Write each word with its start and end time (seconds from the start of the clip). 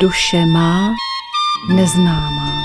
Duše 0.00 0.46
má 0.46 0.94
neznámá. 1.68 2.62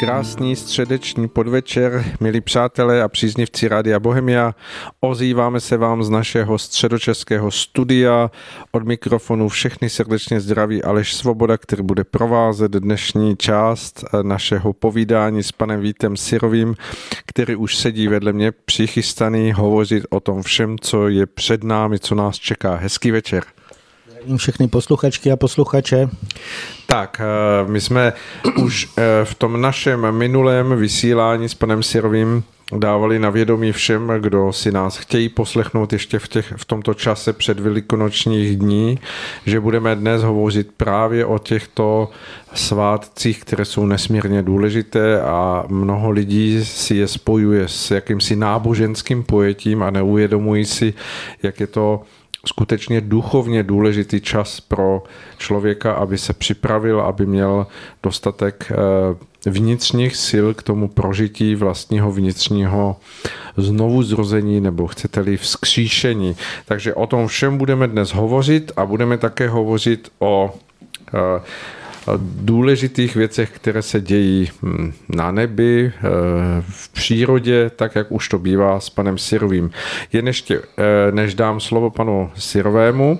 Krásný 0.00 0.56
středeční 0.56 1.28
podvečer, 1.28 2.04
milí 2.20 2.40
přátelé 2.40 3.02
a 3.02 3.08
příznivci 3.08 3.68
Rádia 3.68 4.00
Bohemia. 4.00 4.54
Ozýváme 5.00 5.60
se 5.60 5.76
vám 5.76 6.02
z 6.02 6.10
našeho 6.10 6.58
středočeského 6.58 7.50
studia. 7.50 8.30
Od 8.72 8.84
mikrofonu 8.84 9.48
všechny 9.48 9.90
srdečně 9.90 10.40
zdraví 10.40 10.82
Aleš 10.82 11.14
Svoboda, 11.14 11.58
který 11.58 11.82
bude 11.82 12.04
provázet 12.04 12.72
dnešní 12.72 13.36
část 13.36 14.04
našeho 14.22 14.72
povídání 14.72 15.42
s 15.42 15.52
panem 15.52 15.80
Vítem 15.80 16.16
Sirovým, 16.16 16.74
který 17.26 17.56
už 17.56 17.76
sedí 17.76 18.08
vedle 18.08 18.32
mě 18.32 18.52
přichystaný 18.52 19.52
hovořit 19.52 20.04
o 20.10 20.20
tom 20.20 20.42
všem, 20.42 20.78
co 20.80 21.08
je 21.08 21.26
před 21.26 21.64
námi, 21.64 21.98
co 21.98 22.14
nás 22.14 22.36
čeká. 22.36 22.74
Hezký 22.74 23.10
večer. 23.10 23.42
Zdravím 24.20 24.38
všechny 24.38 24.68
posluchačky 24.68 25.32
a 25.32 25.36
posluchače. 25.36 26.08
Tak, 26.86 27.20
eh, 27.20 27.70
my 27.70 27.80
jsme 27.80 28.12
už 28.62 28.88
eh, 28.96 29.24
v 29.24 29.34
tom 29.34 29.60
našem 29.60 30.12
minulém 30.12 30.76
vysílání 30.76 31.48
s 31.48 31.54
panem 31.54 31.82
Sirovým 31.82 32.44
dávali 32.78 33.18
na 33.18 33.30
vědomí 33.30 33.72
všem, 33.72 34.12
kdo 34.20 34.52
si 34.52 34.72
nás 34.72 34.96
chtějí 34.96 35.28
poslechnout 35.28 35.92
ještě 35.92 36.18
v, 36.18 36.28
těch, 36.28 36.52
v 36.56 36.64
tomto 36.64 36.94
čase 36.94 37.32
před 37.32 37.60
velikonočních 37.60 38.56
dní, 38.56 38.98
že 39.46 39.60
budeme 39.60 39.96
dnes 39.96 40.22
hovořit 40.22 40.70
právě 40.76 41.24
o 41.24 41.38
těchto 41.38 42.10
svátcích, 42.54 43.40
které 43.40 43.64
jsou 43.64 43.86
nesmírně 43.86 44.42
důležité 44.42 45.22
a 45.22 45.64
mnoho 45.68 46.10
lidí 46.10 46.64
si 46.64 46.94
je 46.94 47.08
spojuje 47.08 47.68
s 47.68 47.90
jakýmsi 47.90 48.36
náboženským 48.36 49.22
pojetím 49.22 49.82
a 49.82 49.90
neuvědomují 49.90 50.64
si, 50.64 50.94
jak 51.42 51.60
je 51.60 51.66
to 51.66 52.02
skutečně 52.46 53.00
duchovně 53.00 53.62
důležitý 53.62 54.20
čas 54.20 54.60
pro 54.60 55.02
člověka, 55.38 55.92
aby 55.92 56.18
se 56.18 56.32
připravil, 56.32 57.00
aby 57.00 57.26
měl 57.26 57.66
dostatek 58.02 58.72
eh, 58.72 59.50
vnitřních 59.50 60.16
sil 60.28 60.46
k 60.54 60.62
tomu 60.62 60.88
prožití 60.88 61.54
vlastního 61.54 62.12
vnitřního 62.12 62.96
znovu 63.56 64.02
zrození 64.02 64.60
nebo 64.60 64.86
chcete-li 64.86 65.36
vzkříšení. 65.36 66.36
Takže 66.64 66.94
o 66.94 67.06
tom 67.06 67.26
všem 67.28 67.58
budeme 67.58 67.88
dnes 67.88 68.10
hovořit 68.10 68.72
a 68.76 68.86
budeme 68.86 69.18
také 69.18 69.48
hovořit 69.48 70.12
o 70.18 70.54
eh, 71.14 71.42
důležitých 72.18 73.16
věcech, 73.16 73.50
které 73.50 73.82
se 73.82 74.00
dějí 74.00 74.50
hm, 74.62 74.92
na 75.08 75.30
nebi, 75.30 75.92
eh, 75.96 76.00
v 76.68 76.88
přírodě, 76.88 77.70
tak 77.76 77.94
jak 77.94 78.12
už 78.12 78.28
to 78.28 78.38
bývá 78.38 78.80
s 78.80 78.90
panem 78.90 79.18
Sirovým. 79.18 79.70
Jen 80.12 80.26
ještě, 80.26 80.58
eh, 80.58 81.12
než 81.12 81.34
dám 81.34 81.60
slovo 81.60 81.90
panu 81.90 82.30
Sirovému, 82.34 83.18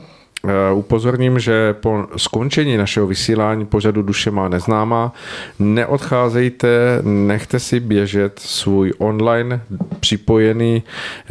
upozorním, 0.74 1.38
že 1.38 1.72
po 1.72 2.06
skončení 2.16 2.76
našeho 2.76 3.06
vysílání 3.06 3.66
pořadu 3.66 4.02
Duše 4.02 4.30
má 4.30 4.48
neznámá, 4.48 5.12
neodcházejte, 5.58 6.68
nechte 7.02 7.60
si 7.60 7.80
běžet 7.80 8.38
svůj 8.38 8.92
online 8.98 9.60
připojený 10.00 10.82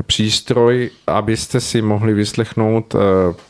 přístroj, 0.05 0.89
abyste 1.07 1.59
si 1.59 1.81
mohli 1.81 2.13
vyslechnout 2.13 2.95
eh, 2.95 2.99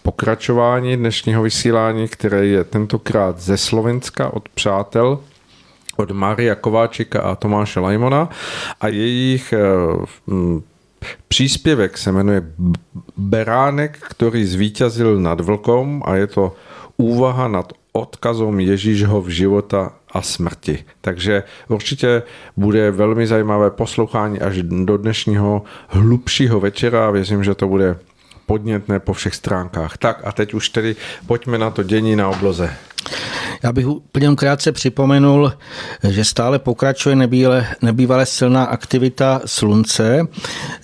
pokračování 0.03 0.97
dnešního 0.97 1.43
vysílání, 1.43 2.07
které 2.07 2.45
je 2.45 2.63
tentokrát 2.63 3.39
ze 3.39 3.57
Slovenska 3.57 4.33
od 4.33 4.49
přátel 4.49 5.19
od 5.97 6.11
Maria 6.11 6.55
Kováčika 6.55 7.21
a 7.21 7.35
Tomáše 7.35 7.79
Lajmona 7.79 8.29
a 8.81 8.87
jejich 8.87 9.53
eh, 9.53 9.59
Příspěvek 11.27 11.97
se 11.97 12.11
jmenuje 12.11 12.43
Beránek, 13.17 13.97
který 14.09 14.45
zvítězil 14.45 15.19
nad 15.19 15.41
vlkom 15.41 16.03
a 16.05 16.15
je 16.15 16.27
to 16.27 16.55
úvaha 16.97 17.47
nad 17.47 17.73
odkazom 17.91 18.59
Ježíšho 18.59 19.21
v 19.21 19.29
života 19.29 19.93
a 20.11 20.21
smrti. 20.21 20.83
Takže 21.01 21.43
určitě 21.67 22.23
bude 22.57 22.91
velmi 22.91 23.27
zajímavé 23.27 23.71
poslouchání 23.71 24.39
až 24.41 24.61
do 24.61 24.97
dnešního 24.97 25.63
hlubšího 25.87 26.59
večera 26.59 27.07
a 27.07 27.11
věřím, 27.11 27.43
že 27.43 27.55
to 27.55 27.67
bude 27.67 27.97
podnětné 28.45 28.99
po 28.99 29.13
všech 29.13 29.35
stránkách. 29.35 29.97
Tak 29.97 30.21
a 30.23 30.31
teď 30.31 30.53
už 30.53 30.69
tedy 30.69 30.95
pojďme 31.27 31.57
na 31.57 31.69
to 31.69 31.83
dění 31.83 32.15
na 32.15 32.29
obloze. 32.29 32.73
Já 33.63 33.71
bych 33.71 33.87
úplně 33.87 34.35
krátce 34.35 34.71
připomenul, 34.71 35.53
že 36.09 36.25
stále 36.25 36.59
pokračuje 36.59 37.15
nebývale, 37.15 37.67
nebývale 37.81 38.25
silná 38.25 38.63
aktivita 38.63 39.41
slunce. 39.45 40.27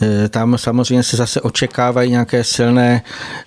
E, 0.01 0.29
tam 0.29 0.57
samozřejmě 0.57 1.03
se 1.03 1.17
zase 1.17 1.41
očekávají 1.41 2.11
nějaké 2.11 2.43
silné 2.43 3.01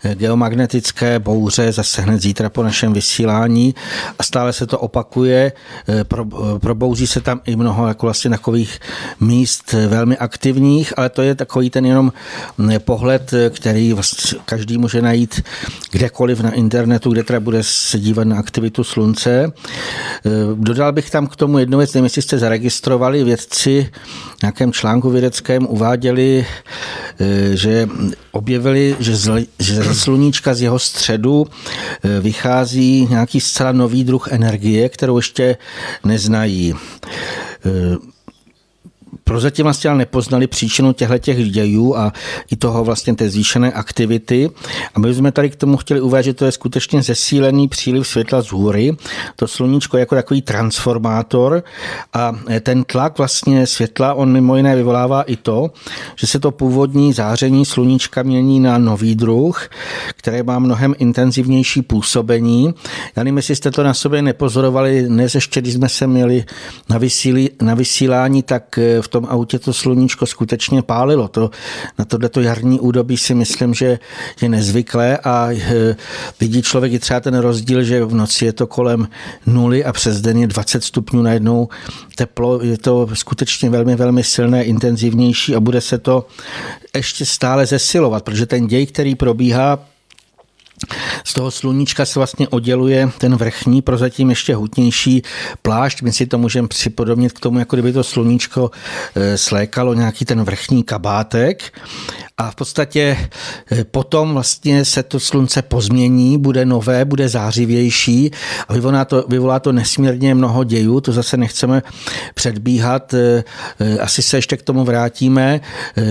e, 0.05 0.15
geomagnetické 0.15 1.19
bouře, 1.19 1.73
zase 1.73 2.03
hned 2.03 2.23
zítra 2.23 2.49
po 2.49 2.63
našem 2.63 2.93
vysílání 2.93 3.75
a 4.19 4.23
stále 4.23 4.53
se 4.53 4.67
to 4.67 4.79
opakuje. 4.79 5.53
E, 5.89 6.05
probouzí 6.59 7.07
se 7.07 7.21
tam 7.21 7.41
i 7.45 7.57
mnoho 7.57 7.89
jako 7.89 8.07
vlastně 8.07 8.31
takových 8.31 8.81
míst 9.21 9.73
velmi 9.73 10.17
aktivních, 10.17 10.93
ale 10.99 11.09
to 11.09 11.23
je 11.23 11.35
takový 11.35 11.71
ten 11.71 11.87
jenom 11.87 12.13
pohled, 12.79 13.35
který 13.51 13.93
vlastně 13.93 14.41
každý 14.45 14.79
může 14.79 15.03
najít 15.03 15.43
kdekoliv 15.91 16.41
na 16.41 16.51
internetu, 16.51 17.11
kde 17.13 17.25
teda 17.25 17.41
bude 17.41 17.63
se 17.63 17.99
dívat 17.99 18.25
na 18.25 18.39
aktivitu 18.39 18.85
slunce 18.85 19.18
slunce. 19.19 19.53
Eh, 20.27 20.31
dodal 20.55 20.93
bych 20.93 21.11
tam 21.11 21.27
k 21.27 21.37
tomu 21.37 21.59
jednu 21.59 21.79
věc, 21.79 21.95
nevím, 21.95 22.05
jestli 22.05 22.23
jste 22.23 22.39
zaregistrovali, 22.39 23.25
vědci 23.25 23.91
v 24.39 24.43
nějakém 24.43 24.73
článku 24.73 25.11
vědeckém 25.11 25.67
uváděli, 25.67 26.47
eh, 27.21 27.57
že 27.57 27.89
objevili, 28.33 28.97
že 28.99 29.17
ze 29.17 29.95
sluníčka 29.95 30.55
z 30.55 30.63
jeho 30.63 30.79
středu 30.79 31.47
eh, 31.47 32.21
vychází 32.21 33.07
nějaký 33.11 33.41
zcela 33.41 33.73
nový 33.73 34.05
druh 34.05 34.29
energie, 34.33 34.89
kterou 34.89 35.17
ještě 35.17 35.57
neznají 36.05 36.75
prozatím 39.25 39.63
vlastně 39.63 39.91
ale 39.91 39.99
nepoznali 39.99 40.47
příčinu 40.47 40.93
těchto 40.93 41.19
těch 41.19 41.51
dějů 41.51 41.97
a 41.97 42.13
i 42.51 42.57
toho 42.57 42.85
vlastně 42.85 43.15
té 43.15 43.31
zvýšené 43.31 43.73
aktivity. 43.73 44.51
A 44.95 45.01
my 45.01 45.15
jsme 45.15 45.33
tady 45.33 45.51
k 45.51 45.57
tomu 45.57 45.77
chtěli 45.77 46.01
uvést, 46.01 46.25
že 46.25 46.35
to 46.35 46.45
je 46.45 46.53
skutečně 46.53 47.03
zesílený 47.03 47.69
příliv 47.69 48.09
světla 48.09 48.43
z 48.43 48.53
hůry. 48.53 48.97
To 49.37 49.49
sluníčko 49.49 49.97
jako 49.97 50.15
takový 50.15 50.43
transformátor 50.43 51.63
a 52.13 52.33
ten 52.61 52.85
tlak 52.85 53.19
vlastně 53.19 53.67
světla, 53.67 54.15
on 54.15 54.33
mimo 54.33 54.57
jiné 54.57 54.77
vyvolává 54.77 55.23
i 55.23 55.37
to, 55.37 55.71
že 56.17 56.27
se 56.27 56.41
to 56.41 56.51
původní 56.51 57.13
záření 57.13 57.65
sluníčka 57.65 58.23
mění 58.23 58.61
na 58.61 58.79
nový 58.79 59.15
druh, 59.15 59.69
které 60.17 60.43
má 60.43 60.59
mnohem 60.59 60.95
intenzivnější 60.99 61.83
působení. 61.83 62.75
Já 63.17 63.25
nevím, 63.25 63.37
jestli 63.37 63.57
jste 63.57 63.71
to 63.71 63.83
na 63.83 63.95
sobě 63.95 64.23
nepozorovali, 64.23 65.03
dnes 65.03 65.35
ještě, 65.35 65.61
když 65.61 65.75
jsme 65.75 65.89
se 65.89 66.07
měli 66.07 66.45
na, 66.89 66.99
vysílí, 66.99 67.51
na 67.63 67.75
vysílání, 67.75 68.43
tak 68.43 68.79
v 69.03 69.09
tom 69.09 69.27
autě 69.31 69.59
to 69.59 69.73
sluníčko 69.73 70.27
skutečně 70.27 70.83
pálilo. 70.83 71.29
To, 71.29 71.51
na 71.99 72.05
tohleto 72.05 72.41
jarní 72.41 72.81
údobí 72.81 73.17
si 73.17 73.35
myslím, 73.35 73.75
že 73.75 73.99
je 74.43 74.49
nezvyklé 74.49 75.19
a 75.19 75.49
e, 75.53 75.97
vidí 76.41 76.63
člověk 76.63 76.93
i 76.93 76.99
třeba 76.99 77.21
ten 77.21 77.39
rozdíl, 77.39 77.83
že 77.83 78.05
v 78.05 78.15
noci 78.15 78.45
je 78.45 78.53
to 78.53 78.67
kolem 78.67 79.09
nuly 79.47 79.85
a 79.85 79.93
přes 79.93 80.21
den 80.21 80.39
je 80.39 80.47
20 80.47 80.85
stupňů 80.85 81.23
najednou 81.23 81.69
teplo. 82.17 82.63
Je 82.63 82.79
to 82.79 83.09
skutečně 83.15 83.71
velmi, 83.71 83.97
velmi 83.97 84.25
silné, 84.25 84.65
intenzivnější 84.65 85.55
a 85.55 85.61
bude 85.61 85.81
se 85.81 85.99
to 85.99 86.27
ještě 86.97 87.27
stále 87.27 87.67
zesilovat, 87.67 88.25
protože 88.25 88.47
ten 88.47 88.67
děj, 88.67 88.87
který 88.87 89.15
probíhá, 89.15 89.79
z 91.25 91.35
toho 91.35 91.51
sluníčka 91.51 92.05
se 92.05 92.19
vlastně 92.19 92.49
odděluje 92.49 93.11
ten 93.19 93.37
vrchní, 93.37 93.83
prozatím 93.83 94.31
ještě 94.31 94.55
hutnější 94.55 95.23
plášť. 95.63 96.03
My 96.03 96.13
si 96.13 96.27
to 96.27 96.39
můžeme 96.39 96.69
připodobnit 96.69 97.33
k 97.33 97.41
tomu, 97.41 97.59
jako 97.59 97.77
kdyby 97.77 97.93
to 97.93 98.05
sluníčko 98.05 98.71
eh, 99.15 99.39
slékalo 99.39 99.95
nějaký 99.95 100.25
ten 100.25 100.45
vrchní 100.45 100.83
kabátek. 100.83 101.73
A 102.39 102.51
v 102.51 102.55
podstatě 102.55 103.29
eh, 103.73 103.85
potom 103.85 104.33
vlastně 104.33 104.85
se 104.85 105.03
to 105.03 105.21
slunce 105.21 105.63
pozmění, 105.63 106.39
bude 106.39 106.65
nové, 106.65 107.05
bude 107.05 107.29
zářivější 107.29 108.31
a 108.69 108.73
vyvolá 108.73 109.05
to, 109.05 109.25
vyvolá 109.29 109.61
to 109.61 109.73
nesmírně 109.73 110.35
mnoho 110.35 110.65
dějů, 110.65 111.01
to 111.01 111.13
zase 111.13 111.37
nechceme 111.37 111.83
předbíhat, 112.35 113.15
eh, 113.15 113.45
asi 114.01 114.23
se 114.23 114.37
ještě 114.37 114.57
k 114.57 114.63
tomu 114.63 114.85
vrátíme, 114.85 115.61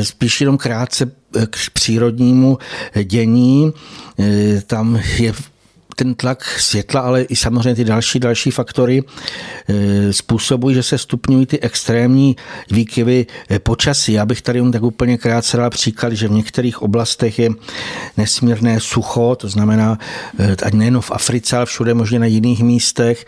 spíš 0.03 0.41
jenom 0.41 0.57
krátce 0.57 1.12
k 1.50 1.57
přírodnímu 1.74 2.57
dění. 3.03 3.73
Tam 4.68 5.00
je 5.18 5.33
ten 5.97 6.15
tlak 6.15 6.44
světla, 6.59 7.01
ale 7.01 7.21
i 7.21 7.35
samozřejmě 7.35 7.75
ty 7.75 7.83
další, 7.83 8.19
další 8.19 8.51
faktory 8.51 9.03
e, 9.69 10.13
způsobují, 10.13 10.75
že 10.75 10.83
se 10.83 10.97
stupňují 10.97 11.45
ty 11.45 11.59
extrémní 11.59 12.35
výkyvy 12.71 13.25
e, 13.51 13.59
počasí. 13.59 14.13
Já 14.13 14.25
bych 14.25 14.41
tady 14.41 14.59
jen 14.59 14.71
tak 14.71 14.83
úplně 14.83 15.17
krátce 15.17 15.57
dal 15.57 15.69
příklad, 15.69 16.13
že 16.13 16.27
v 16.27 16.31
některých 16.31 16.81
oblastech 16.81 17.39
je 17.39 17.49
nesmírné 18.17 18.79
sucho, 18.79 19.35
to 19.35 19.49
znamená, 19.49 19.97
e, 20.39 20.55
ať 20.63 20.73
nejen 20.73 21.01
v 21.01 21.11
Africe, 21.11 21.57
ale 21.57 21.65
všude 21.65 21.94
možně 21.94 22.19
na 22.19 22.25
jiných 22.25 22.63
místech, 22.63 23.25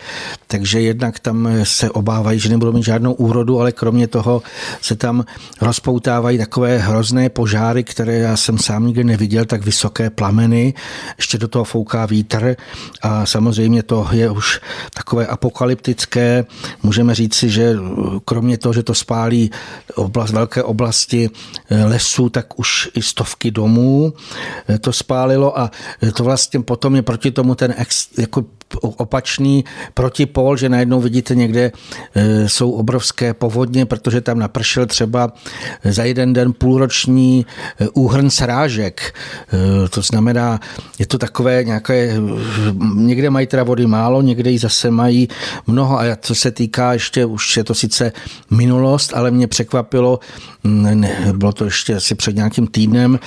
takže 0.48 0.82
jednak 0.82 1.20
tam 1.20 1.50
se 1.64 1.90
obávají, 1.90 2.40
že 2.40 2.50
nebudou 2.50 2.72
mít 2.72 2.86
žádnou 2.86 3.14
úrodu, 3.14 3.60
ale 3.60 3.72
kromě 3.72 4.08
toho 4.08 4.42
se 4.82 4.96
tam 4.96 5.26
rozpoutávají 5.62 6.38
takové 6.38 6.78
hrozné 6.78 7.30
požáry, 7.30 7.84
které 7.84 8.16
já 8.18 8.38
jsem 8.38 8.58
sám 8.58 8.88
nikdy 8.88 9.04
neviděl, 9.04 9.46
tak 9.46 9.66
vysoké 9.66 10.10
plameny, 10.10 10.74
ještě 11.18 11.38
do 11.38 11.48
toho 11.48 11.64
fouká 11.66 12.06
vítr, 12.06 12.59
a 13.02 13.26
samozřejmě 13.26 13.84
to 13.84 14.08
je 14.12 14.30
už 14.30 14.62
takové 14.94 15.28
apokalyptické. 15.28 16.46
Můžeme 16.84 17.16
říci, 17.16 17.50
že 17.50 17.76
kromě 18.26 18.58
toho, 18.58 18.74
že 18.74 18.84
to 18.84 18.94
spálí 18.94 19.52
oblast, 19.96 20.32
velké 20.32 20.64
oblasti 20.64 21.30
lesů, 21.86 22.30
tak 22.30 22.60
už 22.60 22.90
i 22.94 23.02
stovky 23.02 23.52
domů 23.52 24.14
to 24.82 24.94
spálilo 24.94 25.60
a 25.60 25.72
to 26.14 26.24
vlastně 26.24 26.60
potom 26.60 26.96
je 26.96 27.02
proti 27.02 27.32
tomu 27.32 27.56
ten 27.56 27.74
ex, 27.78 28.08
jako 28.18 28.46
opačný 28.82 29.66
protipol, 29.94 30.58
že 30.58 30.70
najednou 30.70 31.02
vidíte 31.02 31.36
někde 31.36 31.72
jsou 32.46 32.72
obrovské 32.72 33.34
povodně, 33.34 33.86
protože 33.86 34.22
tam 34.22 34.40
napršel 34.40 34.86
třeba 34.86 35.34
za 35.84 36.04
jeden 36.04 36.34
den 36.34 36.54
půlroční 36.54 37.46
úhrn 37.94 38.30
srážek. 38.30 39.16
To 39.90 40.02
znamená, 40.02 40.60
je 41.00 41.06
to 41.06 41.18
takové 41.18 41.64
nějaké, 41.64 42.14
někde 42.96 43.30
mají 43.30 43.48
teda 43.48 43.64
vody 43.64 43.88
málo, 43.88 44.22
někde 44.22 44.52
ji 44.52 44.60
zase 44.60 44.92
mají 44.92 45.28
mnoho 45.68 46.00
a 46.00 46.16
co 46.22 46.36
se 46.36 46.52
týká 46.52 46.94
ještě, 46.94 47.26
už 47.26 47.58
je 47.58 47.64
to 47.64 47.74
sice 47.74 48.12
minulost, 48.50 49.14
ale 49.16 49.32
mě 49.32 49.48
překvapilo, 49.48 50.20
ne, 50.64 51.34
bylo 51.34 51.52
to 51.52 51.66
ještě 51.66 51.96
asi 51.96 52.16
před 52.16 52.36
nějakým 52.36 52.68
týdnem 52.68 53.20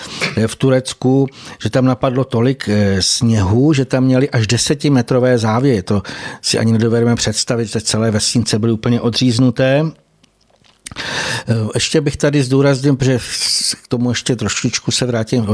v 0.46 0.56
Turecku, 0.56 1.26
že 1.62 1.70
tam 1.70 1.84
napadlo 1.84 2.24
tolik 2.24 2.68
sněhu, 3.00 3.72
že 3.72 3.84
tam 3.84 4.04
měli 4.04 4.30
až 4.30 4.46
desetimetrové 4.46 5.38
závěje. 5.38 5.82
To 5.82 6.02
si 6.42 6.58
ani 6.58 6.72
nedovedeme 6.72 7.16
představit, 7.16 7.66
že 7.66 7.80
celé 7.80 8.10
vesnice 8.10 8.58
byly 8.58 8.72
úplně 8.72 9.00
odříznuté. 9.00 9.84
Ještě 11.74 12.00
bych 12.00 12.16
tady 12.16 12.42
zdůraznil, 12.42 12.96
že 13.00 13.18
k 13.82 13.88
tomu 13.88 14.08
ještě 14.10 14.36
trošičku 14.36 14.90
se 14.90 15.06
vrátím 15.06 15.46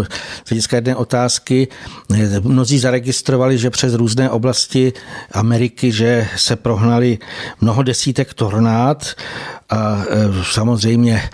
z 0.45 0.49
hlediska 0.49 0.77
jedné 0.77 0.97
otázky. 0.97 1.69
Mnozí 2.41 2.79
zaregistrovali, 2.79 3.59
že 3.59 3.71
přes 3.71 3.95
různé 3.95 4.31
oblasti 4.31 4.93
Ameriky, 5.33 5.93
že 5.93 6.29
se 6.37 6.57
prohnali 6.57 7.19
mnoho 7.61 7.83
desítek 7.83 8.35
tornád 8.35 9.15
a 9.71 10.05
e, 10.11 10.45
samozřejmě 10.53 11.31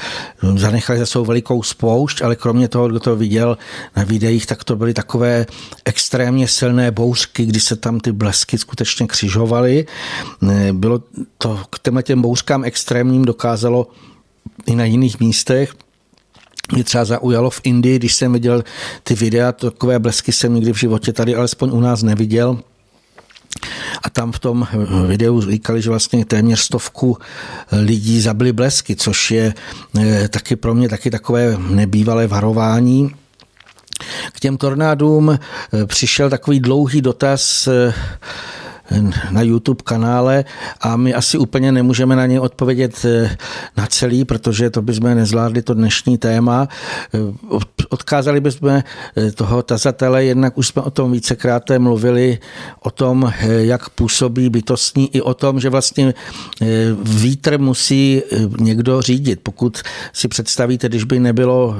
zanechali 0.56 0.98
za 0.98 1.06
svou 1.06 1.24
velikou 1.24 1.62
spoušť, 1.62 2.22
ale 2.22 2.36
kromě 2.36 2.68
toho, 2.68 2.88
kdo 2.88 3.00
to 3.00 3.16
viděl 3.16 3.58
na 3.96 4.04
videích, 4.04 4.46
tak 4.46 4.64
to 4.64 4.76
byly 4.76 4.94
takové 4.94 5.46
extrémně 5.84 6.48
silné 6.48 6.90
bouřky, 6.90 7.46
kdy 7.46 7.60
se 7.60 7.76
tam 7.76 8.00
ty 8.00 8.12
blesky 8.12 8.58
skutečně 8.58 9.06
křižovaly. 9.06 9.86
E, 10.50 10.72
bylo 10.72 11.02
to 11.38 11.60
k 11.70 11.78
těmhle 11.78 12.02
těm 12.02 12.22
bouřkám 12.22 12.64
extrémním 12.64 13.24
dokázalo 13.24 13.86
i 14.66 14.74
na 14.74 14.84
jiných 14.84 15.20
místech 15.20 15.74
mě 16.72 16.84
třeba 16.84 17.04
zaujalo 17.04 17.50
v 17.50 17.60
Indii, 17.64 17.98
když 17.98 18.14
jsem 18.14 18.32
viděl 18.32 18.64
ty 19.02 19.14
videa, 19.14 19.52
takové 19.52 19.98
blesky 19.98 20.32
jsem 20.32 20.54
nikdy 20.54 20.72
v 20.72 20.78
životě 20.78 21.12
tady 21.12 21.34
alespoň 21.34 21.70
u 21.72 21.80
nás 21.80 22.02
neviděl. 22.02 22.58
A 24.02 24.10
tam 24.10 24.32
v 24.32 24.38
tom 24.38 24.68
videu 25.06 25.40
říkali, 25.40 25.82
že 25.82 25.90
vlastně 25.90 26.24
téměř 26.24 26.60
stovku 26.60 27.18
lidí 27.72 28.20
zabili 28.20 28.52
blesky, 28.52 28.96
což 28.96 29.30
je 29.30 29.54
eh, 30.00 30.28
taky 30.28 30.56
pro 30.56 30.74
mě 30.74 30.88
taky 30.88 31.10
takové 31.10 31.56
nebývalé 31.58 32.26
varování. 32.26 33.14
K 34.32 34.40
těm 34.40 34.56
tornádům 34.56 35.30
eh, 35.30 35.86
přišel 35.86 36.30
takový 36.30 36.60
dlouhý 36.60 37.00
dotaz 37.00 37.66
eh, 37.66 37.94
na 39.30 39.42
YouTube 39.42 39.82
kanále 39.84 40.44
a 40.80 40.96
my 40.96 41.14
asi 41.14 41.38
úplně 41.38 41.72
nemůžeme 41.72 42.16
na 42.16 42.26
ně 42.26 42.40
odpovědět 42.40 43.04
eh, 43.04 43.36
na 43.76 43.86
celý, 43.86 44.24
protože 44.24 44.70
to 44.70 44.82
bychom 44.82 45.14
nezvládli 45.14 45.62
to 45.62 45.74
dnešní 45.74 46.18
téma. 46.18 46.68
Eh, 47.14 47.18
odkázali 47.88 48.40
bychom 48.40 48.68
eh, 48.68 48.82
toho 49.34 49.62
tazatele, 49.62 50.24
jednak 50.24 50.58
už 50.58 50.68
jsme 50.68 50.82
o 50.82 50.90
tom 50.90 51.12
vícekrát 51.12 51.62
mluvili, 51.78 52.38
o 52.80 52.90
tom, 52.90 53.32
jak 53.42 53.88
působí 53.88 54.50
bytostní, 54.50 55.16
i 55.16 55.20
o 55.20 55.34
tom, 55.34 55.60
že 55.60 55.70
vlastně 55.70 56.14
vítr 57.02 57.58
musí 57.58 58.22
někdo 58.60 59.02
řídit. 59.02 59.40
Pokud 59.42 59.82
si 60.12 60.28
představíte, 60.28 60.88
když 60.88 61.04
by 61.04 61.20
nebylo 61.20 61.76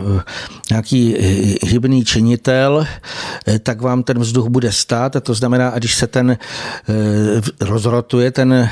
nějaký 0.70 1.16
hybný 1.62 2.04
činitel, 2.04 2.86
tak 3.62 3.80
vám 3.80 4.02
ten 4.02 4.18
vzduch 4.18 4.48
bude 4.48 4.72
stát 4.72 5.16
a 5.16 5.20
to 5.20 5.34
znamená, 5.34 5.68
a 5.68 5.78
když 5.78 5.94
se 5.94 6.06
ten 6.06 6.36
rozrotuje 7.60 8.30
ten 8.30 8.52
eh, 8.52 8.70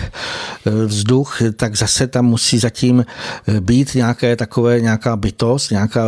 vzduch, 0.87 1.43
tak 1.57 1.77
zase 1.77 2.07
tam 2.07 2.25
musí 2.25 2.59
zatím 2.59 3.05
eh, 3.05 3.61
být 3.61 3.95
nějaké 3.95 4.37
takové, 4.37 4.81
nějaká 4.81 5.17
bytost, 5.17 5.71
nějaká, 5.71 6.07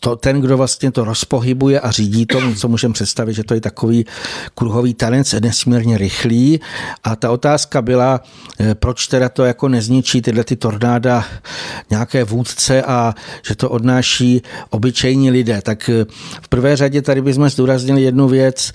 to, 0.00 0.16
ten, 0.16 0.40
kdo 0.40 0.56
vlastně 0.56 0.90
to 0.90 1.04
rozpohybuje 1.04 1.80
a 1.80 1.90
řídí 1.90 2.26
to, 2.26 2.54
co 2.54 2.68
můžeme 2.68 2.94
představit, 2.94 3.34
že 3.34 3.44
to 3.44 3.54
je 3.54 3.60
takový 3.60 4.06
kruhový 4.54 4.94
tanec, 4.94 5.34
nesmírně 5.40 5.98
rychlý. 5.98 6.60
A 7.04 7.16
ta 7.16 7.30
otázka 7.30 7.82
byla, 7.82 8.20
proč 8.74 9.06
teda 9.06 9.28
to 9.28 9.44
jako 9.44 9.68
nezničí 9.68 10.22
tyhle 10.22 10.44
ty 10.44 10.56
tornáda 10.56 11.24
nějaké 11.90 12.24
vůdce 12.24 12.82
a 12.82 13.14
že 13.46 13.54
to 13.54 13.70
odnáší 13.70 14.42
obyčejní 14.70 15.30
lidé. 15.30 15.62
Tak 15.62 15.90
v 16.42 16.48
prvé 16.48 16.76
řadě 16.76 17.02
tady 17.02 17.22
bychom 17.22 17.48
zdůraznili 17.48 18.02
jednu 18.02 18.28
věc, 18.28 18.72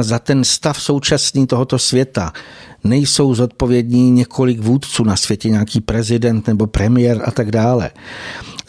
za 0.00 0.18
ten 0.18 0.44
stav 0.62 0.82
současný 0.82 1.46
tohoto 1.46 1.78
světa 1.78 2.32
nejsou 2.84 3.34
zodpovědní 3.34 4.10
několik 4.10 4.60
vůdců 4.60 5.04
na 5.04 5.16
světě, 5.16 5.50
nějaký 5.50 5.80
prezident 5.80 6.46
nebo 6.46 6.66
premiér 6.66 7.22
a 7.24 7.30
tak 7.30 7.50
dále. 7.50 7.90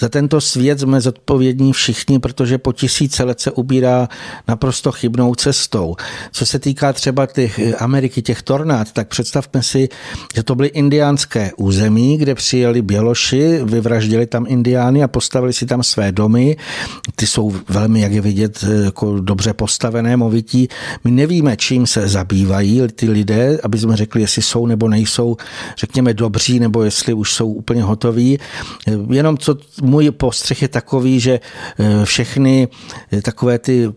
Za 0.03 0.09
tento 0.09 0.41
svět 0.41 0.79
jsme 0.79 1.01
zodpovědní 1.01 1.73
všichni, 1.73 2.19
protože 2.19 2.57
po 2.57 2.73
tisíce 2.73 3.23
let 3.23 3.39
se 3.39 3.51
ubírá 3.51 4.09
naprosto 4.47 4.91
chybnou 4.91 5.35
cestou. 5.35 5.95
Co 6.31 6.45
se 6.45 6.59
týká 6.59 6.93
třeba 6.93 7.25
těch 7.25 7.81
Ameriky, 7.81 8.21
těch 8.21 8.41
tornád, 8.41 8.91
tak 8.91 9.07
představme 9.07 9.63
si, 9.63 9.89
že 10.35 10.43
to 10.43 10.55
byly 10.55 10.67
indiánské 10.67 11.51
území, 11.57 12.17
kde 12.17 12.35
přijeli 12.35 12.81
Běloši, 12.81 13.59
vyvraždili 13.63 14.25
tam 14.25 14.45
indiány 14.47 15.03
a 15.03 15.07
postavili 15.07 15.53
si 15.53 15.65
tam 15.65 15.83
své 15.83 16.11
domy. 16.11 16.57
Ty 17.15 17.27
jsou 17.27 17.53
velmi, 17.69 18.01
jak 18.01 18.11
je 18.11 18.21
vidět, 18.21 18.65
jako 18.83 19.19
dobře 19.19 19.53
postavené, 19.53 20.17
movití. 20.17 20.67
My 21.03 21.11
nevíme, 21.11 21.57
čím 21.57 21.87
se 21.87 22.07
zabývají 22.07 22.81
ty 22.95 23.09
lidé, 23.09 23.59
aby 23.63 23.77
jsme 23.77 23.97
řekli, 23.97 24.21
jestli 24.21 24.41
jsou 24.41 24.65
nebo 24.65 24.87
nejsou, 24.87 25.37
řekněme, 25.77 26.13
dobří, 26.13 26.59
nebo 26.59 26.83
jestli 26.83 27.13
už 27.13 27.33
jsou 27.33 27.53
úplně 27.53 27.83
hotoví. 27.83 28.39
Jenom 29.09 29.37
co 29.37 29.57
můj 29.93 30.11
postřeh 30.11 30.61
je 30.61 30.67
takový, 30.67 31.19
že 31.19 31.39
eh, 31.39 32.05
všechny 32.05 32.67
eh, 33.11 33.21
takové 33.21 33.59
ty 33.59 33.93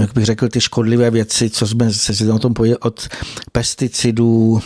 jak 0.00 0.12
bych 0.14 0.24
řekl, 0.24 0.48
ty 0.48 0.60
škodlivé 0.60 1.10
věci, 1.10 1.50
co 1.50 1.66
jsme 1.66 1.92
se 1.92 2.32
o 2.32 2.38
tom 2.38 2.54
pojeli, 2.54 2.78
od 2.78 3.08
pesticidů 3.52 4.60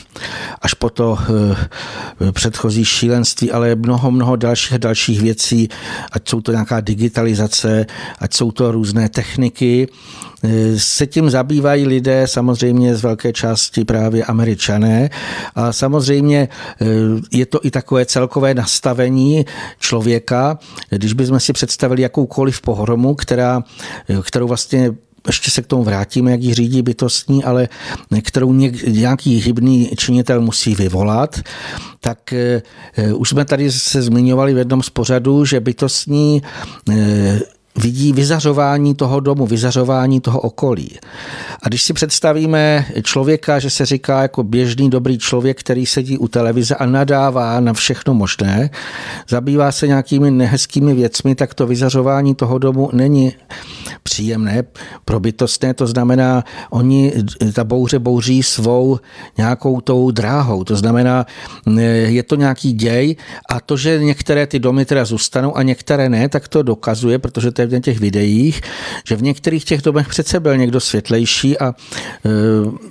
až 0.62 0.74
po 0.74 0.90
to 0.90 1.18
eh, 1.20 2.32
předchozí 2.32 2.84
šílenství, 2.84 3.52
ale 3.52 3.74
mnoho, 3.74 4.10
mnoho 4.10 4.36
dalších 4.36 4.78
dalších 4.78 5.20
věcí, 5.20 5.68
ať 6.12 6.28
jsou 6.28 6.40
to 6.40 6.52
nějaká 6.52 6.80
digitalizace, 6.80 7.86
ať 8.18 8.34
jsou 8.34 8.50
to 8.52 8.72
různé 8.72 9.08
techniky, 9.08 9.88
se 10.76 11.06
tím 11.06 11.30
zabývají 11.30 11.86
lidé 11.86 12.26
samozřejmě 12.26 12.96
z 12.96 13.02
velké 13.02 13.32
části 13.32 13.84
právě 13.84 14.24
američané. 14.24 15.10
A 15.54 15.72
samozřejmě 15.72 16.48
eh, 16.80 16.86
je 17.32 17.46
to 17.46 17.60
i 17.62 17.70
takové 17.70 18.06
celkové 18.06 18.54
nastavení 18.54 19.46
člověka, 19.78 20.58
když 20.90 21.12
bychom 21.12 21.40
si 21.40 21.52
představili 21.52 22.02
jakoukoliv 22.02 22.60
pohromu, 22.60 23.14
která, 23.14 23.62
eh, 24.08 24.16
kterou 24.22 24.48
vlastně 24.48 24.90
ještě 25.26 25.50
se 25.50 25.62
k 25.62 25.66
tomu 25.66 25.84
vrátíme, 25.84 26.30
jak 26.30 26.40
ji 26.40 26.54
řídí 26.54 26.82
bytostní, 26.82 27.44
ale 27.44 27.68
kterou 28.22 28.52
nějaký 28.86 29.40
hybný 29.40 29.90
činitel 29.96 30.40
musí 30.40 30.74
vyvolat, 30.74 31.40
tak 32.00 32.32
eh, 32.32 32.62
už 33.14 33.28
jsme 33.28 33.44
tady 33.44 33.72
se 33.72 34.02
zmiňovali 34.02 34.54
v 34.54 34.58
jednom 34.58 34.82
z 34.82 34.90
pořadů, 34.90 35.44
že 35.44 35.60
bytostní 35.60 36.42
vidí 37.78 38.12
vyzařování 38.12 38.94
toho 38.94 39.20
domu, 39.20 39.46
vyzařování 39.46 40.20
toho 40.20 40.40
okolí. 40.40 40.98
A 41.62 41.68
když 41.68 41.82
si 41.82 41.92
představíme 41.92 42.86
člověka, 43.02 43.58
že 43.58 43.70
se 43.70 43.86
říká 43.86 44.22
jako 44.22 44.42
běžný 44.42 44.90
dobrý 44.90 45.18
člověk, 45.18 45.60
který 45.60 45.86
sedí 45.86 46.18
u 46.18 46.28
televize 46.28 46.74
a 46.74 46.86
nadává 46.86 47.60
na 47.60 47.72
všechno 47.72 48.14
možné, 48.14 48.70
zabývá 49.28 49.72
se 49.72 49.86
nějakými 49.86 50.30
nehezkými 50.30 50.94
věcmi, 50.94 51.34
tak 51.34 51.54
to 51.54 51.66
vyzařování 51.66 52.34
toho 52.34 52.58
domu 52.58 52.90
není 52.92 53.32
příjemné, 54.02 54.62
probytostné, 55.04 55.74
to 55.74 55.86
znamená, 55.86 56.44
oni, 56.70 57.12
ta 57.52 57.64
bouře 57.64 57.98
bouří 57.98 58.42
svou 58.42 58.98
nějakou 59.38 59.80
tou 59.80 60.10
dráhou, 60.10 60.64
to 60.64 60.76
znamená, 60.76 61.26
je 62.06 62.22
to 62.22 62.34
nějaký 62.34 62.72
děj 62.72 63.16
a 63.48 63.60
to, 63.60 63.76
že 63.76 63.98
některé 63.98 64.46
ty 64.46 64.58
domy 64.58 64.84
teda 64.84 65.04
zůstanou 65.04 65.56
a 65.56 65.62
některé 65.62 66.08
ne, 66.08 66.28
tak 66.28 66.48
to 66.48 66.62
dokazuje, 66.62 67.18
protože 67.18 67.50
to 67.50 67.60
je 67.60 67.67
v 67.68 67.80
těch 67.80 68.00
videích, 68.00 68.60
že 69.06 69.16
v 69.16 69.22
některých 69.22 69.64
těch 69.64 69.82
domech 69.82 70.08
přece 70.08 70.40
byl 70.40 70.56
někdo 70.56 70.80
světlejší 70.80 71.58
a 71.58 71.68
e, 71.68 71.74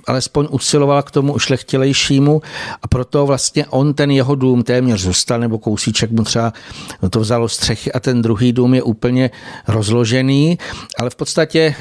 alespoň 0.06 0.46
usiloval 0.50 1.02
k 1.02 1.10
tomu 1.10 1.34
ušlechtilejšímu 1.34 2.42
a 2.82 2.88
proto 2.88 3.26
vlastně 3.26 3.66
on 3.66 3.94
ten 3.94 4.10
jeho 4.10 4.34
dům 4.34 4.62
téměř 4.62 5.00
zůstal, 5.00 5.40
nebo 5.40 5.58
kousíček 5.58 6.10
mu 6.10 6.24
třeba 6.24 6.52
to 7.10 7.20
vzalo 7.20 7.48
střechy 7.48 7.92
a 7.92 8.00
ten 8.00 8.22
druhý 8.22 8.52
dům 8.52 8.74
je 8.74 8.82
úplně 8.82 9.30
rozložený, 9.68 10.58
ale 10.98 11.10
v 11.10 11.16
podstatě 11.16 11.74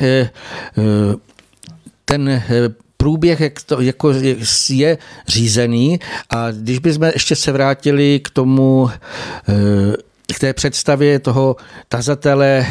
ten 2.05 2.43
průběh 2.97 3.39
jak 3.39 3.63
to, 3.63 3.81
jako 3.81 4.11
je 4.69 4.97
řízený 5.27 5.99
a 6.29 6.51
když 6.51 6.79
bychom 6.79 7.03
ještě 7.03 7.35
se 7.35 7.51
vrátili 7.51 8.19
k 8.23 8.29
tomu 8.29 8.89
k 10.35 10.39
té 10.39 10.53
představě 10.53 11.19
toho 11.19 11.55
tazatele, 11.89 12.65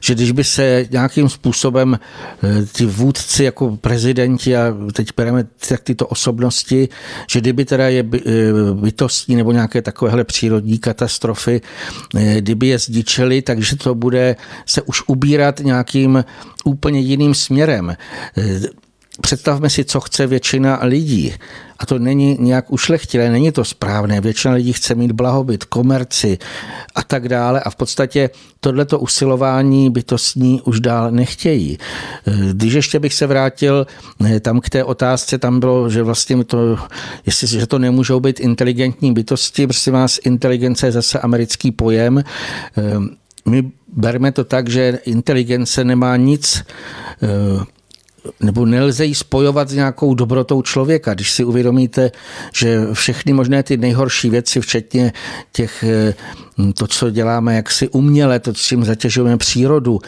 že 0.00 0.14
když 0.14 0.30
by 0.30 0.44
se 0.44 0.86
nějakým 0.90 1.28
způsobem 1.28 1.98
eh, 1.98 2.66
ty 2.66 2.86
vůdci 2.86 3.44
jako 3.44 3.76
prezidenti 3.76 4.56
a 4.56 4.74
teď 4.92 5.08
bereme 5.16 5.44
tak 5.68 5.80
tyto 5.80 6.06
osobnosti, 6.06 6.88
že 7.30 7.40
kdyby 7.40 7.64
teda 7.64 7.88
je 7.88 8.04
eh, 8.14 8.20
bytostní 8.74 9.36
nebo 9.36 9.52
nějaké 9.52 9.82
takovéhle 9.82 10.24
přírodní 10.24 10.78
katastrofy, 10.78 11.60
eh, 12.16 12.40
kdyby 12.40 12.66
je 12.66 12.78
zdičeli, 12.78 13.42
takže 13.42 13.76
to 13.76 13.94
bude 13.94 14.36
se 14.66 14.82
už 14.82 15.02
ubírat 15.06 15.60
nějakým 15.60 16.24
úplně 16.64 17.00
jiným 17.00 17.34
směrem. 17.34 17.96
Představme 19.20 19.70
si, 19.70 19.84
co 19.84 20.00
chce 20.00 20.26
většina 20.26 20.78
lidí. 20.82 21.34
A 21.78 21.86
to 21.86 21.98
není 21.98 22.36
nějak 22.40 22.72
ušlechtilé, 22.72 23.30
není 23.30 23.52
to 23.52 23.64
správné. 23.64 24.20
Většina 24.20 24.54
lidí 24.54 24.72
chce 24.72 24.94
mít 24.94 25.12
blahobyt, 25.12 25.64
komerci 25.64 26.38
a 26.94 27.02
tak 27.02 27.28
dále. 27.28 27.60
A 27.60 27.70
v 27.70 27.76
podstatě 27.76 28.30
tohleto 28.60 28.98
usilování 28.98 29.90
bytostní 29.90 30.60
už 30.60 30.80
dál 30.80 31.10
nechtějí. 31.10 31.78
Když 32.52 32.72
ještě 32.72 32.98
bych 32.98 33.14
se 33.14 33.26
vrátil 33.26 33.86
eh, 34.24 34.40
tam 34.40 34.60
k 34.60 34.68
té 34.68 34.84
otázce, 34.84 35.38
tam 35.38 35.60
bylo, 35.60 35.90
že 35.90 36.02
vlastně 36.02 36.44
to, 36.44 36.78
jestli, 37.26 37.46
že 37.48 37.66
to 37.66 37.78
nemůžou 37.78 38.20
být 38.20 38.40
inteligentní 38.40 39.12
bytosti, 39.12 39.66
prostě 39.66 39.90
vás 39.90 40.18
inteligence 40.24 40.86
je 40.86 40.92
zase 40.92 41.18
americký 41.18 41.72
pojem. 41.72 42.18
Eh, 42.18 42.82
my 43.48 43.70
berme 43.92 44.32
to 44.32 44.44
tak, 44.44 44.68
že 44.68 44.98
inteligence 45.04 45.84
nemá 45.84 46.16
nic 46.16 46.64
eh, 47.22 47.64
nebo 48.40 48.66
nelze 48.66 49.04
ji 49.04 49.14
spojovat 49.14 49.68
s 49.68 49.74
nějakou 49.74 50.14
dobrotou 50.14 50.62
člověka. 50.62 51.14
Když 51.14 51.30
si 51.30 51.44
uvědomíte, 51.44 52.10
že 52.54 52.80
všechny 52.92 53.32
možné 53.32 53.62
ty 53.62 53.76
nejhorší 53.76 54.30
věci, 54.30 54.60
včetně 54.60 55.12
těch 55.52 55.84
eh, 55.84 56.14
to, 56.74 56.86
co 56.86 57.10
děláme 57.10 57.56
jaksi 57.56 57.88
uměle, 57.88 58.40
to, 58.40 58.54
s 58.54 58.62
čím 58.62 58.84
zatěžujeme 58.84 59.36
přírodu, 59.36 59.98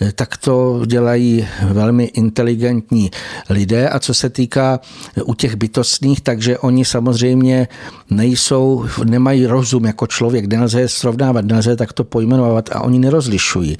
eh, 0.00 0.12
tak 0.12 0.36
to 0.36 0.82
dělají 0.86 1.48
velmi 1.62 2.04
inteligentní 2.04 3.10
lidé. 3.50 3.88
A 3.88 3.98
co 3.98 4.14
se 4.14 4.30
týká 4.30 4.80
eh, 5.16 5.22
u 5.22 5.34
těch 5.34 5.56
bytostných, 5.56 6.20
takže 6.20 6.58
oni 6.58 6.84
samozřejmě 6.84 7.68
nejsou, 8.10 8.86
nemají 9.04 9.46
rozum 9.46 9.84
jako 9.84 10.06
člověk, 10.06 10.44
nelze 10.44 10.80
je 10.80 10.88
srovnávat, 10.88 11.44
nelze 11.44 11.70
je 11.70 11.76
takto 11.76 12.04
pojmenovat 12.04 12.68
a 12.72 12.80
oni 12.80 12.98
nerozlišují. 12.98 13.76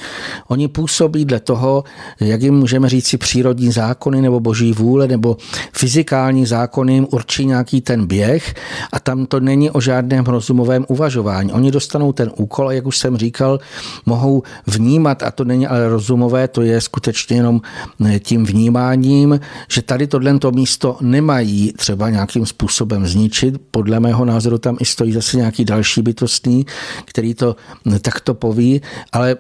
Oni 0.49 0.69
působí 0.69 1.25
dle 1.25 1.41
toho, 1.41 1.85
jak 2.21 2.43
jim 2.43 2.55
můžeme 2.55 2.89
říct 2.89 3.15
přírodní 3.19 3.73
zákony 3.83 4.23
nebo 4.23 4.41
boží 4.41 4.73
vůle 4.73 5.09
nebo 5.09 5.37
fyzikální 5.73 6.47
zákony 6.47 6.95
jim 6.95 7.07
určí 7.11 7.47
nějaký 7.47 7.81
ten 7.81 8.07
běh 8.07 8.55
a 8.93 9.01
tam 9.01 9.27
to 9.27 9.41
není 9.41 9.71
o 9.71 9.81
žádném 9.81 10.25
rozumovém 10.25 10.87
uvažování. 10.89 11.53
Oni 11.53 11.71
dostanou 11.71 12.13
ten 12.13 12.31
úkol 12.37 12.69
a 12.69 12.73
jak 12.73 12.87
už 12.87 12.99
jsem 12.99 13.17
říkal, 13.17 13.59
mohou 14.07 14.43
vnímat, 14.67 15.23
a 15.23 15.31
to 15.31 15.45
není 15.45 15.67
ale 15.67 15.89
rozumové, 15.89 16.49
to 16.49 16.63
je 16.63 16.81
skutečně 16.81 17.37
jenom 17.37 17.61
eh, 18.07 18.21
tím 18.21 18.45
vnímáním, 18.45 19.41
že 19.69 19.83
tady 19.83 20.07
tohle 20.07 20.39
místo 20.55 20.97
nemají 21.01 21.73
třeba 21.73 22.11
nějakým 22.11 22.47
způsobem 22.47 23.07
zničit. 23.07 23.55
Podle 23.71 24.01
mého 24.01 24.25
názoru 24.25 24.59
tam 24.59 24.77
i 24.81 24.85
stojí 24.85 25.13
zase 25.13 25.37
nějaký 25.37 25.65
další 25.65 26.03
bytostný, 26.03 26.67
který 27.05 27.35
to 27.35 27.57
eh, 27.57 27.99
takto 27.99 28.35
poví, 28.35 28.83
ale 29.13 29.37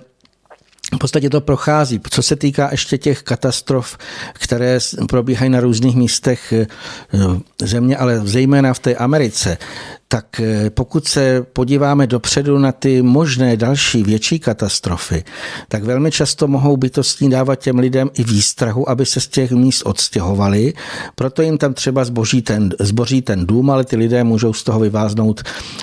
v 0.94 0.98
podstatě 0.98 1.30
to 1.30 1.40
prochází. 1.40 2.00
Co 2.10 2.22
se 2.22 2.36
týká 2.36 2.68
ještě 2.70 2.98
těch 2.98 3.22
katastrof, 3.22 3.98
které 4.32 4.78
probíhají 5.08 5.50
na 5.50 5.60
různých 5.60 5.96
místech 5.96 6.52
eh, 6.52 6.66
země, 7.62 7.96
ale 7.96 8.20
zejména 8.24 8.74
v 8.74 8.78
té 8.78 8.94
Americe, 8.94 9.58
tak 10.12 10.40
eh, 10.40 10.70
pokud 10.70 11.08
se 11.08 11.42
podíváme 11.52 12.06
dopředu 12.06 12.58
na 12.58 12.72
ty 12.72 13.02
možné 13.02 13.56
další 13.56 14.02
větší 14.02 14.38
katastrofy, 14.38 15.24
tak 15.68 15.84
velmi 15.84 16.10
často 16.10 16.48
mohou 16.48 16.76
bytostní 16.76 17.30
dávat 17.30 17.56
těm 17.56 17.78
lidem 17.78 18.10
i 18.14 18.24
výstrahu, 18.24 18.88
aby 18.90 19.06
se 19.06 19.20
z 19.20 19.28
těch 19.28 19.50
míst 19.50 19.82
odstěhovali. 19.84 20.72
Proto 21.14 21.42
jim 21.42 21.58
tam 21.58 21.74
třeba 21.74 22.04
zboží 22.04 22.42
ten, 22.42 22.70
zboří 22.80 23.22
ten 23.22 23.46
dům, 23.46 23.70
ale 23.70 23.84
ty 23.84 23.96
lidé 23.96 24.24
můžou 24.24 24.52
z 24.52 24.62
toho 24.62 24.80
vyváznout, 24.80 25.42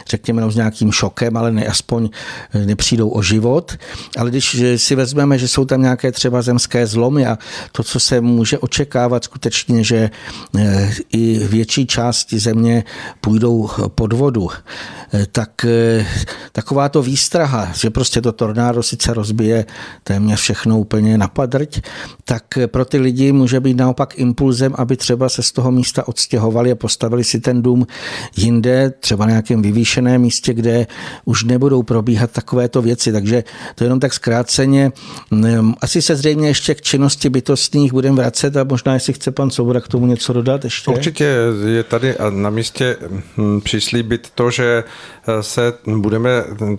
řekněme, 0.09 0.51
s 0.51 0.55
nějakým 0.55 0.91
šokem, 0.91 1.37
ale 1.37 1.51
ne, 1.51 1.65
aspoň 1.65 2.09
eh, 2.53 2.65
nepřijdou 2.65 3.09
o 3.09 3.21
život. 3.21 3.77
Ale 4.17 4.29
když 4.29 4.61
si 4.75 4.95
vezmeme, 4.99 5.37
že 5.37 5.47
jsou 5.47 5.65
tam 5.65 5.81
nějaké 5.81 6.11
třeba 6.11 6.41
zemské 6.41 6.87
zlomy 6.87 7.25
a 7.25 7.37
to, 7.71 7.83
co 7.83 7.99
se 7.99 8.21
může 8.21 8.57
očekávat 8.57 9.23
skutečně, 9.23 9.83
že 9.83 10.09
eh, 10.57 10.91
i 11.13 11.47
větší 11.47 11.87
části 11.87 12.39
země 12.39 12.83
půjdou 13.21 13.69
pod 13.95 14.13
vodu, 14.13 14.49
eh, 14.51 15.25
tak 15.31 15.65
eh, 15.65 16.05
taková 16.51 16.89
to 16.89 17.01
výstraha, 17.01 17.71
že 17.73 17.89
prostě 17.89 18.21
to 18.21 18.31
tornádo 18.31 18.83
sice 18.83 19.13
rozbije 19.13 19.65
téměř 20.03 20.39
všechno 20.39 20.79
úplně 20.79 21.17
na 21.17 21.27
padrť, 21.27 21.79
tak 22.25 22.43
pro 22.67 22.85
ty 22.85 22.97
lidi 22.99 23.31
může 23.31 23.59
být 23.59 23.77
naopak 23.77 24.19
impulzem, 24.19 24.75
aby 24.75 24.97
třeba 24.97 25.29
se 25.29 25.43
z 25.43 25.51
toho 25.51 25.71
místa 25.71 26.07
odstěhovali 26.07 26.71
a 26.71 26.75
postavili 26.75 27.23
si 27.23 27.39
ten 27.39 27.61
dům 27.61 27.87
jinde, 28.35 28.91
třeba 28.99 29.25
na 29.25 29.31
nějakém 29.31 29.61
vyvýšeném 29.61 30.21
místě, 30.21 30.53
kde 30.53 30.87
už 31.25 31.43
nebudou 31.43 31.83
probíhat 31.83 32.31
takovéto 32.31 32.81
věci. 32.81 33.11
Takže 33.11 33.43
to 33.75 33.83
jenom 33.83 33.99
tak 33.99 34.13
zkráceně. 34.13 34.88
Mm, 35.31 35.73
asi 35.81 36.01
se 36.01 36.15
zřejmě 36.15 36.47
ještě 36.47 36.75
k 36.75 36.81
činnosti 36.81 37.29
bytostných 37.29 37.93
budeme 37.93 38.21
vracet 38.21 38.57
a 38.57 38.63
možná, 38.63 38.93
jestli 38.93 39.13
chce 39.13 39.31
pan 39.31 39.49
Svoboda 39.49 39.81
k 39.81 39.87
tomu 39.87 40.05
něco 40.05 40.33
dodat 40.33 40.63
ještě. 40.63 40.91
Určitě 40.91 41.35
je 41.65 41.83
tady 41.83 42.15
na 42.29 42.49
místě 42.49 42.97
hm, 43.37 43.61
přislíbit 43.61 44.09
slíbit 44.09 44.31
to, 44.35 44.51
že 44.51 44.83
eh, 44.83 45.43
se 45.43 45.73
budeme 45.85 46.29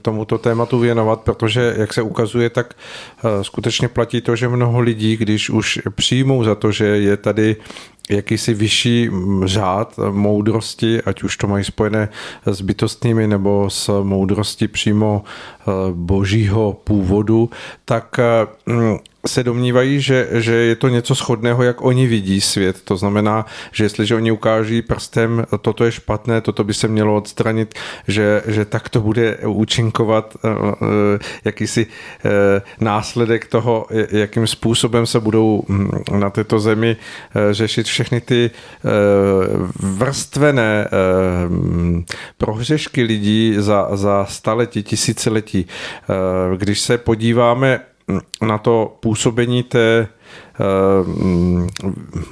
tomuto 0.02 0.38
tématu 0.38 0.78
věnovat, 0.78 1.20
protože, 1.20 1.74
jak 1.76 1.94
se 1.94 2.02
ukazuje, 2.02 2.50
tak 2.50 2.74
eh, 2.74 3.44
skutečně 3.44 3.88
platí 3.88 4.20
to, 4.20 4.36
že 4.36 4.48
mnoho 4.48 4.80
lidí, 4.80 5.16
když 5.16 5.50
už 5.50 5.78
přijmou 5.94 6.44
za 6.44 6.54
to, 6.54 6.72
že 6.72 6.86
je 6.86 7.16
tady 7.16 7.56
jakýsi 8.10 8.54
vyšší 8.54 9.08
mm, 9.08 9.46
řád 9.46 9.98
moudrosti, 10.10 11.02
ať 11.02 11.22
už 11.22 11.36
to 11.36 11.46
mají 11.46 11.64
spojené 11.64 12.08
s 12.46 12.60
bytostnými 12.60 13.26
nebo 13.26 13.70
s 13.70 14.02
moudrostí 14.02 14.68
přímo 14.68 15.24
eh, 15.24 15.64
božího 15.92 16.72
původu, 16.72 17.50
tak 17.84 18.20
mm, 18.66 18.98
se 19.26 19.44
domnívají, 19.44 20.00
že, 20.00 20.28
že 20.32 20.52
je 20.54 20.76
to 20.76 20.88
něco 20.88 21.14
schodného, 21.14 21.62
jak 21.62 21.82
oni 21.82 22.06
vidí 22.06 22.40
svět. 22.40 22.80
To 22.84 22.96
znamená, 22.96 23.46
že 23.72 23.84
jestliže 23.84 24.14
oni 24.14 24.32
ukáží 24.32 24.82
prstem, 24.82 25.44
toto 25.60 25.84
je 25.84 25.92
špatné, 25.92 26.40
toto 26.40 26.64
by 26.64 26.74
se 26.74 26.88
mělo 26.88 27.16
odstranit, 27.16 27.74
že, 28.08 28.42
že 28.46 28.64
tak 28.64 28.88
to 28.88 29.00
bude 29.00 29.36
účinkovat 29.36 30.36
uh, 30.44 30.50
jakýsi 31.44 31.86
uh, 31.86 32.30
následek 32.80 33.46
toho, 33.46 33.86
jakým 34.10 34.46
způsobem 34.46 35.06
se 35.06 35.20
budou 35.20 35.62
hm, 35.68 35.90
na 36.18 36.30
této 36.30 36.60
zemi 36.60 36.96
řešit 37.50 37.86
všechny 37.86 38.20
ty 38.20 38.50
vrstvené 39.80 40.88
prohřešky 42.38 43.02
lidí 43.02 43.54
za, 43.58 43.88
za 43.92 44.24
staletí, 44.24 44.82
tisíciletí. 44.82 45.66
Když 46.56 46.80
se 46.80 46.98
podíváme 46.98 47.80
na 48.42 48.58
to 48.58 48.96
působení 49.00 49.62
té 49.62 50.08
uh, 50.60 51.66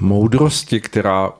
moudrosti, 0.00 0.80
která 0.80 1.32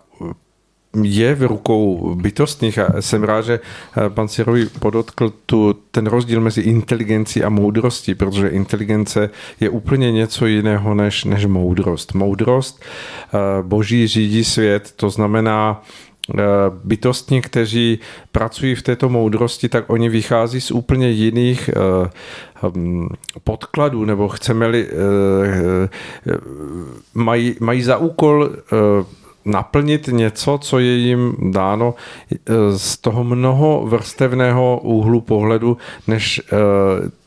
je 1.02 1.34
v 1.34 1.42
rukou 1.42 2.14
bytostných 2.14 2.78
a 2.78 3.02
jsem 3.02 3.24
rád, 3.24 3.40
že 3.40 3.60
eh, 3.60 4.10
pan 4.10 4.28
Sirovi 4.28 4.66
podotkl 4.66 5.32
tu, 5.46 5.72
ten 5.90 6.06
rozdíl 6.06 6.40
mezi 6.40 6.60
inteligencí 6.60 7.44
a 7.44 7.48
moudrostí, 7.48 8.14
protože 8.14 8.48
inteligence 8.48 9.30
je 9.60 9.68
úplně 9.68 10.12
něco 10.12 10.46
jiného 10.46 10.94
než, 10.94 11.24
než 11.24 11.46
moudrost. 11.46 12.14
Moudrost, 12.14 12.84
uh, 13.32 13.66
boží 13.66 14.06
řídí 14.06 14.44
svět, 14.44 14.92
to 14.96 15.10
znamená, 15.10 15.82
bytostní, 16.84 17.42
kteří 17.42 17.98
pracují 18.32 18.74
v 18.74 18.82
této 18.82 19.08
moudrosti, 19.08 19.68
tak 19.68 19.90
oni 19.90 20.08
vychází 20.08 20.60
z 20.60 20.70
úplně 20.70 21.10
jiných 21.10 21.70
Hm, 22.62 23.08
podkladů, 23.44 24.04
nebo 24.04 24.28
chceme-li, 24.28 24.86
eh, 24.86 25.88
eh, 26.26 26.38
mají, 27.14 27.56
mají 27.60 27.82
za 27.82 27.96
úkol 27.96 28.50
eh, 28.50 28.76
naplnit 29.44 30.06
něco, 30.06 30.58
co 30.62 30.78
je 30.78 30.92
jim 30.96 31.36
dáno 31.52 31.94
z 32.76 32.98
toho 32.98 33.24
mnoho 33.24 33.86
vrstevného 33.86 34.80
úhlu 34.82 35.20
pohledu, 35.20 35.76
než 36.06 36.40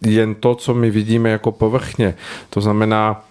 jen 0.05 0.35
to, 0.35 0.55
co 0.55 0.73
my 0.73 0.91
vidíme 0.91 1.29
jako 1.29 1.51
povrchně. 1.51 2.15
To 2.49 2.61
znamená, 2.61 3.23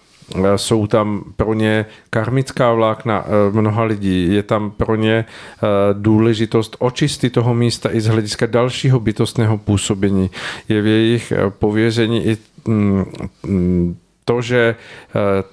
jsou 0.55 0.87
tam 0.87 1.23
pro 1.35 1.53
ně 1.53 1.85
karmická 2.09 2.73
vlákna 2.73 3.25
eh, 3.25 3.51
mnoha 3.51 3.83
lidí, 3.83 4.33
je 4.33 4.43
tam 4.43 4.71
pro 4.71 4.95
ně 4.95 5.25
eh, 5.25 5.67
důležitost 5.93 6.75
očistit 6.79 7.33
toho 7.33 7.53
místa 7.53 7.89
i 7.91 8.01
z 8.01 8.07
hlediska 8.07 8.45
dalšího 8.45 8.99
bytostného 8.99 9.57
působení. 9.57 10.29
Je 10.69 10.81
v 10.81 10.87
jejich 10.87 11.33
pověření 11.49 12.25
i 12.25 12.37
mm, 12.67 13.05
mm, 13.45 13.97
to, 14.25 14.41
že 14.41 14.75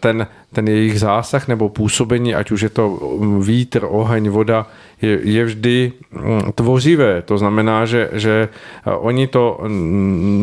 ten, 0.01 0.27
ten 0.53 0.69
jejich 0.69 1.01
zásah 1.01 1.49
nebo 1.49 1.69
působení, 1.69 2.35
ať 2.35 2.51
už 2.51 2.61
je 2.61 2.69
to 2.69 3.01
vítr, 3.43 3.87
oheň, 3.89 4.29
voda, 4.29 4.67
je, 5.03 5.21
je 5.23 5.45
vždy 5.45 5.93
mm, 6.11 6.53
tvořivé. 6.55 7.23
To 7.23 7.39
znamená, 7.39 7.87
že, 7.87 8.11
že 8.13 8.49
oni 8.85 9.27
to 9.27 9.61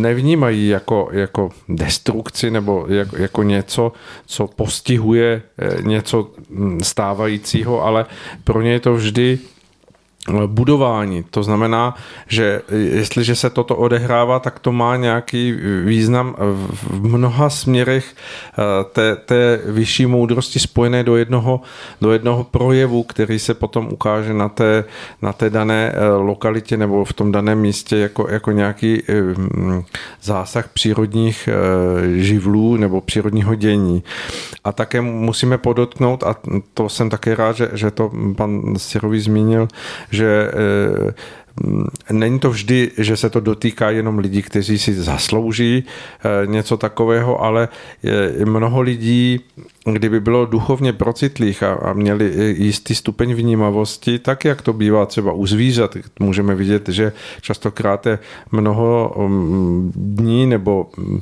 nevnímají 0.01 0.67
jako, 0.67 1.09
jako 1.11 1.49
destrukci 1.69 2.51
nebo 2.51 2.85
jako, 2.89 3.17
jako 3.17 3.43
něco, 3.43 3.91
co 4.25 4.47
postihuje 4.47 5.41
něco 5.81 6.31
mm, 6.49 6.79
stávajícího, 6.83 7.83
ale 7.83 8.05
pro 8.43 8.61
ně 8.61 8.71
je 8.71 8.79
to 8.79 8.93
vždy 8.93 9.39
budování. 10.47 11.23
To 11.29 11.43
znamená, 11.43 11.95
že 12.27 12.61
jestliže 12.71 13.35
se 13.35 13.49
toto 13.49 13.75
odehrává, 13.75 14.39
tak 14.39 14.59
to 14.59 14.71
má 14.71 14.95
nějaký 14.95 15.53
význam 15.85 16.35
v 16.37 17.07
mnoha 17.07 17.49
směrech 17.49 18.05
eh, 18.15 18.83
té, 18.83 19.15
té 19.15 19.61
vyšší 19.65 20.05
moudrosti 20.05 20.59
spojené 20.59 21.03
do 21.03 21.15
jednoho, 21.15 21.61
do 22.01 22.11
jednoho 22.11 22.43
projevu, 22.43 23.03
který 23.03 23.39
se 23.39 23.53
potom 23.53 23.87
ukáže 23.91 24.33
na 24.33 24.49
té, 24.49 24.83
na 25.21 25.33
té 25.33 25.49
dané 25.49 25.91
eh, 25.95 26.07
lokalitě 26.09 26.77
nebo 26.77 27.05
v 27.05 27.13
tom 27.13 27.31
daném 27.31 27.59
místě 27.59 27.97
jako, 27.97 28.27
jako 28.29 28.51
nějaký 28.51 29.03
eh, 29.09 29.13
zásah 30.21 30.67
přírodních 30.67 31.49
živlů 32.15 32.77
nebo 32.77 33.01
přírodního 33.01 33.55
dění. 33.55 34.03
A 34.63 34.71
také 34.71 35.01
musíme 35.01 35.57
podotknout, 35.57 36.23
a 36.23 36.35
to 36.73 36.89
jsem 36.89 37.09
také 37.09 37.35
rád, 37.35 37.55
že, 37.55 37.69
že 37.73 37.91
to 37.91 38.11
pan 38.35 38.73
Sirový 38.77 39.19
zmínil, 39.19 39.67
že 40.15 40.51
eh, 40.53 41.13
Není 42.11 42.39
to 42.39 42.49
vždy, 42.49 42.91
že 42.97 43.17
se 43.17 43.29
to 43.29 43.39
dotýká 43.39 43.89
jenom 43.89 44.19
lidí, 44.19 44.41
kteří 44.41 44.77
si 44.77 44.93
zaslouží 44.93 45.83
eh, 45.83 46.47
něco 46.47 46.77
takového, 46.77 47.41
ale 47.43 47.67
mnoho 48.45 48.81
lidí, 48.81 49.39
kdyby 49.91 50.19
bylo 50.19 50.45
duchovně 50.45 50.93
procitlých 50.93 51.63
a, 51.63 51.93
měli 51.93 52.55
jistý 52.57 52.95
stupeň 52.95 53.33
vnímavosti, 53.33 54.19
tak 54.19 54.45
jak 54.45 54.61
to 54.61 54.73
bývá 54.73 55.05
třeba 55.05 55.31
u 55.31 55.47
zvířat, 55.47 55.97
můžeme 56.19 56.55
vidět, 56.55 56.89
že 56.89 57.11
častokrát 57.41 58.05
je 58.05 58.19
mnoho 58.51 59.15
mm, 59.27 59.91
dní 59.95 60.45
nebo 60.45 60.89
mm, 60.97 61.21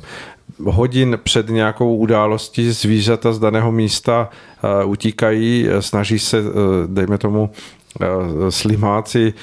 hodin 0.64 1.18
před 1.22 1.48
nějakou 1.48 1.96
událostí 1.96 2.70
zvířata 2.70 3.32
z 3.32 3.38
daného 3.38 3.72
místa 3.72 4.30
eh, 4.30 4.84
utíkají, 4.84 5.66
snaží 5.80 6.18
se, 6.18 6.42
dejme 6.86 7.18
tomu, 7.18 7.50
Eh, 7.50 7.83
slimáci 8.50 9.34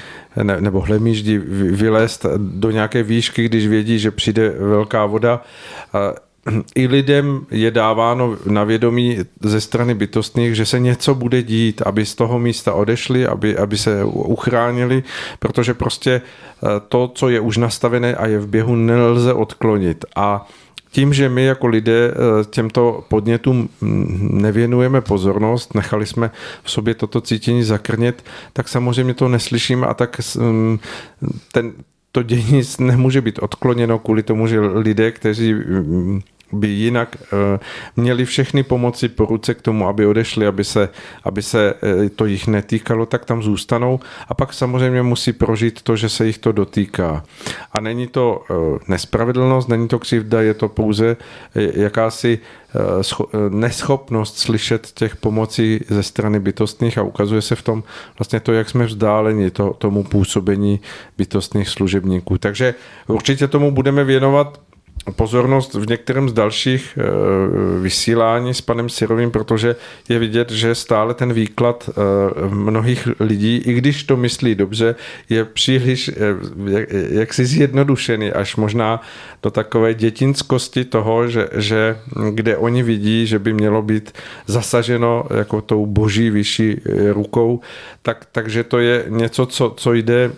ne, 0.43 0.62
nebo 0.62 0.81
hlemíždi 0.81 1.38
vylézt 1.72 2.25
do 2.38 2.72
nějaké 2.72 3.03
výšky, 3.03 3.46
když 3.46 3.67
vědí, 3.67 4.00
že 4.00 4.12
přijde 4.12 4.50
velká 4.50 5.05
voda. 5.05 5.41
I 6.75 6.88
lidem 6.88 7.46
je 7.51 7.72
dáváno 7.72 8.38
na 8.46 8.63
vědomí 8.63 9.17
ze 9.41 9.62
strany 9.62 9.93
bytostných, 9.93 10.55
že 10.55 10.65
se 10.65 10.79
něco 10.79 11.15
bude 11.15 11.43
dít, 11.43 11.81
aby 11.81 12.05
z 12.05 12.16
toho 12.16 12.40
místa 12.40 12.74
odešli, 12.74 13.27
aby, 13.27 13.57
aby 13.57 13.77
se 13.77 14.03
uchránili, 14.03 15.03
protože 15.40 15.74
prostě 15.74 16.11
eh, 16.22 16.68
to, 16.87 17.11
co 17.16 17.29
je 17.29 17.40
už 17.40 17.57
nastavené 17.57 18.16
a 18.16 18.27
je 18.27 18.40
v 18.40 18.48
běhu, 18.48 18.75
nelze 18.75 19.33
odklonit. 19.33 20.05
A 20.16 20.48
tím, 20.92 21.14
že 21.14 21.30
my 21.30 21.44
jako 21.44 21.68
lidé 21.68 22.12
eh, 22.12 22.46
těmto 22.50 23.04
podnětům 23.08 23.70
nevěnujeme 24.32 25.01
pozornost, 25.01 25.75
nechali 25.75 26.06
jsme 26.06 26.32
v 26.64 26.72
sobě 26.72 26.96
toto 26.96 27.22
cítění 27.22 27.64
zakrnět, 27.64 28.24
tak 28.54 28.70
samozřejmě 28.70 29.14
to 29.14 29.27
neslyšíme 29.27 29.88
a 29.88 29.94
tak 29.94 30.22
mm, 30.38 30.80
ten, 31.51 31.74
to 32.12 32.24
dění 32.24 32.62
nemůže 32.80 33.22
být 33.22 33.40
odkloněno 33.40 34.00
kvůli 34.00 34.24
tomu, 34.24 34.48
že 34.48 34.60
lidé, 34.60 35.12
kteří 35.12 35.54
mm, 35.54 36.22
by 36.53 36.68
jinak 36.68 37.18
eh, 37.22 37.59
měli 37.96 38.25
všechny 38.25 38.64
pomoci 38.64 39.09
po 39.09 39.25
ruce 39.25 39.53
k 39.53 39.61
tomu, 39.61 39.87
aby 39.87 40.05
odešli, 40.05 40.48
aby 40.48 40.64
se, 40.64 40.90
aby 41.24 41.42
se 41.42 41.74
eh, 41.74 42.09
to 42.09 42.25
jich 42.25 42.48
netýkalo, 42.48 43.05
tak 43.05 43.25
tam 43.25 43.44
zůstanou 43.44 44.00
a 44.27 44.33
pak 44.33 44.53
samozřejmě 44.53 45.03
musí 45.03 45.33
prožít 45.33 45.81
to, 45.81 45.96
že 45.96 46.09
se 46.09 46.27
jich 46.27 46.37
to 46.37 46.51
dotýká. 46.51 47.24
A 47.72 47.79
není 47.79 48.07
to 48.07 48.44
eh, 48.50 48.53
nespravedlnost, 48.87 49.70
není 49.70 49.87
to 49.87 50.00
křivda, 50.00 50.42
je 50.42 50.53
to 50.53 50.70
pouze 50.70 51.18
jakási 51.55 52.40
neschopnost 53.50 54.37
slyšet 54.37 54.92
těch 54.94 55.16
pomocí 55.16 55.79
ze 55.87 56.03
strany 56.03 56.40
bytostných 56.40 56.98
a 56.98 57.03
ukazuje 57.03 57.42
se 57.42 57.55
v 57.55 57.61
tom 57.61 57.83
vlastně 58.20 58.40
to, 58.40 58.53
jak 58.53 58.70
jsme 58.70 58.85
vzdáleni 58.85 59.51
to, 59.51 59.74
tomu 59.74 60.03
působení 60.03 60.79
bytostných 61.18 61.70
služebníků. 61.70 62.37
Takže 62.37 62.75
určitě 63.07 63.48
tomu 63.48 63.72
budeme 63.72 64.03
věnovat 64.03 64.59
pozornost 65.16 65.74
v 65.74 65.90
některém 65.90 66.29
z 66.29 66.33
dalších 66.33 66.98
eh, 66.98 67.03
vysílání 67.81 68.53
s 68.53 68.61
panem 68.61 68.90
Sirovým, 68.90 69.31
protože 69.31 69.75
je 70.09 70.20
vidět, 70.20 70.51
že 70.51 70.75
stále 70.75 71.14
ten 71.14 71.33
výklad 71.33 71.90
eh, 71.90 71.94
mnohých 72.50 73.07
lidí, 73.20 73.57
i 73.66 73.74
když 73.74 74.03
to 74.03 74.18
myslí 74.18 74.55
dobře, 74.55 74.96
je 75.29 75.46
příliš 75.46 76.07
eh, 76.09 76.14
jaksi 77.09 77.46
zjednodušený, 77.46 78.31
až 78.31 78.55
možná 78.55 79.01
do 79.44 79.51
takové 79.51 79.94
dětinskosti 79.94 80.85
toho, 80.85 81.27
že, 81.27 81.50
že 81.55 81.98
kde 82.31 82.57
oni 82.57 82.83
vidí, 82.83 83.27
že 83.27 83.40
by 83.40 83.53
mělo 83.53 83.81
být 83.81 84.11
zasaženo 84.46 85.25
jako 85.37 85.61
tou 85.61 85.85
boží 85.85 86.29
vyšší 86.29 86.81
rukou, 87.11 87.59
tak, 88.01 88.27
takže 88.31 88.64
to 88.64 88.79
je 88.79 89.05
něco, 89.07 89.46
co, 89.46 89.74
co 89.77 89.94
jde 89.94 90.31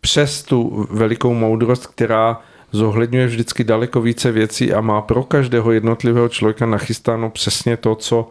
přes 0.00 0.42
tu 0.42 0.86
velikou 0.90 1.34
moudrost, 1.34 1.86
která 1.86 2.40
zohledňuje 2.72 3.26
vždycky 3.26 3.64
daleko 3.64 4.00
více 4.00 4.32
věcí 4.32 4.72
a 4.72 4.80
má 4.80 5.00
pro 5.02 5.22
každého 5.22 5.72
jednotlivého 5.72 6.28
člověka 6.28 6.66
nachystáno 6.66 7.30
přesně 7.30 7.76
to, 7.76 7.94
co 7.94 8.30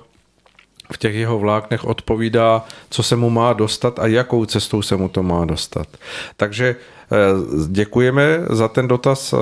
v 0.92 0.98
těch 0.98 1.16
jeho 1.16 1.40
vláknech 1.40 1.86
odpovídá, 1.86 2.66
co 2.90 3.04
se 3.04 3.16
mu 3.16 3.30
má 3.30 3.54
dostat 3.54 4.00
a 4.00 4.08
jakou 4.08 4.46
cestou 4.46 4.82
se 4.82 4.96
mu 4.96 5.10
to 5.10 5.24
má 5.24 5.46
dostat. 5.46 5.88
Takže 6.38 6.76
eh, 6.76 7.16
děkujeme 7.68 8.40
za 8.50 8.68
ten 8.68 8.88
dotaz 8.88 9.34
eh, 9.34 9.38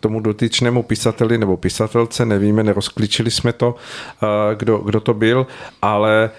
tomu 0.00 0.20
dotyčnému 0.20 0.82
pisateli 0.82 1.38
nebo 1.38 1.56
pisatelce, 1.56 2.26
nevíme, 2.26 2.62
nerozklíčili 2.62 3.30
jsme 3.30 3.52
to, 3.52 3.74
eh, 4.22 4.54
kdo, 4.54 4.78
kdo 4.78 5.00
to 5.00 5.14
byl, 5.14 5.46
ale 5.82 6.30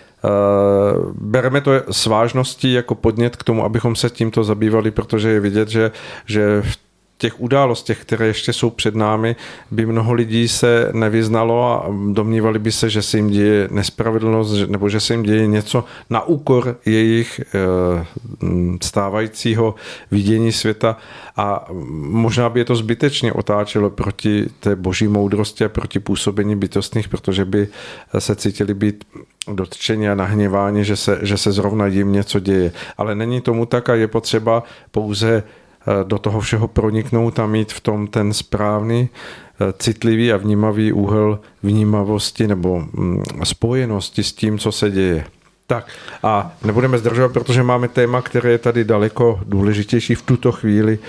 bereme 1.12 1.62
to 1.62 1.71
s 1.91 2.05
vážností 2.05 2.73
jako 2.73 2.95
podnět 2.95 3.35
k 3.35 3.43
tomu, 3.43 3.65
abychom 3.65 3.95
se 3.95 4.09
tímto 4.09 4.43
zabývali, 4.43 4.91
protože 4.91 5.29
je 5.29 5.39
vidět, 5.39 5.69
že, 5.69 5.91
že 6.25 6.62
v 6.62 6.88
těch 7.19 7.41
událostech, 7.41 8.01
které 8.01 8.27
ještě 8.27 8.53
jsou 8.53 8.69
před 8.69 8.95
námi, 8.95 9.36
by 9.71 9.86
mnoho 9.86 10.13
lidí 10.13 10.47
se 10.47 10.89
nevyznalo 10.93 11.63
a 11.63 11.86
domnívali 12.12 12.60
by 12.60 12.71
se, 12.71 12.89
že 12.89 13.01
se 13.01 13.17
jim 13.17 13.29
děje 13.29 13.67
nespravedlnost 13.71 14.67
nebo 14.67 14.89
že 14.89 14.99
se 14.99 15.13
jim 15.13 15.23
děje 15.23 15.47
něco 15.47 15.84
na 16.10 16.23
úkor 16.23 16.77
jejich 16.86 17.41
eh, 17.41 18.05
stávajícího 18.82 19.75
vidění 20.12 20.51
světa 20.51 20.97
a 21.38 21.65
možná 21.99 22.49
by 22.49 22.60
je 22.60 22.65
to 22.65 22.75
zbytečně 22.75 23.34
otáčelo 23.34 23.89
proti 23.89 24.45
té 24.60 24.75
boží 24.75 25.08
moudrosti 25.08 25.65
a 25.65 25.69
proti 25.69 25.99
působení 25.99 26.55
bytostných, 26.55 27.10
protože 27.10 27.45
by 27.45 27.67
se 28.19 28.36
cítili 28.36 28.73
být 28.73 29.03
dotčení 29.53 30.10
a 30.10 30.15
nahněváni, 30.15 30.86
že 30.86 30.95
se, 30.95 31.19
že 31.21 31.38
se 31.38 31.51
zrovna 31.51 31.88
jim 31.88 32.12
něco 32.12 32.39
děje. 32.39 32.71
Ale 32.97 33.15
není 33.15 33.41
tomu 33.41 33.65
tak 33.65 33.89
a 33.89 33.95
je 33.95 34.08
potřeba 34.08 34.63
pouze 34.91 35.43
do 36.04 36.17
toho 36.17 36.39
všeho 36.39 36.67
proniknout 36.67 37.39
a 37.39 37.45
mít 37.45 37.73
v 37.73 37.82
tom 37.82 38.08
ten 38.08 38.34
správný, 38.34 39.10
eh, 39.10 39.73
citlivý 39.80 40.34
a 40.34 40.38
vnímavý 40.38 40.93
úhel 40.93 41.39
vnímavosti 41.63 42.47
nebo 42.47 42.80
mm, 42.80 43.23
spojenosti 43.43 44.23
s 44.23 44.34
tím, 44.34 44.60
co 44.60 44.71
se 44.71 44.91
děje. 44.91 45.25
Tak 45.67 45.88
a 46.23 46.52
nebudeme 46.65 46.97
zdržovat, 46.97 47.34
protože 47.34 47.63
máme 47.63 47.88
téma, 47.88 48.21
které 48.21 48.52
je 48.52 48.58
tady 48.58 48.84
daleko 48.84 49.39
důležitější 49.45 50.15
v 50.15 50.21
tuto 50.21 50.52
chvíli 50.52 50.99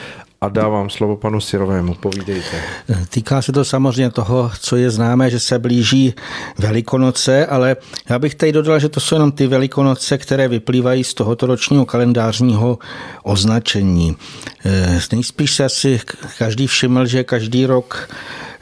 a 0.40 0.48
dávám 0.48 0.90
slovo 0.90 1.16
panu 1.16 1.40
Sirovému. 1.40 1.94
Povídejte. 1.94 2.62
Týká 3.08 3.42
se 3.42 3.52
to 3.52 3.64
samozřejmě 3.64 4.10
toho, 4.10 4.50
co 4.60 4.76
je 4.76 4.90
známé, 4.90 5.30
že 5.30 5.40
se 5.40 5.58
blíží 5.58 6.14
Velikonoce, 6.58 7.46
ale 7.46 7.76
já 8.08 8.18
bych 8.18 8.34
tady 8.34 8.52
dodal, 8.52 8.78
že 8.78 8.88
to 8.88 9.00
jsou 9.00 9.14
jenom 9.14 9.32
ty 9.32 9.46
Velikonoce, 9.46 10.18
které 10.18 10.48
vyplývají 10.48 11.04
z 11.04 11.14
tohoto 11.14 11.46
ročního 11.46 11.86
kalendářního 11.86 12.78
označení. 13.22 14.16
Eh, 14.64 15.00
nejspíš 15.12 15.54
se 15.54 15.64
asi 15.64 16.00
každý 16.38 16.66
všiml, 16.66 17.06
že 17.06 17.24
každý 17.24 17.66
rok 17.66 18.08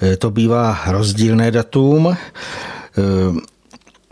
eh, 0.02 0.16
to 0.16 0.30
bývá 0.30 0.80
rozdílné 0.86 1.50
datum. 1.50 2.16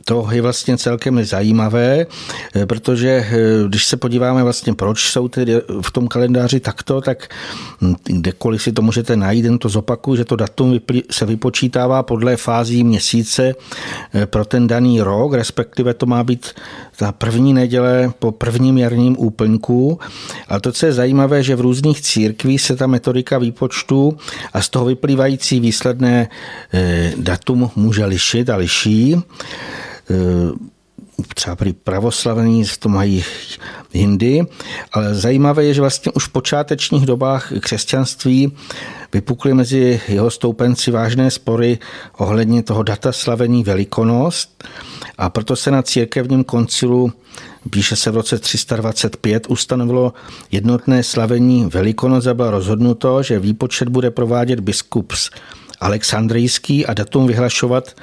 To 0.08 0.28
je 0.30 0.42
vlastně 0.42 0.78
celkem 0.78 1.24
zajímavé, 1.24 2.06
eh, 2.54 2.66
protože 2.66 3.08
eh, 3.08 3.68
když 3.68 3.84
se 3.84 3.96
podíváme 3.96 4.42
vlastně, 4.42 4.74
proč 4.74 5.10
jsou 5.10 5.28
tedy 5.28 5.54
v 5.82 5.90
tom 5.90 6.08
kalendáři 6.08 6.60
takto, 6.60 7.00
tak 7.00 7.28
hm, 7.80 7.94
kdekoliv 8.04 8.62
si 8.62 8.72
to 8.72 8.82
můžete 8.82 9.16
najít, 9.16 9.44
jen 9.44 9.58
to 9.58 9.68
zopakuju, 9.68 10.16
že 10.16 10.24
to 10.24 10.36
datum 10.36 10.80
se 11.10 11.26
vypočítává 11.26 12.02
podle 12.02 12.36
fází 12.36 12.84
měsíce 12.84 13.54
eh, 14.14 14.26
pro 14.26 14.44
ten 14.44 14.66
daný 14.66 15.00
rok, 15.00 15.34
respektive 15.34 15.94
to 15.94 16.06
má 16.06 16.24
být 16.24 16.46
ta 16.96 17.12
první 17.12 17.54
neděle 17.54 18.12
po 18.18 18.32
prvním 18.32 18.78
jarním 18.78 19.16
úplňku. 19.18 19.98
A 20.48 20.60
to, 20.60 20.72
co 20.72 20.86
je 20.86 20.92
zajímavé, 20.92 21.42
že 21.42 21.56
v 21.56 21.60
různých 21.60 22.00
církvích 22.00 22.62
se 22.62 22.76
ta 22.76 22.86
metodika 22.86 23.38
výpočtu 23.38 24.18
a 24.52 24.62
z 24.62 24.68
toho 24.68 24.84
vyplývající 24.84 25.60
výsledné 25.60 26.28
datum 27.16 27.70
může 27.76 28.04
lišit 28.04 28.50
a 28.50 28.56
liší. 28.56 29.16
Eh, 30.10 30.76
třeba 31.34 31.56
prý 31.56 31.72
pravoslavní 31.72 32.64
to 32.78 32.88
mají 32.88 33.24
jindy, 33.92 34.46
ale 34.92 35.14
zajímavé 35.14 35.64
je, 35.64 35.74
že 35.74 35.80
vlastně 35.80 36.12
už 36.12 36.24
v 36.24 36.32
počátečních 36.32 37.06
dobách 37.06 37.52
křesťanství 37.60 38.52
vypukly 39.12 39.54
mezi 39.54 40.00
jeho 40.08 40.30
stoupenci 40.30 40.90
vážné 40.90 41.30
spory 41.30 41.78
ohledně 42.18 42.62
toho 42.62 42.82
data 42.82 43.12
slavení 43.12 43.64
Velikonost 43.64 44.64
a 45.18 45.30
proto 45.30 45.56
se 45.56 45.70
na 45.70 45.82
církevním 45.82 46.44
koncilu 46.44 47.12
píše 47.70 47.96
se 47.96 48.10
v 48.10 48.14
roce 48.14 48.38
325, 48.38 49.46
ustanovilo 49.48 50.12
jednotné 50.52 51.02
slavení 51.02 51.64
Velikonoc 51.64 52.26
a 52.26 52.34
bylo 52.34 52.50
rozhodnuto, 52.50 53.22
že 53.22 53.38
výpočet 53.38 53.88
bude 53.88 54.10
provádět 54.10 54.60
biskup 54.60 55.12
Alexandrijský 55.80 56.86
a 56.86 56.94
datum 56.94 57.26
vyhlašovat 57.26 57.94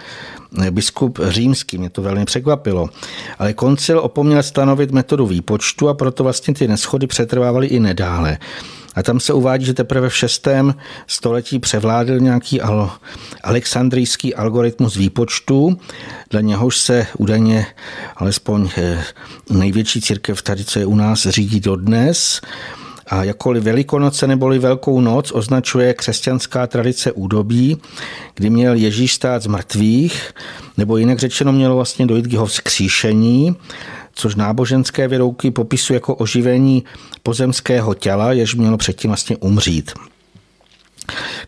biskup 0.71 1.19
římský, 1.27 1.77
mě 1.77 1.89
to 1.89 2.01
velmi 2.01 2.25
překvapilo. 2.25 2.89
Ale 3.39 3.53
koncil 3.53 3.99
opomněl 3.99 4.43
stanovit 4.43 4.91
metodu 4.91 5.25
výpočtu 5.25 5.89
a 5.89 5.93
proto 5.93 6.23
vlastně 6.23 6.53
ty 6.53 6.67
neschody 6.67 7.07
přetrvávaly 7.07 7.67
i 7.67 7.79
nedále. 7.79 8.37
A 8.95 9.03
tam 9.03 9.19
se 9.19 9.33
uvádí, 9.33 9.65
že 9.65 9.73
teprve 9.73 10.09
v 10.09 10.15
6. 10.15 10.47
století 11.07 11.59
převládl 11.59 12.19
nějaký 12.19 12.61
alexandrijský 13.43 14.35
algoritmus 14.35 14.95
výpočtu, 14.95 15.79
dle 16.29 16.43
něhož 16.43 16.77
se 16.77 17.07
údajně 17.17 17.65
alespoň 18.15 18.69
eh, 18.77 19.03
největší 19.49 20.01
církev 20.01 20.41
tady, 20.41 20.65
co 20.65 20.79
je 20.79 20.85
u 20.85 20.95
nás, 20.95 21.27
řídí 21.27 21.59
dodnes. 21.59 22.41
A 23.13 23.23
jakkoliv 23.23 23.63
Velikonoce 23.63 24.27
neboli 24.27 24.59
Velkou 24.59 25.01
noc 25.01 25.31
označuje 25.31 25.93
křesťanská 25.93 26.67
tradice 26.67 27.11
údobí, 27.11 27.77
kdy 28.35 28.49
měl 28.49 28.73
Ježíš 28.73 29.13
stát 29.13 29.43
z 29.43 29.47
mrtvých, 29.47 30.31
nebo 30.77 30.97
jinak 30.97 31.19
řečeno 31.19 31.51
mělo 31.51 31.75
vlastně 31.75 32.05
dojít 32.05 32.27
k 32.27 32.31
jeho 32.33 32.45
vzkříšení, 32.45 33.55
což 34.13 34.35
náboženské 34.35 35.07
věrouky 35.07 35.51
popisují 35.51 35.95
jako 35.95 36.15
oživení 36.15 36.83
pozemského 37.23 37.93
těla, 37.93 38.31
jež 38.31 38.55
mělo 38.55 38.77
předtím 38.77 39.09
vlastně 39.09 39.37
umřít. 39.37 39.91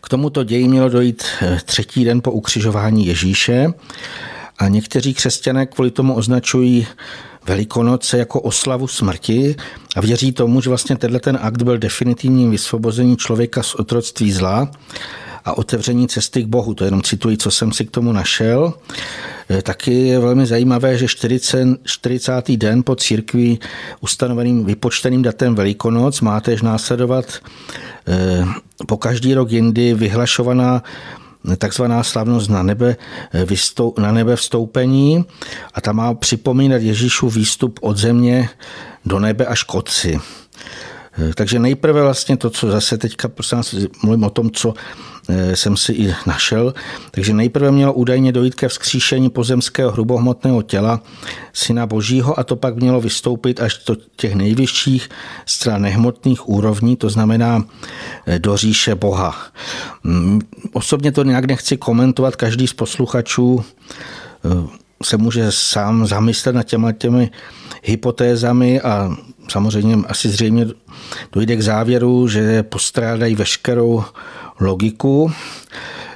K 0.00 0.08
tomuto 0.08 0.44
ději 0.44 0.68
mělo 0.68 0.88
dojít 0.88 1.24
třetí 1.64 2.04
den 2.04 2.20
po 2.22 2.30
ukřižování 2.30 3.06
Ježíše 3.06 3.72
a 4.58 4.68
někteří 4.68 5.14
křesťané 5.14 5.66
kvůli 5.66 5.90
tomu 5.90 6.14
označují 6.14 6.86
Velikonoce 7.46 8.18
jako 8.18 8.40
oslavu 8.40 8.86
smrti 8.86 9.56
a 9.96 10.00
věří 10.00 10.32
tomu, 10.32 10.60
že 10.60 10.68
vlastně 10.68 10.96
tenhle 10.96 11.20
ten 11.20 11.38
akt 11.42 11.62
byl 11.62 11.78
definitivním 11.78 12.50
vysvobození 12.50 13.16
člověka 13.16 13.62
z 13.62 13.74
otroctví 13.74 14.32
zla 14.32 14.70
a 15.44 15.58
otevření 15.58 16.08
cesty 16.08 16.42
k 16.42 16.46
Bohu. 16.46 16.74
To 16.74 16.84
jenom 16.84 17.02
cituji, 17.02 17.36
co 17.36 17.50
jsem 17.50 17.72
si 17.72 17.84
k 17.84 17.90
tomu 17.90 18.12
našel. 18.12 18.74
E, 19.50 19.62
taky 19.62 19.92
je 19.94 20.18
velmi 20.18 20.46
zajímavé, 20.46 20.98
že 20.98 21.08
40, 21.08 21.66
40. 21.84 22.50
den 22.56 22.82
po 22.82 22.96
církvi 22.96 23.58
ustanoveným 24.00 24.64
vypočteným 24.64 25.22
datem 25.22 25.54
Velikonoc 25.54 26.20
má 26.20 26.40
tež 26.40 26.62
následovat 26.62 27.24
e, 28.08 28.44
po 28.86 28.96
každý 28.96 29.34
rok 29.34 29.50
jindy 29.50 29.94
vyhlašovaná 29.94 30.82
takzvaná 31.56 32.02
slavnost 32.02 32.50
na 32.50 32.62
nebe, 32.62 32.96
vystou, 33.44 33.94
na 33.98 34.12
nebe 34.12 34.36
vstoupení 34.36 35.24
a 35.74 35.80
ta 35.80 35.92
má 35.92 36.14
připomínat 36.14 36.82
Ježíšův 36.82 37.34
výstup 37.34 37.78
od 37.82 37.96
země 37.96 38.48
do 39.04 39.18
nebe 39.18 39.46
až 39.46 39.62
k 39.62 39.74
otci. 39.74 40.20
Takže 41.34 41.58
nejprve 41.58 42.02
vlastně 42.02 42.36
to, 42.36 42.50
co 42.50 42.70
zase 42.70 42.98
teďka 42.98 43.28
prosím, 43.28 43.58
mluvím 44.02 44.24
o 44.24 44.30
tom, 44.30 44.50
co 44.50 44.74
Eh, 44.74 45.15
jsem 45.54 45.76
si 45.76 45.92
i 45.92 46.14
našel. 46.26 46.74
Takže 47.10 47.34
nejprve 47.34 47.70
mělo 47.70 47.92
údajně 47.92 48.32
dojít 48.32 48.54
ke 48.54 48.68
vzkříšení 48.68 49.30
pozemského 49.30 49.92
hrubohmotného 49.92 50.62
těla 50.62 51.00
Syna 51.52 51.86
Božího 51.86 52.38
a 52.38 52.44
to 52.44 52.56
pak 52.56 52.76
mělo 52.76 53.00
vystoupit 53.00 53.60
až 53.60 53.84
do 53.86 53.96
těch 54.16 54.34
nejvyšších 54.34 55.08
stran 55.46 55.82
nehmotných 55.82 56.48
úrovní, 56.48 56.96
to 56.96 57.10
znamená 57.10 57.64
eh, 58.26 58.38
do 58.38 58.56
říše 58.56 58.94
Boha. 58.94 59.36
Mm, 60.04 60.40
osobně 60.72 61.12
to 61.12 61.22
nějak 61.22 61.44
nechci 61.44 61.76
komentovat, 61.76 62.36
každý 62.36 62.66
z 62.66 62.72
posluchačů 62.72 63.64
eh, 64.44 64.68
se 65.02 65.16
může 65.16 65.52
sám 65.52 66.06
zamyslet 66.06 66.54
nad 66.54 66.62
těma 66.62 66.92
těmi 66.92 67.30
hypotézami 67.82 68.80
a 68.80 69.16
samozřejmě 69.48 69.96
asi 70.08 70.28
zřejmě 70.28 70.66
dojde 71.32 71.56
k 71.56 71.62
závěru, 71.62 72.28
že 72.28 72.62
postrádají 72.62 73.34
veškerou 73.34 74.04
logiku. 74.60 75.32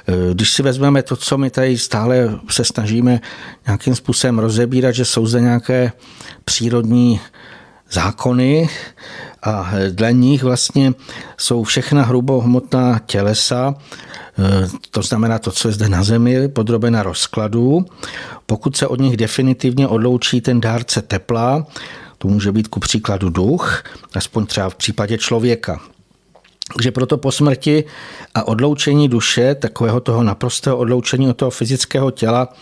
Eh, 0.07 0.33
když 0.33 0.53
si 0.53 0.63
vezmeme 0.63 1.03
to, 1.03 1.15
co 1.15 1.37
my 1.37 1.49
tady 1.49 1.77
stále 1.77 2.39
se 2.49 2.65
snažíme 2.65 3.19
nějakým 3.65 3.95
způsobem 3.95 4.39
rozebírat, 4.39 4.95
že 4.95 5.05
jsou 5.05 5.25
zde 5.25 5.41
nějaké 5.41 5.91
přírodní 6.45 7.19
zákony 7.91 8.69
a 9.43 9.71
dle 9.89 10.13
nich 10.13 10.43
vlastně 10.43 10.93
jsou 11.37 11.63
všechna 11.63 12.03
hrubohmotná 12.03 12.99
tělesa, 12.99 13.75
eh, 14.39 14.67
to 14.91 15.01
znamená 15.01 15.39
to, 15.39 15.51
co 15.51 15.67
je 15.67 15.73
zde 15.73 15.89
na 15.89 16.03
Zemi, 16.03 16.47
podrobena 16.47 17.03
rozkladu. 17.03 17.85
Pokud 18.45 18.77
se 18.77 18.87
od 18.87 18.99
nich 18.99 19.17
definitivně 19.17 19.87
odloučí 19.87 20.41
ten 20.41 20.61
dárce 20.61 21.01
tepla, 21.01 21.67
to 22.17 22.27
může 22.27 22.51
být 22.51 22.67
ku 22.67 22.79
příkladu 22.79 23.29
duch, 23.29 23.83
aspoň 24.15 24.45
třeba 24.45 24.69
v 24.69 24.75
případě 24.75 25.17
člověka. 25.17 25.79
Takže 26.73 26.91
proto 26.91 27.17
po 27.17 27.31
smrti 27.31 27.83
a 28.35 28.47
odloučení 28.47 29.09
duše, 29.09 29.55
takového 29.55 29.99
toho 29.99 30.23
naprostého 30.23 30.77
odloučení 30.77 31.29
od 31.29 31.37
toho 31.37 31.51
fyzického 31.51 32.11
těla, 32.11 32.53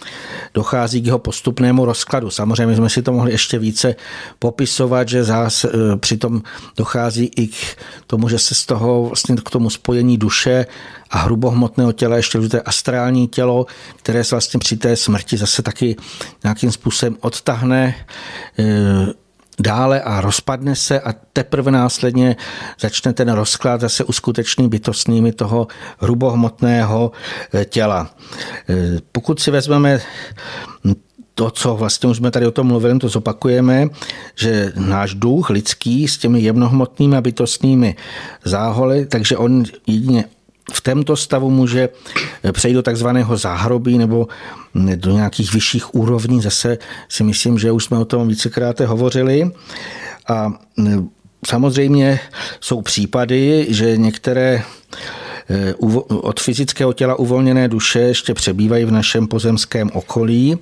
dochází 0.54 1.02
k 1.02 1.06
jeho 1.06 1.20
postupnému 1.20 1.86
rozkladu. 1.86 2.30
Samozřejmě 2.30 2.76
jsme 2.76 2.90
si 2.90 3.02
to 3.02 3.12
mohli 3.14 3.32
ještě 3.32 3.60
více 3.60 3.96
popisovat, 4.40 5.10
že 5.10 5.24
zás, 5.24 5.64
e, 5.64 5.70
přitom 5.98 6.42
dochází 6.78 7.32
i 7.38 7.48
k 7.48 7.78
tomu, 8.08 8.30
že 8.30 8.40
se 8.40 8.56
z 8.56 8.66
toho 8.66 9.04
vlastně 9.04 9.36
k 9.36 9.50
tomu 9.50 9.70
spojení 9.70 10.18
duše 10.18 10.66
a 11.10 11.18
hrubohmotného 11.18 11.92
těla 11.92 12.16
ještě 12.16 12.40
to 12.40 12.58
astrální 12.66 13.28
tělo, 13.28 13.66
které 13.96 14.24
se 14.24 14.36
vlastně 14.36 14.60
při 14.60 14.78
té 14.78 14.96
smrti 14.96 15.38
zase 15.38 15.62
taky 15.62 15.96
nějakým 16.44 16.72
způsobem 16.72 17.18
odtahne 17.22 17.96
e, 18.60 19.29
dále 19.60 20.02
a 20.02 20.22
rozpadne 20.22 20.76
se 20.76 21.00
a 21.00 21.14
teprve 21.34 21.72
následně 21.72 22.36
začne 22.80 23.14
ten 23.14 23.32
rozklad 23.32 23.82
zase 23.82 24.04
uskutečný 24.04 24.70
bytostnými 24.70 25.32
toho 25.32 25.68
hrubohmotného 26.00 27.12
eh, 27.54 27.66
těla. 27.66 28.10
Eh, 28.70 28.76
pokud 29.12 29.40
si 29.40 29.52
vezmeme 29.52 30.00
to, 31.40 31.52
co 31.52 31.76
vlastně 31.76 32.10
už 32.10 32.18
jsme 32.18 32.32
tady 32.32 32.48
o 32.48 32.52
tom 32.52 32.68
mluvili, 32.68 33.00
to 33.00 33.10
zopakujeme, 33.10 33.88
že 34.36 34.72
náš 34.76 35.14
duch 35.14 35.50
lidský 35.50 36.08
s 36.08 36.18
těmi 36.18 36.42
jemnohmotnými 36.42 37.16
a 37.16 37.22
bytostnými 37.22 37.96
záholy, 38.44 39.06
takže 39.06 39.38
on 39.38 39.64
jedině 39.88 40.26
v 40.74 40.82
tomto 40.82 41.16
stavu 41.16 41.50
může 41.50 41.90
přejít 42.52 42.74
do 42.74 42.82
takzvaného 42.82 43.38
záhrobí 43.38 43.98
nebo 43.98 44.28
do 44.96 45.12
nějakých 45.12 45.54
vyšších 45.54 45.96
úrovní. 45.96 46.42
Zase 46.42 46.78
si 47.10 47.24
myslím, 47.24 47.60
že 47.60 47.72
už 47.72 47.86
jsme 47.86 47.98
o 47.98 48.06
tom 48.06 48.28
vícekrát 48.28 48.80
hovořili. 48.80 49.52
A 50.28 50.54
samozřejmě 51.48 52.20
jsou 52.62 52.82
případy, 52.82 53.68
že 53.70 53.98
některé 53.98 54.64
eh, 55.50 55.74
od 56.08 56.40
fyzického 56.40 56.94
těla 56.94 57.20
uvolněné 57.20 57.68
duše 57.68 58.00
ještě 58.00 58.34
přebývají 58.34 58.86
v 58.86 58.92
našem 58.92 59.28
pozemském 59.28 59.90
okolí. 59.94 60.58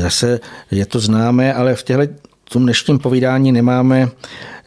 Zase 0.00 0.40
je 0.70 0.86
to 0.86 1.00
známé, 1.00 1.54
ale 1.54 1.74
v 1.74 1.82
těchto 1.82 2.29
tom 2.52 2.62
dnešním 2.62 2.98
povídání 2.98 3.52
nemáme 3.52 4.08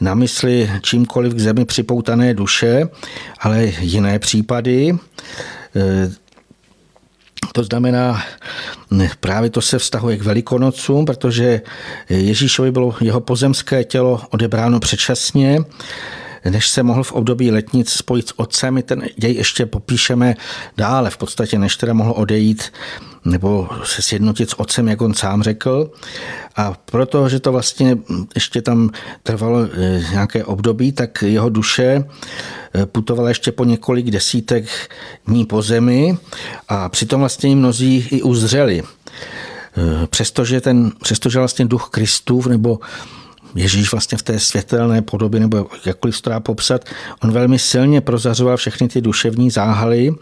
na 0.01 0.13
mysli 0.13 0.71
čímkoliv 0.81 1.33
k 1.33 1.39
zemi 1.39 1.65
připoutané 1.65 2.33
duše, 2.33 2.89
ale 3.39 3.71
jiné 3.79 4.19
případy. 4.19 4.89
E, 4.89 4.97
to 7.51 7.63
znamená, 7.63 8.23
právě 9.19 9.49
to 9.49 9.61
se 9.61 9.79
vztahuje 9.79 10.17
k 10.17 10.21
Velikonocům, 10.21 11.05
protože 11.05 11.61
Ježíšovi 12.09 12.71
bylo 12.71 12.95
jeho 13.01 13.21
pozemské 13.21 13.83
tělo 13.83 14.21
odebráno 14.29 14.79
předčasně, 14.79 15.59
než 16.49 16.67
se 16.67 16.83
mohl 16.83 17.03
v 17.03 17.11
období 17.11 17.51
letnic 17.51 17.89
spojit 17.89 18.29
s 18.29 18.39
otcem. 18.39 18.73
My 18.73 18.83
ten 18.83 19.03
děj 19.17 19.33
ještě 19.33 19.65
popíšeme 19.65 20.35
dále, 20.77 21.09
v 21.09 21.17
podstatě 21.17 21.59
než 21.59 21.77
teda 21.77 21.93
mohl 21.93 22.13
odejít 22.15 22.71
nebo 23.25 23.69
se 23.83 24.01
sjednotit 24.01 24.49
s 24.49 24.59
otcem, 24.59 24.87
jak 24.87 25.01
on 25.01 25.13
sám 25.13 25.43
řekl. 25.43 25.91
A 26.55 26.73
protože 26.85 27.39
to 27.39 27.51
vlastně 27.51 27.97
ještě 28.35 28.61
tam 28.61 28.89
trvalo 29.23 29.59
eh, 29.63 30.03
nějaké 30.11 30.45
období, 30.45 30.91
tak 30.91 31.21
jeho 31.21 31.49
duše 31.49 32.05
eh, 32.75 32.85
putovala 32.85 33.29
ještě 33.29 33.51
po 33.51 33.65
několik 33.65 34.11
desítek 34.11 34.65
dní 35.27 35.45
po 35.45 35.61
zemi 35.61 36.17
a 36.69 36.89
přitom 36.89 37.19
vlastně 37.19 37.55
mnozí 37.55 38.07
i 38.11 38.21
uzřeli. 38.21 38.83
Eh, 39.77 40.07
přestože, 40.07 40.61
ten, 40.61 40.91
přestože 41.01 41.39
vlastně 41.39 41.65
duch 41.65 41.89
Kristův 41.91 42.47
nebo 42.47 42.79
Ježíš 43.55 43.91
vlastně 43.91 44.17
v 44.17 44.21
té 44.21 44.39
světelné 44.39 45.01
podobě, 45.01 45.39
nebo 45.39 45.67
jakkoliv 45.85 46.21
to 46.21 46.29
dá 46.29 46.39
popsat, 46.39 46.85
on 47.23 47.31
velmi 47.31 47.59
silně 47.59 48.01
prozařoval 48.01 48.57
všechny 48.57 48.87
ty 48.87 49.01
duševní 49.01 49.49
záhaly, 49.49 50.15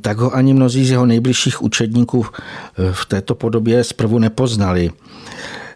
tak 0.00 0.18
ho 0.18 0.34
ani 0.34 0.54
mnozí 0.54 0.86
z 0.86 0.90
jeho 0.90 1.06
nejbližších 1.06 1.62
učedníků 1.62 2.26
eh, 2.26 2.92
v 2.92 3.06
této 3.06 3.34
podobě 3.34 3.84
zprvu 3.84 4.18
nepoznali. 4.18 4.90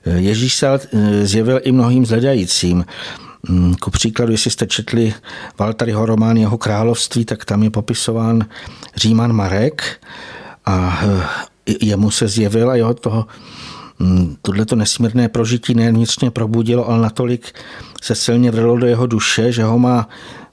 Eh, 0.04 0.18
Ježíš 0.18 0.54
se 0.54 0.80
zjevil 1.22 1.60
i 1.62 1.72
mnohým 1.72 2.06
zhledajícím. 2.06 2.84
Ku 3.80 3.90
příkladu, 3.90 4.32
jestli 4.32 4.50
jste 4.50 4.66
četli 4.66 5.14
Valtaryho 5.58 6.06
román 6.06 6.36
Jeho 6.36 6.58
království, 6.58 7.24
tak 7.24 7.44
tam 7.44 7.62
je 7.62 7.70
popisován 7.70 8.46
Říman 8.96 9.32
Marek 9.32 10.00
a 10.66 11.02
jemu 11.80 12.10
se 12.10 12.28
zjevil 12.28 12.70
a 12.70 12.76
jeho 12.76 12.94
toho 12.94 13.26
tohleto 14.42 14.76
nesmírné 14.76 15.28
prožití 15.28 15.74
nejen 15.74 15.94
vnitřně 15.94 16.30
probudilo, 16.30 16.88
ale 16.88 17.02
natolik 17.02 17.52
se 18.02 18.14
silně 18.14 18.50
vrlo 18.50 18.76
do 18.76 18.86
jeho 18.86 19.06
duše, 19.06 19.52
že 19.52 19.64
ho 19.64 19.78
má 19.78 20.08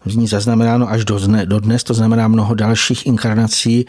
z 0.06 0.16
ní 0.16 0.28
zaznamenáno 0.28 0.90
až 0.90 1.06
do, 1.06 1.20
dne, 1.20 1.46
do 1.46 1.60
dnes, 1.60 1.84
to 1.84 1.94
znamená 1.94 2.28
mnoho 2.28 2.56
dalších 2.56 3.06
inkarnací. 3.06 3.86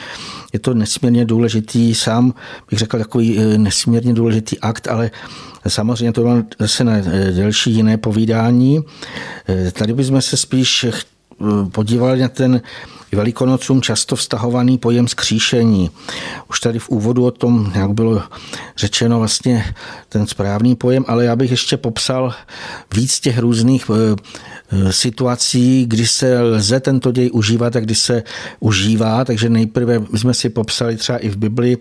Je 0.52 0.58
to 0.58 0.74
nesmírně 0.74 1.24
důležitý, 1.24 1.94
sám 1.94 2.34
bych 2.70 2.78
řekl 2.78 2.98
takový 2.98 3.38
e, 3.38 3.58
nesmírně 3.58 4.14
důležitý 4.14 4.60
akt, 4.60 4.88
ale 4.88 5.10
samozřejmě 5.68 6.12
to 6.12 6.20
bylo 6.20 6.42
zase 6.58 6.84
na 6.84 6.96
e, 6.96 7.02
delší 7.32 7.72
jiné 7.72 7.96
povídání. 7.96 8.80
E, 9.48 9.70
tady 9.70 9.92
bychom 9.92 10.22
se 10.22 10.36
spíš 10.36 10.86
podívali 11.72 12.20
na 12.20 12.28
ten 12.28 12.60
Velikonocům 13.12 13.82
často 13.82 14.16
vztahovaný 14.16 14.78
pojem 14.78 15.08
skříšení. 15.08 15.90
Už 16.50 16.60
tady 16.60 16.78
v 16.78 16.88
úvodu 16.88 17.24
o 17.24 17.30
tom, 17.30 17.72
jak 17.74 17.92
bylo 17.92 18.22
řečeno, 18.76 19.18
vlastně 19.18 19.74
ten 20.08 20.26
správný 20.26 20.76
pojem, 20.76 21.04
ale 21.08 21.24
já 21.24 21.36
bych 21.36 21.50
ještě 21.50 21.76
popsal 21.76 22.34
víc 22.94 23.20
těch 23.20 23.38
různých 23.38 23.90
eh, 23.90 24.16
eh, 24.70 24.92
situací, 24.92 25.84
kdy 25.88 26.06
se 26.06 26.40
lze 26.40 26.80
tento 26.80 27.12
děj 27.12 27.30
užívat 27.32 27.76
a 27.76 27.80
kdy 27.80 27.94
se 27.94 28.22
užívá. 28.60 29.24
Takže 29.24 29.48
nejprve 29.48 30.02
jsme 30.14 30.34
si 30.34 30.48
popsali 30.48 30.96
třeba 30.96 31.18
i 31.18 31.28
v 31.28 31.36
Bibli 31.36 31.76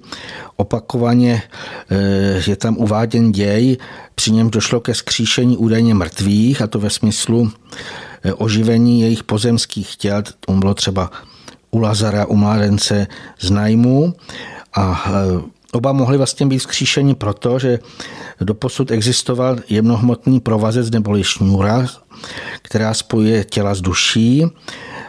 opakovaně, 0.55 1.41
eh, 1.89 2.43
je 2.47 2.55
tam 2.55 2.77
uváděn 2.77 3.31
děj, 3.31 3.77
při 4.15 4.31
něm 4.31 4.49
došlo 4.49 4.79
ke 4.79 4.93
skříšení 4.93 5.57
údajně 5.57 5.93
mrtvých, 5.93 6.61
a 6.61 6.67
to 6.67 6.79
ve 6.79 6.89
smyslu 6.89 7.51
Eh, 7.51 8.08
oživení 8.37 9.01
jejich 9.01 9.23
pozemských 9.23 9.95
těl. 9.95 10.23
To 10.39 10.53
bylo 10.53 10.73
třeba 10.73 11.11
u 11.71 11.79
Lazara, 11.79 12.25
u 12.25 12.35
mládence 12.35 13.07
z 13.39 13.51
najmu. 13.51 14.13
A 14.73 15.05
eh, 15.07 15.41
oba 15.71 15.91
mohli 15.91 16.17
vlastně 16.17 16.45
být 16.45 16.57
vzkříšeni 16.57 17.15
proto, 17.15 17.59
že 17.59 17.79
doposud 18.41 18.91
existoval 18.91 19.57
jemnohmotný 19.69 20.39
provazec 20.39 20.89
neboli 20.89 21.23
šňůra, 21.23 21.87
která 22.61 22.93
spojuje 22.93 23.43
těla 23.43 23.75
s 23.75 23.81
duší 23.81 24.45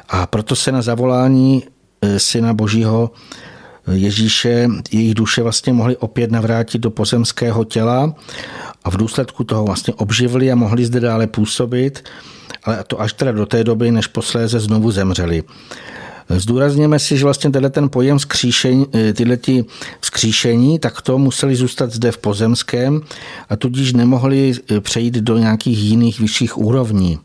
a 0.09 0.27
proto 0.27 0.57
se 0.57 0.73
na 0.73 0.83
zavolání 0.83 1.64
eh, 2.03 2.18
Syna 2.18 2.55
Božího 2.55 3.11
Ježíše 3.92 4.68
jejich 4.92 5.14
duše 5.14 5.42
vlastně 5.42 5.73
mohly 5.73 5.96
opět 5.96 6.31
navrátit 6.31 6.81
do 6.81 6.90
pozemského 6.90 7.64
těla 7.64 8.14
v 8.90 8.96
důsledku 8.96 9.44
toho 9.44 9.64
vlastně 9.64 9.94
obživili 9.94 10.53
a 10.53 10.55
mohli 10.55 10.85
zde 10.85 11.00
dále 11.00 11.26
působit 11.26 12.03
ale 12.64 12.85
to 12.87 13.00
až 13.00 13.12
teda 13.12 13.33
do 13.33 13.46
té 13.46 13.64
doby, 13.64 13.90
než 13.90 14.07
posléze 14.07 14.61
znovu 14.61 14.90
zemřeli. 14.90 15.42
Zdůrazněme 16.29 16.98
si, 16.98 17.18
že 17.18 17.24
vlastně 17.24 17.50
tenhle 17.50 17.70
ten 17.70 17.88
pojem 17.88 18.18
skříšení, 18.18 18.87
eh, 18.94 19.12
tyhle 19.12 19.37
ty 19.37 19.64
vzkříšení, 20.00 20.79
tak 20.79 21.03
to 21.03 21.18
museli 21.18 21.57
zůstat 21.57 21.92
zde 21.92 22.12
v 22.12 22.18
pozemském 22.18 23.00
a 23.48 23.57
tudíž 23.57 23.92
nemohli 23.92 24.53
eh, 24.53 24.81
přejít 24.81 25.14
do 25.14 25.38
nějakých 25.38 25.79
jiných 25.79 26.20
vyšších 26.20 26.59
úrovní. 26.59 27.18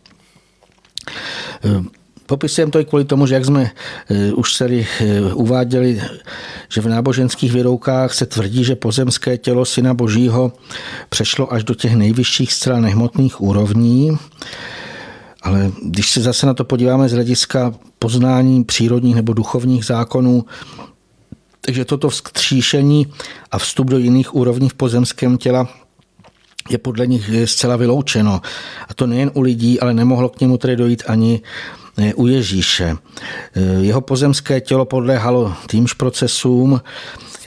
Eh, 2.26 2.28
popisujeme 2.28 2.72
to 2.72 2.80
i 2.80 2.86
kvůli 2.86 3.06
tomu, 3.06 3.28
že 3.28 3.36
jak 3.36 3.46
jsme 3.46 3.72
už 4.36 4.58
tady 4.58 4.88
uváděli, 5.34 6.02
že 6.70 6.82
v 6.82 6.88
náboženských 6.88 7.52
věroukách 7.52 8.14
se 8.14 8.26
tvrdí, 8.26 8.64
že 8.64 8.76
pozemské 8.76 9.38
tělo 9.38 9.66
Syna 9.66 9.94
Božího 9.94 10.54
přešlo 11.10 11.54
až 11.54 11.64
do 11.64 11.74
těch 11.76 11.96
nejvyšších 11.96 12.54
zcela 12.54 12.80
nehmotných 12.80 13.42
úrovní. 13.42 14.18
Ale 15.42 15.72
když 15.84 16.12
se 16.12 16.22
zase 16.22 16.46
na 16.46 16.54
to 16.54 16.66
podíváme 16.66 17.10
z 17.10 17.14
hlediska 17.14 17.74
poznání 18.00 18.64
přírodních 18.64 19.16
nebo 19.16 19.34
duchovních 19.34 19.86
zákonů, 19.86 20.46
takže 21.62 21.86
toto 21.86 22.10
vzkříšení 22.10 23.08
a 23.52 23.58
vstup 23.58 23.88
do 23.90 23.98
jiných 23.98 24.36
úrovní 24.36 24.70
v 24.70 24.74
pozemském 24.74 25.38
těla 25.38 25.68
je 26.70 26.78
podle 26.78 27.08
nich 27.08 27.30
zcela 27.46 27.76
vyloučeno. 27.76 28.42
A 28.88 28.94
to 28.94 29.08
nejen 29.08 29.32
u 29.34 29.42
lidí, 29.42 29.80
ale 29.80 29.94
nemohlo 29.94 30.30
k 30.30 30.40
němu 30.40 30.58
tedy 30.58 30.76
dojít 30.76 31.04
ani 31.08 31.42
eh, 31.42 31.85
u 32.16 32.28
Ježíše. 32.28 32.96
Eh, 33.56 33.62
jeho 33.80 34.02
pozemské 34.02 34.62
tělo 34.62 34.86
podléhalo 34.86 35.54
týmž 35.68 35.94
procesům, 35.94 36.82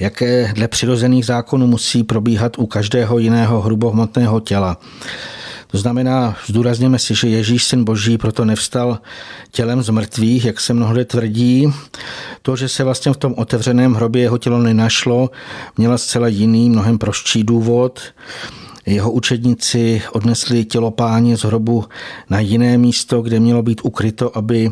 jaké 0.00 0.52
dle 0.54 0.68
přirozených 0.68 1.26
zákonů 1.26 1.66
musí 1.66 2.02
probíhat 2.02 2.58
u 2.58 2.66
každého 2.66 3.18
jiného 3.18 3.60
hrubohmotného 3.60 4.40
těla. 4.40 4.78
To 5.70 5.78
znamená, 5.78 6.36
zdůrazněme 6.46 6.98
si, 6.98 7.14
že 7.14 7.28
Ježíš, 7.28 7.64
syn 7.64 7.84
Boží, 7.84 8.18
proto 8.18 8.44
nevstal 8.44 8.98
tělem 9.50 9.82
z 9.82 9.90
mrtvých, 9.90 10.44
jak 10.44 10.60
se 10.60 10.74
mnohdy 10.74 11.04
tvrdí. 11.04 11.72
To, 12.42 12.56
že 12.56 12.68
se 12.68 12.84
vlastně 12.84 13.12
v 13.12 13.16
tom 13.16 13.34
otevřeném 13.36 13.94
hrobě 13.94 14.22
jeho 14.22 14.38
tělo 14.38 14.58
nenašlo, 14.58 15.30
měla 15.76 15.98
zcela 15.98 16.28
jiný, 16.28 16.70
mnohem 16.70 16.98
prostší 16.98 17.44
důvod. 17.44 18.00
Jeho 18.88 19.12
učedníci 19.12 20.02
odnesli 20.12 20.64
tělo 20.64 20.90
páně 20.90 21.36
z 21.36 21.44
hrobu 21.44 21.84
na 22.30 22.40
jiné 22.40 22.78
místo, 22.78 23.22
kde 23.22 23.40
mělo 23.40 23.62
být 23.62 23.80
ukryto, 23.84 24.36
aby 24.38 24.70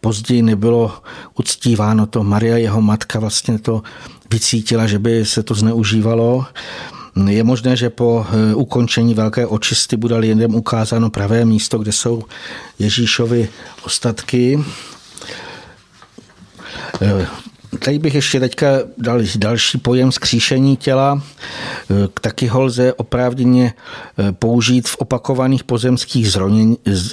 později 0.00 0.42
nebylo 0.42 0.92
uctíváno 1.38 2.06
to. 2.06 2.24
Maria, 2.24 2.56
jeho 2.56 2.82
matka, 2.82 3.18
vlastně 3.18 3.58
to 3.58 3.82
vycítila, 4.30 4.86
že 4.86 4.98
by 4.98 5.24
se 5.24 5.42
to 5.42 5.54
zneužívalo. 5.54 6.46
Je 7.26 7.44
možné, 7.44 7.76
že 7.76 7.90
po 7.90 8.26
eh, 8.28 8.54
ukončení 8.54 9.14
velké 9.14 9.46
očisty 9.46 9.96
bude 9.96 10.16
lidem 10.16 10.54
ukázáno 10.54 11.10
pravé 11.10 11.44
místo, 11.44 11.78
kde 11.78 11.92
jsou 11.92 12.22
Ježíšovy 12.78 13.48
ostatky. 13.82 14.64
Tady 17.84 17.98
bych 17.98 18.14
ještě 18.14 18.40
teďka 18.40 18.66
dal 18.98 19.20
další 19.36 19.78
pojem 19.78 20.12
skříšení 20.12 20.76
těla. 20.76 21.22
Eh, 21.90 21.94
taky 22.20 22.46
ho 22.46 22.60
lze 22.62 22.92
oprávněně 22.92 23.72
použít 24.38 24.88
v 24.88 24.96
opakovaných 24.96 25.64
pozemských 25.64 26.32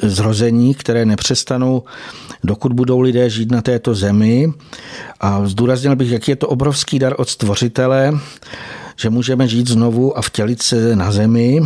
zrození, 0.04 0.74
které 0.74 1.06
nepřestanou, 1.06 1.84
dokud 2.44 2.74
budou 2.74 3.00
lidé 3.00 3.30
žít 3.30 3.52
na 3.52 3.62
této 3.62 3.96
zemi. 3.96 4.54
A 5.20 5.48
zdůraznil 5.48 5.96
bych, 5.96 6.12
jaký 6.12 6.32
je 6.32 6.36
to 6.36 6.48
obrovský 6.48 7.00
dar 7.00 7.16
od 7.18 7.30
stvořitele, 7.30 8.14
že 8.96 9.10
můžeme 9.10 9.48
žít 9.48 9.68
znovu 9.68 10.18
a 10.18 10.22
vtělit 10.22 10.62
se 10.62 10.96
na 10.96 11.12
zemi, 11.12 11.62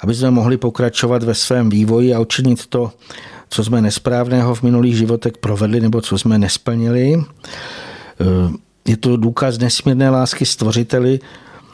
aby 0.00 0.14
jsme 0.14 0.30
mohli 0.30 0.56
pokračovat 0.56 1.22
ve 1.22 1.34
svém 1.34 1.70
vývoji 1.70 2.14
a 2.14 2.20
učinit 2.20 2.66
to, 2.66 2.92
co 3.50 3.64
jsme 3.64 3.82
nesprávného 3.82 4.54
v 4.54 4.62
minulých 4.62 4.96
životech 4.96 5.32
provedli 5.40 5.80
nebo 5.80 6.00
co 6.00 6.18
jsme 6.18 6.38
nesplnili. 6.38 7.24
Je 8.88 8.96
to 8.96 9.16
důkaz 9.16 9.58
nesmírné 9.58 10.10
lásky 10.10 10.46
stvořiteli, 10.46 11.20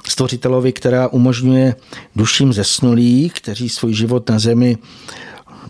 stvořitelovi, 0.08 0.72
která 0.72 1.08
umožňuje 1.08 1.74
duším 2.16 2.52
zesnulých, 2.52 3.32
kteří 3.32 3.68
svůj 3.68 3.94
život 3.94 4.30
na 4.30 4.38
zemi 4.38 4.78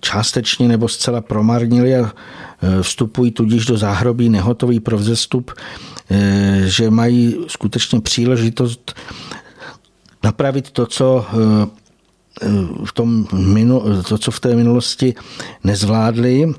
částečně 0.00 0.68
nebo 0.68 0.88
zcela 0.88 1.20
promarnili 1.20 1.96
a 1.96 2.12
vstupují 2.82 3.30
tudíž 3.30 3.66
do 3.66 3.76
záhrobí 3.76 4.28
nehotový 4.28 4.80
pro 4.80 4.98
vzestup, 4.98 5.50
Eh, 6.10 6.62
že 6.64 6.90
mají 6.90 7.36
skutečně 7.48 8.00
příležitost 8.00 8.94
napravit 10.24 10.70
to, 10.70 10.86
co 10.86 11.26
eh, 11.28 11.66
v, 12.84 12.92
tom 12.92 13.26
minu, 13.32 14.02
to, 14.08 14.18
co 14.18 14.30
v 14.30 14.40
té 14.40 14.56
minulosti 14.56 15.14
nezvládli. 15.64 16.52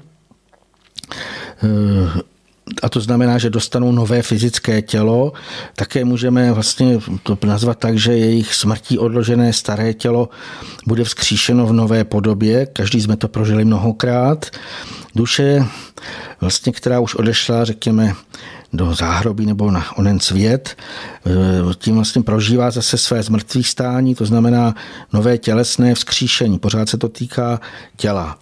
Eh, 2.68 2.76
a 2.84 2.90
to 2.90 3.00
znamená, 3.00 3.38
že 3.38 3.50
dostanou 3.50 3.92
nové 3.92 4.22
fyzické 4.22 4.82
tělo. 4.82 5.34
Také 5.76 6.06
můžeme 6.06 6.52
vlastně 6.52 7.00
to 7.24 7.38
nazvat 7.46 7.80
tak, 7.80 7.98
že 7.98 8.18
jejich 8.18 8.54
smrtí 8.54 9.00
odložené 9.00 9.54
staré 9.54 9.94
tělo 9.94 10.30
bude 10.88 11.04
vzkříšeno 11.04 11.68
v 11.68 11.74
nové 11.74 12.04
podobě. 12.04 12.66
Každý 12.66 13.02
jsme 13.02 13.18
to 13.18 13.28
prožili 13.28 13.66
mnohokrát. 13.66 14.46
Duše, 15.16 15.66
vlastně, 16.42 16.72
která 16.72 17.00
už 17.00 17.16
odešla, 17.16 17.66
řekněme, 17.66 18.14
do 18.74 18.96
záhrobí 18.96 19.46
nebo 19.46 19.72
na 19.72 19.98
onen 19.98 20.20
svět. 20.20 20.78
Tím 21.78 21.96
vlastně 21.96 22.22
prožívá 22.22 22.72
zase 22.72 22.98
své 22.98 23.24
zmrtvý 23.24 23.64
stání, 23.64 24.16
to 24.16 24.26
znamená 24.26 24.76
nové 25.14 25.38
tělesné 25.38 25.96
vzkříšení. 25.96 26.60
Pořád 26.60 26.90
se 26.90 26.98
to 26.98 27.10
týká 27.10 27.60
těla. 27.96 28.38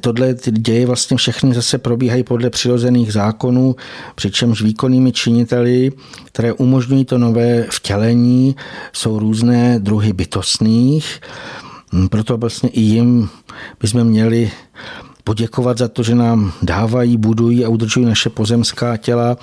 Tohle 0.00 0.34
děje 0.50 0.86
vlastně 0.86 1.16
všechny 1.16 1.54
zase 1.54 1.78
probíhají 1.78 2.22
podle 2.22 2.50
přirozených 2.50 3.12
zákonů, 3.12 3.76
přičemž 4.14 4.62
výkonnými 4.62 5.12
činiteli, 5.12 5.92
které 6.24 6.52
umožňují 6.52 7.04
to 7.04 7.18
nové 7.18 7.66
vtělení, 7.70 8.56
jsou 8.92 9.18
různé 9.18 9.78
druhy 9.78 10.12
bytostných. 10.12 11.20
Proto 12.10 12.36
vlastně 12.36 12.68
i 12.68 12.80
jim 12.80 13.28
bychom 13.80 14.04
měli 14.04 14.50
poděkovat 15.24 15.78
za 15.78 15.88
to, 15.88 16.02
že 16.02 16.14
nám 16.14 16.52
dávají, 16.62 17.16
budují 17.16 17.64
a 17.64 17.68
udržují 17.68 18.06
naše 18.06 18.30
pozemská 18.30 18.96
těla 18.96 19.36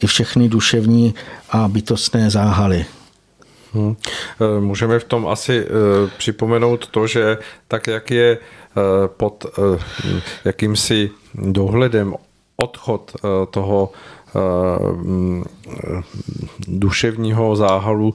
i 0.00 0.06
všechny 0.06 0.48
duševní 0.48 1.14
a 1.50 1.68
bytostné 1.68 2.30
záhaly. 2.30 2.86
Hmm. 3.74 3.96
Můžeme 4.60 4.98
v 4.98 5.04
tom 5.04 5.28
asi 5.28 5.64
eh, 5.64 6.10
připomenout 6.18 6.86
to, 6.86 7.06
že 7.06 7.38
tak, 7.68 7.86
jak 7.86 8.10
je 8.10 8.38
pod 9.06 9.46
eh, 9.46 9.80
jakýmsi 10.44 11.10
dohledem 11.34 12.14
odchod 12.56 13.12
eh, 13.16 13.28
toho 13.50 13.90
mm, 14.92 15.44
duševního 16.68 17.56
záhalu 17.56 18.14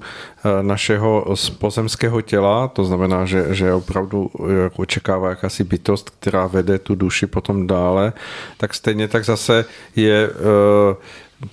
našeho 0.61 1.35
pozemského 1.57 2.21
těla, 2.21 2.67
to 2.67 2.83
znamená, 2.83 3.25
že, 3.25 3.55
že 3.55 3.73
opravdu 3.73 4.31
očekává 4.75 5.29
jakási 5.29 5.63
bytost, 5.63 6.09
která 6.09 6.47
vede 6.47 6.79
tu 6.79 6.95
duši 6.95 7.27
potom 7.27 7.67
dále, 7.67 8.13
tak 8.57 8.73
stejně 8.73 9.07
tak 9.07 9.25
zase 9.25 9.65
je 9.95 10.29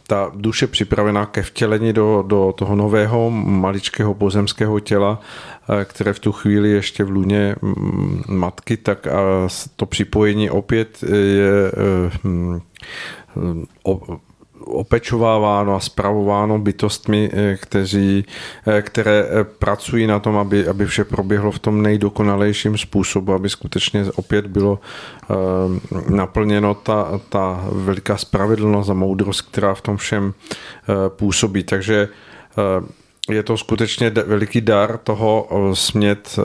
ta 0.06 0.32
duše 0.34 0.66
připravená 0.66 1.26
ke 1.26 1.42
vtělení 1.42 1.92
do, 1.92 2.24
do 2.26 2.54
toho 2.56 2.76
nového 2.76 3.30
maličkého 3.30 4.14
pozemského 4.14 4.80
těla, 4.80 5.20
eh, 5.80 5.84
které 5.84 6.12
v 6.12 6.18
tu 6.18 6.32
chvíli 6.32 6.70
ještě 6.70 7.04
v 7.04 7.10
luně 7.10 7.56
mm, 7.62 8.22
matky, 8.28 8.76
tak 8.76 9.06
a 9.06 9.48
to 9.76 9.86
připojení 9.86 10.50
opět 10.50 11.02
je 11.12 11.72
eh, 11.72 12.18
hm, 12.24 12.60
opečováváno 14.66 15.74
a 15.74 15.80
spravováno 15.80 16.58
bytostmi, 16.58 17.30
eh, 17.32 17.56
kteří, 17.56 18.24
eh, 18.66 18.82
které 18.82 19.24
eh, 19.24 19.44
pracují 19.44 20.06
na 20.06 20.18
tom, 20.18 20.36
aby, 20.36 20.68
aby 20.68 20.86
vše 20.86 21.04
proběhlo 21.04 21.50
v 21.50 21.58
tom 21.58 21.82
nejdokonalejším 21.82 22.78
způsobu, 22.78 23.32
aby 23.32 23.48
skutečně 23.48 24.04
opět 24.14 24.46
bylo 24.46 24.78
naplněno 26.08 26.74
ta, 26.74 27.20
ta 27.28 27.64
veliká 27.72 28.16
spravedlnost 28.16 28.90
a 28.90 28.94
moudrost, 28.94 29.42
která 29.42 29.74
v 29.74 29.80
tom 29.80 29.96
všem 29.96 30.34
působí. 31.08 31.62
Takže 31.62 32.08
je 33.30 33.42
to 33.42 33.56
skutečně 33.56 34.10
veliký 34.10 34.60
dar 34.60 34.98
toho 34.98 35.48
smět 35.72 36.38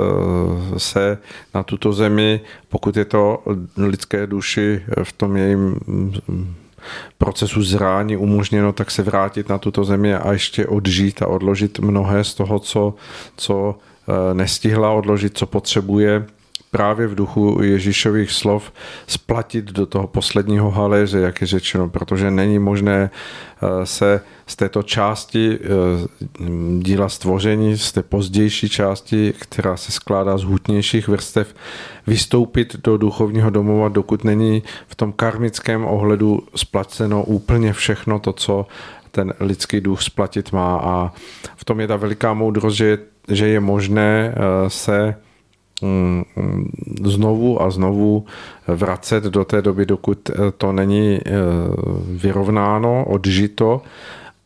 se 0.78 1.18
na 1.54 1.64
tuto 1.64 1.94
zemi, 1.94 2.42
pokud 2.70 2.98
je 2.98 3.06
to 3.06 3.44
lidské 3.78 4.28
duši 4.28 4.84
v 5.04 5.12
tom 5.12 5.38
jejím 5.38 5.76
procesu 7.18 7.64
zrání 7.64 8.18
umožněno 8.18 8.74
tak 8.74 8.92
se 8.92 9.04
vrátit 9.04 9.50
na 9.50 9.58
tuto 9.58 9.84
zemi 9.84 10.16
a 10.16 10.32
ještě 10.32 10.68
odžít 10.68 11.22
a 11.22 11.28
odložit 11.28 11.80
mnohé 11.80 12.24
z 12.24 12.34
toho, 12.34 12.60
co, 12.60 12.94
co 13.38 13.76
eh, 13.76 14.34
nestihla 14.34 14.92
odložit, 14.92 15.38
co 15.38 15.46
potřebuje 15.46 16.26
právě 16.72 17.08
v 17.08 17.16
duchu 17.16 17.60
Ježíšových 17.62 18.32
slov 18.32 18.74
splatit 19.08 19.66
do 19.66 19.86
toho 19.86 20.08
posledního 20.08 20.72
haléře, 20.72 21.20
jak 21.20 21.42
je 21.42 21.48
řečeno, 21.48 21.90
protože 21.90 22.32
není 22.32 22.60
možné 22.60 23.10
eh, 23.10 23.86
se 23.86 24.22
z 24.48 24.56
této 24.56 24.84
části 24.84 25.60
eh, 25.62 25.68
díla 26.80 27.10
stvoření, 27.10 27.78
z 27.78 27.92
té 27.92 28.04
pozdější 28.04 28.70
části, 28.70 29.34
která 29.40 29.78
se 29.78 29.92
skládá 29.92 30.38
z 30.38 30.44
hutnějších 30.44 31.08
vrstev, 31.08 31.56
vystoupit 32.08 32.76
do 32.84 32.98
duchovního 32.98 33.50
domova, 33.50 33.90
dokud 33.90 34.24
není 34.24 34.64
v 34.88 34.96
tom 34.96 35.14
karmickém 35.14 35.86
ohledu 35.86 36.44
splaceno 36.56 37.24
úplně 37.24 37.74
všechno 37.74 38.20
to, 38.20 38.34
co 38.34 38.68
ten 39.12 39.34
lidský 39.40 39.82
duch 39.82 40.02
splatit 40.02 40.52
má. 40.52 40.80
A 40.84 41.12
v 41.56 41.66
tom 41.66 41.80
je 41.80 41.88
ta 41.88 41.96
veliká 41.96 42.34
moudrost, 42.34 42.78
že 42.78 42.86
je, 42.86 42.98
že 43.28 43.48
je 43.48 43.60
možné 43.60 44.34
eh, 44.36 44.70
se 44.70 45.16
znovu 47.04 47.62
a 47.62 47.72
znovu 47.72 48.26
vracet 48.68 49.24
do 49.24 49.46
té 49.46 49.62
doby, 49.62 49.86
dokud 49.86 50.30
eh, 50.30 50.34
to 50.58 50.72
není 50.72 51.20
eh, 51.26 51.32
vyrovnáno, 52.06 53.06
odžito, 53.06 53.82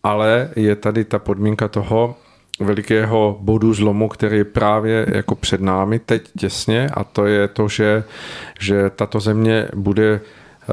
ale 0.03 0.49
je 0.55 0.75
tady 0.75 1.05
ta 1.05 1.19
podmínka 1.19 1.67
toho 1.67 2.15
velikého 2.59 3.37
bodu 3.41 3.73
zlomu, 3.73 4.07
který 4.07 4.37
je 4.37 4.45
právě 4.45 5.05
jako 5.13 5.35
před 5.35 5.61
námi 5.61 5.99
teď 5.99 6.29
těsně 6.37 6.89
a 6.93 7.03
to 7.03 7.25
je 7.25 7.47
to, 7.47 7.67
že, 7.67 8.03
že 8.59 8.89
tato 8.89 9.19
země 9.19 9.67
bude 9.75 10.13
eh, 10.13 10.69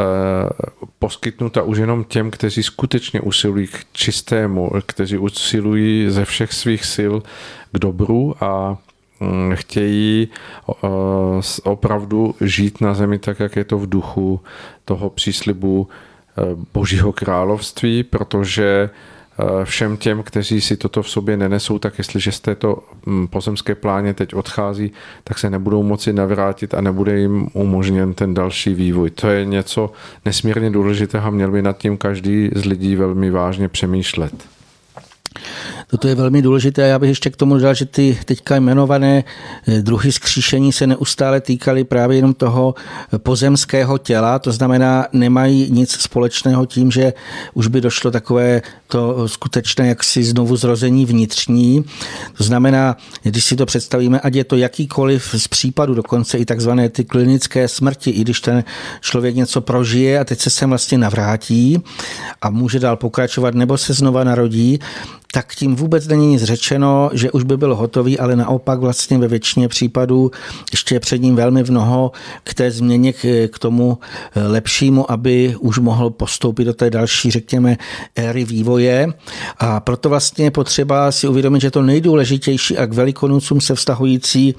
poskytnuta 0.98 1.62
už 1.62 1.78
jenom 1.78 2.04
těm, 2.04 2.30
kteří 2.30 2.62
skutečně 2.62 3.20
usilují 3.20 3.66
k 3.66 3.84
čistému, 3.92 4.70
kteří 4.86 5.18
usilují 5.18 6.10
ze 6.10 6.24
všech 6.24 6.52
svých 6.52 6.84
sil 6.94 7.14
k 7.72 7.78
dobru 7.78 8.34
a 8.40 8.76
Mm, 8.76 8.89
chtějí 9.54 10.28
eh, 10.68 10.86
opravdu 11.62 12.34
žít 12.40 12.80
na 12.80 12.94
zemi 12.94 13.18
tak, 13.18 13.40
jak 13.40 13.56
je 13.56 13.64
to 13.64 13.78
v 13.78 13.88
duchu 13.88 14.40
toho 14.84 15.10
příslibu 15.10 15.88
eh, 15.88 16.42
Božího 16.74 17.12
království, 17.12 18.02
protože 18.02 18.90
eh, 18.90 19.64
všem 19.64 19.96
těm, 19.96 20.22
kteří 20.22 20.60
si 20.60 20.76
toto 20.76 21.02
v 21.02 21.10
sobě 21.10 21.36
nenesou, 21.36 21.78
tak 21.78 21.98
jestliže 21.98 22.32
z 22.32 22.40
této 22.40 22.78
mm, 23.06 23.28
pozemské 23.28 23.74
pláně 23.74 24.14
teď 24.14 24.34
odchází, 24.34 24.92
tak 25.24 25.38
se 25.38 25.50
nebudou 25.50 25.82
moci 25.82 26.12
navrátit 26.12 26.74
a 26.74 26.80
nebude 26.80 27.18
jim 27.18 27.48
umožněn 27.52 28.14
ten 28.14 28.34
další 28.34 28.74
vývoj. 28.74 29.10
To 29.10 29.28
je 29.28 29.44
něco 29.44 29.92
nesmírně 30.24 30.70
důležitého 30.70 31.26
a 31.26 31.30
měl 31.30 31.50
by 31.50 31.62
nad 31.62 31.78
tím 31.78 31.96
každý 31.96 32.50
z 32.54 32.64
lidí 32.64 32.96
velmi 32.96 33.30
vážně 33.30 33.68
přemýšlet. 33.68 34.59
Toto 35.86 36.08
je 36.08 36.14
velmi 36.14 36.42
důležité. 36.42 36.82
Já 36.82 36.98
bych 36.98 37.08
ještě 37.08 37.30
k 37.30 37.36
tomu 37.36 37.54
dodal, 37.54 37.74
že 37.74 37.84
ty 37.84 38.18
teďka 38.24 38.56
jmenované 38.56 39.24
eh, 39.68 39.82
druhy 39.82 40.12
skříšení 40.12 40.72
se 40.72 40.86
neustále 40.86 41.40
týkaly 41.40 41.84
právě 41.84 42.18
jenom 42.18 42.34
toho 42.34 42.74
pozemského 43.18 43.98
těla, 43.98 44.38
to 44.38 44.52
znamená, 44.52 45.06
nemají 45.12 45.70
nic 45.70 45.90
společného 45.90 46.66
tím, 46.66 46.90
že 46.90 47.12
už 47.54 47.66
by 47.66 47.80
došlo 47.80 48.10
takové 48.10 48.62
to 48.88 49.28
skutečné 49.28 49.88
jaksi 49.88 50.24
znovu 50.24 50.56
zrození 50.56 51.06
vnitřní. 51.06 51.84
To 52.36 52.44
znamená, 52.44 52.96
když 53.22 53.44
si 53.44 53.56
to 53.56 53.66
představíme, 53.66 54.20
ať 54.20 54.34
je 54.34 54.44
to 54.44 54.56
jakýkoliv 54.56 55.34
z 55.36 55.48
případů, 55.48 55.94
dokonce 55.94 56.38
i 56.38 56.44
takzvané 56.44 56.88
ty 56.88 57.04
klinické 57.04 57.68
smrti, 57.68 58.10
i 58.10 58.20
když 58.20 58.40
ten 58.40 58.64
člověk 59.00 59.34
něco 59.34 59.60
prožije 59.60 60.18
a 60.18 60.24
teď 60.24 60.40
se 60.40 60.50
sem 60.50 60.68
vlastně 60.68 60.98
navrátí 60.98 61.82
a 62.42 62.50
může 62.50 62.78
dál 62.78 62.96
pokračovat 62.96 63.54
nebo 63.54 63.78
se 63.78 63.94
znova 63.94 64.24
narodí, 64.24 64.78
tak 65.32 65.54
tím 65.54 65.76
vůbec 65.76 66.08
není 66.08 66.26
nic 66.26 66.42
řečeno, 66.42 67.10
že 67.12 67.30
už 67.30 67.42
by 67.42 67.56
byl 67.56 67.74
hotový, 67.74 68.18
ale 68.18 68.36
naopak 68.36 68.80
vlastně 68.80 69.18
ve 69.18 69.28
většině 69.28 69.68
případů 69.68 70.30
ještě 70.72 70.94
je 70.94 71.00
před 71.00 71.22
ním 71.22 71.36
velmi 71.36 71.62
mnoho 71.62 72.12
k 72.44 72.54
té 72.54 72.70
změně, 72.70 73.12
k 73.50 73.58
tomu 73.58 73.98
lepšímu, 74.46 75.10
aby 75.10 75.56
už 75.60 75.78
mohl 75.78 76.10
postoupit 76.10 76.64
do 76.64 76.74
té 76.74 76.90
další, 76.90 77.30
řekněme, 77.30 77.76
éry 78.16 78.44
vývoje. 78.44 79.12
A 79.58 79.80
proto 79.80 80.08
vlastně 80.08 80.44
je 80.44 80.50
potřeba 80.50 81.12
si 81.12 81.28
uvědomit, 81.28 81.60
že 81.60 81.70
to 81.70 81.82
nejdůležitější 81.82 82.78
a 82.78 82.86
k 82.86 82.92
velikonucům 82.92 83.60
se 83.60 83.74
vztahující 83.74 84.54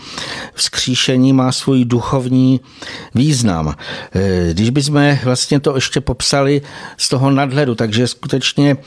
vzkříšení 0.53 1.33
má 1.33 1.51
svůj 1.51 1.85
duchovní 1.85 2.59
význam. 3.15 3.75
Když 4.51 4.69
bychom 4.69 5.17
vlastně 5.23 5.59
to 5.59 5.75
ještě 5.75 6.01
popsali 6.01 6.61
z 6.97 7.09
toho 7.09 7.31
nadhledu, 7.31 7.75
takže 7.75 8.07
skutečně 8.07 8.77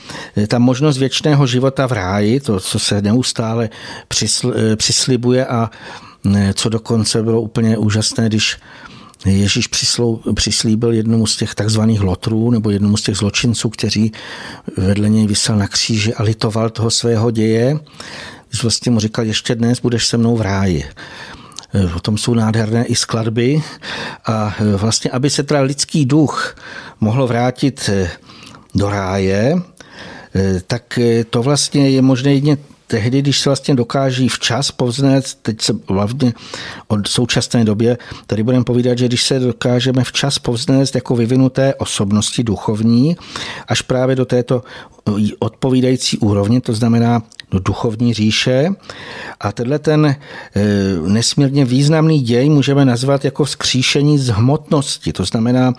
ta 0.49 0.59
možnost 0.59 0.99
věčného 0.99 1.47
života 1.47 1.74
života 1.75 1.87
v 1.87 1.93
ráji, 1.93 2.41
to, 2.41 2.61
co 2.61 2.79
se 2.79 3.03
neustále 3.03 3.71
přisl, 4.09 4.55
eh, 4.57 4.77
přislibuje 4.77 5.47
a 5.47 5.71
eh, 6.35 6.53
co 6.55 6.69
dokonce 6.69 7.23
bylo 7.23 7.41
úplně 7.41 7.79
úžasné, 7.79 8.29
když 8.29 8.57
Ježíš 9.27 9.67
přislou, 9.67 10.21
přislíbil 10.35 10.93
jednomu 10.93 11.27
z 11.27 11.37
těch 11.37 11.55
takzvaných 11.55 12.01
lotrů 12.01 12.51
nebo 12.51 12.71
jednomu 12.71 12.97
z 12.97 13.03
těch 13.03 13.17
zločinců, 13.17 13.71
kteří 13.71 14.13
vedle 14.77 15.09
něj 15.09 15.27
vysel 15.27 15.57
na 15.57 15.69
kříži 15.69 16.15
a 16.15 16.23
litoval 16.23 16.71
toho 16.71 16.91
svého 16.91 17.31
děje, 17.31 17.79
když 18.49 18.63
vlastně 18.63 18.93
mu 18.93 19.01
říkal, 19.01 19.25
ještě 19.25 19.55
dnes 19.55 19.81
budeš 19.81 20.07
se 20.07 20.17
mnou 20.17 20.37
v 20.37 20.41
ráji. 20.41 20.85
Eh, 21.75 21.95
o 21.97 22.01
tom 22.01 22.19
jsou 22.19 22.35
nádherné 22.35 22.85
i 22.85 22.95
skladby 22.95 23.63
a 24.27 24.55
vlastně, 24.77 25.11
aby 25.11 25.31
se 25.31 25.43
teda 25.43 25.61
lidský 25.61 26.05
duch 26.07 26.57
mohl 27.01 27.27
vrátit 27.27 27.91
do 28.75 28.91
ráje, 28.91 29.57
tak 30.67 30.99
eh, 30.99 31.25
to 31.25 31.43
vlastně 31.43 31.91
je 31.91 32.03
možné 32.03 32.35
jedině 32.35 32.57
tehdy, 32.87 33.23
když 33.23 33.41
se 33.41 33.49
vlastně 33.49 33.75
dokáží 33.75 34.29
včas 34.29 34.71
povznést, 34.71 35.39
teď 35.43 35.61
se 35.61 35.73
hlavně 35.89 36.33
od 36.89 37.09
současné 37.09 37.65
době, 37.65 37.99
tady 38.27 38.43
budeme 38.43 38.65
povídat, 38.65 38.99
že 38.99 39.07
když 39.07 39.25
se 39.25 39.39
dokážeme 39.39 40.05
včas 40.05 40.39
povznést 40.39 40.95
jako 40.95 41.17
vyvinuté 41.17 41.75
osobnosti 41.75 42.43
duchovní, 42.43 43.17
až 43.69 43.83
právě 43.83 44.17
do 44.17 44.25
této 44.25 44.63
odpovídající 45.39 46.19
úrovně, 46.19 46.61
to 46.61 46.73
znamená 46.73 47.23
do 47.51 47.59
duchovní 47.59 48.15
říše. 48.15 48.69
A 49.41 49.53
tenhle 49.53 49.79
ten 49.79 50.17
nesmírně 51.07 51.65
významný 51.65 52.21
děj 52.21 52.51
můžeme 52.51 52.85
nazvat 52.85 53.25
jako 53.25 53.45
vzkříšení 53.45 54.19
z 54.19 54.29
hmotnosti. 54.29 55.13
To 55.13 55.25
znamená, 55.25 55.75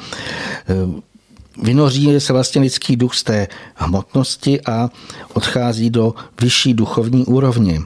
vynoří 1.64 2.20
se 2.20 2.34
vlastně 2.34 2.62
lidský 2.62 2.96
duch 2.96 3.16
z 3.16 3.24
té 3.24 3.48
hmotnosti 3.76 4.62
a 4.62 4.90
odchází 5.34 5.90
do 5.90 6.14
vyšší 6.42 6.74
duchovní 6.74 7.26
úrovně. 7.26 7.82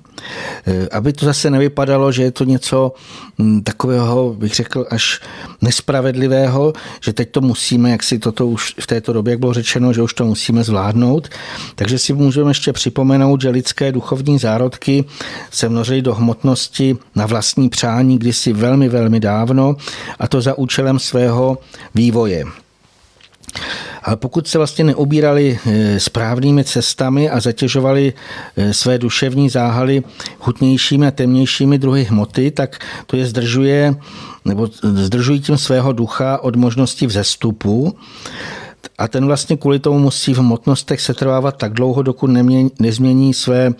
E, 0.68 0.90
aby 0.90 1.14
to 1.14 1.26
zase 1.26 1.50
nevypadalo, 1.50 2.12
že 2.12 2.24
je 2.24 2.32
to 2.32 2.44
něco 2.44 2.94
takového, 3.64 4.34
bych 4.34 4.56
řekl, 4.56 4.86
až 4.90 5.22
nespravedlivého, 5.62 6.74
že 7.02 7.14
teď 7.14 7.32
to 7.32 7.42
musíme, 7.42 7.92
jak 7.92 8.04
si 8.04 8.20
toto 8.20 8.48
už 8.48 8.76
v 8.80 8.88
této 8.88 9.14
době, 9.14 9.32
jak 9.32 9.40
bylo 9.40 9.54
řečeno, 9.54 9.94
že 9.94 10.02
už 10.02 10.14
to 10.14 10.26
musíme 10.26 10.64
zvládnout. 10.64 11.30
Takže 11.76 12.00
si 12.00 12.14
můžeme 12.14 12.50
ještě 12.50 12.74
připomenout, 12.74 13.42
že 13.42 13.50
lidské 13.50 13.92
duchovní 13.92 14.40
zárodky 14.40 15.06
se 15.52 15.70
množily 15.70 16.02
do 16.02 16.16
hmotnosti 16.16 16.98
na 17.16 17.26
vlastní 17.26 17.70
přání 17.70 18.18
kdysi 18.18 18.54
velmi, 18.54 18.90
velmi 18.90 19.20
dávno 19.20 19.76
a 20.20 20.28
to 20.28 20.42
za 20.42 20.58
účelem 20.58 21.00
svého 21.00 21.58
vývoje. 21.96 22.46
Ale 24.04 24.16
pokud 24.16 24.48
se 24.48 24.58
vlastně 24.58 24.84
neobírali 24.84 25.60
eh, 25.66 26.00
správnými 26.00 26.64
cestami 26.64 27.30
a 27.30 27.40
zatěžovali 27.40 28.14
eh, 28.58 28.74
své 28.74 28.98
duševní 28.98 29.50
záhaly 29.50 30.04
hutnějšími 30.40 31.08
a 31.08 31.12
temnějšími 31.12 31.78
druhy 31.78 32.04
hmoty, 32.04 32.52
tak 32.52 32.86
to 33.06 33.18
je 33.18 33.26
zdržuje 33.26 33.96
nebo 34.46 34.68
zdržují 34.82 35.40
tím 35.40 35.58
svého 35.58 35.94
ducha 35.94 36.38
od 36.44 36.56
možnosti 36.56 37.08
vzestupu 37.08 37.96
a 38.98 39.08
ten 39.08 39.26
vlastně 39.26 39.58
kvůli 39.58 39.80
tomu 39.80 40.00
musí 40.00 40.34
v 40.34 40.38
hmotnostech 40.38 41.02
setrvávat 41.02 41.58
tak 41.58 41.74
dlouho, 41.74 42.02
dokud 42.02 42.28
nemění, 42.28 42.72
nezmění 42.80 43.34
své 43.34 43.74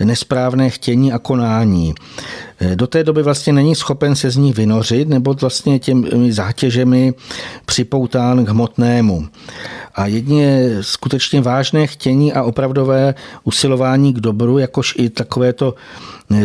nesprávné 0.00 0.70
chtění 0.70 1.12
a 1.12 1.18
konání. 1.18 1.94
Do 2.74 2.86
té 2.86 3.04
doby 3.04 3.22
vlastně 3.22 3.52
není 3.52 3.74
schopen 3.74 4.16
se 4.16 4.30
z 4.30 4.36
ní 4.36 4.52
vynořit 4.52 5.08
nebo 5.08 5.34
vlastně 5.34 5.78
těmi 5.78 6.32
zátěžemi 6.32 7.14
připoután 7.66 8.44
k 8.44 8.48
hmotnému. 8.48 9.28
A 9.94 10.06
jedině 10.06 10.68
skutečně 10.80 11.40
vážné 11.40 11.86
chtění 11.86 12.32
a 12.32 12.42
opravdové 12.42 13.14
usilování 13.44 14.14
k 14.14 14.20
dobru, 14.20 14.58
jakož 14.58 14.94
i 14.98 15.10
takovéto 15.10 15.74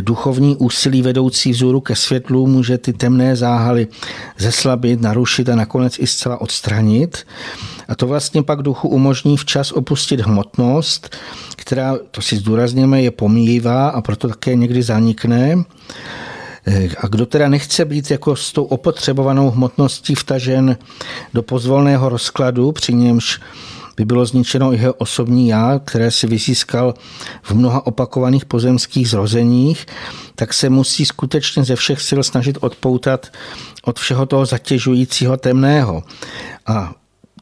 duchovní 0.01 0.55
úsilí 0.55 1.01
vedoucí 1.01 1.51
vzůru 1.51 1.79
ke 1.79 1.95
světlu 1.95 2.47
může 2.47 2.77
ty 2.77 2.93
temné 2.93 3.35
záhaly 3.35 3.87
zeslabit, 4.37 5.01
narušit 5.01 5.49
a 5.49 5.55
nakonec 5.55 5.99
i 5.99 6.07
zcela 6.07 6.41
odstranit. 6.41 7.17
A 7.87 7.95
to 7.95 8.07
vlastně 8.07 8.43
pak 8.43 8.61
duchu 8.61 8.87
umožní 8.87 9.37
včas 9.37 9.71
opustit 9.71 10.19
hmotnost, 10.19 11.15
která, 11.55 11.97
to 12.11 12.21
si 12.21 12.37
zdůrazněme, 12.37 13.01
je 13.01 13.11
pomíjivá 13.11 13.89
a 13.89 14.01
proto 14.01 14.27
také 14.27 14.55
někdy 14.55 14.83
zanikne. 14.83 15.63
A 16.97 17.07
kdo 17.07 17.25
teda 17.25 17.49
nechce 17.49 17.85
být 17.85 18.11
jako 18.11 18.35
s 18.35 18.51
tou 18.51 18.63
opotřebovanou 18.63 19.51
hmotností 19.51 20.15
vtažen 20.15 20.77
do 21.33 21.43
pozvolného 21.43 22.09
rozkladu, 22.09 22.71
při 22.71 22.93
němž 22.93 23.39
by 23.97 24.05
bylo 24.05 24.25
zničeno 24.25 24.73
i 24.73 24.77
jeho 24.77 24.93
osobní 24.93 25.47
já, 25.47 25.79
které 25.85 26.11
si 26.11 26.27
vyzískal 26.27 26.93
v 27.43 27.51
mnoha 27.51 27.87
opakovaných 27.87 28.45
pozemských 28.45 29.09
zrozeních, 29.09 29.85
tak 30.35 30.53
se 30.53 30.69
musí 30.69 31.05
skutečně 31.05 31.63
ze 31.63 31.75
všech 31.75 32.01
sil 32.07 32.21
snažit 32.23 32.57
odpoutat 32.61 33.27
od 33.83 33.99
všeho 33.99 34.25
toho 34.25 34.45
zatěžujícího 34.45 35.37
temného. 35.37 36.03
A 36.67 36.93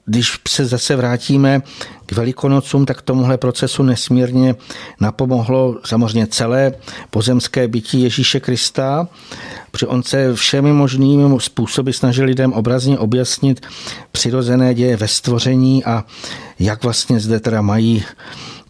když 0.10 0.40
se 0.48 0.66
zase 0.66 0.96
vrátíme 0.96 1.62
k 2.06 2.12
Velikonocům, 2.12 2.86
tak 2.86 3.02
tomuhle 3.02 3.38
procesu 3.38 3.84
nesmírně 3.84 4.56
napomohlo 5.00 5.78
samozřejmě 5.86 6.28
celé 6.28 6.74
pozemské 7.10 7.68
bytí 7.68 8.02
Ježíše 8.02 8.40
Krista, 8.40 9.08
protože 9.72 9.88
on 9.88 10.04
se 10.04 10.36
všemi 10.36 10.74
možnými 10.74 11.40
způsoby 11.40 11.92
snažil 11.92 12.26
lidem 12.26 12.54
obrazně 12.54 13.00
objasnit 13.00 13.66
přirozené 14.12 14.74
děje 14.74 14.98
ve 14.98 15.08
stvoření 15.08 15.86
a 15.86 16.04
jak 16.60 16.84
vlastně 16.84 17.20
zde 17.20 17.40
teda 17.40 17.62
mají 17.62 18.04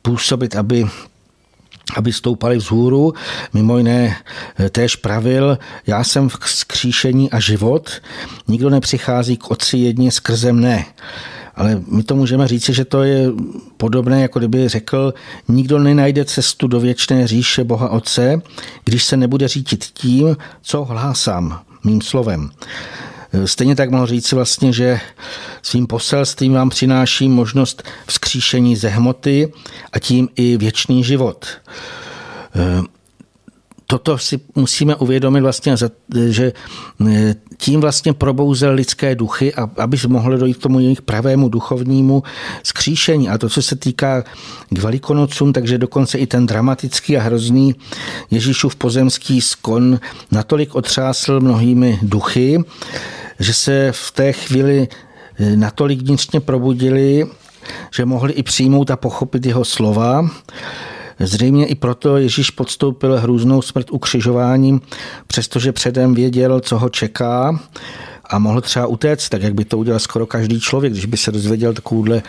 působit, 0.01 0.55
aby 0.55 0.85
aby 1.95 2.13
stoupali 2.13 2.57
vzhůru. 2.57 3.13
Mimo 3.53 3.77
jiné 3.77 4.15
eh, 4.59 4.69
též 4.69 4.95
pravil, 4.95 5.57
já 5.87 6.03
jsem 6.03 6.29
v 6.29 6.37
skříšení 6.45 7.31
a 7.31 7.39
život, 7.39 7.91
nikdo 8.47 8.69
nepřichází 8.69 9.37
k 9.37 9.51
otci 9.51 9.77
jedně 9.77 10.11
skrze 10.11 10.53
mne. 10.53 10.85
Ale 11.55 11.81
my 11.87 12.03
to 12.03 12.15
můžeme 12.15 12.47
říci, 12.47 12.73
že 12.73 12.85
to 12.85 13.03
je 13.03 13.27
podobné, 13.77 14.21
jako 14.21 14.39
kdyby 14.39 14.69
řekl, 14.69 15.13
nikdo 15.47 15.79
nenajde 15.79 16.25
cestu 16.25 16.67
do 16.67 16.79
věčné 16.79 17.27
říše 17.27 17.63
Boha 17.63 17.89
Otce, 17.89 18.41
když 18.85 19.03
se 19.03 19.17
nebude 19.17 19.47
řídit 19.47 19.85
tím, 19.93 20.37
co 20.61 20.85
hlásám 20.85 21.59
mým 21.83 22.01
slovem. 22.01 22.49
Stejně 23.45 23.75
tak 23.75 23.89
mohl 23.89 24.05
říci 24.05 24.35
vlastně, 24.35 24.73
že 24.73 24.99
svým 25.61 25.87
poselstvím 25.87 26.53
vám 26.53 26.69
přináší 26.69 27.29
možnost 27.29 27.83
vzkříšení 28.07 28.75
ze 28.75 28.89
hmoty 28.89 29.53
a 29.93 29.99
tím 29.99 30.29
i 30.35 30.57
věčný 30.57 31.03
život 31.03 31.47
toto 33.87 34.17
si 34.17 34.39
musíme 34.55 34.95
uvědomit 34.95 35.41
vlastně, 35.41 35.75
že 36.29 36.53
e, 37.07 37.35
tím 37.57 37.81
vlastně 37.81 38.13
probouzel 38.13 38.73
lidské 38.73 39.15
duchy, 39.15 39.53
aby 39.77 39.97
mohlo 40.07 40.37
dojít 40.37 40.57
k 40.57 40.61
tomu 40.61 40.79
jejich 40.79 41.01
pravému 41.01 41.49
duchovnímu 41.49 42.23
skříšení. 42.63 43.29
A 43.29 43.37
to, 43.37 43.49
co 43.49 43.61
se 43.61 43.75
týká 43.75 44.23
k 44.69 44.79
velikonocům, 44.79 45.53
takže 45.53 45.77
dokonce 45.77 46.17
i 46.17 46.27
ten 46.27 46.45
dramatický 46.45 47.17
a 47.17 47.21
hrozný 47.21 47.75
Ježíšův 48.31 48.75
pozemský 48.75 49.41
skon 49.41 49.99
natolik 50.31 50.75
otřásl 50.75 51.39
mnohými 51.39 51.99
duchy, 52.01 52.63
že 53.39 53.53
se 53.53 53.91
v 53.91 54.11
té 54.11 54.33
chvíli 54.33 54.87
e, 55.39 55.55
natolik 55.55 56.01
vnitřně 56.01 56.39
probudili, 56.39 57.27
že 57.95 58.05
mohli 58.05 58.33
i 58.33 58.43
přijmout 58.43 58.91
a 58.91 58.95
pochopit 58.95 59.45
jeho 59.45 59.65
slova 59.65 60.29
Zřejmě 61.19 61.65
i 61.65 61.75
proto 61.75 62.17
Ježíš 62.17 62.49
podstoupil 62.49 63.17
hrůznou 63.19 63.61
smrt 63.61 63.91
ukřižováním, 63.91 64.81
přestože 65.27 65.71
předem 65.71 66.13
věděl, 66.13 66.59
co 66.59 66.79
ho 66.79 66.89
čeká 66.89 67.59
a 68.29 68.39
mohl 68.39 68.61
třeba 68.61 68.85
utéct, 68.85 69.29
tak 69.29 69.41
jak 69.41 69.53
by 69.53 69.65
to 69.65 69.77
udělal 69.77 69.99
skoro 69.99 70.25
každý 70.25 70.59
člověk, 70.59 70.93
když 70.93 71.05
by 71.05 71.17
se 71.17 71.31
dozvěděl 71.31 71.73
takovouhle 71.73 72.23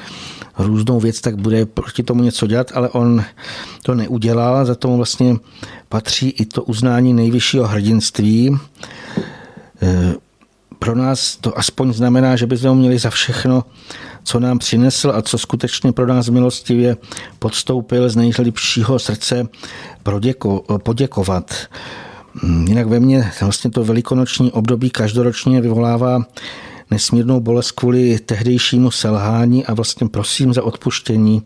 různou 0.58 1.00
věc, 1.00 1.20
tak 1.20 1.36
bude 1.36 1.66
proti 1.66 2.02
tomu 2.02 2.22
něco 2.22 2.46
dělat, 2.46 2.72
ale 2.74 2.88
on 2.88 3.24
to 3.82 3.94
neudělal, 3.94 4.64
za 4.64 4.74
tomu 4.74 4.96
vlastně 4.96 5.36
patří 5.88 6.28
i 6.28 6.44
to 6.44 6.62
uznání 6.62 7.12
nejvyššího 7.12 7.66
hrdinství. 7.66 8.58
E, 9.82 10.14
pro 10.78 10.94
nás 10.94 11.36
to 11.36 11.58
aspoň 11.58 11.92
znamená, 11.92 12.36
že 12.36 12.46
bychom 12.46 12.78
měli 12.78 12.98
za 12.98 13.10
všechno 13.10 13.64
co 14.22 14.40
nám 14.40 14.58
přinesl 14.58 15.12
a 15.14 15.22
co 15.22 15.38
skutečně 15.38 15.92
pro 15.92 16.06
nás 16.06 16.28
milostivě 16.28 16.96
podstoupil 17.38 18.08
z 18.08 18.16
nejlepšího 18.16 18.98
srdce 18.98 19.48
poděkovat. 20.82 21.54
Jinak 22.68 22.86
ve 22.86 23.00
mně 23.00 23.32
vlastně 23.40 23.70
to 23.70 23.84
velikonoční 23.84 24.52
období 24.52 24.90
každoročně 24.90 25.60
vyvolává 25.60 26.22
nesmírnou 26.90 27.40
bolest 27.40 27.70
kvůli 27.70 28.18
tehdejšímu 28.18 28.90
selhání 28.90 29.66
a 29.66 29.74
vlastně 29.74 30.08
prosím 30.08 30.54
za 30.54 30.62
odpuštění, 30.62 31.42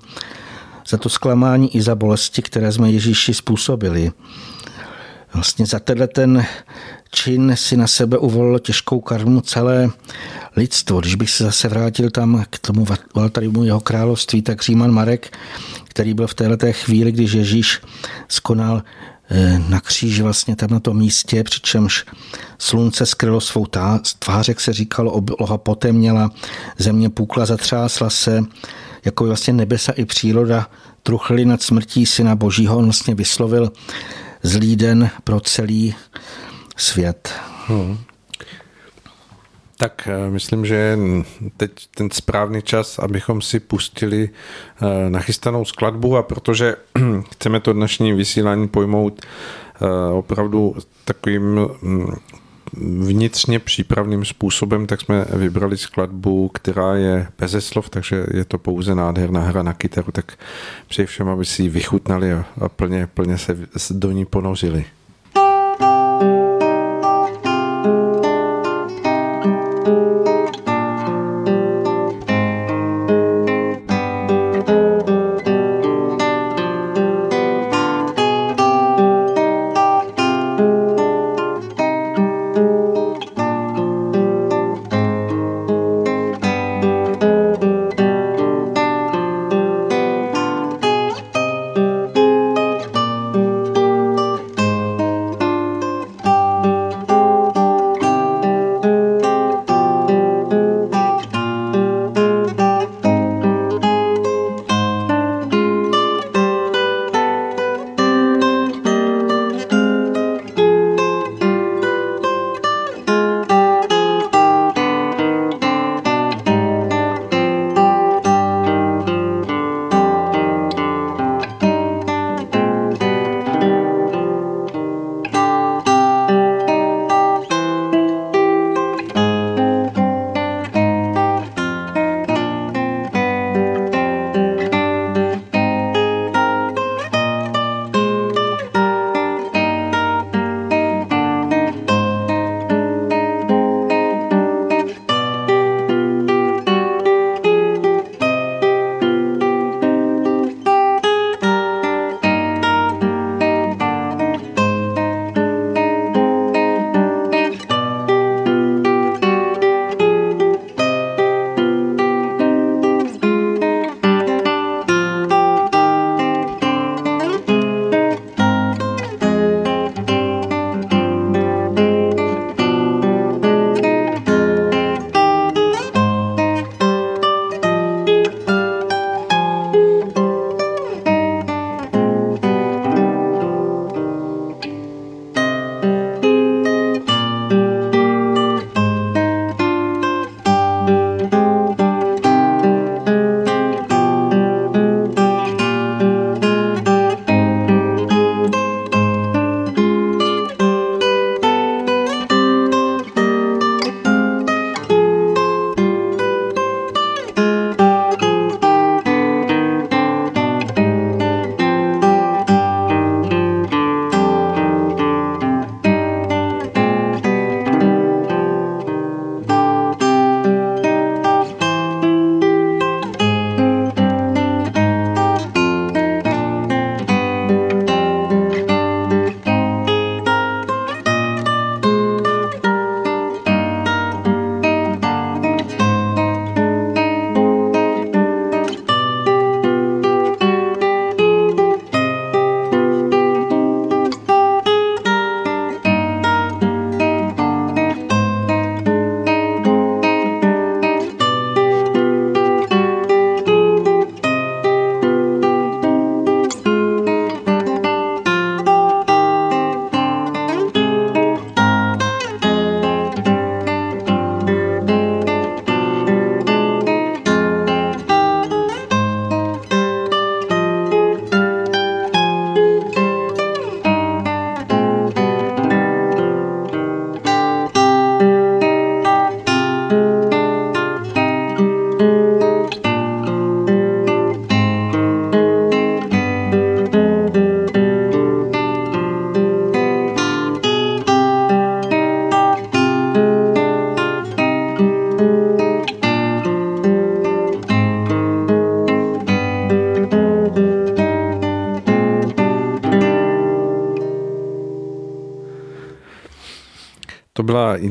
za 0.88 0.96
to 0.96 1.08
zklamání 1.08 1.76
i 1.76 1.82
za 1.82 1.94
bolesti, 1.94 2.42
které 2.42 2.72
jsme 2.72 2.90
Ježíši 2.90 3.34
způsobili. 3.34 4.12
Vlastně 5.34 5.66
za 5.66 5.78
tenhle 5.78 6.08
ten 6.08 6.46
čin 7.10 7.52
si 7.56 7.76
na 7.76 7.86
sebe 7.86 8.18
uvolilo 8.18 8.58
těžkou 8.58 9.00
karmu 9.00 9.40
celé 9.40 9.90
lidstvo. 10.56 11.00
Když 11.00 11.14
bych 11.14 11.30
se 11.30 11.44
zase 11.44 11.68
vrátil 11.68 12.10
tam 12.10 12.44
k 12.50 12.58
tomu 12.58 12.86
Valtarimu 13.14 13.64
jeho 13.64 13.80
království, 13.80 14.42
tak 14.42 14.62
Říman 14.62 14.90
Marek, 14.90 15.38
který 15.84 16.14
byl 16.14 16.26
v 16.26 16.34
této 16.34 16.66
chvíli, 16.72 17.12
když 17.12 17.32
Ježíš 17.32 17.80
skonal 18.28 18.82
eh, 19.30 19.62
na 19.68 19.80
kříži 19.80 20.22
vlastně 20.22 20.56
tam 20.56 20.70
na 20.70 20.80
tom 20.80 20.96
místě, 20.96 21.44
přičemž 21.44 22.04
slunce 22.58 23.06
skrylo 23.06 23.40
svou 23.40 23.66
tvář, 24.18 24.48
jak 24.48 24.60
se 24.60 24.72
říkalo, 24.72 25.12
obloha 25.12 25.58
potemněla, 25.58 26.30
země 26.78 27.10
půkla, 27.10 27.46
zatřásla 27.46 28.10
se, 28.10 28.44
jako 29.04 29.24
vlastně 29.24 29.52
nebesa 29.52 29.92
i 29.92 30.04
příroda 30.04 30.66
truchly 31.02 31.44
nad 31.44 31.62
smrtí 31.62 32.06
syna 32.06 32.36
božího. 32.36 32.76
On 32.78 32.84
vlastně 32.84 33.14
vyslovil 33.14 33.72
zlý 34.42 34.76
den 34.76 35.10
pro 35.24 35.40
celý 35.40 35.94
svět. 36.76 37.34
Hmm. 37.66 37.98
Tak 39.76 40.08
eh, 40.08 40.30
myslím, 40.30 40.66
že 40.66 40.74
je 40.74 40.98
teď 41.56 41.70
ten 41.94 42.10
správný 42.10 42.62
čas, 42.62 42.98
abychom 42.98 43.42
si 43.42 43.60
pustili 43.60 44.30
eh, 44.30 45.10
nachystanou 45.10 45.64
skladbu 45.64 46.16
a 46.16 46.22
protože 46.22 46.76
chceme 47.32 47.60
to 47.60 47.72
dnešní 47.72 48.12
vysílání 48.12 48.68
pojmout 48.68 49.20
eh, 49.20 50.12
opravdu 50.12 50.76
takovým 51.04 51.68
mm, 51.82 52.14
vnitřně 52.76 53.58
přípravným 53.58 54.24
způsobem, 54.24 54.86
tak 54.86 55.00
jsme 55.00 55.24
vybrali 55.32 55.76
skladbu, 55.76 56.48
která 56.48 56.94
je 56.94 57.28
bez 57.38 57.66
slov, 57.66 57.90
takže 57.90 58.26
je 58.34 58.44
to 58.44 58.58
pouze 58.58 58.94
nádherná 58.94 59.40
hra 59.40 59.62
na 59.62 59.72
kytaru, 59.72 60.12
tak 60.12 60.38
přeji 60.88 61.06
všem, 61.06 61.28
aby 61.28 61.44
si 61.44 61.62
ji 61.62 61.68
vychutnali 61.68 62.32
a, 62.32 62.44
a 62.60 62.68
plně, 62.68 63.06
plně 63.06 63.38
se 63.38 63.94
do 63.94 64.10
ní 64.10 64.24
ponořili. 64.24 64.84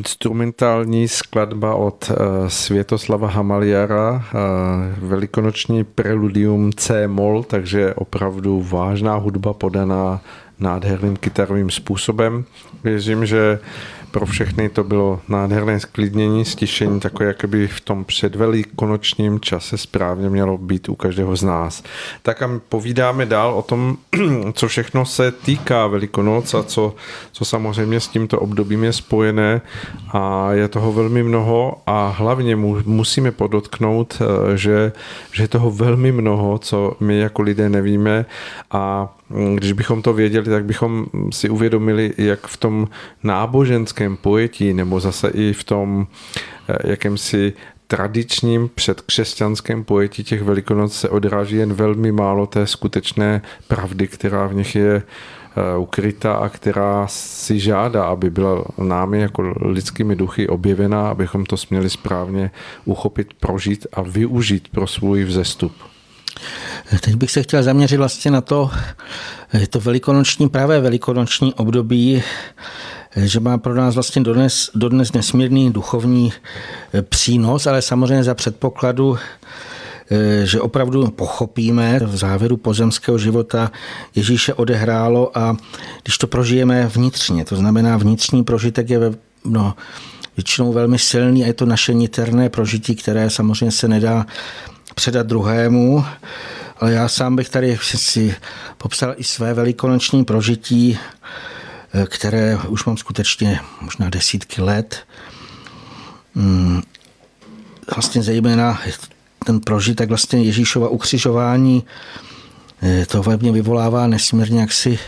Instrumentální 0.02 1.08
skladba 1.08 1.76
od 1.76 2.10
uh, 2.10 2.48
Světoslava 2.48 3.28
Hamaliara, 3.28 4.12
uh, 4.12 5.10
velikonoční 5.10 5.84
preludium 5.84 6.74
C-moll, 6.74 7.44
takže 7.44 7.94
opravdu 7.94 8.62
vážná 8.62 9.16
hudba 9.16 9.54
podaná 9.54 10.22
nádherným 10.60 11.18
kytarovým 11.18 11.70
způsobem. 11.70 12.46
Věřím, 12.84 13.26
že 13.26 13.60
pro 14.12 14.26
všechny 14.26 14.70
to 14.70 14.84
bylo 14.84 15.20
nádherné 15.28 15.80
sklidnění, 15.80 16.46
stišení, 16.46 17.00
takové 17.00 17.26
jakoby 17.26 17.68
v 17.68 17.82
tom 17.82 18.06
předvelikonočním 18.06 19.40
čase 19.40 19.78
správně 19.78 20.30
mělo 20.30 20.58
být 20.58 20.90
u 20.90 20.96
každého 20.96 21.36
z 21.36 21.44
nás. 21.44 21.84
Tak 22.22 22.42
a 22.42 22.62
povídáme 22.70 23.26
dál 23.26 23.54
o 23.54 23.62
tom, 23.62 23.98
co 24.54 24.68
všechno 24.68 25.06
se 25.06 25.32
týká 25.32 25.88
Velikonoc 25.88 26.54
a 26.54 26.64
co, 26.64 26.96
co 27.32 27.46
samozřejmě 27.46 28.00
s 28.00 28.08
tímto 28.08 28.40
obdobím 28.40 28.84
je 28.84 28.94
spojené 28.94 29.62
a 30.14 30.54
je 30.54 30.68
toho 30.68 30.94
velmi 30.94 31.24
mnoho 31.24 31.82
a 31.88 32.08
hlavně 32.08 32.56
mu, 32.56 32.78
musíme 32.86 33.32
podotknout, 33.32 34.22
eh, 34.22 34.58
že, 34.58 34.92
že 35.32 35.44
je 35.44 35.48
toho 35.48 35.72
velmi 35.72 36.12
mnoho, 36.12 36.58
co 36.58 36.94
my 37.00 37.20
jako 37.20 37.42
lidé 37.42 37.70
nevíme 37.70 38.26
a 38.72 39.14
když 39.56 39.72
bychom 39.72 40.02
to 40.02 40.14
věděli, 40.14 40.46
tak 40.46 40.66
bychom 40.66 41.06
si 41.32 41.50
uvědomili, 41.50 42.14
jak 42.18 42.48
v 42.48 42.58
tom 42.58 42.88
náboženském 43.24 44.18
pojetí 44.18 44.74
nebo 44.74 45.00
zase 45.00 45.30
i 45.30 45.54
v 45.54 45.64
tom 45.64 46.08
eh, 46.70 46.90
jakémsi 46.90 47.54
tradičním 47.88 48.70
předkřesťanském 48.76 49.84
pojetí 49.84 50.24
těch 50.24 50.42
velikonoc 50.42 50.94
se 50.94 51.10
odráží 51.10 51.56
jen 51.56 51.74
velmi 51.74 52.12
málo 52.12 52.48
té 52.48 52.68
skutečné 52.68 53.42
pravdy, 53.68 54.08
která 54.08 54.48
v 54.48 54.54
nich 54.54 54.76
je 54.76 54.96
eh, 54.96 55.78
ukryta 55.78 56.34
a 56.34 56.50
která 56.50 57.08
si 57.08 57.60
žádá, 57.60 58.04
aby 58.04 58.30
byla 58.30 58.66
námi 58.78 59.22
jako 59.22 59.54
lidskými 59.62 60.16
duchy 60.16 60.48
objevená, 60.48 61.10
abychom 61.10 61.46
to 61.46 61.58
směli 61.58 61.90
správně 61.90 62.52
uchopit, 62.86 63.34
prožít 63.34 63.88
a 63.94 64.02
využít 64.02 64.68
pro 64.72 64.88
svůj 64.88 65.24
vzestup. 65.24 65.91
Teď 67.02 67.16
bych 67.16 67.32
se 67.32 67.44
chtěl 67.44 67.64
zaměřit 67.64 67.98
vlastně 67.98 68.32
na 68.32 68.42
to, 68.42 68.72
to 69.70 69.80
velikonoční, 69.80 70.50
právě 70.50 70.80
velikonoční 70.80 71.54
období, 71.54 72.24
že 73.16 73.40
má 73.40 73.58
pro 73.58 73.76
nás 73.76 73.96
vlastně 73.96 74.22
dodnes, 74.22 74.70
dodnes 74.76 75.14
nesmírný 75.14 75.74
duchovní 75.74 76.34
eh, 76.94 77.02
přínos, 77.02 77.68
ale 77.68 77.82
samozřejmě 77.82 78.24
za 78.24 78.36
předpokladu, 78.36 79.18
eh, 80.12 80.46
že 80.46 80.62
opravdu 80.62 81.08
pochopíme 81.08 82.00
v 82.04 82.16
závěru 82.16 82.58
pozemského 82.58 83.18
života 83.18 83.72
Ježíše 84.16 84.54
odehrálo 84.54 85.38
a 85.38 85.58
když 86.04 86.18
to 86.18 86.28
prožijeme 86.28 86.88
vnitřně, 86.88 87.46
to 87.46 87.56
znamená 87.56 87.98
vnitřní 87.98 88.44
prožitek 88.44 88.90
je 88.90 89.00
no, 89.46 89.74
většinou 90.38 90.74
velmi 90.74 91.00
silný 91.00 91.44
a 91.44 91.48
je 91.48 91.54
to 91.54 91.66
naše 91.66 91.94
niterné 91.94 92.50
prožití, 92.50 92.96
které 92.96 93.30
samozřejmě 93.30 93.72
se 93.72 93.88
nedá 93.88 94.26
předat 94.96 95.28
druhému, 95.28 96.06
ale 96.80 96.92
já 96.92 97.08
sám 97.08 97.36
bych 97.36 97.50
tady 97.50 97.78
si 97.84 98.36
popsal 98.78 99.14
i 99.18 99.24
své 99.24 99.54
velikonoční 99.54 100.26
prožití, 100.26 101.00
eh, 101.94 102.06
které 102.06 102.58
už 102.68 102.86
mám 102.86 102.98
skutečně 102.98 103.60
možná 103.82 104.10
desítky 104.10 104.62
let. 104.62 104.98
Hmm, 106.36 106.82
vlastně 107.96 108.24
zejména 108.24 108.82
ten 109.46 109.60
prožitek 109.60 110.10
vlastně 110.10 110.44
Ježíšova 110.44 110.90
ukřižování, 110.90 111.84
eh, 112.84 113.06
to 113.06 113.24
ve 113.24 113.38
mně 113.38 113.52
vyvolává 113.52 114.08
nesmírně 114.08 114.60
jaksi 114.60 115.00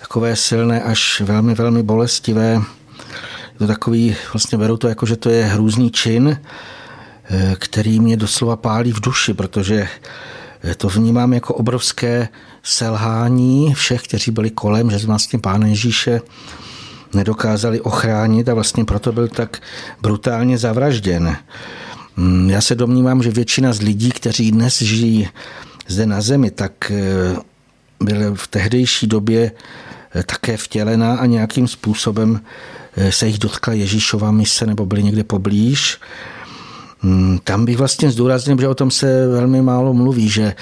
takové 0.00 0.36
silné 0.36 0.82
až 0.82 1.20
velmi, 1.20 1.54
velmi 1.54 1.82
bolestivé. 1.82 2.62
Je 3.52 3.58
to 3.58 3.66
takový, 3.66 4.16
vlastně 4.32 4.58
beru 4.58 4.76
to 4.76 4.88
jako, 4.88 5.06
že 5.06 5.16
to 5.16 5.30
je 5.30 5.44
hrůzný 5.44 5.90
čin, 5.90 6.40
který 7.58 8.00
mě 8.00 8.16
doslova 8.16 8.56
pálí 8.56 8.92
v 8.92 9.00
duši, 9.00 9.34
protože 9.34 9.88
to 10.76 10.88
vnímám 10.88 11.32
jako 11.32 11.54
obrovské 11.54 12.28
selhání 12.62 13.74
všech, 13.74 14.02
kteří 14.02 14.30
byli 14.30 14.50
kolem, 14.50 14.90
že 14.90 15.06
vlastně 15.06 15.38
Pána 15.38 15.66
Ježíše 15.66 16.20
nedokázali 17.14 17.80
ochránit 17.80 18.48
a 18.48 18.54
vlastně 18.54 18.84
proto 18.84 19.12
byl 19.12 19.28
tak 19.28 19.62
brutálně 20.02 20.58
zavražděn. 20.58 21.36
Mm, 22.16 22.50
já 22.50 22.60
se 22.60 22.74
domnívám, 22.74 23.22
že 23.22 23.30
většina 23.30 23.72
z 23.72 23.80
lidí, 23.80 24.10
kteří 24.10 24.52
dnes 24.52 24.82
žijí 24.82 25.28
zde 25.86 26.06
na 26.06 26.20
zemi, 26.20 26.50
tak 26.50 26.90
eh, 26.90 27.36
byly 28.00 28.24
v 28.34 28.46
tehdejší 28.46 29.06
době 29.06 29.52
eh, 30.14 30.22
také 30.22 30.56
vtělená 30.56 31.16
a 31.16 31.26
nějakým 31.26 31.68
způsobem 31.68 32.40
eh, 32.96 33.12
se 33.12 33.26
jich 33.26 33.38
dotkla 33.38 33.72
Ježíšova 33.72 34.30
mise 34.30 34.66
nebo 34.66 34.86
byli 34.86 35.02
někde 35.02 35.24
poblíž. 35.24 35.98
Hmm, 37.00 37.38
tam 37.44 37.64
bych 37.64 37.76
vlastně 37.76 38.10
zdůraznil, 38.10 38.60
že 38.60 38.68
o 38.68 38.74
tom 38.74 38.90
se 38.90 39.28
velmi 39.28 39.62
málo 39.62 39.94
mluví, 39.94 40.28
že 40.28 40.54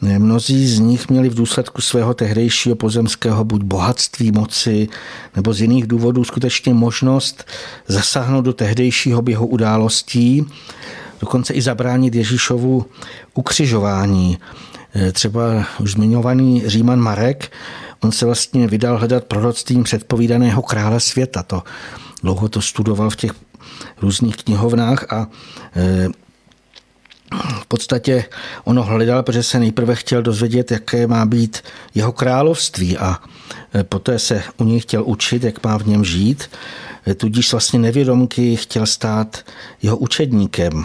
Mnozí 0.00 0.66
z 0.68 0.78
nich 0.78 1.08
měli 1.08 1.28
v 1.28 1.34
důsledku 1.34 1.82
svého 1.82 2.14
tehdejšího 2.14 2.76
pozemského 2.76 3.44
buď 3.44 3.62
bohatství, 3.62 4.32
moci 4.32 4.88
nebo 5.36 5.52
z 5.52 5.60
jiných 5.60 5.86
důvodů 5.86 6.24
skutečně 6.24 6.74
možnost 6.74 7.44
zasáhnout 7.88 8.44
do 8.44 8.52
tehdejšího 8.52 9.22
běhu 9.22 9.46
událostí, 9.46 10.46
dokonce 11.20 11.54
i 11.54 11.62
zabránit 11.62 12.14
Ježíšovu 12.14 12.86
ukřižování. 13.34 14.38
E, 14.96 15.12
třeba 15.12 15.66
už 15.80 15.92
zmiňovaný 15.92 16.62
Říman 16.66 17.00
Marek, 17.00 17.52
on 18.00 18.12
se 18.12 18.26
vlastně 18.26 18.66
vydal 18.66 18.98
hledat 18.98 19.24
proroctvím 19.24 19.82
předpovídaného 19.82 20.62
krále 20.62 21.00
světa. 21.00 21.42
To 21.42 21.62
dlouho 22.22 22.48
to 22.48 22.60
studoval 22.60 23.10
v 23.10 23.16
těch 23.16 23.32
různých 24.00 24.36
knihovnách 24.36 25.12
a 25.12 25.26
e, 25.76 26.08
v 27.60 27.66
podstatě 27.66 28.24
ono 28.64 28.82
hledal, 28.82 29.22
protože 29.22 29.42
se 29.42 29.58
nejprve 29.58 29.94
chtěl 29.94 30.22
dozvědět, 30.22 30.70
jaké 30.70 31.06
má 31.06 31.26
být 31.26 31.58
jeho 31.94 32.12
království 32.12 32.98
a 32.98 33.18
e, 33.74 33.84
poté 33.84 34.18
se 34.18 34.42
u 34.56 34.64
něj 34.64 34.80
chtěl 34.80 35.02
učit, 35.06 35.44
jak 35.44 35.64
má 35.64 35.78
v 35.78 35.86
něm 35.86 36.04
žít. 36.04 36.50
E, 37.06 37.14
tudíž 37.14 37.52
vlastně 37.52 37.78
nevědomky 37.78 38.56
chtěl 38.56 38.86
stát 38.86 39.44
jeho 39.82 39.96
učedníkem. 39.96 40.84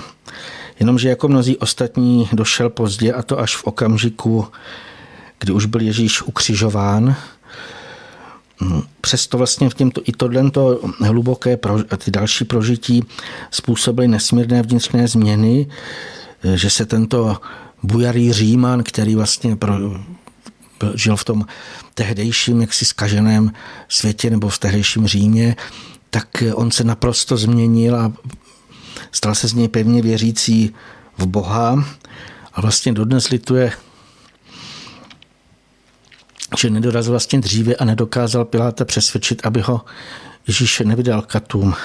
Jenomže 0.79 1.09
jako 1.09 1.27
mnozí 1.27 1.57
ostatní 1.57 2.29
došel 2.33 2.69
pozdě 2.69 3.13
a 3.13 3.23
to 3.23 3.39
až 3.39 3.55
v 3.55 3.63
okamžiku, 3.63 4.47
kdy 5.39 5.53
už 5.53 5.65
byl 5.65 5.81
Ježíš 5.81 6.21
ukřižován 6.21 7.15
Přesto 9.01 9.37
vlastně 9.37 9.69
v 9.69 9.73
těmto, 9.73 10.01
i 10.05 10.11
tohle 10.11 10.51
hluboké, 10.99 11.57
ty 11.97 12.11
další 12.11 12.45
prožití 12.45 13.03
způsobily 13.51 14.07
nesmírné 14.07 14.61
vnitřné 14.61 15.07
změny, 15.07 15.67
že 16.55 16.69
se 16.69 16.85
tento 16.85 17.37
bujarý 17.83 18.33
Říman, 18.33 18.83
který 18.83 19.15
vlastně 19.15 19.55
pro, 19.55 19.73
žil 20.95 21.15
v 21.15 21.23
tom 21.23 21.45
tehdejším 21.93 22.61
jaksi 22.61 22.85
skaženém 22.85 23.51
světě 23.89 24.29
nebo 24.29 24.49
v 24.49 24.59
tehdejším 24.59 25.07
Římě, 25.07 25.55
tak 26.09 26.43
on 26.53 26.71
se 26.71 26.83
naprosto 26.83 27.37
změnil 27.37 27.95
a 27.95 28.13
stal 29.11 29.35
se 29.35 29.47
z 29.47 29.53
něj 29.53 29.67
pevně 29.67 30.01
věřící 30.01 30.73
v 31.17 31.25
Boha 31.25 31.85
a 32.53 32.61
vlastně 32.61 32.93
dodnes 32.93 33.29
lituje 33.29 33.71
že 36.57 36.69
nedorazil 36.69 37.11
vlastně 37.11 37.39
dříve 37.39 37.75
a 37.75 37.85
nedokázal 37.85 38.45
Piláta 38.45 38.85
přesvědčit, 38.85 39.45
aby 39.45 39.61
ho 39.61 39.81
Ježíš 40.47 40.79
nevydal 40.85 41.21
katům. 41.21 41.75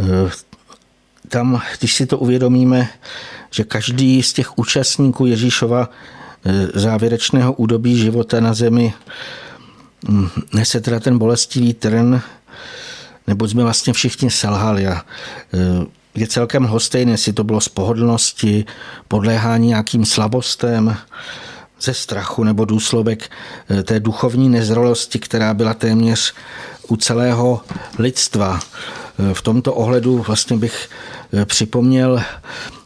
Eh, 0.00 0.30
tam, 1.28 1.62
když 1.78 1.94
si 1.94 2.06
to 2.06 2.18
uvědomíme, 2.18 2.88
že 3.50 3.64
každý 3.64 4.22
z 4.22 4.32
těch 4.32 4.58
účastníků 4.58 5.26
Ježíšova 5.26 5.90
eh, 6.44 6.66
závěrečného 6.74 7.52
údobí 7.52 7.98
života 7.98 8.40
na 8.40 8.54
zemi 8.54 8.94
hm, 10.08 10.28
nese 10.52 10.80
teda 10.80 11.00
ten 11.00 11.18
bolestivý 11.18 11.74
trn, 11.74 12.20
nebo 13.26 13.48
jsme 13.48 13.62
vlastně 13.62 13.92
všichni 13.92 14.30
selhali 14.30 14.86
a 14.86 15.04
eh, 15.54 15.99
je 16.14 16.26
celkem 16.26 16.64
hostejné, 16.64 17.12
jestli 17.12 17.32
to 17.32 17.44
bylo 17.44 17.60
z 17.60 17.68
pohodlnosti, 17.68 18.64
podléhání 19.08 19.66
nějakým 19.66 20.04
slabostem, 20.04 20.96
ze 21.80 21.94
strachu 21.94 22.44
nebo 22.44 22.64
důsledek 22.64 23.30
eh, 23.70 23.82
té 23.82 24.00
duchovní 24.00 24.48
nezrolosti, 24.48 25.18
která 25.18 25.54
byla 25.54 25.74
téměř 25.74 26.34
u 26.88 26.96
celého 26.96 27.60
lidstva. 27.98 28.60
Eh, 28.60 29.34
v 29.34 29.42
tomto 29.42 29.74
ohledu 29.74 30.18
vlastně 30.18 30.56
bych 30.56 30.88
eh, 31.32 31.44
připomněl, 31.44 32.22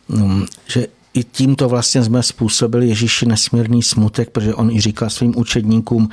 mm, 0.08 0.46
že 0.66 0.86
i 1.14 1.24
tímto 1.24 1.68
vlastně 1.68 2.04
jsme 2.04 2.22
způsobili 2.22 2.88
Ježíši 2.88 3.26
nesmírný 3.26 3.82
smutek, 3.82 4.30
protože 4.30 4.54
on 4.54 4.70
i 4.70 4.80
říkal 4.80 5.10
svým 5.10 5.32
učedníkům, 5.36 6.08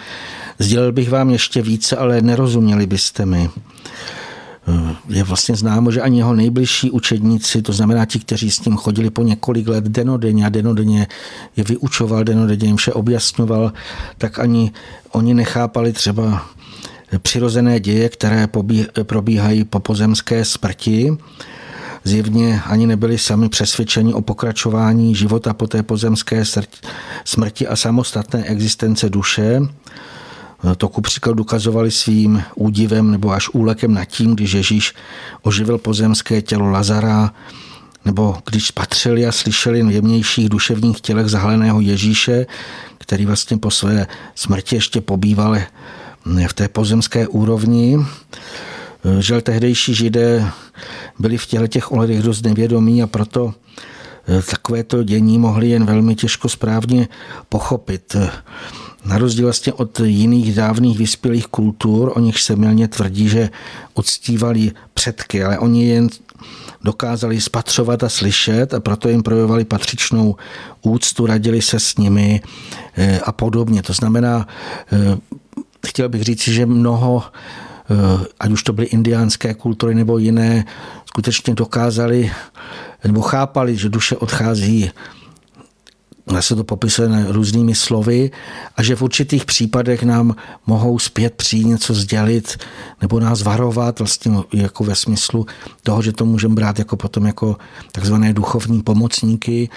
sdělil 0.60 0.92
bych 0.92 1.10
vám 1.10 1.30
ještě 1.30 1.62
více, 1.62 1.98
ale 1.98 2.22
nerozuměli 2.22 2.88
byste 2.88 3.26
mi. 3.26 3.50
Eh, 4.68 4.96
je 5.10 5.24
vlastně 5.24 5.56
známo, 5.56 5.92
že 5.92 6.02
ani 6.02 6.18
jeho 6.18 6.34
nejbližší 6.34 6.92
učedníci, 6.92 7.62
to 7.62 7.74
znamená 7.74 8.06
ti, 8.06 8.20
kteří 8.20 8.52
s 8.52 8.66
ním 8.66 8.78
chodili 8.78 9.10
po 9.10 9.24
několik 9.24 9.68
let 9.68 9.84
denodenně 9.84 10.46
a 10.46 10.50
denodenně 10.50 11.08
je 11.58 11.64
vyučoval, 11.64 12.24
denodenně 12.24 12.68
jim 12.68 12.78
vše 12.78 12.94
objasňoval, 12.94 13.74
tak 14.18 14.40
ani 14.40 14.72
oni 15.12 15.34
nechápali 15.34 15.94
třeba 15.94 16.46
přirozené 17.18 17.80
děje, 17.80 18.10
které 18.10 18.48
probíhají 19.04 19.64
po 19.64 19.80
pozemské 19.80 20.46
smrti. 20.46 21.18
Zjevně 22.04 22.62
ani 22.66 22.88
nebyli 22.88 23.18
sami 23.18 23.50
přesvědčeni 23.50 24.14
o 24.14 24.22
pokračování 24.22 25.16
života 25.16 25.54
po 25.54 25.68
té 25.68 25.84
pozemské 25.84 26.44
smrti 27.26 27.68
a 27.68 27.76
samostatné 27.76 28.44
existence 28.44 29.10
duše. 29.10 29.62
To 30.78 30.90
ku 30.90 31.02
příkladu 31.02 31.36
dokazovali 31.38 31.92
svým 31.92 32.44
údivem 32.56 33.12
nebo 33.12 33.32
až 33.32 33.50
úlekem 33.50 33.94
nad 33.94 34.06
tím, 34.06 34.36
když 34.36 34.54
Ježíš 34.54 34.94
oživil 35.42 35.78
pozemské 35.78 36.42
tělo 36.42 36.70
Lazara, 36.70 37.34
nebo 38.06 38.38
když 38.50 38.68
spatřili 38.68 39.26
a 39.26 39.32
slyšeli 39.32 39.84
v 39.84 39.92
jemnějších 39.92 40.50
duševních 40.50 41.02
tělech 41.02 41.28
zahaleného 41.28 41.82
Ježíše, 41.82 42.46
který 42.98 43.26
vlastně 43.26 43.58
po 43.58 43.72
své 43.72 44.08
smrti 44.36 44.76
ještě 44.76 45.02
pobýval 45.02 45.58
v 46.48 46.54
té 46.54 46.68
pozemské 46.68 47.28
úrovni. 47.28 47.98
Žel 49.20 49.42
tehdejší 49.42 49.94
židé 49.94 50.52
byli 51.20 51.38
v 51.38 51.46
těle 51.46 51.68
těch 51.68 51.92
ohledech 51.92 52.22
dost 52.22 52.42
nevědomí 52.42 53.04
a 53.04 53.08
proto 53.08 53.54
takovéto 54.50 55.04
dění 55.04 55.40
mohli 55.40 55.70
jen 55.70 55.86
velmi 55.86 56.16
těžko 56.16 56.50
správně 56.50 57.08
pochopit. 57.50 58.16
Na 59.06 59.18
rozdíl 59.18 59.46
vlastně 59.46 59.74
od 59.74 60.00
jiných 60.00 60.56
dávných 60.56 60.98
vyspělých 60.98 61.48
kultur, 61.48 62.12
o 62.16 62.20
nich 62.20 62.40
se 62.40 62.56
milně 62.56 62.88
tvrdí, 62.88 63.30
že 63.30 63.50
uctívali 63.96 64.72
předky, 64.94 65.44
ale 65.44 65.60
oni 65.60 65.86
jen 65.88 66.10
dokázali 66.84 67.42
spatřovat 67.42 68.04
a 68.04 68.10
slyšet 68.10 68.74
a 68.74 68.80
proto 68.80 69.10
jim 69.10 69.24
projevovali 69.24 69.66
patřičnou 69.66 70.36
úctu, 70.82 71.26
radili 71.26 71.62
se 71.62 71.80
s 71.80 71.98
nimi 71.98 72.42
eh, 72.98 73.20
a 73.20 73.32
podobně. 73.32 73.82
To 73.82 73.94
znamená, 73.94 74.48
eh, 74.92 75.18
chtěl 75.88 76.10
bych 76.10 76.24
říct, 76.24 76.48
že 76.48 76.66
mnoho, 76.66 77.24
eh, 77.24 78.26
ať 78.40 78.52
už 78.52 78.64
to 78.64 78.74
byly 78.74 78.88
indiánské 78.88 79.54
kultury 79.54 79.96
nebo 79.96 80.18
jiné, 80.18 80.66
skutečně 81.06 81.54
dokázali 81.54 82.32
nebo 83.04 83.22
chápali, 83.22 83.78
že 83.78 83.90
duše 83.90 84.18
odchází 84.18 84.92
se 86.40 86.56
to 86.56 86.64
popisuje 86.64 87.10
různými 87.28 87.76
slovy 87.76 88.32
a 88.78 88.84
že 88.84 88.96
v 88.96 89.02
určitých 89.02 89.46
případech 89.46 90.04
nám 90.04 90.36
mohou 90.68 91.00
zpět 91.00 91.34
přijít 91.34 91.66
něco 91.66 91.94
sdělit 91.94 92.58
nebo 93.02 93.20
nás 93.20 93.42
varovat 93.42 94.00
vlastně 94.00 94.32
jako 94.54 94.84
ve 94.84 94.96
smyslu 94.96 95.46
toho, 95.84 96.02
že 96.02 96.12
to 96.12 96.26
můžeme 96.26 96.56
brát 96.56 96.80
jako 96.80 96.98
potom 96.98 97.26
jako 97.26 97.58
takzvané 97.92 98.34
duchovní 98.34 98.82
pomocníky. 98.82 99.70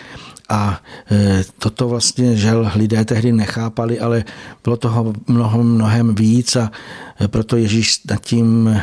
A 0.48 0.80
e, 1.10 1.44
toto 1.58 1.88
vlastně 1.88 2.36
žel 2.36 2.70
lidé 2.74 3.04
tehdy 3.04 3.32
nechápali, 3.32 4.00
ale 4.00 4.24
bylo 4.64 4.76
toho 4.76 5.12
mnoho, 5.28 5.64
mnohem 5.64 6.14
víc 6.14 6.56
a 6.56 6.70
e, 7.20 7.28
proto 7.28 7.56
Ježíš 7.56 8.00
nad 8.04 8.20
tím 8.20 8.76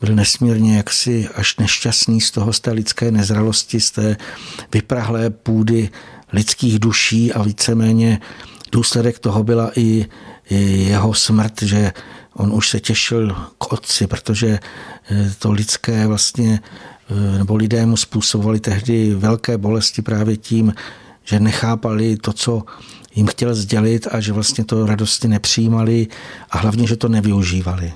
byl 0.00 0.14
nesmírně 0.14 0.76
jaksi 0.76 1.28
až 1.34 1.56
nešťastný 1.56 2.20
z 2.20 2.30
toho, 2.30 2.52
z 2.52 2.60
té 2.60 2.70
lidské 2.70 3.10
nezralosti, 3.10 3.80
z 3.80 3.90
té 3.90 4.16
vyprahlé 4.72 5.30
půdy 5.30 5.90
lidských 6.32 6.78
duší 6.78 7.32
a 7.32 7.42
víceméně 7.42 8.20
důsledek 8.72 9.18
toho 9.18 9.44
byla 9.44 9.70
i, 9.76 10.06
jeho 10.50 11.14
smrt, 11.14 11.62
že 11.62 11.92
on 12.34 12.52
už 12.52 12.68
se 12.68 12.80
těšil 12.80 13.36
k 13.58 13.72
otci, 13.72 14.06
protože 14.06 14.58
eh, 15.10 15.32
to 15.38 15.52
lidské 15.52 16.06
vlastně, 16.06 16.60
eh, 17.10 17.38
nebo 17.38 17.56
lidé 17.56 17.86
mu 17.86 17.96
způsobovali 17.96 18.60
tehdy 18.60 19.14
velké 19.14 19.58
bolesti 19.58 20.02
právě 20.02 20.36
tím, 20.36 20.74
že 21.24 21.40
nechápali 21.40 22.16
to, 22.16 22.32
co 22.32 22.62
jim 23.14 23.26
chtěl 23.26 23.54
sdělit 23.54 24.06
a 24.10 24.20
že 24.20 24.32
vlastně 24.32 24.64
to 24.64 24.86
radosti 24.86 25.28
nepřijímali 25.28 26.06
a 26.50 26.58
hlavně, 26.58 26.86
že 26.86 26.96
to 26.96 27.08
nevyužívali. 27.08 27.92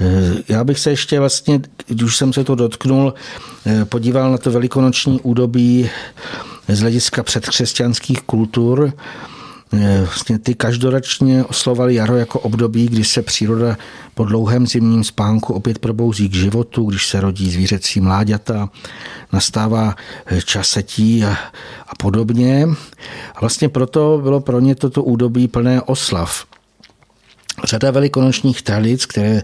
Eh, 0.00 0.42
já 0.48 0.64
bych 0.64 0.78
se 0.78 0.90
ještě 0.90 1.20
vlastně, 1.20 1.60
když 1.86 2.02
už 2.02 2.16
jsem 2.16 2.32
se 2.32 2.44
to 2.44 2.54
dotknul, 2.54 3.14
eh, 3.66 3.84
podíval 3.84 4.32
na 4.32 4.38
to 4.38 4.50
velikonoční 4.50 5.20
údobí 5.20 5.90
z 6.68 6.80
hlediska 6.80 7.22
předkřesťanských 7.22 8.22
kultur. 8.22 8.92
Eh, 9.72 10.00
vlastně 10.04 10.38
ty 10.38 10.54
každoročně 10.54 11.44
oslovali 11.44 11.94
jaro 11.94 12.16
jako 12.16 12.40
období, 12.40 12.86
kdy 12.88 13.04
se 13.04 13.22
příroda 13.22 13.76
po 14.14 14.24
dlouhém 14.24 14.66
zimním 14.66 15.04
spánku 15.04 15.54
opět 15.54 15.78
probouzí 15.78 16.28
k 16.28 16.34
životu, 16.34 16.84
když 16.84 17.06
se 17.06 17.20
rodí 17.20 17.50
zvířecí 17.50 18.00
mláďata, 18.00 18.70
nastává 19.32 19.94
čas 20.44 20.68
setí 20.68 21.24
a, 21.24 21.36
a 21.88 21.94
podobně. 21.98 22.68
A 23.34 23.40
vlastně 23.40 23.68
proto 23.68 24.20
bylo 24.22 24.40
pro 24.40 24.60
ně 24.60 24.74
toto 24.74 25.02
údobí 25.02 25.48
plné 25.48 25.82
oslav 25.82 26.47
řada 27.64 27.90
velikonočních 27.90 28.62
tradic, 28.62 29.06
které 29.06 29.42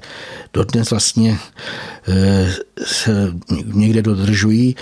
dodnes 0.52 0.90
vlastně 0.90 1.38
eh, 2.08 2.52
se 2.84 3.32
někde 3.64 4.02
dodržují, 4.02 4.76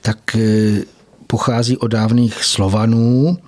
tak 0.00 0.36
eh, 0.36 0.82
pochází 1.26 1.76
od 1.76 1.88
dávných 1.88 2.44
Slovanů. 2.44 3.38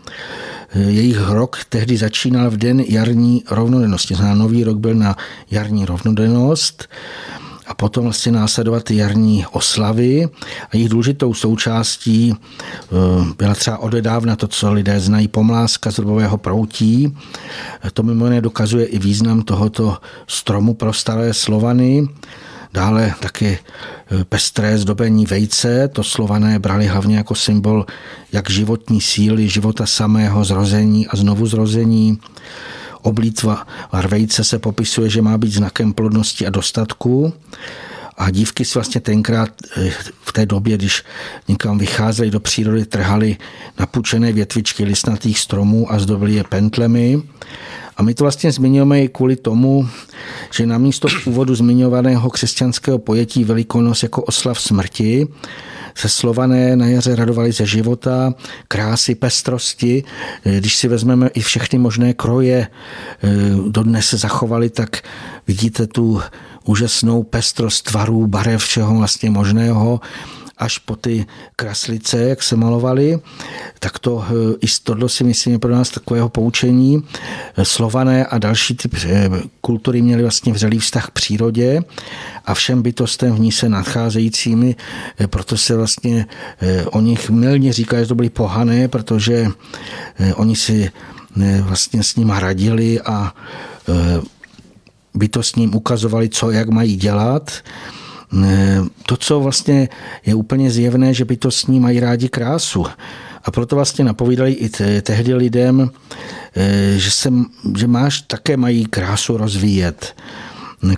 Eh, 0.71 0.81
jejich 0.81 1.21
rok 1.29 1.59
tehdy 1.69 1.97
začínal 1.97 2.51
v 2.51 2.57
den 2.57 2.81
jarní 2.81 3.45
rovnodennosti. 3.51 4.15
Znamená, 4.15 4.35
nový 4.35 4.65
rok 4.65 4.79
byl 4.79 4.95
na 4.95 5.17
jarní 5.51 5.85
rovnodennost 5.85 6.89
a 7.67 7.75
potom 7.75 8.05
vlastně 8.05 8.33
následovat 8.33 8.91
jarní 8.91 9.47
oslavy 9.53 10.29
a 10.71 10.77
jejich 10.77 10.89
důležitou 10.89 11.35
součástí 11.35 12.35
eh, 12.35 12.95
byla 13.39 13.55
třeba 13.55 13.79
odedávna 13.79 14.37
to, 14.37 14.49
co 14.49 14.73
lidé 14.73 15.01
znají, 15.01 15.29
pomláska 15.29 15.91
z 15.91 15.99
robového 15.99 16.39
proutí. 16.39 17.17
To 17.93 18.03
mimo 18.03 18.25
jiné 18.25 18.41
dokazuje 18.41 18.87
i 18.87 18.99
význam 18.99 19.43
tohoto 19.43 19.99
stromu 20.27 20.75
pro 20.75 20.93
staré 20.93 21.35
Slovany. 21.35 22.09
Dále 22.75 23.15
taky 23.21 23.59
eh, 23.59 24.25
pestré 24.25 24.79
zdobení 24.79 25.27
vejce, 25.27 25.89
to 25.89 26.05
slované 26.05 26.59
brali 26.59 26.87
hlavně 26.87 27.17
jako 27.17 27.35
symbol 27.35 27.87
jak 28.33 28.51
životní 28.51 29.01
síly, 29.01 29.49
života 29.49 29.87
samého 29.87 30.45
zrození 30.45 31.07
a 31.07 31.17
znovu 31.17 31.47
zrození. 31.47 32.19
Oblítva 33.05 33.67
larvejce 33.93 34.45
se 34.45 34.59
popisuje, 34.59 35.11
že 35.11 35.23
má 35.23 35.39
být 35.39 35.53
znakem 35.53 35.93
plodnosti 35.93 36.47
a 36.47 36.51
dostatku. 36.51 37.33
A 38.19 38.31
dívky 38.31 38.65
si 38.65 38.75
vlastně 38.75 39.01
tenkrát 39.01 39.51
eh, 39.77 39.91
v 40.21 40.33
té 40.33 40.47
době, 40.47 40.77
když 40.77 41.05
někam 41.49 41.79
vycházeli 41.79 42.31
do 42.31 42.41
přírody, 42.41 42.85
trhali 42.85 43.37
napučené 43.79 44.33
větvičky 44.33 44.85
listnatých 44.85 45.39
stromů 45.39 45.93
a 45.93 45.99
zdobili 45.99 46.35
je 46.35 46.45
pentlemi. 46.45 47.23
A 47.97 48.03
my 48.03 48.15
to 48.15 48.25
vlastně 48.25 48.53
zmiňujeme 48.53 49.03
i 49.03 49.09
kvůli 49.09 49.37
tomu, 49.37 49.89
že 50.53 50.67
na 50.67 50.79
místo 50.79 51.09
v 51.09 51.27
úvodu 51.27 51.55
zmiňovaného 51.55 52.31
křesťanského 52.31 52.99
pojetí 52.99 53.45
Velikonos 53.45 54.03
jako 54.03 54.23
oslav 54.23 54.61
smrti 54.61 55.27
se 55.95 56.09
slované 56.09 56.77
na 56.77 56.87
jaře 56.87 57.17
radovali 57.17 57.53
ze 57.53 57.67
života, 57.67 58.35
krásy, 58.69 59.15
pestrosti. 59.15 60.05
Když 60.59 60.77
si 60.77 60.89
vezmeme 60.89 61.29
i 61.29 61.41
všechny 61.41 61.79
možné 61.79 62.15
kroje, 62.15 62.67
eh, 62.67 63.29
dodnes 63.69 64.07
se 64.07 64.17
zachovali, 64.17 64.71
tak 64.71 65.03
vidíte 65.47 65.87
tu 65.87 66.21
úžasnou 66.65 67.23
pestrost 67.23 67.83
tvarů, 67.83 68.27
barev, 68.27 68.63
všeho 68.63 68.95
vlastně 68.95 69.31
možného 69.31 70.01
až 70.59 70.79
po 70.79 70.97
ty 70.97 71.27
kraslice, 71.57 72.19
jak 72.19 72.43
se 72.43 72.57
malovali, 72.57 73.19
tak 73.79 73.99
to 73.99 74.25
eh, 74.29 74.57
i 74.61 74.67
tohle 74.83 75.09
si 75.09 75.25
myslím 75.25 75.53
je 75.53 75.59
pro 75.59 75.75
nás 75.75 75.91
takového 75.91 76.29
poučení. 76.29 77.03
Slované 77.63 78.27
a 78.27 78.39
další 78.39 78.75
typ 78.75 78.95
eh, 79.05 79.31
kultury 79.61 80.03
měly 80.03 80.23
vlastně 80.23 80.53
vřelý 80.53 80.79
vztah 80.79 81.07
k 81.07 81.11
přírodě 81.11 81.83
a 82.45 82.55
všem 82.55 82.83
bytostem 82.83 83.35
v 83.35 83.41
ní 83.41 83.53
se 83.53 83.69
nadcházejícími, 83.69 84.77
eh, 85.19 85.27
proto 85.27 85.57
se 85.57 85.77
vlastně 85.77 86.27
o 86.87 87.01
nich 87.01 87.31
milně 87.31 87.73
říká, 87.73 88.01
že 88.01 88.07
to 88.07 88.15
byly 88.15 88.31
pohané, 88.31 88.89
protože 88.89 89.47
oni 90.35 90.57
si 90.57 90.91
vlastně 91.61 92.03
s 92.03 92.17
ním 92.17 92.31
radili 92.31 93.01
a 93.01 93.33
bytostním 95.15 95.75
ukazovali, 95.75 96.29
co 96.29 96.51
jak 96.51 96.69
mají 96.69 96.97
dělat 96.97 97.53
to, 99.07 99.17
co 99.17 99.41
vlastně 99.41 99.89
je 100.27 100.35
úplně 100.35 100.71
zjevné, 100.71 101.15
že 101.15 101.25
by 101.25 101.37
to 101.37 101.51
s 101.51 101.67
ní 101.67 101.81
mají 101.81 102.01
rádi 102.01 102.29
krásu. 102.29 102.87
A 103.45 103.51
proto 103.51 103.77
vlastně 103.77 104.05
napovídali 104.05 104.53
i 104.53 104.69
tehdy 105.03 105.35
lidem, 105.35 105.91
eh, 106.57 106.95
že, 106.97 107.11
se, 107.11 107.33
že 107.77 107.87
máš 107.87 108.21
také 108.21 108.57
mají 108.57 108.87
krásu 108.87 109.37
rozvíjet. 109.37 110.17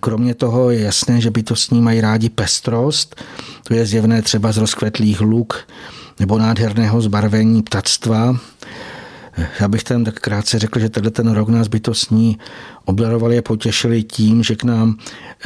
Kromě 0.00 0.34
toho 0.34 0.70
je 0.70 0.80
jasné, 0.80 1.20
že 1.20 1.30
by 1.30 1.42
to 1.42 1.56
s 1.56 1.70
ní 1.70 1.80
mají 1.80 2.00
rádi 2.00 2.28
pestrost, 2.28 3.22
to 3.68 3.74
je 3.74 3.86
zjevné 3.86 4.22
třeba 4.22 4.52
z 4.52 4.56
rozkvetlých 4.56 5.20
luk 5.20 5.68
nebo 6.20 6.38
nádherného 6.38 7.00
zbarvení 7.00 7.62
ptactva, 7.62 8.36
já 9.60 9.68
bych 9.68 9.84
tam 9.84 10.04
tak 10.04 10.14
krátce 10.20 10.58
řekl, 10.58 10.78
že 10.78 10.88
tenhle 10.88 11.10
ten 11.10 11.30
rok 11.32 11.48
nás 11.48 11.68
bytostní 11.68 12.38
obdarovali 12.84 13.38
a 13.38 13.42
potěšili 13.42 14.02
tím, 14.02 14.42
že 14.42 14.56
k 14.56 14.64
nám 14.64 14.98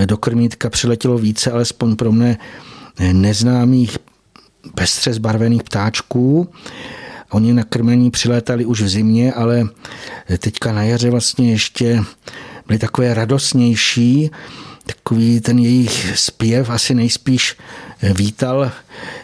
do 0.06 0.16
krmítka 0.16 0.70
přiletělo 0.70 1.18
více, 1.18 1.50
alespoň 1.50 1.96
pro 1.96 2.12
mne, 2.12 2.38
neznámých 3.12 3.98
pestře 4.74 5.12
zbarvených 5.12 5.62
ptáčků. 5.62 6.48
Oni 7.30 7.52
na 7.52 7.64
krmení 7.64 8.10
přilétali 8.10 8.64
už 8.64 8.82
v 8.82 8.88
zimě, 8.88 9.32
ale 9.32 9.68
teďka 10.38 10.72
na 10.72 10.82
jaře 10.82 11.10
vlastně 11.10 11.50
ještě 11.50 12.02
byli 12.66 12.78
takové 12.78 13.14
radostnější. 13.14 14.30
Takový 14.86 15.40
ten 15.40 15.58
jejich 15.58 16.12
zpěv 16.18 16.70
asi 16.70 16.94
nejspíš 16.94 17.56
vítal 18.02 18.72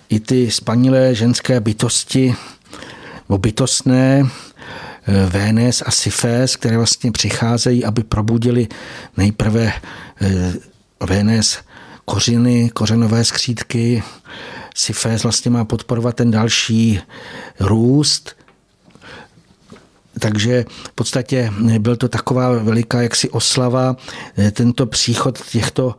i 0.08 0.20
ty 0.20 0.50
spanilé 0.50 1.14
ženské 1.14 1.60
bytosti, 1.60 2.34
bytostné, 3.38 4.22
Vénes 5.06 5.82
a 5.86 5.90
Sifés, 5.90 6.56
které 6.56 6.76
vlastně 6.76 7.12
přicházejí, 7.12 7.84
aby 7.84 8.02
probudili 8.02 8.68
nejprve 9.16 9.72
Vénes 11.00 11.58
kořiny, 12.04 12.70
kořenové 12.74 13.24
skřídky. 13.24 14.02
Sifés 14.74 15.22
vlastně 15.22 15.50
má 15.50 15.64
podporovat 15.64 16.16
ten 16.16 16.30
další 16.30 17.00
růst, 17.60 18.36
takže 20.18 20.64
v 20.84 20.92
podstatě 20.92 21.52
byl 21.78 21.96
to 21.96 22.08
taková 22.08 22.52
veliká 22.52 23.02
jaksi 23.02 23.30
oslava, 23.30 23.96
tento 24.52 24.86
příchod 24.86 25.46
těchto 25.46 25.94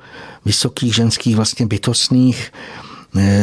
vysokých 0.45 0.95
ženských 0.95 1.35
vlastně 1.35 1.65
bytostných 1.65 2.51
Eh, 2.51 2.86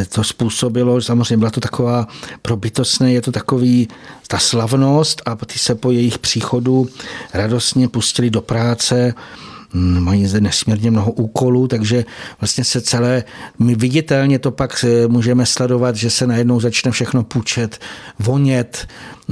to 0.09 0.25
způsobilo, 0.25 1.03
samozřejmě 1.03 1.37
byla 1.37 1.51
to 1.51 1.61
taková 1.61 2.09
pro 2.43 2.57
bytostné, 2.57 3.13
je 3.13 3.23
to 3.23 3.33
takový 3.33 3.89
ta 4.29 4.39
slavnost 4.39 5.23
a 5.27 5.37
ty 5.37 5.59
se 5.59 5.75
po 5.75 5.91
jejich 5.91 6.19
příchodu 6.19 6.89
radostně 7.35 7.89
pustili 7.89 8.31
do 8.31 8.41
práce, 8.41 9.15
hm, 9.75 10.01
mají 10.01 10.27
zde 10.27 10.41
nesmírně 10.41 10.91
mnoho 10.91 11.13
úkolů, 11.13 11.69
takže 11.69 12.05
vlastně 12.41 12.65
se 12.65 12.81
celé, 12.81 13.25
my 13.59 13.75
viditelně 13.75 14.39
to 14.39 14.51
pak 14.51 14.85
eh, 14.85 15.09
můžeme 15.09 15.47
sledovat, 15.47 15.97
že 15.97 16.11
se 16.11 16.27
najednou 16.27 16.61
začne 16.61 16.91
všechno 16.91 17.25
půjčet, 17.25 17.81
vonět, 18.19 18.89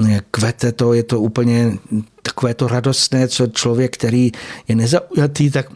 eh, 0.09 0.21
kvete 0.31 0.73
to, 0.73 0.93
je 0.93 1.03
to 1.03 1.21
úplně 1.21 1.79
takové 2.23 2.55
to 2.55 2.69
radostné, 2.69 3.29
co 3.29 3.47
člověk, 3.47 3.95
který 3.97 4.33
je 4.69 4.77
nezaujatý, 4.77 5.51
tak 5.51 5.67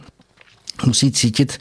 musí 0.85 1.11
cítit 1.11 1.57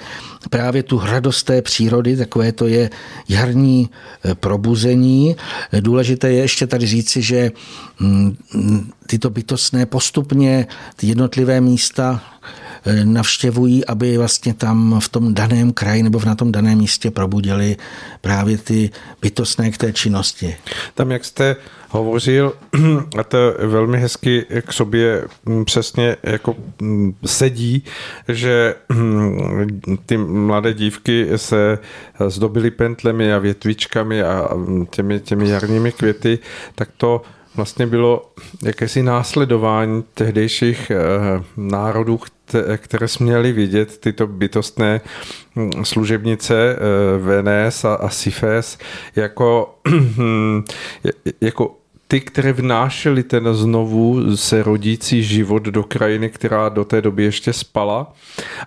právě 0.51 0.83
tu 0.83 0.99
radost 0.99 1.43
té 1.43 1.62
přírody, 1.62 2.17
takové 2.17 2.53
to 2.53 2.67
je 2.67 2.91
jarní 3.29 3.91
eh, 4.25 4.35
probuzení. 4.35 5.37
Důležité 5.81 6.33
je 6.33 6.41
ještě 6.41 6.67
tady 6.67 6.87
říci, 6.87 7.23
že 7.23 7.53
mm, 8.01 8.37
tyto 9.07 9.31
bytostné 9.31 9.87
postupně 9.87 10.67
ty 10.97 11.07
jednotlivé 11.07 11.61
místa 11.61 12.23
navštěvují, 13.05 13.87
aby 13.87 14.18
vlastně 14.18 14.55
tam 14.55 15.01
v 15.01 15.09
tom 15.09 15.34
daném 15.34 15.72
kraji 15.72 16.03
nebo 16.03 16.20
na 16.26 16.34
tom 16.34 16.53
daném 16.53 16.78
místě 16.78 17.11
probudili 17.11 17.76
právě 18.20 18.59
ty 18.59 18.91
bytostné 19.22 19.70
k 19.70 19.78
té 19.78 19.93
činnosti. 19.93 20.57
Tam, 20.95 21.11
jak 21.11 21.24
jste 21.24 21.57
hovořil, 21.91 22.53
a 23.18 23.24
to 23.24 23.39
velmi 23.59 23.99
hezky 23.99 24.47
k 24.61 24.72
sobě 24.72 25.24
mm, 25.45 25.64
přesně 25.64 26.16
jako 26.22 26.57
mm, 26.80 27.14
sedí, 27.26 27.84
že 28.28 28.74
mm, 28.89 29.80
ty 30.07 30.16
mladé 30.16 30.74
dívky 30.74 31.26
se 31.37 31.78
zdobily 32.28 32.70
pentlemi 32.70 33.32
a 33.32 33.39
větvičkami 33.39 34.22
a 34.22 34.49
těmi, 34.91 35.20
těmi 35.20 35.49
jarními 35.49 35.93
květy, 35.93 36.39
tak 36.74 36.89
to 36.97 37.22
vlastně 37.57 37.86
bylo 37.86 38.32
jakési 38.62 39.02
následování 39.02 40.04
tehdejších 40.14 40.90
eh, 40.90 40.96
národů, 41.57 42.20
které 42.76 43.09
směly 43.09 43.52
vidět 43.52 43.98
tyto 43.98 44.26
bytostné 44.26 45.00
služebnice 45.82 46.76
eh, 46.76 46.78
Venes 47.18 47.84
a 47.84 48.09
Sifes 48.09 48.78
jako, 49.16 49.78
jako 51.40 51.76
ty, 52.09 52.20
které 52.20 52.52
vnášely 52.52 53.22
ten 53.22 53.54
znovu 53.54 54.36
se 54.36 54.62
rodící 54.62 55.22
život 55.22 55.62
do 55.62 55.82
krajiny, 55.82 56.30
která 56.30 56.68
do 56.68 56.84
té 56.84 57.02
doby 57.02 57.24
ještě 57.24 57.52
spala 57.52 58.12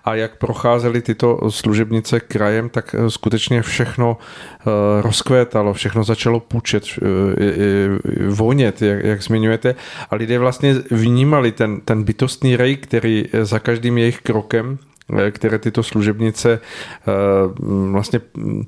a 0.04 0.14
jak 0.14 0.38
procházely 0.38 1.02
tyto 1.02 1.50
služebnice 1.50 2.20
krajem, 2.20 2.68
tak 2.68 2.94
eh, 2.94 3.10
skutečně 3.10 3.62
všechno 3.62 4.18
eh, 4.18 4.64
rozkvétalo, 5.02 5.72
všechno 5.72 6.04
začalo 6.04 6.40
půjčet, 6.40 6.84
eh, 6.86 8.28
vonět, 8.28 8.82
jak, 8.82 9.04
jak 9.04 9.22
zmiňujete. 9.22 9.74
A 10.10 10.16
lidé 10.16 10.38
vlastně 10.38 10.74
vnímali 10.90 11.52
ten, 11.52 11.80
ten 11.80 12.02
bytostný 12.02 12.56
rej, 12.56 12.76
který 12.76 13.24
za 13.42 13.58
každým 13.58 13.98
jejich 13.98 14.20
krokem, 14.20 14.78
které 15.30 15.58
tyto 15.58 15.82
služebnice 15.82 16.60
vlastně 17.90 18.20
mm, 18.34 18.66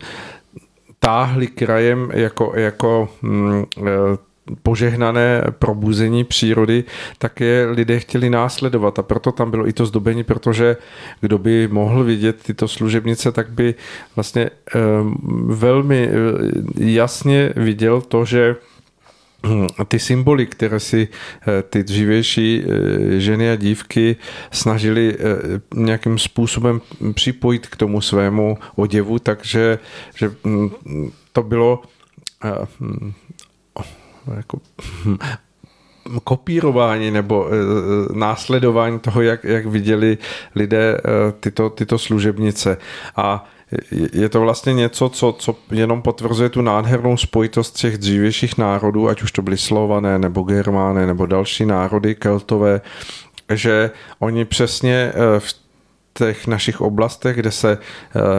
táhly 0.98 1.46
krajem 1.46 2.10
jako, 2.14 2.52
jako 2.56 3.08
mm, 3.22 3.64
požehnané 4.62 5.42
probuzení 5.58 6.24
přírody, 6.24 6.84
tak 7.18 7.40
je 7.40 7.66
lidé 7.70 8.00
chtěli 8.00 8.30
následovat. 8.30 8.98
A 8.98 9.02
proto 9.02 9.32
tam 9.32 9.50
bylo 9.50 9.68
i 9.68 9.72
to 9.72 9.86
zdobení, 9.86 10.24
protože 10.24 10.76
kdo 11.20 11.38
by 11.38 11.68
mohl 11.68 12.04
vidět 12.04 12.42
tyto 12.42 12.68
služebnice, 12.68 13.32
tak 13.32 13.50
by 13.50 13.74
vlastně 14.16 14.50
ehm, 14.74 15.14
velmi 15.46 16.08
eh, 16.08 16.12
jasně 16.78 17.52
viděl 17.56 18.00
to, 18.00 18.24
že 18.24 18.56
hm, 19.46 19.66
ty 19.88 19.98
symboly, 19.98 20.46
které 20.46 20.80
si 20.80 21.08
eh, 21.08 21.62
ty 21.62 21.82
dřívější 21.82 22.64
eh, 22.64 23.20
ženy 23.20 23.50
a 23.50 23.56
dívky 23.56 24.16
snažili 24.50 25.16
nějakým 25.74 26.18
způsobem 26.18 26.80
připojit 27.14 27.66
k 27.66 27.76
tomu 27.76 28.00
svému 28.00 28.58
oděvu, 28.76 29.18
takže 29.18 29.78
že 30.14 30.30
hm, 30.44 30.70
to 31.32 31.42
bylo 31.42 31.82
hm, 32.80 33.12
jako 34.36 34.58
kopírování 36.24 37.10
nebo 37.10 37.48
e, 37.48 37.52
následování 38.18 38.98
toho, 38.98 39.22
jak, 39.22 39.44
jak 39.44 39.66
viděli 39.66 40.18
lidé 40.54 40.94
e, 40.94 41.00
tyto, 41.40 41.70
tyto 41.70 41.98
služebnice. 41.98 42.76
A 43.16 43.44
je 44.12 44.28
to 44.28 44.40
vlastně 44.40 44.74
něco, 44.74 45.08
co, 45.08 45.36
co 45.38 45.56
jenom 45.70 46.02
potvrzuje 46.02 46.48
tu 46.48 46.62
nádhernou 46.62 47.16
spojitost 47.16 47.76
těch 47.76 47.98
dřívějších 47.98 48.58
národů, 48.58 49.08
ať 49.08 49.22
už 49.22 49.32
to 49.32 49.42
byly 49.42 49.58
Slované, 49.58 50.18
nebo 50.18 50.42
Germány, 50.42 51.06
nebo 51.06 51.26
další 51.26 51.66
národy, 51.66 52.14
Keltové, 52.14 52.80
že 53.54 53.90
oni 54.18 54.44
přesně 54.44 55.12
v 55.38 55.56
těch 56.14 56.46
našich 56.46 56.80
oblastech, 56.80 57.36
kde 57.36 57.50
se 57.50 57.78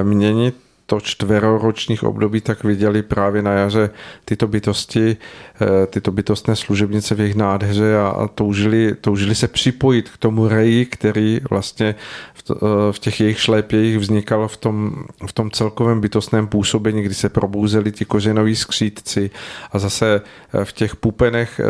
mění 0.03 0.53
to 0.85 0.99
čtveroročních 0.99 2.03
období, 2.03 2.41
tak 2.41 2.63
viděli 2.63 3.01
právě 3.01 3.41
na 3.41 3.51
jaře 3.51 3.89
tyto 4.25 4.47
bytosti, 4.47 5.17
eh, 5.61 5.87
tyto 5.87 6.11
bytostné 6.11 6.55
služebnice 6.55 7.15
v 7.15 7.19
jejich 7.19 7.35
nádheře 7.35 7.97
a 7.97 8.29
toužili, 8.35 8.95
toužili 9.01 9.35
se 9.35 9.47
připojit 9.47 10.09
k 10.09 10.17
tomu 10.17 10.47
reji, 10.47 10.85
který 10.85 11.39
vlastně 11.49 11.95
v, 12.33 12.51
eh, 12.51 12.55
v 12.91 12.99
těch 12.99 13.19
jejich 13.19 13.39
šlépějích 13.39 13.97
vznikal 13.97 14.47
v 14.47 14.57
tom, 14.57 14.95
v 15.27 15.33
tom 15.33 15.51
celkovém 15.51 16.01
bytostném 16.01 16.47
působení, 16.47 17.01
kdy 17.01 17.13
se 17.13 17.29
probouzeli 17.29 17.91
ti 17.91 18.05
kořenoví 18.05 18.55
skřítci 18.55 19.29
a 19.71 19.79
zase 19.79 20.21
eh, 20.53 20.65
v 20.65 20.73
těch 20.73 20.95
pupenech 20.95 21.61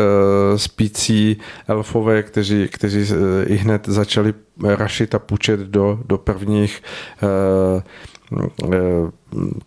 spící 0.55 1.37
elfové, 1.67 2.23
kteří, 2.23 2.67
kteří 2.71 3.13
i 3.45 3.55
hned 3.55 3.87
začali 3.87 4.33
rašit 4.63 5.15
a 5.15 5.19
pučet 5.19 5.59
do, 5.59 5.99
do 6.05 6.17
prvních 6.17 6.81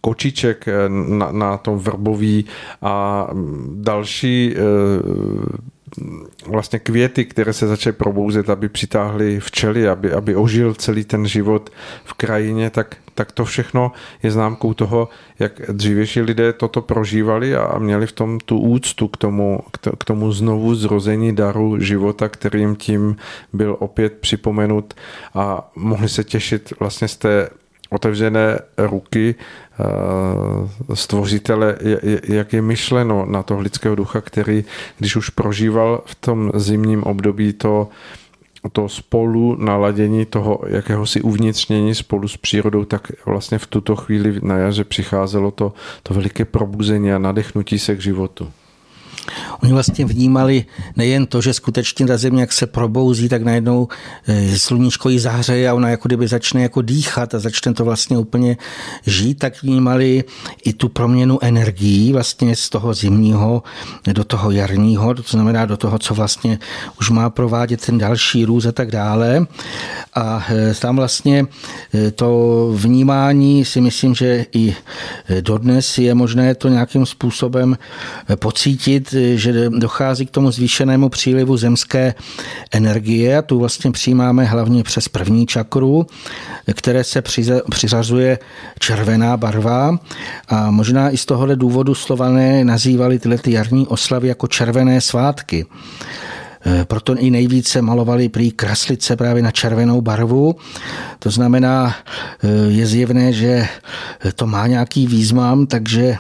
kočiček 0.01 0.69
eh, 0.69 0.89
na, 0.89 1.33
na 1.33 1.57
tom 1.57 1.79
vrbový 1.79 2.45
a 2.83 3.27
další 3.75 4.55
eh, 4.57 4.61
vlastně 6.47 6.79
květy, 6.79 7.25
které 7.25 7.53
se 7.53 7.67
začaly 7.67 7.93
probouzet, 7.93 8.51
aby 8.51 8.69
přitáhly 8.69 9.41
včely, 9.41 9.89
aby, 9.89 10.13
aby 10.13 10.37
ožil 10.37 10.75
celý 10.75 11.05
ten 11.05 11.27
život 11.27 11.71
v 12.05 12.15
krajině, 12.15 12.71
tak, 12.71 12.97
tak 13.15 13.33
to 13.33 13.45
všechno 13.45 13.93
je 14.23 14.31
známkou 14.31 14.75
toho, 14.75 15.09
jak 15.39 15.61
dřívější 15.73 16.21
lidé 16.21 16.53
toto 16.53 16.83
prožívali 16.83 17.57
a 17.57 17.79
měli 17.79 18.07
v 18.07 18.13
tom 18.13 18.41
tu 18.41 18.59
úctu 18.59 19.09
k 19.09 19.17
tomu, 19.17 19.61
k 19.99 20.05
tomu 20.05 20.33
znovu 20.33 20.75
zrození 20.75 21.35
daru 21.35 21.81
života, 21.81 22.29
kterým 22.29 22.77
tím 22.77 23.17
byl 23.53 23.77
opět 23.79 24.13
připomenut 24.13 24.95
a 25.35 25.71
mohli 25.77 26.09
se 26.09 26.25
těšit 26.25 26.73
vlastně 26.81 27.09
z 27.09 27.17
té 27.17 27.49
otevřené 27.97 28.59
ruky 28.79 29.35
eh, 29.35 30.95
stvořitele, 30.95 31.77
jak 32.29 32.53
je 32.53 32.63
myšleno 32.63 33.27
na 33.27 33.43
toho 33.43 33.61
lidského 33.61 33.95
ducha, 33.95 34.21
který, 34.21 34.65
když 34.99 35.17
už 35.17 35.31
prožíval 35.31 36.03
v 36.05 36.15
tom 36.15 36.53
zimním 36.55 37.03
období 37.03 37.53
to, 37.53 37.89
to 38.73 38.89
spolu 38.89 39.57
naladění 39.57 40.27
toho 40.27 40.61
jakéhosi 40.67 41.21
uvnitřnění 41.21 41.95
spolu 41.95 42.29
s 42.29 42.37
přírodou, 42.37 42.85
tak 42.85 43.13
vlastně 43.27 43.59
v 43.59 43.67
tuto 43.67 43.97
chvíli 43.97 44.41
na 44.43 44.57
jaře 44.57 44.85
přicházelo 44.85 45.51
to, 45.51 45.73
to 46.03 46.15
veliké 46.15 46.45
probuzení 46.45 47.13
a 47.13 47.19
nadechnutí 47.19 47.79
se 47.79 47.97
k 47.97 48.01
životu. 48.01 48.49
Oni 49.63 49.73
vlastně 49.73 50.05
vnímali 50.05 50.65
nejen 50.97 51.27
to, 51.27 51.41
že 51.41 51.55
skutečně 51.55 52.07
ta 52.07 52.17
země, 52.17 52.41
jak 52.41 52.53
se 52.53 52.67
probouzí, 52.67 53.29
tak 53.29 53.43
najednou 53.43 53.89
eh, 54.27 54.59
sluníčko 54.59 55.09
ji 55.09 55.19
zahřeje 55.19 55.69
a 55.69 55.75
ona 55.75 55.89
jako 55.89 56.09
kdyby 56.09 56.29
začne 56.29 56.63
jako 56.63 56.83
dýchat 56.83 57.35
a 57.35 57.39
začne 57.39 57.75
to 57.75 57.85
vlastně 57.85 58.19
úplně 58.19 58.57
žít, 59.07 59.39
tak 59.39 59.63
vnímali 59.63 60.25
i 60.65 60.73
tu 60.73 60.89
proměnu 60.89 61.39
energií 61.45 62.13
vlastně 62.13 62.57
z 62.57 62.69
toho 62.69 62.95
zimního 62.95 63.63
do 64.13 64.25
toho 64.25 64.51
jarního, 64.51 65.15
to 65.15 65.23
znamená 65.23 65.67
do 65.67 65.77
toho, 65.77 65.99
co 65.99 66.15
vlastně 66.15 66.59
už 67.01 67.11
má 67.11 67.31
provádět 67.31 67.87
ten 67.87 67.99
další 67.99 68.45
růz 68.45 68.67
a 68.67 68.73
tak 68.73 68.91
dále. 68.91 69.47
A 70.15 70.47
eh, 70.51 70.75
tam 70.75 70.97
vlastně 70.97 71.47
eh, 71.95 72.11
to 72.11 72.29
vnímání 72.77 73.65
si 73.65 73.81
myslím, 73.81 74.15
že 74.15 74.47
i 74.53 74.77
dodnes 75.41 75.99
je 75.99 76.15
možné 76.15 76.55
to 76.55 76.69
nějakým 76.69 77.07
způsobem 77.07 77.79
pocítit, 78.39 79.15
že 79.35 79.71
dochází 79.71 80.27
k 80.27 80.31
tomu 80.31 80.51
zvýšenému 80.51 81.09
přílivu 81.09 81.57
zemské 81.57 82.15
energie 82.71 83.39
a 83.39 83.43
tu 83.43 83.59
vlastně 83.59 83.91
přijímáme 83.91 84.45
hlavně 84.45 84.83
přes 84.83 85.09
první 85.09 85.47
čakru, 85.47 86.07
které 86.75 87.05
se 87.05 87.23
přiřazuje 87.71 88.39
červená 88.79 89.37
barva 89.37 89.99
a 90.49 90.71
možná 90.71 91.11
i 91.11 91.17
z 91.17 91.27
tohohle 91.27 91.57
důvodu 91.57 91.95
slované 91.95 92.65
nazývali 92.65 93.19
tyhle 93.19 93.39
ty 93.39 93.53
jarní 93.53 93.87
oslavy 93.87 94.29
jako 94.29 94.47
červené 94.47 95.01
svátky. 95.01 95.67
Eh, 96.67 96.85
proto 96.85 97.15
i 97.15 97.31
nejvíce 97.31 97.83
malovali 97.83 98.29
prý 98.29 98.51
kraslice 98.51 99.17
právě 99.17 99.43
na 99.43 99.51
červenou 99.51 100.01
barvu. 100.01 100.57
To 101.19 101.31
znamená, 101.31 101.95
eh, 101.95 102.49
je 102.69 102.87
zjevné, 102.87 103.33
že 103.33 103.69
to 104.35 104.47
má 104.47 104.67
nějaký 104.67 105.07
význam, 105.07 105.67
takže 105.67 106.19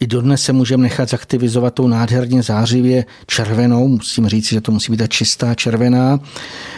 i 0.00 0.06
dodnes 0.06 0.42
se 0.42 0.52
můžeme 0.52 0.82
nechat 0.82 1.10
zaktivizovat 1.10 1.74
tou 1.74 1.88
nádherně 1.88 2.42
zářivě 2.42 3.04
červenou, 3.26 3.88
musím 3.88 4.28
říct, 4.28 4.48
že 4.48 4.60
to 4.60 4.72
musí 4.72 4.92
být 4.92 4.96
ta 4.96 5.06
čistá 5.06 5.54
červená, 5.54 6.20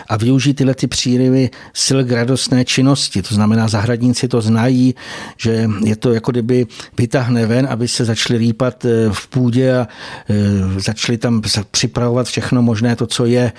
a 0.08 0.16
využít 0.16 0.54
tyhle 0.54 0.74
ty 0.74 0.86
příryvy 0.86 1.50
sil 1.84 1.98
k 2.04 2.12
radostné 2.12 2.64
činnosti. 2.64 3.22
To 3.22 3.34
znamená, 3.34 3.68
zahradníci 3.68 4.28
to 4.28 4.40
znají, 4.40 4.94
že 5.36 5.68
je 5.84 5.96
to 5.96 6.12
jako 6.12 6.30
kdyby 6.30 6.66
vytáhne 6.98 7.46
ven, 7.46 7.66
aby 7.70 7.88
se 7.88 8.04
začali 8.04 8.38
rýpat 8.38 8.84
eh, 8.84 9.10
v 9.12 9.28
půdě 9.28 9.78
a 9.78 9.88
eh, 10.30 10.80
začali 10.80 11.18
tam 11.18 11.42
připravovat 11.70 12.26
všechno 12.26 12.62
možné, 12.62 12.96
to, 12.96 13.06
co 13.06 13.26
je 13.26 13.52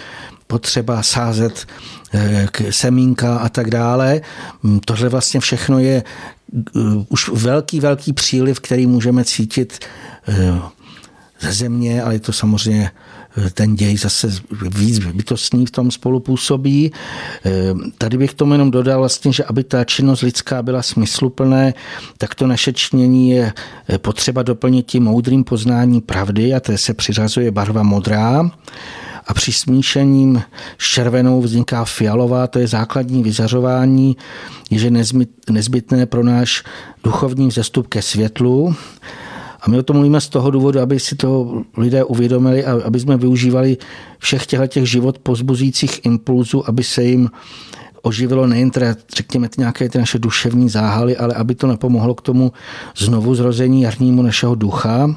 potřeba 0.48 1.04
sázet 1.04 1.68
semínka 2.70 3.38
a 3.38 3.50
tak 3.50 3.70
dále. 3.70 4.22
Mm, 4.64 4.80
tohle 4.80 5.10
vlastně 5.10 5.40
všechno 5.40 5.80
je 5.80 6.04
už 7.10 7.30
velký, 7.30 7.80
velký 7.80 8.14
příliv, 8.14 8.60
který 8.60 8.88
můžeme 8.88 9.26
cítit 9.26 9.80
ze 11.40 11.54
země, 11.54 12.04
ale 12.04 12.16
je 12.16 12.20
to 12.20 12.34
samozřejmě 12.34 12.92
ten 13.54 13.76
děj 13.76 13.98
zase 13.98 14.30
víc 14.76 15.00
bytostný 15.00 15.66
v 15.66 15.72
tom 15.72 15.92
spolupůsobí. 15.92 16.92
Tady 17.98 18.18
bych 18.18 18.34
tomu 18.34 18.54
jenom 18.54 18.72
dodal 18.72 19.00
vlastně, 19.00 19.34
že 19.34 19.44
aby 19.44 19.64
ta 19.64 19.84
činnost 19.84 20.22
lidská 20.22 20.64
byla 20.64 20.82
smysluplné, 20.82 21.74
tak 22.18 22.36
to 22.36 22.48
naše 22.48 22.74
čnění 22.74 23.30
je 23.30 23.54
potřeba 23.98 24.44
doplnit 24.44 24.86
tím 24.86 25.04
moudrým 25.04 25.44
poznání 25.44 26.02
pravdy 26.02 26.54
a 26.54 26.60
té 26.60 26.78
se 26.78 26.94
přiřazuje 26.94 27.52
barva 27.52 27.84
modrá 27.84 28.52
a 29.28 29.34
při 29.34 29.52
smíšením 29.52 30.42
s 30.78 30.90
červenou 30.90 31.42
vzniká 31.42 31.86
fialová, 31.86 32.48
to 32.48 32.60
je 32.60 32.68
základní 32.68 33.24
vyzařování, 33.24 34.18
je 34.72 34.92
nezbytné 35.50 36.06
pro 36.06 36.24
náš 36.24 36.64
duchovní 37.04 37.48
vzestup 37.48 37.88
ke 37.88 38.02
světlu. 38.02 38.76
A 39.62 39.70
my 39.70 39.80
o 39.80 39.84
tom 39.84 39.96
mluvíme 39.96 40.22
z 40.22 40.30
toho 40.30 40.52
důvodu, 40.52 40.80
aby 40.80 41.00
si 41.00 41.16
to 41.16 41.62
lidé 41.78 42.04
uvědomili 42.04 42.66
a 42.66 42.82
aby 42.86 43.00
jsme 43.00 43.18
využívali 43.18 43.78
všech 44.18 44.46
těchto 44.46 44.86
život 44.86 45.20
pozbuzících 45.20 46.06
impulzů, 46.06 46.70
aby 46.70 46.84
se 46.84 47.04
jim 47.04 47.30
oživilo 48.02 48.48
nejen 48.48 48.72
teda, 48.72 48.96
řekněme, 49.16 49.50
ty 49.50 49.62
nějaké 49.62 49.90
ty 49.90 49.98
naše 49.98 50.20
duševní 50.20 50.70
záhaly, 50.70 51.18
ale 51.18 51.34
aby 51.34 51.56
to 51.56 51.68
napomohlo 51.68 52.16
k 52.16 52.22
tomu 52.22 52.52
znovu 52.98 53.36
zrození 53.36 53.82
jarnímu 53.82 54.22
našeho 54.22 54.56
ducha. 54.56 55.16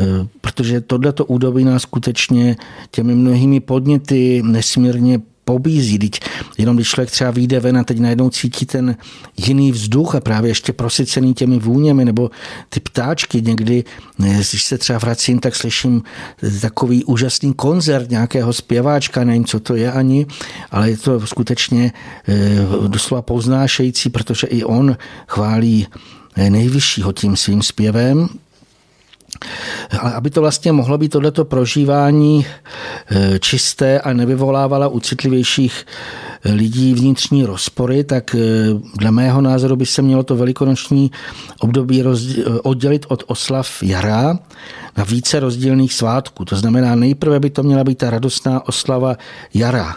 Eh, 0.00 0.26
protože 0.40 0.80
tohleto 0.80 1.24
údobí 1.24 1.64
nás 1.64 1.82
skutečně 1.82 2.56
těmi 2.90 3.14
mnohými 3.14 3.60
podněty 3.60 4.42
nesmírně 4.44 5.20
pobízí. 5.44 5.98
Teď 5.98 6.20
jenom 6.58 6.76
když 6.76 6.88
člověk 6.88 7.10
třeba 7.10 7.30
vyjde 7.30 7.60
ven 7.60 7.78
a 7.78 7.84
teď 7.84 7.98
najednou 7.98 8.30
cítí 8.30 8.66
ten 8.66 8.96
jiný 9.36 9.72
vzduch 9.72 10.14
a 10.14 10.20
právě 10.20 10.50
ještě 10.50 10.72
prosycený 10.72 11.34
těmi 11.34 11.58
vůněmi 11.58 12.04
nebo 12.04 12.30
ty 12.68 12.80
ptáčky 12.80 13.42
někdy, 13.42 13.84
eh, 14.24 14.34
když 14.50 14.64
se 14.64 14.78
třeba 14.78 14.98
vracím, 14.98 15.38
tak 15.38 15.56
slyším 15.56 16.02
takový 16.60 17.04
úžasný 17.04 17.54
koncert 17.54 18.10
nějakého 18.10 18.52
zpěváčka, 18.52 19.24
nevím, 19.24 19.44
co 19.44 19.60
to 19.60 19.74
je 19.74 19.92
ani, 19.92 20.26
ale 20.70 20.90
je 20.90 20.96
to 20.96 21.26
skutečně 21.26 21.92
eh, 22.28 22.88
doslova 22.88 23.22
poznášející, 23.22 24.10
protože 24.10 24.46
i 24.46 24.64
on 24.64 24.96
chválí 25.28 25.86
nejvyššího 26.48 27.12
tím 27.12 27.36
svým 27.36 27.62
zpěvem, 27.62 28.28
ale 29.98 30.12
aby 30.12 30.30
to 30.30 30.40
vlastně 30.40 30.72
mohlo 30.72 30.98
být 30.98 31.08
tohleto 31.08 31.44
prožívání 31.44 32.46
eh, 33.10 33.38
čisté 33.38 34.00
a 34.00 34.12
nevyvolávala 34.12 34.88
u 34.88 35.00
citlivějších 35.00 35.86
eh, 36.44 36.52
lidí 36.52 36.94
vnitřní 36.94 37.44
rozpory, 37.44 38.04
tak 38.04 38.34
eh, 38.34 38.38
dle 38.98 39.10
mého 39.10 39.40
názoru 39.40 39.76
by 39.76 39.86
se 39.86 40.02
mělo 40.02 40.22
to 40.22 40.36
velikonoční 40.36 41.10
období 41.60 42.04
oddělit 42.62 43.06
od 43.08 43.24
oslav 43.26 43.82
jara 43.82 44.38
na 44.96 45.04
více 45.04 45.40
rozdílných 45.40 45.94
svátků. 45.94 46.44
To 46.44 46.56
znamená, 46.56 46.94
nejprve 46.94 47.40
by 47.40 47.50
to 47.50 47.62
měla 47.62 47.84
být 47.84 47.98
ta 47.98 48.10
radostná 48.10 48.68
oslava 48.68 49.16
jara, 49.54 49.96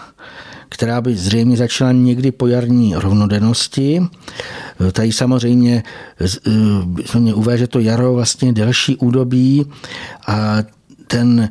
která 0.74 1.01
by 1.01 1.15
zřejmě 1.15 1.57
začala 1.57 1.91
někdy 1.91 2.32
po 2.32 2.47
jarní 2.47 2.95
rovnodennosti. 2.95 4.01
Tady 4.91 5.11
samozřejmě 5.11 5.84
se 7.05 7.19
mě 7.19 7.34
uvé, 7.34 7.57
že 7.57 7.67
to 7.67 7.80
jaro 7.80 8.13
vlastně 8.13 8.53
delší 8.53 8.95
údobí 8.97 9.65
a 10.28 10.57
ten 11.07 11.49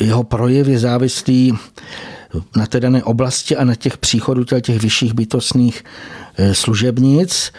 jeho 0.00 0.24
projev 0.24 0.68
je 0.68 0.78
závislý 0.78 1.52
na 2.56 2.66
té 2.66 2.80
dané 2.80 3.02
oblasti 3.02 3.56
a 3.56 3.64
na 3.64 3.74
těch 3.74 3.98
příchodů 3.98 4.44
těch 4.44 4.82
vyšších 4.82 5.14
bytostných 5.14 5.84
eh, 6.36 6.54
služebnic. 6.54 7.52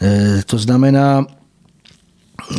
Eh, 0.00 0.42
to 0.46 0.58
znamená, 0.58 1.26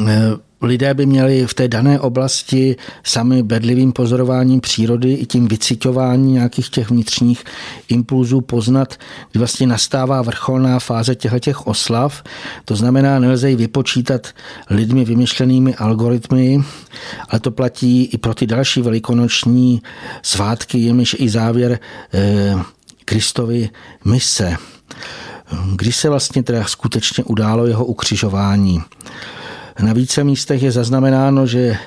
eh, 0.07 0.48
lidé 0.61 0.93
by 0.93 1.05
měli 1.05 1.47
v 1.47 1.53
té 1.53 1.67
dané 1.67 1.99
oblasti 1.99 2.75
sami 3.03 3.43
bedlivým 3.43 3.91
pozorováním 3.91 4.61
přírody 4.61 5.13
i 5.13 5.25
tím 5.25 5.47
vycitováním 5.47 6.33
nějakých 6.33 6.69
těch 6.69 6.89
vnitřních 6.89 7.43
impulzů 7.87 8.41
poznat, 8.41 8.95
kdy 9.31 9.39
vlastně 9.39 9.67
nastává 9.67 10.21
vrcholná 10.21 10.79
fáze 10.79 11.15
těchto 11.15 11.51
oslav. 11.65 12.23
To 12.65 12.75
znamená, 12.75 13.19
nelze 13.19 13.49
ji 13.49 13.55
vypočítat 13.55 14.27
lidmi 14.69 15.05
vymyšlenými 15.05 15.75
algoritmy, 15.75 16.63
ale 17.29 17.39
to 17.39 17.51
platí 17.51 18.05
i 18.05 18.17
pro 18.17 18.33
ty 18.33 18.47
další 18.47 18.81
velikonoční 18.81 19.81
svátky, 20.21 20.77
jimiž 20.77 21.15
i 21.19 21.29
závěr 21.29 21.79
eh, 22.13 22.55
Kristovy 23.05 23.69
mise. 24.05 24.57
Kdy 25.75 25.91
se 25.91 26.09
vlastně 26.09 26.43
teda 26.43 26.63
skutečně 26.63 27.23
událo 27.23 27.65
jeho 27.65 27.85
ukřižování? 27.85 28.81
Na 29.79 29.93
více 29.93 30.23
místech 30.23 30.63
je 30.63 30.71
zaznamenáno, 30.71 31.47
že 31.47 31.77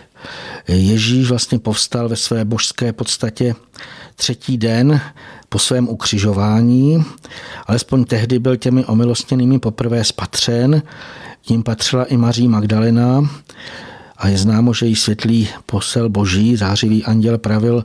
Ježíš 0.68 1.28
vlastně 1.28 1.58
povstal 1.58 2.08
ve 2.08 2.16
své 2.16 2.44
božské 2.44 2.92
podstatě 2.92 3.54
třetí 4.16 4.58
den 4.58 5.00
po 5.48 5.58
svém 5.58 5.88
ukřižování. 5.88 7.04
Alespoň 7.66 8.04
tehdy 8.04 8.38
byl 8.38 8.56
těmi 8.56 8.84
omilostněnými 8.84 9.58
poprvé 9.58 10.04
spatřen. 10.04 10.82
Tím 11.42 11.62
patřila 11.62 12.04
i 12.04 12.16
Maří 12.16 12.48
Magdalena 12.48 13.30
a 14.16 14.28
je 14.28 14.38
známo, 14.38 14.74
že 14.74 14.86
jí 14.86 14.96
světlý 14.96 15.48
posel 15.66 16.08
boží, 16.08 16.56
zářivý 16.56 17.04
anděl 17.04 17.38
pravil, 17.38 17.84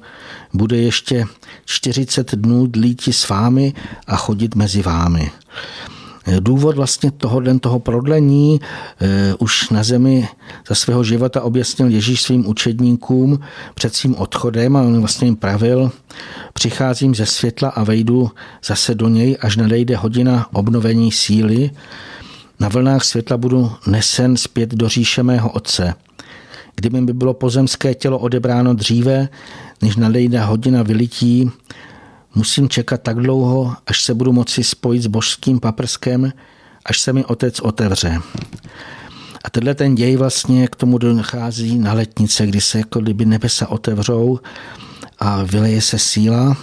bude 0.54 0.78
ještě 0.78 1.26
40 1.66 2.36
dnů 2.36 2.68
dlíti 2.68 3.14
s 3.14 3.30
vámi 3.30 3.74
a 4.08 4.16
chodit 4.16 4.56
mezi 4.56 4.82
vámi. 4.82 5.32
Důvod 6.40 6.76
vlastně 6.76 7.12
toho 7.12 7.40
den 7.40 7.60
toho 7.60 7.80
prodlení 7.80 8.60
eh, 9.02 9.34
už 9.40 9.70
na 9.70 9.84
zemi 9.84 10.28
za 10.68 10.76
svého 10.76 11.04
života 11.04 11.42
objasnil 11.42 11.90
Ježíš 11.90 12.22
svým 12.22 12.48
učedníkům 12.48 13.40
před 13.76 13.96
svým 13.96 14.16
odchodem 14.16 14.76
a 14.76 14.82
on 14.82 15.00
vlastně 15.00 15.28
jim 15.28 15.36
pravil, 15.36 15.92
přicházím 16.54 17.16
ze 17.16 17.26
světla 17.26 17.70
a 17.70 17.84
vejdu 17.84 18.32
zase 18.66 18.96
do 18.96 19.08
něj, 19.10 19.38
až 19.42 19.58
nadejde 19.58 19.96
hodina 19.96 20.48
obnovení 20.54 21.12
síly. 21.12 21.72
Na 22.60 22.70
vlnách 22.70 23.04
světla 23.04 23.38
budu 23.38 23.72
nesen 23.88 24.38
zpět 24.38 24.76
do 24.76 24.90
říše 24.90 25.24
mého 25.24 25.52
otce. 25.52 25.94
Kdyby 26.76 27.02
by 27.02 27.14
bylo 27.14 27.34
pozemské 27.34 27.94
tělo 27.94 28.20
odebráno 28.20 28.74
dříve, 28.74 29.30
než 29.82 29.96
nadejde 29.96 30.40
hodina 30.40 30.84
vylití, 30.84 31.52
Musím 32.38 32.70
čekat 32.70 33.02
tak 33.02 33.18
dlouho, 33.18 33.76
až 33.88 34.04
se 34.04 34.14
budu 34.14 34.34
moci 34.34 34.64
spojit 34.64 35.02
s 35.02 35.08
božským 35.08 35.60
paprskem, 35.60 36.34
až 36.86 37.00
se 37.00 37.14
mi 37.14 37.26
otec 37.26 37.60
otevře. 37.60 38.20
A 39.44 39.50
tenhle 39.50 39.76
ten 39.76 39.96
děj 39.96 40.16
vlastně 40.16 40.68
k 40.68 40.76
tomu 40.76 40.98
dochází 40.98 41.80
na 41.80 41.94
letnice, 41.94 42.48
kdy 42.48 42.62
se 42.62 42.78
jako 42.78 43.00
kdyby 43.00 43.26
nebesa 43.26 43.68
otevřou 43.68 44.40
a 45.20 45.44
vyleje 45.44 45.82
se 45.82 46.00
síla. 46.00 46.58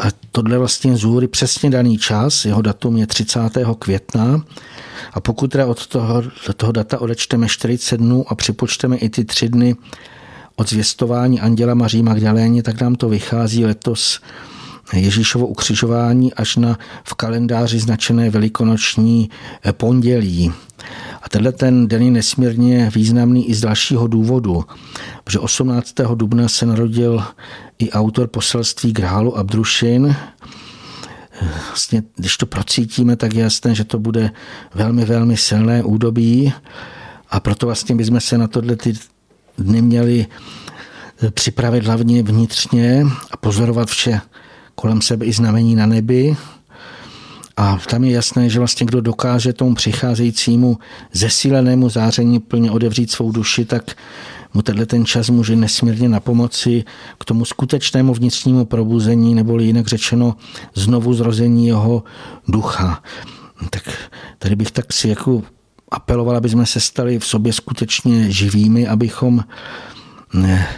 A 0.00 0.06
tohle 0.30 0.58
vlastně 0.58 0.96
zůry 0.96 1.28
přesně 1.28 1.70
daný 1.70 1.98
čas, 1.98 2.44
jeho 2.44 2.62
datum 2.62 2.96
je 2.96 3.06
30. 3.06 3.40
května. 3.78 4.44
A 5.12 5.20
pokud 5.20 5.50
teda 5.50 5.66
od 5.66 5.86
toho, 5.86 6.22
toho 6.56 6.72
data 6.72 7.00
odečteme 7.00 7.48
40 7.48 7.96
dnů 7.96 8.24
a 8.28 8.34
připočteme 8.34 8.96
i 8.96 9.08
ty 9.08 9.24
tři 9.24 9.48
dny 9.48 9.76
od 10.56 10.68
zvěstování 10.68 11.40
Anděla 11.40 11.74
Maří 11.74 12.02
Magdaléně, 12.02 12.62
tak 12.62 12.80
nám 12.80 12.94
to 12.94 13.08
vychází 13.08 13.64
letos 13.64 14.20
Ježíšovo 14.92 15.46
ukřižování 15.46 16.34
až 16.34 16.56
na 16.56 16.78
v 17.04 17.14
kalendáři 17.14 17.78
značené 17.78 18.30
velikonoční 18.30 19.30
pondělí. 19.72 20.52
A 21.22 21.28
tenhle 21.28 21.52
ten 21.52 21.88
den 21.88 22.02
je 22.02 22.10
nesmírně 22.10 22.90
významný 22.94 23.50
i 23.50 23.54
z 23.54 23.60
dalšího 23.60 24.06
důvodu, 24.06 24.64
protože 25.24 25.38
18. 25.38 25.94
dubna 26.14 26.48
se 26.48 26.66
narodil 26.66 27.24
i 27.78 27.90
autor 27.90 28.26
poselství 28.26 28.92
Grálu 28.92 29.38
Abdrušin. 29.38 30.16
Vlastně, 31.68 32.02
když 32.16 32.36
to 32.36 32.46
procítíme, 32.46 33.16
tak 33.16 33.34
je 33.34 33.42
jasné, 33.42 33.74
že 33.74 33.84
to 33.84 33.98
bude 33.98 34.30
velmi, 34.74 35.04
velmi 35.04 35.36
silné 35.36 35.82
údobí 35.82 36.52
a 37.30 37.40
proto 37.40 37.66
vlastně 37.66 37.94
bychom 37.94 38.20
se 38.20 38.38
na 38.38 38.48
tohle 38.48 38.76
ty 38.76 38.92
dny 39.58 39.82
měli 39.82 40.26
připravit 41.30 41.84
hlavně 41.84 42.22
vnitřně 42.22 43.06
a 43.30 43.36
pozorovat 43.36 43.88
vše 43.88 44.20
kolem 44.74 45.02
sebe 45.02 45.26
i 45.26 45.32
znamení 45.32 45.74
na 45.74 45.86
nebi, 45.86 46.36
a 47.56 47.78
tam 47.90 48.04
je 48.04 48.12
jasné, 48.12 48.48
že 48.48 48.58
vlastně 48.58 48.86
kdo 48.86 49.00
dokáže 49.00 49.52
tomu 49.52 49.74
přicházejícímu 49.74 50.78
zesílenému 51.12 51.88
záření 51.88 52.40
plně 52.40 52.70
odevřít 52.70 53.10
svou 53.10 53.32
duši, 53.32 53.64
tak 53.64 53.96
mu 54.54 54.62
tenhle 54.62 54.86
ten 54.86 55.06
čas 55.06 55.30
může 55.30 55.56
nesmírně 55.56 56.08
na 56.08 56.20
pomoci 56.20 56.84
k 57.18 57.24
tomu 57.24 57.44
skutečnému 57.44 58.14
vnitřnímu 58.14 58.64
probuzení, 58.64 59.34
nebo 59.34 59.58
jinak 59.58 59.86
řečeno 59.86 60.36
znovu 60.74 61.14
zrození 61.14 61.66
jeho 61.66 62.02
ducha. 62.48 63.02
Tak 63.70 63.82
tady 64.38 64.56
bych 64.56 64.70
tak 64.70 64.92
si 64.92 65.08
jako 65.08 65.42
apeloval, 65.90 66.36
aby 66.36 66.48
jsme 66.48 66.66
se 66.66 66.80
stali 66.80 67.18
v 67.18 67.26
sobě 67.26 67.52
skutečně 67.52 68.30
živými, 68.30 68.88
abychom 68.88 69.44
ne, 70.34 70.68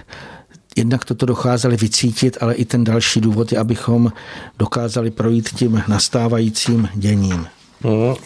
jednak 0.77 1.05
toto 1.05 1.27
docházeli 1.27 1.77
vycítit, 1.77 2.39
ale 2.41 2.55
i 2.55 2.65
ten 2.65 2.85
další 2.85 3.21
důvod 3.21 3.53
je, 3.53 3.59
abychom 3.59 4.13
dokázali 4.59 5.11
projít 5.11 5.49
tím 5.49 5.83
nastávajícím 5.89 6.89
děním. 6.95 7.47
No, 7.85 8.17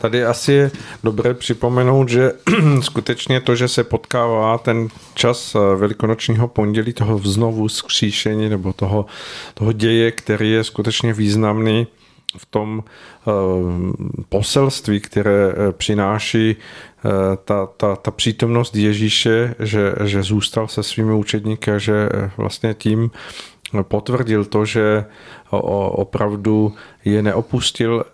tady 0.00 0.24
asi 0.24 0.52
je 0.52 0.70
dobré 1.04 1.34
připomenout, 1.34 2.08
že 2.08 2.32
skutečně 2.80 3.40
to, 3.40 3.56
že 3.56 3.68
se 3.68 3.84
potkává 3.84 4.58
ten 4.58 4.88
čas 5.14 5.54
eh, 5.54 5.76
velikonočního 5.76 6.48
pondělí, 6.48 6.92
toho 6.92 7.18
znovu 7.18 7.68
zkříšení 7.68 8.48
nebo 8.48 8.72
toho, 8.72 9.06
toho 9.54 9.72
děje, 9.72 10.12
který 10.12 10.50
je 10.50 10.64
skutečně 10.64 11.12
významný 11.12 11.86
v 12.36 12.46
tom 12.46 12.84
eh, 12.84 13.30
poselství, 14.28 15.00
které 15.00 15.52
eh, 15.52 15.72
přináší 15.72 16.56
Eh, 17.06 17.36
ta, 17.44 17.66
ta, 17.76 17.96
ta 17.96 18.10
přítomnost 18.10 18.76
Ježíše, 18.76 19.54
že, 19.58 19.94
že 20.04 20.22
zůstal 20.22 20.68
se 20.68 20.82
svými 20.82 21.12
učedníky 21.12 21.70
a 21.70 21.78
že 21.78 22.08
vlastně 22.36 22.74
tím 22.74 23.10
potvrdil 23.82 24.44
to, 24.44 24.64
že 24.64 25.04
opravdu 25.50 26.74
je 27.04 27.22
neopustil, 27.22 28.04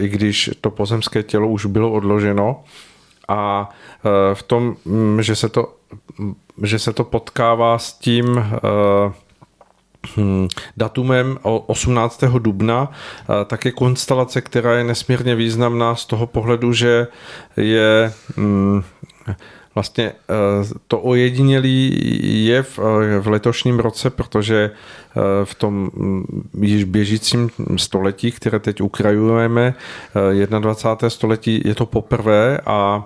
i 0.00 0.08
když 0.08 0.50
to 0.60 0.70
pozemské 0.70 1.22
tělo 1.22 1.48
už 1.48 1.66
bylo 1.66 1.92
odloženo. 1.92 2.64
A 3.28 3.70
v 4.34 4.42
tom, 4.42 4.76
mm, 4.84 5.22
že 5.22 5.36
se 5.36 5.48
to, 5.48 5.74
že 6.62 6.78
se 6.78 6.92
to 6.92 7.04
potkává 7.04 7.78
s 7.78 7.92
tím, 7.92 8.44
datumem 10.76 11.38
18. 11.42 12.24
dubna, 12.38 12.90
tak 13.46 13.64
je 13.64 13.72
konstelace, 13.72 14.40
která 14.40 14.74
je 14.74 14.84
nesmírně 14.84 15.34
významná 15.34 15.94
z 15.94 16.06
toho 16.06 16.26
pohledu, 16.26 16.72
že 16.72 17.06
je 17.56 18.12
hmm, 18.36 18.82
vlastně 19.76 20.04
e, 20.04 20.14
to 20.88 21.00
ojedinělý 21.00 22.00
je 22.46 22.62
v, 22.62 22.78
e, 22.78 23.20
v 23.20 23.28
letošním 23.28 23.78
roce, 23.78 24.10
protože 24.10 24.56
e, 24.56 24.70
v 25.44 25.54
tom 25.54 25.90
hmm, 25.96 26.48
již 26.60 26.84
běžícím 26.84 27.50
století, 27.76 28.32
které 28.32 28.58
teď 28.58 28.80
ukrajujeme, 28.80 29.74
21. 30.58 31.10
století, 31.10 31.62
je 31.64 31.74
to 31.74 31.86
poprvé 31.86 32.58
a 32.66 33.04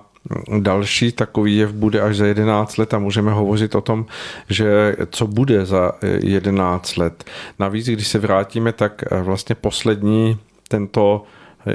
Další 0.58 1.12
takový 1.12 1.56
jev 1.56 1.72
bude 1.72 2.00
až 2.00 2.16
za 2.16 2.26
11 2.26 2.76
let 2.76 2.94
a 2.94 2.98
můžeme 2.98 3.32
hovořit 3.32 3.74
o 3.74 3.80
tom, 3.80 4.06
že 4.48 4.96
co 5.10 5.26
bude 5.26 5.66
za 5.66 5.92
11 6.02 6.96
let. 6.96 7.24
Navíc, 7.58 7.86
když 7.86 8.08
se 8.08 8.18
vrátíme, 8.18 8.72
tak 8.72 9.04
vlastně 9.22 9.54
poslední 9.54 10.38
tento 10.68 11.22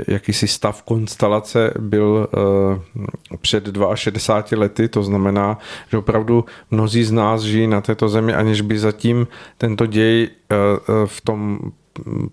jakýsi 0.08 0.48
stav 0.48 0.84
konstelace 0.84 1.74
byl 1.80 2.28
před 3.42 3.70
62 3.96 4.60
lety, 4.62 4.88
to 4.88 5.04
znamená, 5.04 5.58
že 5.92 5.98
opravdu 5.98 6.46
mnozí 6.72 7.04
z 7.04 7.12
nás 7.12 7.42
žijí 7.42 7.68
na 7.68 7.82
této 7.82 8.10
zemi, 8.10 8.34
aniž 8.34 8.62
by 8.62 8.80
zatím 8.80 9.28
tento 9.58 9.86
děj 9.86 10.30
v 11.06 11.22
tom 11.22 11.60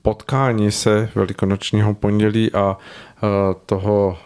potkání 0.02 0.70
se 0.70 1.10
velikonočního 1.14 1.94
pondělí 1.94 2.52
a 2.52 2.76
Eh, 3.22 3.54
toho 3.66 4.18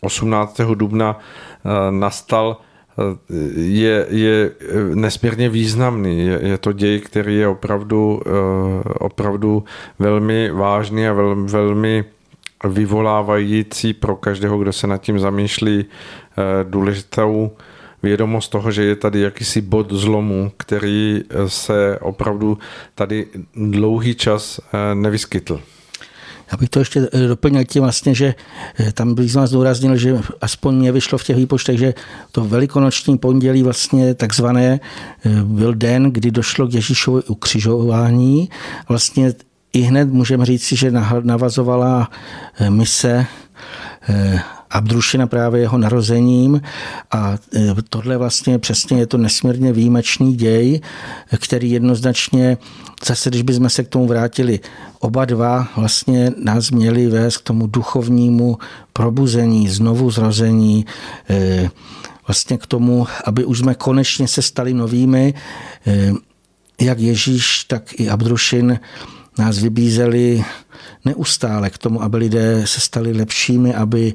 18. 0.00 0.60
Eh, 0.60 0.74
dubna 0.74 1.18
eh, 1.18 1.92
nastal, 1.92 2.56
je, 3.56 4.06
je 4.10 4.50
nesmírně 4.94 5.48
významný. 5.48 6.26
Je, 6.26 6.40
je 6.42 6.58
to 6.58 6.72
děj, 6.72 7.00
který 7.00 7.36
je 7.36 7.48
opravdu, 7.48 8.22
opravdu 8.98 9.64
velmi 9.98 10.50
vážný 10.50 11.08
a 11.08 11.12
velmi, 11.12 11.48
velmi 11.48 12.04
vyvolávající 12.64 13.94
pro 13.94 14.16
každého, 14.16 14.58
kdo 14.58 14.72
se 14.72 14.86
nad 14.86 14.98
tím 14.98 15.18
zamýšlí 15.18 15.84
důležitou 16.62 17.50
vědomost 18.02 18.48
toho, 18.48 18.70
že 18.70 18.84
je 18.84 18.96
tady 18.96 19.20
jakýsi 19.20 19.60
bod 19.60 19.92
zlomu, 19.92 20.52
který 20.56 21.22
se 21.46 21.98
opravdu 21.98 22.58
tady 22.94 23.26
dlouhý 23.54 24.14
čas 24.14 24.60
nevyskytl. 24.94 25.60
Já 26.52 26.58
bych 26.58 26.68
to 26.68 26.78
ještě 26.78 27.08
eh, 27.12 27.28
doplnil 27.28 27.64
tím 27.64 27.82
vlastně, 27.82 28.14
že 28.14 28.34
eh, 28.80 28.92
tam 28.92 29.14
bych 29.14 29.34
vás 29.34 29.50
zdůraznil, 29.50 29.96
že 29.96 30.18
aspoň 30.40 30.74
mě 30.74 30.92
vyšlo 30.92 31.18
v 31.18 31.24
těch 31.24 31.36
výpočtech, 31.36 31.78
že 31.78 31.94
to 32.32 32.44
velikonoční 32.44 33.18
pondělí 33.18 33.62
vlastně 33.62 34.14
takzvané 34.14 34.80
eh, 34.80 35.30
byl 35.44 35.74
den, 35.74 36.10
kdy 36.12 36.30
došlo 36.30 36.68
k 36.68 36.74
Ježíšovi 36.74 37.22
ukřižování. 37.22 38.50
Vlastně 38.88 39.32
i 39.72 39.80
hned 39.80 40.12
můžeme 40.12 40.46
říct, 40.46 40.72
že 40.72 40.92
navazovala 41.22 42.10
mise 42.68 43.26
Abdrušina 44.70 45.26
právě 45.26 45.60
jeho 45.60 45.78
narozením. 45.78 46.62
A 47.10 47.36
e, 47.56 47.74
tohle 47.90 48.16
vlastně 48.16 48.58
přesně 48.58 48.98
je 48.98 49.06
to 49.06 49.18
nesmírně 49.18 49.72
výjimečný 49.72 50.36
děj, 50.36 50.80
který 51.36 51.70
jednoznačně, 51.70 52.58
zase 53.04 53.30
když 53.30 53.42
bychom 53.42 53.70
se 53.70 53.84
k 53.84 53.88
tomu 53.88 54.06
vrátili, 54.06 54.60
oba 54.98 55.24
dva 55.24 55.68
vlastně 55.76 56.32
nás 56.44 56.70
měli 56.70 57.06
vést 57.06 57.36
k 57.36 57.42
tomu 57.42 57.66
duchovnímu 57.66 58.58
probuzení, 58.92 59.68
znovu 59.68 60.10
zrození, 60.10 60.86
e, 61.30 61.70
vlastně 62.26 62.58
k 62.58 62.66
tomu, 62.66 63.06
aby 63.24 63.44
už 63.44 63.58
jsme 63.58 63.74
konečně 63.74 64.28
se 64.28 64.42
stali 64.42 64.74
novými, 64.74 65.34
e, 65.86 66.12
jak 66.80 66.98
Ježíš, 66.98 67.64
tak 67.64 68.00
i 68.00 68.08
Abdrušin 68.08 68.80
nás 69.38 69.58
vybízeli 69.58 70.44
neustále 71.04 71.70
k 71.70 71.78
tomu, 71.78 72.02
aby 72.02 72.16
lidé 72.16 72.62
se 72.66 72.80
stali 72.80 73.12
lepšími, 73.12 73.74
aby 73.74 74.14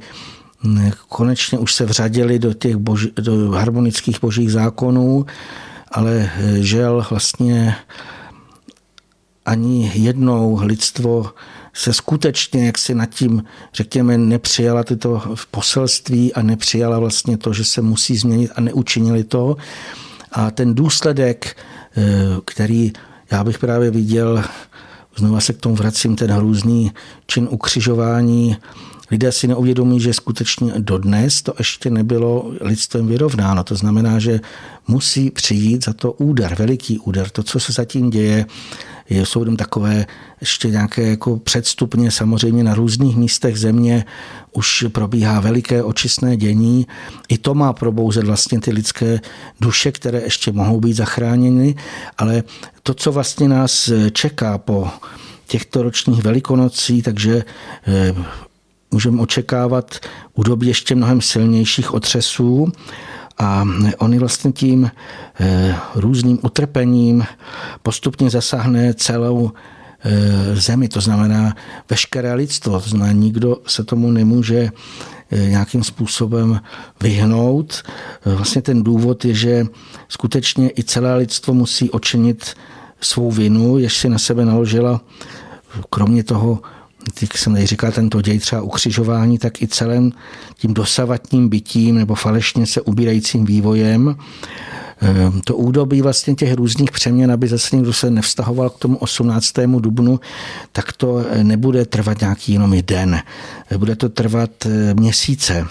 konečně 1.10 1.58
už 1.58 1.76
se 1.76 1.86
vřadili 1.86 2.40
do 2.40 2.54
těch 2.54 2.76
boži, 2.76 3.12
do 3.16 3.52
harmonických 3.52 4.22
božích 4.22 4.52
zákonů, 4.52 5.26
ale 5.92 6.32
eh, 6.38 6.62
žel 6.62 7.06
vlastně 7.10 7.76
ani 9.46 9.92
jednou 9.96 10.60
lidstvo 10.64 11.32
se 11.74 11.94
skutečně, 11.94 12.66
jak 12.66 12.78
si 12.78 12.96
nad 12.96 13.06
tím, 13.06 13.44
řekněme, 13.74 14.18
nepřijala 14.18 14.84
tyto 14.84 15.22
poselství 15.52 16.34
a 16.34 16.42
nepřijala 16.42 17.00
vlastně 17.00 17.38
to, 17.38 17.54
že 17.54 17.66
se 17.66 17.82
musí 17.82 18.18
změnit 18.18 18.52
a 18.56 18.62
neučinili 18.62 19.24
to. 19.24 19.58
A 20.32 20.52
ten 20.52 20.76
důsledek, 20.76 21.58
eh, 21.98 22.02
který 22.46 22.94
já 23.32 23.44
bych 23.44 23.58
právě 23.58 23.92
viděl, 23.92 24.44
znova 25.16 25.40
se 25.40 25.54
k 25.54 25.58
tomu 25.58 25.76
vracím, 25.76 26.16
ten 26.16 26.32
hrůzný 26.32 26.92
čin 27.28 27.48
ukřižování, 27.52 28.58
lidé 29.14 29.32
si 29.32 29.48
neuvědomí, 29.48 30.00
že 30.00 30.14
skutečně 30.14 30.74
dodnes 30.78 31.42
to 31.42 31.54
ještě 31.58 31.90
nebylo 31.90 32.52
lidstvem 32.62 33.08
vyrovnáno. 33.08 33.64
To 33.64 33.76
znamená, 33.76 34.20
že 34.20 34.40
musí 34.88 35.30
přijít 35.30 35.86
za 35.86 35.94
to 35.94 36.12
úder, 36.12 36.56
veliký 36.56 37.00
úder. 37.00 37.30
To, 37.30 37.44
co 37.44 37.60
se 37.60 37.74
zatím 37.74 38.10
děje, 38.10 38.46
je, 39.10 39.26
jsou 39.26 39.46
tam 39.46 39.56
takové 39.56 40.06
ještě 40.42 40.70
nějaké 40.70 41.10
jako 41.10 41.38
předstupně 41.38 42.12
samozřejmě 42.12 42.64
na 42.64 42.74
různých 42.74 43.16
místech 43.16 43.58
země 43.58 44.06
už 44.52 44.86
probíhá 44.90 45.40
veliké 45.40 45.84
očistné 45.84 46.38
dění. 46.38 46.88
I 47.30 47.38
to 47.38 47.54
má 47.54 47.74
probouzet 47.74 48.26
vlastně 48.26 48.60
ty 48.60 48.72
lidské 48.72 49.22
duše, 49.62 49.92
které 49.92 50.22
ještě 50.22 50.52
mohou 50.52 50.80
být 50.80 50.94
zachráněny, 50.94 51.76
ale 52.18 52.44
to, 52.84 52.94
co 52.94 53.12
vlastně 53.12 53.48
nás 53.48 53.92
čeká 54.12 54.58
po 54.58 54.90
těchto 55.48 55.84
ročních 55.84 56.24
velikonocí, 56.24 57.02
takže 57.02 57.44
eh, 57.88 58.16
můžeme 58.94 59.22
očekávat 59.22 60.00
údobí 60.34 60.68
ještě 60.68 60.96
mnohem 60.96 61.22
silnějších 61.22 61.94
otřesů. 61.94 62.72
A 63.38 63.66
oni 63.98 64.20
vlastně 64.20 64.52
tím 64.52 64.92
eh, 65.40 65.76
různým 65.96 66.40
utrpením 66.42 67.24
postupně 67.84 68.30
zasáhne 68.30 68.94
celou 68.94 69.52
zemi, 70.54 70.88
to 70.88 71.02
znamená 71.02 71.56
veškeré 71.90 72.34
lidstvo, 72.34 72.80
to 72.80 72.90
znamená 72.90 73.12
nikdo 73.12 73.58
se 73.68 73.84
tomu 73.84 74.12
nemůže 74.12 74.70
nějakým 75.32 75.84
způsobem 75.84 76.62
vyhnout. 77.02 77.84
Vlastně 78.26 78.62
ten 78.62 78.84
důvod 78.84 79.26
je, 79.26 79.34
že 79.34 79.66
skutečně 80.10 80.72
i 80.78 80.84
celé 80.84 81.16
lidstvo 81.16 81.54
musí 81.54 81.90
očinit 81.90 82.54
svou 83.02 83.32
vinu, 83.32 83.78
jež 83.78 83.98
si 83.98 84.10
na 84.10 84.18
sebe 84.18 84.46
naložila, 84.46 85.02
kromě 85.90 86.24
toho, 86.24 86.62
jak 87.22 87.38
jsem 87.38 87.54
tady 87.54 87.66
říkal, 87.66 87.92
tento 87.92 88.22
děj 88.22 88.40
třeba 88.40 88.62
ukřižování, 88.62 89.38
tak 89.38 89.62
i 89.62 89.68
celým 89.68 90.12
tím 90.58 90.74
dosavatním 90.74 91.50
bytím 91.50 91.96
nebo 91.96 92.16
falešně 92.16 92.66
se 92.66 92.82
ubírajícím 92.82 93.46
vývojem. 93.46 94.16
Ehm, 95.02 95.42
to 95.42 95.56
údobí 95.56 96.02
vlastně 96.02 96.36
těch 96.36 96.54
různých 96.54 96.92
přeměn, 96.92 97.32
aby 97.32 97.48
zase 97.48 97.76
někdo 97.76 97.94
se 97.94 98.10
nevztahoval 98.10 98.70
k 98.70 98.80
tomu 98.80 98.98
18. 98.98 99.80
dubnu, 99.80 100.20
tak 100.72 100.94
to 100.94 101.26
nebude 101.44 101.86
trvat 101.86 102.22
nějaký 102.22 102.54
jenom 102.54 102.82
den. 102.82 103.22
Bude 103.78 103.96
to 103.96 104.10
trvat 104.10 104.66
eh, 104.66 104.94
měsíce. 104.94 105.68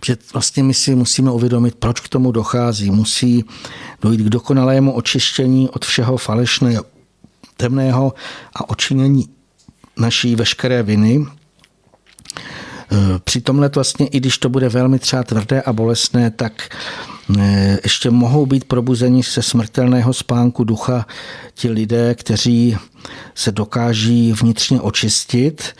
Protože 0.00 0.16
vlastně 0.32 0.62
my 0.62 0.74
si 0.74 0.94
musíme 0.94 1.30
uvědomit, 1.30 1.74
proč 1.74 2.00
k 2.00 2.08
tomu 2.08 2.32
dochází. 2.32 2.90
Musí 2.90 3.44
dojít 4.02 4.20
k 4.20 4.28
dokonalému 4.28 4.92
očištění 4.92 5.68
od 5.70 5.84
všeho 5.84 6.16
falešného, 6.16 6.84
temného 7.56 8.14
a 8.54 8.70
očinění 8.70 9.28
naší 9.96 10.36
veškeré 10.36 10.82
viny. 10.82 11.26
E, 11.26 11.30
při 13.24 13.40
tomhle 13.40 13.70
vlastně, 13.74 14.06
i 14.06 14.20
když 14.20 14.38
to 14.38 14.48
bude 14.48 14.68
velmi 14.68 14.98
třeba 14.98 15.22
tvrdé 15.22 15.62
a 15.62 15.72
bolestné, 15.72 16.30
tak 16.30 16.76
e, 17.38 17.78
ještě 17.84 18.10
mohou 18.10 18.46
být 18.46 18.64
probuzeni 18.64 19.22
se 19.22 19.42
smrtelného 19.42 20.12
spánku 20.12 20.64
ducha 20.64 21.06
ti 21.54 21.70
lidé, 21.70 22.14
kteří 22.14 22.76
se 23.34 23.52
dokáží 23.52 24.32
vnitřně 24.32 24.80
očistit, 24.80 25.74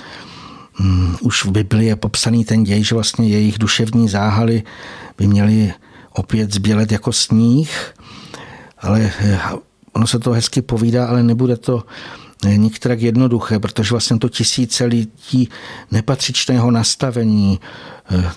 Hmm, 0.76 1.16
už 1.20 1.44
v 1.44 1.50
Biblii 1.50 1.88
je 1.88 1.96
popsaný 1.96 2.44
ten 2.44 2.64
děj, 2.64 2.84
že 2.84 2.94
vlastně 2.94 3.28
jejich 3.28 3.58
duševní 3.58 4.08
záhaly 4.08 4.62
by 5.18 5.26
měly 5.26 5.72
opět 6.12 6.54
zbělet 6.54 6.92
jako 6.92 7.12
sníh, 7.12 7.94
ale 8.78 9.12
eh, 9.20 9.40
ono 9.92 10.06
se 10.06 10.18
to 10.18 10.32
hezky 10.32 10.62
povídá, 10.62 11.06
ale 11.06 11.22
nebude 11.22 11.56
to 11.56 11.82
nikterak 12.44 13.00
jednoduché, 13.00 13.58
protože 13.58 13.90
vlastně 13.90 14.18
to 14.18 14.28
tisíce 14.28 14.84
lidí 14.84 15.48
nepatřičného 15.90 16.70
nastavení, 16.70 17.60
eh, 18.10 18.30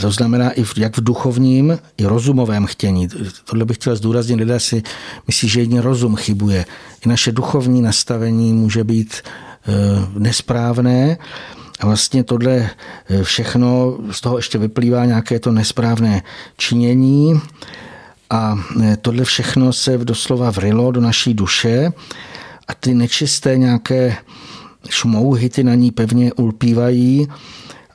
to 0.00 0.10
znamená 0.10 0.50
i 0.50 0.64
v, 0.64 0.78
jak 0.78 0.98
v 0.98 1.04
duchovním, 1.04 1.78
i 1.96 2.04
rozumovém 2.04 2.66
chtění. 2.66 3.08
Tohle 3.44 3.64
bych 3.64 3.76
chtěl 3.76 3.96
zdůraznit, 3.96 4.36
lidé 4.36 4.60
si 4.60 4.82
myslí, 5.26 5.48
že 5.48 5.60
jedině 5.60 5.80
rozum 5.80 6.16
chybuje. 6.16 6.66
I 7.06 7.08
naše 7.08 7.32
duchovní 7.32 7.82
nastavení 7.82 8.52
může 8.52 8.84
být 8.84 9.22
Eh, 9.68 10.06
nesprávné. 10.18 11.18
A 11.80 11.86
vlastně 11.86 12.24
tohle 12.24 12.70
eh, 13.10 13.22
všechno, 13.22 13.98
z 14.10 14.20
toho 14.20 14.36
ještě 14.36 14.58
vyplývá 14.58 15.04
nějaké 15.04 15.38
to 15.38 15.52
nesprávné 15.52 16.22
činění 16.56 17.40
a 18.30 18.58
tohle 19.02 19.24
všechno 19.24 19.72
se 19.72 19.98
doslova 19.98 20.50
vrilo 20.50 20.92
do 20.92 21.00
naší 21.00 21.34
duše 21.34 21.92
a 22.72 22.74
ty 22.80 22.94
nečisté 22.94 23.58
nějaké 23.58 24.16
šmouhy 24.88 25.48
ty 25.48 25.64
na 25.64 25.74
ní 25.74 25.90
pevně 25.90 26.32
ulpívají 26.32 27.28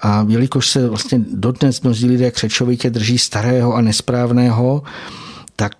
a 0.01 0.25
jelikož 0.29 0.69
se 0.69 0.89
vlastně 0.89 1.19
dodnes 1.33 1.81
mnozí 1.81 2.07
lidé 2.07 2.31
křečovitě 2.31 2.89
drží 2.89 3.17
starého 3.17 3.73
a 3.73 3.81
nesprávného, 3.81 4.83
tak 5.55 5.73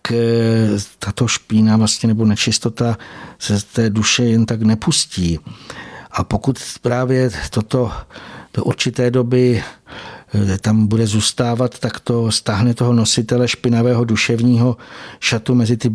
tato 1.00 1.28
špína 1.28 1.78
vlastně 1.78 2.08
nebo 2.08 2.26
nečistota 2.26 2.98
se 3.40 3.60
z 3.60 3.64
té 3.64 3.90
duše 3.90 4.24
jen 4.24 4.46
tak 4.46 4.62
nepustí. 4.62 5.40
A 6.12 6.24
pokud 6.24 6.60
právě 6.82 7.32
toto 7.50 7.92
do 8.54 8.64
určité 8.64 9.12
doby 9.12 9.64
eh, 9.64 10.17
tam 10.62 10.88
bude 10.88 11.08
zůstávat, 11.08 11.80
tak 11.80 12.00
to 12.00 12.32
stáhne 12.32 12.74
toho 12.74 12.94
nositele 12.94 13.48
špinavého 13.48 14.04
duševního 14.04 14.78
šatu 15.20 15.56
mezi 15.56 15.78
ty 15.78 15.92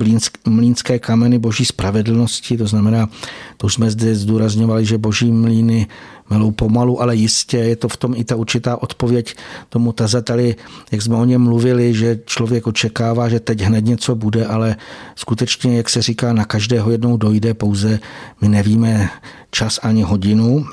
mlínské 0.46 0.98
kameny 0.98 1.38
boží 1.38 1.64
spravedlnosti. 1.64 2.56
To 2.56 2.66
znamená, 2.66 3.08
to 3.56 3.66
už 3.66 3.74
jsme 3.74 3.90
zde 3.90 4.14
zdůrazňovali, 4.14 4.86
že 4.86 4.98
boží 4.98 5.30
mlíny 5.32 5.86
melou 6.30 6.50
pomalu, 6.50 7.02
ale 7.02 7.16
jistě 7.16 7.56
je 7.56 7.76
to 7.76 7.88
v 7.88 7.96
tom 7.96 8.14
i 8.16 8.24
ta 8.24 8.36
určitá 8.36 8.82
odpověď 8.82 9.36
tomu 9.68 9.92
tazateli, 9.92 10.56
jak 10.92 11.02
jsme 11.02 11.16
o 11.16 11.24
něm 11.24 11.42
mluvili, 11.42 11.94
že 11.94 12.18
člověk 12.26 12.66
očekává, 12.66 13.28
že 13.28 13.40
teď 13.40 13.60
hned 13.60 13.84
něco 13.84 14.14
bude, 14.14 14.46
ale 14.46 14.76
skutečně, 15.14 15.76
jak 15.76 15.88
se 15.88 16.02
říká, 16.02 16.32
na 16.32 16.44
každého 16.44 16.90
jednou 16.90 17.16
dojde, 17.16 17.54
pouze 17.54 17.98
my 18.40 18.48
nevíme 18.48 19.10
čas 19.50 19.80
ani 19.82 20.02
hodinu. 20.02 20.66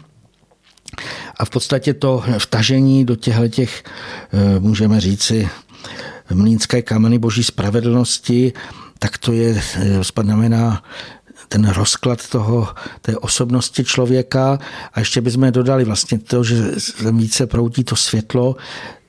A 1.40 1.46
v 1.46 1.50
podstatě 1.50 1.94
to 1.94 2.24
vtažení 2.38 3.06
do 3.06 3.16
těchto 3.16 3.48
těch, 3.48 3.84
eh, 4.34 4.60
můžeme 4.60 5.02
říci, 5.02 5.50
mlínské 6.34 6.82
kameny 6.82 7.20
boží 7.20 7.44
spravedlnosti, 7.44 8.54
tak 9.00 9.18
to 9.18 9.34
je, 9.34 9.62
eh, 9.76 10.04
znamená 10.24 10.84
ten 11.48 11.70
rozklad 11.70 12.30
toho, 12.30 12.68
té 13.02 13.18
osobnosti 13.18 13.84
člověka. 13.84 14.60
A 14.94 15.00
ještě 15.00 15.22
bychom 15.22 15.52
dodali 15.52 15.84
vlastně 15.84 16.20
to, 16.20 16.44
že 16.44 16.56
více 17.12 17.48
proudí 17.48 17.84
to 17.84 17.96
světlo, 17.96 18.56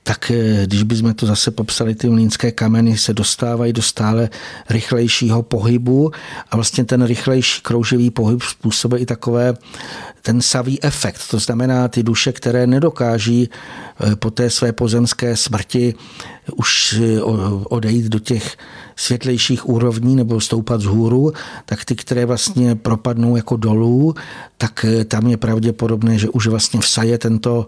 tak 0.03 0.31
eh, 0.31 0.63
když 0.65 0.83
bychom 0.83 1.13
to 1.13 1.25
zase 1.25 1.51
popsali, 1.51 1.95
ty 1.95 2.09
mlínské 2.09 2.51
kameny 2.51 2.97
se 2.97 3.13
dostávají 3.13 3.73
do 3.73 3.81
stále 3.81 4.29
rychlejšího 4.69 5.43
pohybu 5.43 6.11
a 6.51 6.55
vlastně 6.55 6.85
ten 6.85 7.05
rychlejší 7.05 7.61
krouživý 7.61 8.09
pohyb 8.09 8.41
způsobuje 8.41 9.01
i 9.01 9.05
takové 9.05 9.53
ten 10.21 10.41
savý 10.41 10.83
efekt. 10.83 11.21
To 11.31 11.39
znamená 11.39 11.87
ty 11.87 12.03
duše, 12.03 12.31
které 12.31 12.67
nedokáží 12.67 13.49
eh, 13.49 14.15
po 14.15 14.31
té 14.31 14.49
své 14.49 14.73
pozemské 14.73 15.37
smrti 15.37 15.95
už 16.55 16.99
eh, 17.01 17.21
odejít 17.63 18.05
do 18.05 18.19
těch 18.19 18.57
světlejších 18.95 19.69
úrovní 19.69 20.15
nebo 20.15 20.41
stoupat 20.41 20.81
z 20.81 20.85
hůru, 20.85 21.33
tak 21.65 21.85
ty, 21.85 21.95
které 21.95 22.25
vlastně 22.25 22.75
propadnou 22.75 23.35
jako 23.35 23.57
dolů, 23.57 24.15
tak 24.57 24.85
eh, 24.85 25.05
tam 25.05 25.27
je 25.27 25.37
pravděpodobné, 25.37 26.17
že 26.17 26.29
už 26.29 26.47
vlastně 26.47 26.79
vsaje 26.79 27.17
tento 27.17 27.67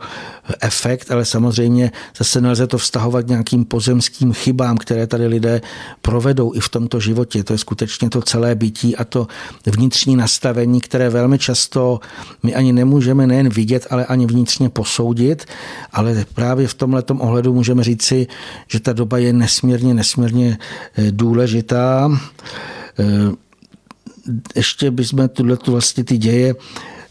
efekt, 0.61 1.11
ale 1.11 1.25
samozřejmě 1.25 1.91
zase 2.17 2.41
nelze 2.41 2.67
to 2.67 2.77
vztahovat 2.77 3.27
nějakým 3.27 3.65
pozemským 3.65 4.33
chybám, 4.33 4.77
které 4.77 5.07
tady 5.07 5.27
lidé 5.27 5.61
provedou 6.01 6.53
i 6.55 6.59
v 6.59 6.69
tomto 6.69 6.99
životě. 6.99 7.43
To 7.43 7.53
je 7.53 7.57
skutečně 7.57 8.09
to 8.09 8.21
celé 8.21 8.55
bytí 8.55 8.95
a 8.95 9.03
to 9.03 9.27
vnitřní 9.65 10.15
nastavení, 10.15 10.81
které 10.81 11.09
velmi 11.09 11.39
často 11.39 11.99
my 12.43 12.55
ani 12.55 12.73
nemůžeme 12.73 13.27
nejen 13.27 13.49
vidět, 13.49 13.87
ale 13.89 14.05
ani 14.05 14.25
vnitřně 14.25 14.69
posoudit, 14.69 15.45
ale 15.93 16.25
právě 16.33 16.67
v 16.67 16.73
tomhle 16.73 17.03
ohledu 17.17 17.53
můžeme 17.53 17.83
říci, 17.83 18.27
že 18.67 18.79
ta 18.79 18.93
doba 18.93 19.17
je 19.17 19.33
nesmírně, 19.33 19.93
nesmírně 19.93 20.57
eh, 20.97 21.11
důležitá. 21.13 22.19
Eh, 22.99 23.31
ještě 24.55 24.91
bychom 24.91 25.29
tuhle 25.29 25.57
vlastně 25.67 26.03
ty 26.03 26.17
děje 26.17 26.55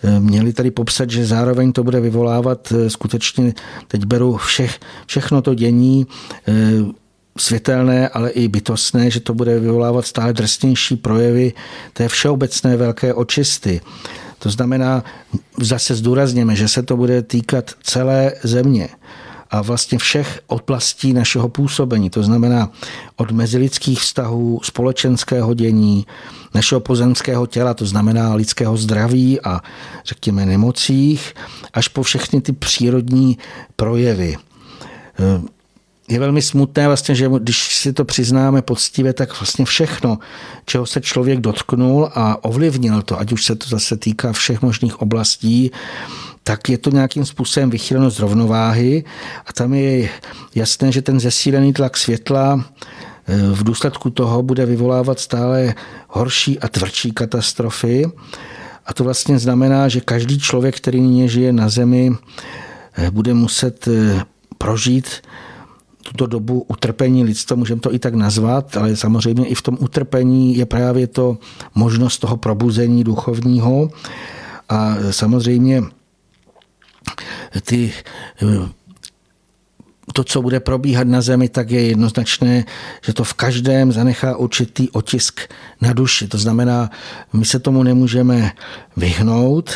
eh, 0.05 0.21
měli 0.21 0.53
tady 0.53 0.71
popsat, 0.71 1.11
že 1.11 1.27
zároveň 1.27 1.73
to 1.73 1.85
bude 1.85 2.01
vyvolávat 2.01 2.73
skutečně, 2.89 3.55
teď 3.89 4.05
beru 4.05 4.37
všech, 4.37 4.81
všechno 5.07 5.43
to 5.43 5.55
dění, 5.55 6.07
světelné, 7.39 8.09
ale 8.09 8.31
i 8.31 8.49
bytostné, 8.49 9.11
že 9.11 9.21
to 9.21 9.35
bude 9.35 9.61
vyvolávat 9.61 10.07
stále 10.07 10.33
drsnější 10.33 10.97
projevy 10.97 11.53
té 11.93 12.09
všeobecné 12.09 12.77
velké 12.77 13.15
očisty. 13.15 13.81
To 14.39 14.51
znamená, 14.51 15.05
zase 15.61 15.95
zdůrazněme, 15.95 16.57
že 16.57 16.69
se 16.69 16.83
to 16.83 16.97
bude 16.97 17.23
týkat 17.23 17.71
celé 17.83 18.33
země 18.43 18.89
a 19.53 19.63
vlastně 19.63 19.99
všech 19.99 20.41
oblastí 20.47 21.13
našeho 21.13 21.49
působení. 21.49 22.11
To 22.11 22.23
znamená 22.23 22.71
od 23.17 23.31
mezilidských 23.31 24.01
vztahů, 24.01 24.61
společenského 24.63 25.55
dění, 25.55 26.07
našeho 26.55 26.81
pozemského 26.81 27.47
těla, 27.47 27.75
to 27.75 27.87
znamená 27.87 28.35
lidského 28.35 28.77
zdraví 28.77 29.41
a 29.41 29.61
řekněme 30.05 30.47
nemocích, 30.47 31.35
až 31.73 31.89
po 31.89 32.03
všechny 32.03 32.41
ty 32.41 32.53
přírodní 32.53 33.39
projevy 33.77 34.37
je 36.09 36.19
velmi 36.19 36.43
smutné 36.43 36.87
vlastně, 36.87 37.15
že 37.15 37.29
když 37.39 37.77
si 37.77 37.93
to 37.93 38.05
přiznáme 38.05 38.63
poctivě, 38.63 39.13
tak 39.13 39.41
vlastně 39.41 39.65
všechno, 39.65 40.19
čeho 40.65 40.87
se 40.87 41.01
člověk 41.01 41.41
dotknul 41.41 42.11
a 42.15 42.45
ovlivnil 42.45 43.03
to, 43.03 43.21
ať 43.21 43.33
už 43.33 43.45
se 43.45 43.55
to 43.57 43.69
zase 43.69 43.97
týká 43.97 44.33
všech 44.33 44.63
možných 44.63 45.01
oblastí, 45.01 45.71
tak 46.43 46.69
je 46.69 46.79
to 46.79 46.91
nějakým 46.91 47.25
způsobem 47.25 47.71
vychýleno 47.71 48.11
z 48.11 48.19
rovnováhy 48.19 49.05
a 49.47 49.53
tam 49.53 49.75
je 49.75 50.09
jasné, 50.55 50.93
že 50.93 51.03
ten 51.03 51.21
zesílený 51.21 51.73
tlak 51.73 51.97
světla 51.97 52.65
eh, 53.27 53.37
v 53.37 53.65
důsledku 53.65 54.11
toho 54.11 54.43
bude 54.43 54.67
vyvolávat 54.67 55.21
stále 55.21 55.75
horší 56.09 56.61
a 56.61 56.69
tvrdší 56.69 57.13
katastrofy. 57.13 58.07
A 58.87 58.95
to 58.95 59.05
vlastně 59.05 59.39
znamená, 59.39 59.89
že 59.89 60.01
každý 60.01 60.39
člověk, 60.41 60.77
který 60.77 61.01
nyní 61.01 61.29
žije 61.29 61.53
na 61.53 61.69
Zemi, 61.69 62.13
eh, 62.97 63.11
bude 63.11 63.35
muset 63.35 63.89
eh, 63.89 64.23
prožít 64.59 65.23
tuto 66.03 66.27
dobu 66.27 66.67
utrpení 66.69 67.25
lidstva, 67.25 67.57
můžeme 67.57 67.81
to 67.81 67.95
i 67.95 67.99
tak 67.99 68.15
nazvat, 68.15 68.77
ale 68.77 68.97
samozřejmě 68.97 69.47
i 69.47 69.55
v 69.55 69.63
tom 69.63 69.77
utrpení 69.81 70.57
je 70.57 70.67
právě 70.67 71.07
to 71.07 71.39
možnost 71.75 72.19
toho 72.19 72.37
probuzení 72.37 73.05
duchovního 73.05 73.91
a 74.69 74.97
samozřejmě 75.11 75.83
ty 77.63 77.93
to, 80.13 80.25
co 80.25 80.43
bude 80.43 80.61
probíhat 80.61 81.07
na 81.07 81.21
zemi, 81.21 81.49
tak 81.49 81.71
je 81.71 81.87
jednoznačné, 81.87 82.65
že 83.05 83.13
to 83.13 83.25
v 83.25 83.35
každém 83.35 83.93
zanechá 83.93 84.37
určitý 84.37 84.91
otisk 84.91 85.41
na 85.81 85.93
duši. 85.93 86.29
To 86.29 86.39
znamená, 86.39 86.91
my 87.33 87.45
se 87.45 87.59
tomu 87.59 87.83
nemůžeme 87.83 88.53
vyhnout, 88.97 89.71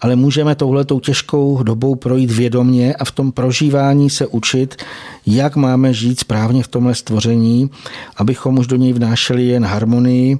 ale 0.00 0.16
můžeme 0.16 0.54
touhletou 0.54 1.00
těžkou 1.00 1.62
dobou 1.62 1.94
projít 1.94 2.30
vědomně 2.30 2.94
a 2.94 3.04
v 3.04 3.12
tom 3.12 3.32
prožívání 3.32 4.10
se 4.10 4.26
učit, 4.26 4.82
jak 5.26 5.56
máme 5.56 5.94
žít 5.94 6.20
správně 6.20 6.62
v 6.62 6.68
tomhle 6.68 6.94
stvoření, 6.94 7.70
abychom 8.16 8.58
už 8.58 8.66
do 8.66 8.76
něj 8.76 8.92
vnášeli 8.92 9.46
jen 9.46 9.64
harmonii 9.64 10.38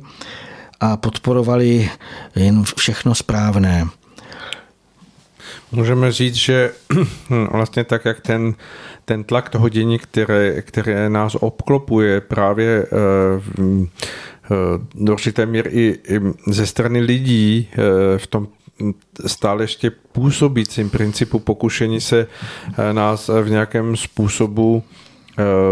a 0.81 0.97
podporovali 0.97 1.91
jen 2.37 2.65
všechno 2.77 3.15
správné. 3.15 3.87
Můžeme 5.73 6.13
říct, 6.13 6.35
že 6.35 6.73
vlastně 7.53 7.85
tak, 7.85 8.05
jak 8.05 8.21
ten, 8.21 8.55
ten 9.05 9.25
tlak 9.25 9.49
toho 9.49 9.69
dění, 9.69 9.99
které, 9.99 10.63
které 10.63 11.11
nás 11.11 11.37
obklopuje 11.41 12.21
právě 12.21 12.87
eh, 12.87 12.97
eh, 14.45 14.49
do 14.95 15.13
určité 15.13 15.47
míry 15.47 15.71
i, 15.73 16.21
ze 16.47 16.67
strany 16.67 17.01
lidí 17.01 17.69
eh, 17.73 18.19
v 18.19 18.27
tom 18.27 18.49
stále 19.27 19.63
ještě 19.65 19.91
působícím 19.91 20.91
principu 20.91 21.39
pokušení 21.39 22.01
se 22.01 22.27
nás 22.93 23.31
v 23.43 23.51
nějakém 23.51 23.97
způsobu 23.97 24.83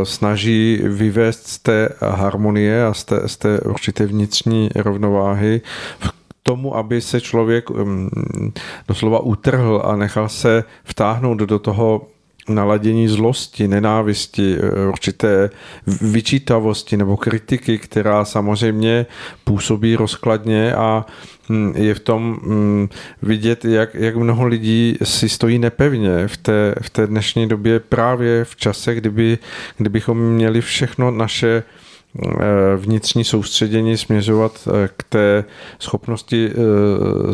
snaží 0.05 0.81
vyvést 0.83 1.47
z 1.47 1.59
té 1.59 1.89
harmonie 2.01 2.87
a 2.87 2.95
z 2.95 3.05
té, 3.05 3.29
z 3.29 3.37
té 3.37 3.61
určité 3.61 4.07
vnitřní 4.07 4.69
rovnováhy 4.75 5.61
tomu, 6.47 6.77
aby 6.77 7.01
se 7.01 7.21
člověk 7.21 7.65
doslova 8.89 9.21
utrhl 9.21 9.83
a 9.85 9.97
nechal 9.97 10.29
se 10.29 10.65
vtáhnout 10.85 11.39
do 11.39 11.59
toho 11.59 12.07
naladění 12.49 13.09
zlosti, 13.09 13.69
nenávisti, 13.69 14.57
eh, 14.59 14.89
určité 14.89 15.51
vyčítavosti 16.01 16.97
nebo 16.97 17.17
kritiky, 17.17 17.79
která 17.79 18.25
samozřejmě 18.25 19.07
působí 19.45 19.97
rozkladně 19.97 20.75
a 20.75 21.07
hm, 21.51 21.73
je 21.77 21.95
v 21.95 22.01
tom 22.01 22.39
hm, 22.43 22.89
vidět, 23.23 23.65
jak, 23.65 23.95
jak 23.95 24.17
mnoho 24.17 24.47
lidí 24.47 24.97
si 25.03 25.29
stojí 25.29 25.59
nepevně 25.59 26.29
v 26.29 26.37
té, 26.37 26.75
v 26.83 26.91
té 26.91 27.07
dnešní 27.07 27.49
době 27.49 27.81
právě 27.81 28.45
v 28.45 28.57
čase, 28.57 28.95
kdyby, 28.95 29.39
kdybychom 29.77 30.19
měli 30.19 30.61
všechno 30.61 31.11
naše 31.11 31.63
vnitřní 32.77 33.25
soustředění 33.25 33.97
směřovat 33.97 34.69
eh, 34.69 34.89
k 34.97 35.03
té 35.03 35.45
schopnosti 35.79 36.51
eh, 36.51 36.55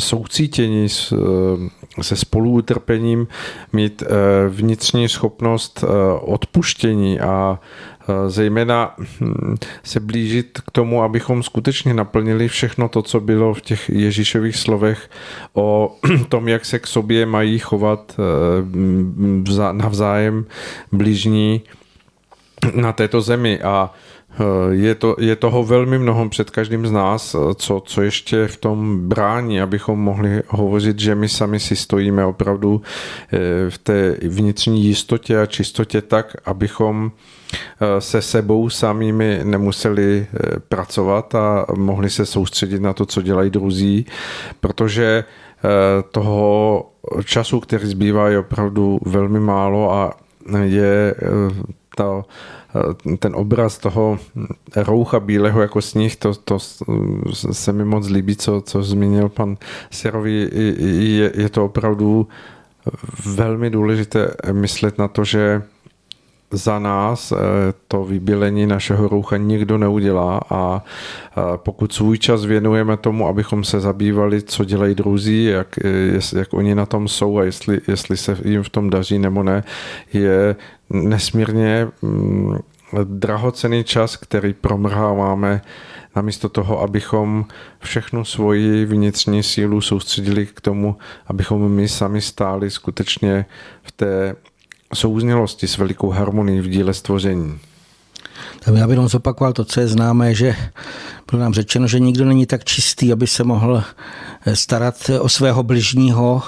soucítění 0.00 0.88
se 2.00 2.16
spoluutrpením, 2.16 3.26
mít 3.72 4.02
vnitřní 4.48 5.08
schopnost 5.08 5.84
odpuštění 6.20 7.20
a 7.20 7.58
zejména 8.26 8.94
hm, 9.20 9.56
se 9.82 10.00
blížit 10.00 10.60
k 10.66 10.70
tomu, 10.70 11.02
abychom 11.02 11.42
skutečně 11.42 11.94
naplnili 11.94 12.48
všechno 12.48 12.88
to, 12.88 13.02
co 13.02 13.20
bylo 13.20 13.54
v 13.54 13.60
těch 13.60 13.90
Ježíšových 13.90 14.56
slovech 14.56 15.10
o 15.54 15.96
tom, 16.28 16.48
jak 16.48 16.64
se 16.64 16.78
k 16.78 16.86
sobě 16.86 17.26
mají 17.26 17.58
chovat 17.58 18.16
navzájem 19.72 20.44
blížní 20.92 21.62
na 22.74 22.92
této 22.92 23.20
zemi. 23.20 23.60
A 23.60 23.94
Eh, 23.94 24.11
je, 24.70 24.94
to, 24.94 25.16
je 25.18 25.36
toho 25.36 25.64
velmi 25.64 25.98
mnoho 25.98 26.28
před 26.28 26.50
každým 26.50 26.86
z 26.86 26.90
nás, 26.90 27.34
eh, 27.34 27.54
co, 27.54 27.82
co 27.86 28.02
ještě 28.02 28.46
v 28.46 28.56
tom 28.56 29.08
brání, 29.08 29.60
abychom 29.60 30.00
mohli 30.00 30.42
hovořit, 30.48 30.98
že 30.98 31.14
my 31.14 31.28
sami 31.28 31.60
si 31.60 31.76
stojíme 31.76 32.24
opravdu 32.24 32.82
eh, 33.32 33.38
v 33.70 33.78
té 33.78 34.16
vnitřní 34.22 34.84
jistotě 34.84 35.40
a 35.40 35.46
čistotě 35.46 36.02
tak, 36.02 36.36
abychom 36.44 37.12
se 37.98 38.22
sebou 38.22 38.70
samými 38.70 39.40
nemuseli 39.44 40.26
pracovat 40.68 41.34
a 41.34 41.66
mohli 41.76 42.10
se 42.10 42.26
soustředit 42.26 42.82
na 42.82 42.92
to, 42.92 43.06
co 43.06 43.22
dělají 43.22 43.50
druzí, 43.50 44.06
protože 44.60 45.24
toho 46.10 46.90
času, 47.24 47.60
který 47.60 47.86
zbývá, 47.86 48.28
je 48.28 48.38
opravdu 48.38 48.98
velmi 49.04 49.40
málo 49.40 49.92
a 49.92 50.14
je 50.62 51.14
Eh, 52.00 52.22
ten 53.18 53.36
obraz 53.36 53.78
toho 53.78 54.18
roucha 54.76 55.20
bílého 55.20 55.60
jako 55.60 55.82
sníh, 55.82 56.16
to, 56.16 56.34
to 56.34 56.58
se 57.52 57.72
mi 57.72 57.84
moc 57.84 58.08
líbí, 58.08 58.36
co, 58.36 58.60
co 58.60 58.82
zmínil 58.82 59.28
pan 59.28 59.56
Serovi. 59.90 60.50
Je, 61.12 61.32
je 61.34 61.48
to 61.48 61.64
opravdu 61.64 62.28
velmi 63.26 63.70
důležité 63.70 64.34
myslet 64.52 64.98
na 64.98 65.08
to, 65.08 65.24
že 65.24 65.62
za 66.52 66.78
nás 66.78 67.32
eh, 67.32 67.36
to 67.88 68.04
vybílení 68.04 68.66
našeho 68.66 69.08
roucha 69.08 69.36
nikdo 69.36 69.78
neudělá 69.78 70.40
a 70.50 70.84
pokud 71.56 71.92
svůj 71.92 72.18
čas 72.18 72.44
věnujeme 72.44 72.96
tomu, 72.96 73.28
abychom 73.28 73.64
se 73.64 73.80
zabývali, 73.80 74.42
co 74.42 74.64
dělají 74.64 74.94
druzí, 74.94 75.44
jak, 75.44 75.78
jak 76.36 76.54
oni 76.54 76.74
na 76.74 76.86
tom 76.86 77.08
jsou 77.08 77.38
a 77.38 77.44
jestli, 77.44 77.80
jestli 77.88 78.16
se 78.16 78.38
jim 78.44 78.62
v 78.62 78.68
tom 78.68 78.90
daří 78.90 79.18
nebo 79.18 79.42
ne, 79.42 79.64
je 80.12 80.56
nesmírně 80.90 81.88
mm, 82.02 82.58
drahocený 83.04 83.84
čas, 83.84 84.16
který 84.16 84.52
promrháváme 84.52 85.62
namísto 86.16 86.48
toho, 86.48 86.80
abychom 86.80 87.44
všechnu 87.78 88.24
svoji 88.24 88.84
vnitřní 88.84 89.42
sílu 89.42 89.80
soustředili 89.80 90.46
k 90.46 90.60
tomu, 90.60 90.96
abychom 91.26 91.72
my 91.72 91.88
sami 91.88 92.20
stáli 92.20 92.70
skutečně 92.70 93.44
v 93.82 93.92
té 93.92 94.36
souznělosti 94.94 95.68
s 95.68 95.78
velikou 95.78 96.10
harmonií 96.10 96.60
v 96.60 96.68
díle 96.68 96.94
stvoření. 96.94 97.58
Tak 98.64 98.74
já 98.74 98.86
bych 98.86 98.92
jenom 98.92 99.08
zopakoval 99.08 99.52
to, 99.52 99.64
co 99.64 99.80
je 99.80 99.88
známé, 99.88 100.34
že 100.34 100.56
bylo 101.30 101.42
nám 101.42 101.54
řečeno, 101.54 101.86
že 101.86 102.00
nikdo 102.00 102.24
není 102.24 102.46
tak 102.46 102.64
čistý, 102.64 103.12
aby 103.12 103.26
se 103.26 103.44
mohl 103.44 103.82
starat 104.54 105.10
o 105.20 105.28
svého 105.28 105.62
bližního, 105.62 106.42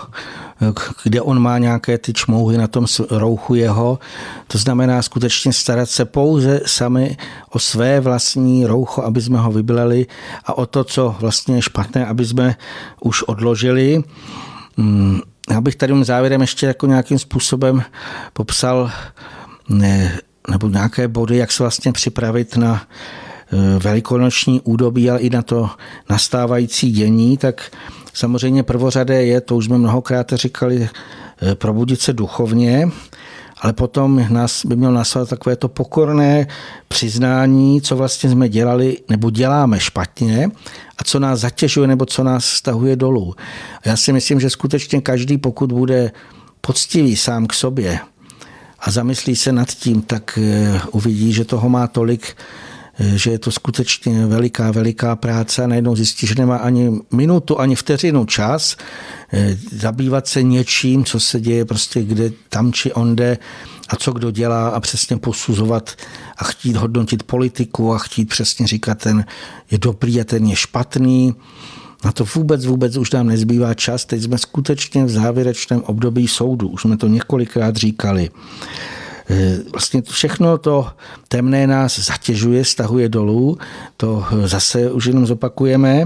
kde 1.05 1.23
on 1.23 1.39
má 1.39 1.59
nějaké 1.59 1.99
ty 1.99 2.13
čmouhy 2.13 2.59
na 2.59 2.67
tom 2.67 2.87
rouchu 3.11 3.55
jeho. 3.55 3.99
To 4.47 4.59
znamená 4.59 5.03
skutečně 5.03 5.53
starat 5.53 5.91
se 5.91 6.05
pouze 6.05 6.61
sami 6.67 7.17
o 7.51 7.59
své 7.59 8.01
vlastní 8.01 8.67
roucho, 8.67 9.03
aby 9.03 9.23
jsme 9.23 9.39
ho 9.39 9.53
vybleli 9.53 10.07
a 10.45 10.59
o 10.59 10.67
to, 10.67 10.85
co 10.85 11.17
vlastně 11.21 11.55
je 11.55 11.63
špatné, 11.63 12.07
aby 12.07 12.25
jsme 12.27 12.57
už 13.01 13.23
odložili. 13.23 14.03
Hmm, 14.77 15.21
já 15.51 15.61
bych 15.61 15.77
tady 15.77 16.05
závěrem 16.05 16.41
ještě 16.41 16.67
jako 16.67 16.87
nějakým 16.87 17.19
způsobem 17.19 17.83
popsal 18.33 18.91
ne, 19.69 20.19
nebo 20.51 20.69
nějaké 20.69 21.09
body, 21.09 21.37
jak 21.37 21.53
se 21.53 21.63
vlastně 21.63 21.93
připravit 21.93 22.57
na 22.57 22.83
e, 22.83 23.79
velikonoční 23.79 24.61
údobí, 24.61 25.11
ale 25.11 25.21
i 25.21 25.31
na 25.31 25.43
to 25.43 25.71
nastávající 26.11 26.93
dění, 26.93 27.37
tak 27.37 27.71
samozřejmě 28.15 28.63
prvořadé 28.63 29.25
je, 29.25 29.41
to 29.41 29.57
už 29.57 29.65
jsme 29.65 29.79
mnohokrát 29.79 30.33
říkali, 30.33 30.89
e, 31.43 31.55
probudit 31.55 32.01
se 32.01 32.13
duchovně, 32.13 32.89
ale 33.65 33.73
potom 33.73 34.27
nás 34.31 34.67
by 34.67 34.77
mělo 34.77 34.95
následovat 34.95 35.31
takové 35.31 35.57
to 35.57 35.69
pokorné 35.69 36.47
přiznání, 36.89 37.81
co 37.81 37.97
vlastně 37.97 38.31
jsme 38.31 38.49
dělali 38.49 38.99
nebo 39.09 39.31
děláme 39.31 39.81
špatně 39.81 40.51
a 40.99 41.05
co 41.05 41.19
nás 41.19 41.41
zatěžuje 41.41 41.89
nebo 41.89 42.07
co 42.07 42.25
nás 42.25 42.45
stahuje 42.45 42.97
dolů. 42.97 43.35
Já 43.85 43.97
si 43.97 44.13
myslím, 44.13 44.41
že 44.41 44.51
skutečně 44.51 45.01
každý, 45.01 45.39
pokud 45.39 45.73
bude 45.73 46.13
poctivý 46.61 47.17
sám 47.17 47.47
k 47.47 47.53
sobě 47.53 47.99
a 48.79 48.91
zamyslí 48.91 49.37
se 49.37 49.53
nad 49.53 49.69
tím, 49.69 50.03
tak 50.03 50.39
eh, 50.43 50.81
uvidí, 50.93 51.33
že 51.33 51.45
toho 51.45 51.69
má 51.69 51.87
tolik, 51.87 52.37
že 52.99 53.31
je 53.31 53.39
to 53.39 53.51
skutečně 53.51 54.27
veliká, 54.27 54.71
veliká 54.71 55.17
práce 55.17 55.65
a 55.65 55.67
najednou 55.67 55.97
zjistí, 55.97 56.27
že 56.27 56.35
nemá 56.39 56.57
ani 56.57 57.01
minutu, 57.13 57.61
ani 57.61 57.75
vteřinu 57.75 58.25
čas 58.25 58.77
eh, 59.33 59.57
zabývat 59.73 60.27
se 60.27 60.43
něčím, 60.43 61.05
co 61.05 61.21
se 61.21 61.41
děje 61.41 61.65
prostě 61.65 62.03
kde 62.03 62.33
tam 62.49 62.73
či 62.73 62.93
onde 62.93 63.39
a 63.89 63.97
co 63.97 64.13
kdo 64.13 64.31
dělá 64.31 64.69
a 64.69 64.81
přesně 64.81 65.17
posuzovat 65.17 65.91
a 66.37 66.45
chtít 66.45 66.77
hodnotit 66.77 67.23
politiku 67.23 67.95
a 67.95 67.99
chtít 67.99 68.29
přesně 68.29 68.67
říkat, 68.67 68.99
ten 68.99 69.25
je 69.71 69.79
dobrý 69.79 70.21
a 70.21 70.25
ten 70.25 70.47
je 70.47 70.57
špatný. 70.57 71.35
Na 72.05 72.13
to 72.13 72.25
vůbec, 72.35 72.67
vůbec 72.67 72.97
už 72.97 73.11
nám 73.11 73.27
nezbývá 73.27 73.75
čas. 73.75 74.05
Teď 74.05 74.23
jsme 74.23 74.39
skutečně 74.39 75.05
v 75.05 75.11
závěrečném 75.11 75.83
období 75.83 76.29
soudu. 76.29 76.69
Už 76.69 76.83
jsme 76.83 76.97
to 76.97 77.09
několikrát 77.09 77.77
říkali. 77.77 78.31
E, 79.31 79.59
vlastně 79.73 80.03
všechno 80.03 80.59
to 80.59 80.87
temné 81.29 81.67
nás 81.67 81.99
zatěžuje, 81.99 82.65
stahuje 82.65 83.09
dolů, 83.09 83.59
to 83.97 84.25
zase 84.45 84.93
už 84.93 85.07
jenom 85.07 85.27
zopakujeme 85.27 86.05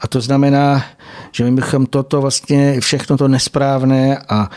a 0.00 0.08
to 0.08 0.20
znamená, 0.20 0.84
že 1.32 1.44
my 1.44 1.52
bychom 1.52 1.86
toto 1.86 2.20
vlastně, 2.20 2.80
všechno 2.80 3.16
to 3.16 3.28
nesprávné 3.28 4.18
a 4.28 4.50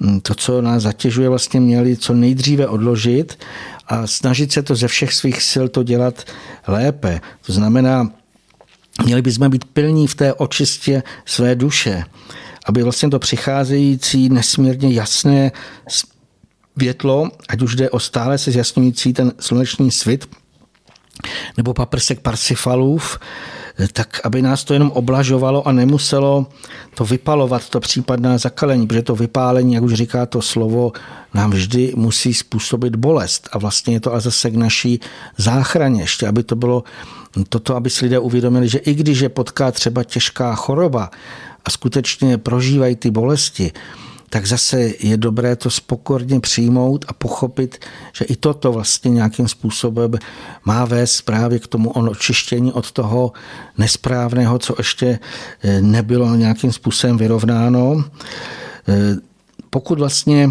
Mm, 0.00 0.20
to, 0.20 0.34
co 0.34 0.62
nás 0.62 0.82
zatěžuje, 0.82 1.28
vlastně 1.28 1.60
měli 1.60 1.96
co 1.96 2.14
nejdříve 2.14 2.68
odložit 2.68 3.38
a 3.86 4.06
snažit 4.06 4.52
se 4.52 4.62
to 4.62 4.74
ze 4.74 4.88
všech 4.88 5.12
svých 5.12 5.42
sil 5.50 5.66
to 5.68 5.82
dělat 5.82 6.24
lépe. 6.66 7.20
To 7.46 7.52
znamená, 7.52 8.10
měli 9.04 9.22
bychom 9.22 9.50
být 9.50 9.64
pilní 9.64 10.06
v 10.06 10.14
té 10.14 10.34
očistě 10.34 11.02
své 11.24 11.54
duše, 11.54 12.04
aby 12.66 12.82
vlastně 12.82 13.10
to 13.10 13.18
přicházející 13.18 14.28
nesmírně 14.28 14.92
jasné 14.92 15.52
světlo, 16.78 17.28
ať 17.48 17.62
už 17.62 17.76
jde 17.76 17.90
o 17.90 18.00
stále 18.00 18.38
se 18.38 18.50
zjasňující 18.50 19.12
ten 19.12 19.32
sluneční 19.40 19.90
svit, 19.90 20.28
nebo 21.56 21.74
paprsek 21.74 22.20
Parsifalův, 22.20 23.18
tak 23.92 24.20
aby 24.24 24.42
nás 24.42 24.64
to 24.64 24.74
jenom 24.74 24.90
oblažovalo 24.90 25.68
a 25.68 25.72
nemuselo 25.72 26.46
to 26.94 27.04
vypalovat, 27.04 27.68
to 27.68 27.80
případné 27.80 28.38
zakalení, 28.38 28.86
protože 28.86 29.02
to 29.02 29.14
vypálení, 29.14 29.74
jak 29.74 29.84
už 29.84 29.94
říká 29.94 30.26
to 30.26 30.42
slovo, 30.42 30.92
nám 31.34 31.50
vždy 31.50 31.92
musí 31.96 32.34
způsobit 32.34 32.96
bolest. 32.96 33.48
A 33.52 33.58
vlastně 33.58 33.94
je 33.94 34.00
to 34.00 34.14
a 34.14 34.20
zase 34.20 34.50
k 34.50 34.54
naší 34.54 35.00
záchraně, 35.36 36.02
ještě 36.02 36.28
aby 36.28 36.42
to 36.42 36.56
bylo 36.56 36.84
toto, 37.48 37.76
aby 37.76 37.90
si 37.90 38.04
lidé 38.04 38.18
uvědomili, 38.18 38.68
že 38.68 38.78
i 38.78 38.94
když 38.94 39.18
je 39.18 39.28
potká 39.28 39.72
třeba 39.72 40.04
těžká 40.04 40.54
choroba 40.54 41.10
a 41.64 41.70
skutečně 41.70 42.38
prožívají 42.38 42.96
ty 42.96 43.10
bolesti, 43.10 43.72
tak 44.30 44.46
zase 44.46 44.90
je 45.00 45.16
dobré 45.16 45.56
to 45.56 45.70
spokorně 45.70 46.40
přijmout 46.40 47.04
a 47.08 47.12
pochopit, 47.12 47.84
že 48.12 48.24
i 48.24 48.36
toto 48.36 48.72
vlastně 48.72 49.10
nějakým 49.10 49.48
způsobem 49.48 50.12
má 50.64 50.84
vést 50.84 51.22
právě 51.22 51.58
k 51.58 51.66
tomu 51.66 51.90
očištění 51.90 52.72
od 52.72 52.92
toho 52.92 53.32
nesprávného, 53.78 54.58
co 54.58 54.74
ještě 54.78 55.18
eh, 55.62 55.82
nebylo 55.82 56.36
nějakým 56.36 56.72
způsobem 56.72 57.16
vyrovnáno. 57.16 58.04
Eh, 58.88 59.16
pokud 59.70 59.98
vlastně 59.98 60.50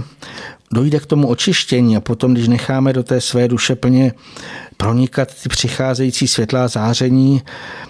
dojde 0.71 0.99
k 0.99 1.05
tomu 1.05 1.27
očištění 1.27 1.97
a 1.97 2.01
potom, 2.01 2.33
když 2.33 2.47
necháme 2.47 2.93
do 2.93 3.03
té 3.03 3.21
své 3.21 3.47
duše 3.47 3.75
plně 3.75 4.13
pronikat 4.77 5.29
ty 5.43 5.49
přicházející 5.49 6.27
světlá 6.27 6.67
záření, 6.67 7.41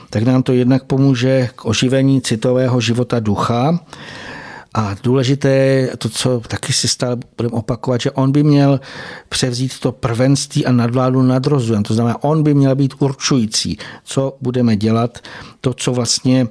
tak 0.10 0.24
nám 0.24 0.44
to 0.44 0.54
jednak 0.54 0.84
pomůže 0.84 1.50
k 1.56 1.66
oživení 1.66 2.22
citového 2.22 2.82
života 2.82 3.20
ducha, 3.20 3.80
a 4.74 4.96
důležité 5.04 5.50
je 5.50 5.98
to, 5.98 6.10
co 6.10 6.42
taky 6.48 6.74
si 6.74 6.88
stále 6.88 7.18
budeme 7.38 7.54
opakovat, 7.54 8.02
že 8.02 8.12
on 8.12 8.32
by 8.32 8.44
měl 8.44 8.80
převzít 9.30 9.80
to 9.80 9.92
prvenství 9.92 10.66
a 10.66 10.72
nadvládu 10.72 11.22
nad 11.22 11.48
rozumem. 11.48 11.84
To 11.84 11.94
znamená, 11.94 12.24
on 12.24 12.44
by 12.44 12.54
měl 12.54 12.76
být 12.76 12.94
určující, 13.00 13.78
co 14.04 14.38
budeme 14.42 14.76
dělat, 14.76 15.18
to, 15.62 15.74
co 15.74 15.94
vlastně 15.94 16.48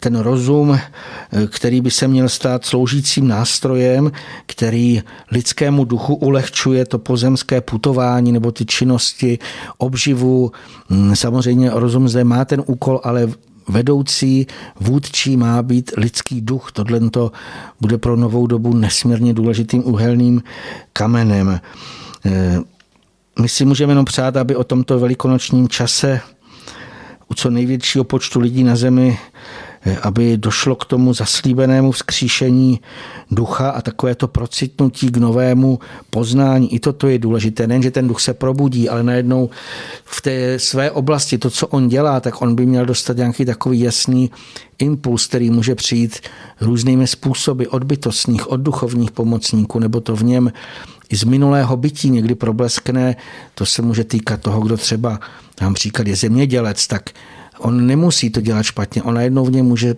ten 0.00 0.16
rozum, 0.18 0.78
který 1.50 1.80
by 1.80 1.90
se 1.90 2.08
měl 2.08 2.28
stát 2.28 2.64
sloužícím 2.64 3.28
nástrojem, 3.28 4.12
který 4.46 5.02
lidskému 5.32 5.84
duchu 5.84 6.14
ulehčuje 6.14 6.86
to 6.86 6.98
pozemské 6.98 7.60
putování 7.60 8.32
nebo 8.32 8.52
ty 8.52 8.66
činnosti, 8.66 9.38
obživu. 9.78 10.52
Samozřejmě 11.14 11.70
rozum 11.74 12.08
zde 12.08 12.24
má 12.24 12.44
ten 12.44 12.62
úkol, 12.66 13.00
ale 13.04 13.28
vedoucí, 13.68 14.46
vůdčí 14.80 15.36
má 15.36 15.62
být 15.62 15.90
lidský 15.96 16.40
duch. 16.40 16.72
Tohle 16.72 17.10
to 17.10 17.32
bude 17.80 17.98
pro 17.98 18.16
novou 18.16 18.46
dobu 18.46 18.74
nesmírně 18.74 19.34
důležitým 19.34 19.82
uhelným 19.86 20.42
kamenem. 20.92 21.60
Eh, 22.26 22.58
my 23.40 23.48
si 23.48 23.64
můžeme 23.64 23.92
jenom 23.92 24.04
přát, 24.04 24.36
aby 24.36 24.56
o 24.56 24.64
tomto 24.64 24.98
velikonočním 24.98 25.68
čase 25.68 26.20
u 27.28 27.34
co 27.34 27.50
největšího 27.50 28.04
počtu 28.04 28.40
lidí 28.40 28.64
na 28.64 28.76
zemi 28.76 29.18
aby 30.02 30.36
došlo 30.36 30.74
k 30.76 30.84
tomu 30.84 31.14
zaslíbenému 31.14 31.92
vzkříšení 31.92 32.80
ducha 33.30 33.70
a 33.70 33.82
takové 33.82 34.14
to 34.14 34.28
procitnutí 34.28 35.10
k 35.10 35.16
novému 35.16 35.78
poznání. 36.10 36.74
I 36.74 36.80
toto 36.80 37.08
je 37.08 37.18
důležité. 37.18 37.66
Nejen, 37.66 37.82
že 37.82 37.90
ten 37.90 38.08
duch 38.08 38.20
se 38.20 38.34
probudí, 38.34 38.88
ale 38.88 39.02
najednou 39.02 39.50
v 40.04 40.22
té 40.22 40.58
své 40.58 40.90
oblasti, 40.90 41.38
to, 41.38 41.50
co 41.50 41.66
on 41.66 41.88
dělá, 41.88 42.20
tak 42.20 42.42
on 42.42 42.54
by 42.54 42.66
měl 42.66 42.86
dostat 42.86 43.16
nějaký 43.16 43.44
takový 43.44 43.80
jasný 43.80 44.30
impuls, 44.78 45.26
který 45.26 45.50
může 45.50 45.74
přijít 45.74 46.20
různými 46.60 47.06
způsoby 47.06 47.64
od 47.70 47.84
bytostních, 47.84 48.50
od 48.50 48.60
duchovních 48.60 49.10
pomocníků, 49.10 49.78
nebo 49.78 50.00
to 50.00 50.16
v 50.16 50.24
něm 50.24 50.52
i 51.08 51.16
z 51.16 51.24
minulého 51.24 51.76
bytí 51.76 52.10
někdy 52.10 52.34
probleskne. 52.34 53.16
To 53.54 53.66
se 53.66 53.82
může 53.82 54.04
týkat 54.04 54.40
toho, 54.40 54.60
kdo 54.60 54.76
třeba, 54.76 55.20
tam 55.54 55.74
příklad 55.74 56.06
je 56.06 56.16
zemědělec, 56.16 56.86
tak 56.86 57.10
On 57.58 57.86
nemusí 57.86 58.30
to 58.30 58.40
dělat 58.40 58.62
špatně, 58.62 59.02
on 59.02 59.14
najednou 59.14 59.44
v 59.44 59.52
něm 59.52 59.66
může 59.66 59.94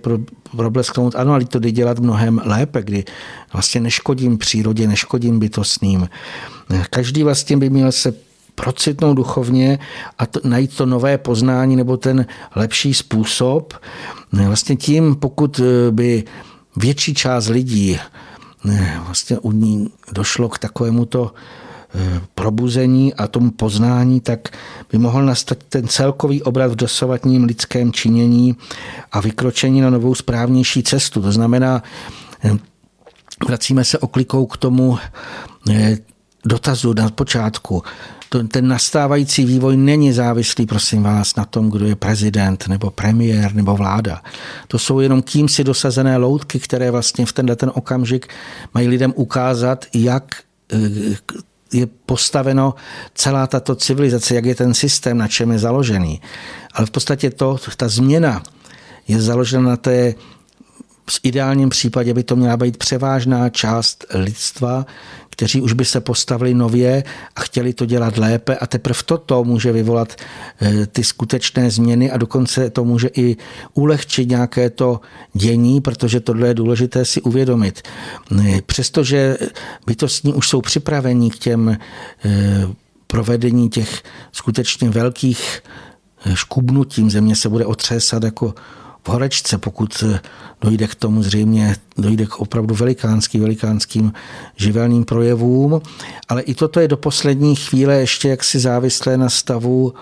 problesknout, 0.57 1.15
ano, 1.17 1.33
ale 1.33 1.45
to 1.45 1.59
jde 1.59 1.71
dělat 1.71 1.99
mnohem 1.99 2.41
lépe, 2.45 2.83
kdy 2.83 3.05
vlastně 3.53 3.81
neškodím 3.81 4.39
přírodě, 4.39 4.89
neškodím 4.89 5.39
bytostným. 5.39 6.09
Každý 6.91 7.23
vlastně 7.23 7.57
by 7.57 7.71
měl 7.71 7.93
se 7.93 8.15
procitnout 8.55 9.17
duchovně 9.17 9.79
a 10.19 10.27
to, 10.27 10.41
najít 10.45 10.77
to 10.77 10.87
nové 10.87 11.19
poznání 11.19 11.77
nebo 11.77 11.97
ten 11.97 12.27
lepší 12.57 12.95
způsob. 12.95 13.75
Vlastně 14.33 14.77
tím, 14.77 15.15
pokud 15.15 15.61
by 15.91 16.25
větší 16.77 17.15
část 17.15 17.49
lidí 17.49 17.99
vlastně 19.07 19.39
u 19.39 19.53
ní 19.53 19.91
došlo 20.13 20.49
k 20.49 20.59
takovému 20.59 21.05
to 21.05 21.33
Eh, 21.33 21.35
probuzení 22.35 23.15
a 23.15 23.27
tomu 23.27 23.51
poznání, 23.51 24.21
tak 24.21 24.49
by 24.93 24.99
mohl 24.99 25.23
nastat 25.23 25.59
ten 25.69 25.89
celkový 25.89 26.43
obrat 26.43 26.73
v 26.73 26.77
dosavadním 26.77 27.45
lidském 27.45 27.93
činění 27.93 28.57
a 29.13 29.21
vykročení 29.21 29.81
na 29.81 29.91
novou 29.91 30.15
správnější 30.15 30.83
cestu. 30.83 31.23
To 31.23 31.33
znamená, 31.33 31.83
eh, 32.45 32.57
vracíme 33.47 33.85
se 33.85 33.99
oklikou 33.99 34.47
k 34.47 34.57
tomu 34.57 34.99
eh, 35.71 35.97
dotazu 36.47 36.95
na 36.95 37.11
počátku. 37.11 37.83
Ten 38.49 38.69
nastávající 38.69 39.45
vývoj 39.45 39.77
není 39.77 40.13
závislý, 40.13 40.67
prosím 40.67 41.03
vás, 41.03 41.37
na 41.37 41.45
tom, 41.45 41.71
kdo 41.71 41.87
je 41.87 41.97
prezident, 41.97 42.69
nebo 42.69 42.91
premiér, 42.91 43.55
nebo 43.55 43.77
vláda. 43.77 44.23
To 44.69 44.79
jsou 44.79 45.01
jenom 45.01 45.23
kým 45.23 45.49
si 45.49 45.65
dosazené 45.65 46.17
loutky, 46.17 46.59
které 46.59 46.91
vlastně 46.91 47.27
v 47.27 47.33
tenhle 47.33 47.57
ten 47.57 47.71
okamžik 47.75 48.29
mají 48.75 48.89
lidem 48.89 49.13
ukázat, 49.17 49.85
jak 49.95 50.25
je 51.73 51.87
postaveno 51.87 52.75
celá 53.15 53.47
tato 53.47 53.75
civilizace, 53.75 54.35
jak 54.35 54.45
je 54.45 54.55
ten 54.55 54.75
systém, 54.75 55.19
na 55.19 55.29
čem 55.29 55.51
je 55.51 55.59
založený. 55.59 56.21
Ale 56.73 56.87
v 56.87 56.91
podstatě 56.91 57.31
to, 57.31 57.57
ta 57.77 57.89
změna 57.89 58.43
je 59.09 59.23
založena 59.23 59.63
na 59.63 59.77
té 59.77 60.15
v 61.11 61.21
ideálním 61.23 61.69
případě 61.69 62.15
by 62.15 62.23
to 62.23 62.37
měla 62.37 62.57
být 62.57 62.77
převážná 62.77 63.49
část 63.49 64.05
lidstva, 64.15 64.87
kteří 65.39 65.63
už 65.63 65.73
by 65.73 65.85
se 65.85 66.01
postavili 66.01 66.55
nově 66.55 67.05
a 67.37 67.41
chtěli 67.41 67.73
to 67.73 67.87
dělat 67.87 68.19
lépe 68.19 68.57
a 68.57 68.67
teprve 68.67 69.01
toto 69.05 69.45
může 69.45 69.73
vyvolat 69.73 70.15
eh, 70.61 70.87
ty 70.87 71.05
skutečné 71.05 71.71
změny 71.71 72.11
a 72.11 72.17
dokonce 72.17 72.71
to 72.71 72.85
může 72.85 73.09
i 73.15 73.37
ulehčit 73.75 74.29
nějaké 74.29 74.71
to 74.71 75.01
dění, 75.33 75.81
protože 75.81 76.21
tohle 76.21 76.49
je 76.49 76.55
důležité 76.55 77.05
si 77.05 77.21
uvědomit. 77.23 77.83
Eh, 78.39 78.63
přestože 78.67 79.39
bytostní 79.87 80.35
už 80.35 80.49
jsou 80.49 80.61
připraveni 80.61 81.31
k 81.31 81.39
těm 81.39 81.69
eh, 81.69 81.79
provedení 83.07 83.71
těch 83.71 84.03
skutečně 84.33 84.91
velkých 84.91 85.63
škubnutím, 86.35 87.11
země 87.11 87.37
se 87.37 87.49
bude 87.49 87.67
otřésat 87.67 88.23
jako 88.23 88.55
horečce, 89.09 89.59
pokud 89.59 90.05
dojde 90.61 90.87
k 90.87 90.95
tomu 90.95 91.23
zřejmě, 91.23 91.77
dojde 91.99 92.27
k 92.27 92.39
opravdu 92.39 92.75
velikánským, 92.75 93.41
velikánským 93.41 94.13
živelným 94.57 95.05
projevům, 95.05 95.81
ale 96.29 96.43
i 96.43 96.55
toto 96.55 96.81
je 96.81 96.89
do 96.89 96.97
poslední 96.97 97.57
chvíle 97.57 97.95
ještě 97.95 98.29
jaksi 98.29 98.59
závislé 98.59 99.17
na 99.17 99.29
stavu 99.29 99.95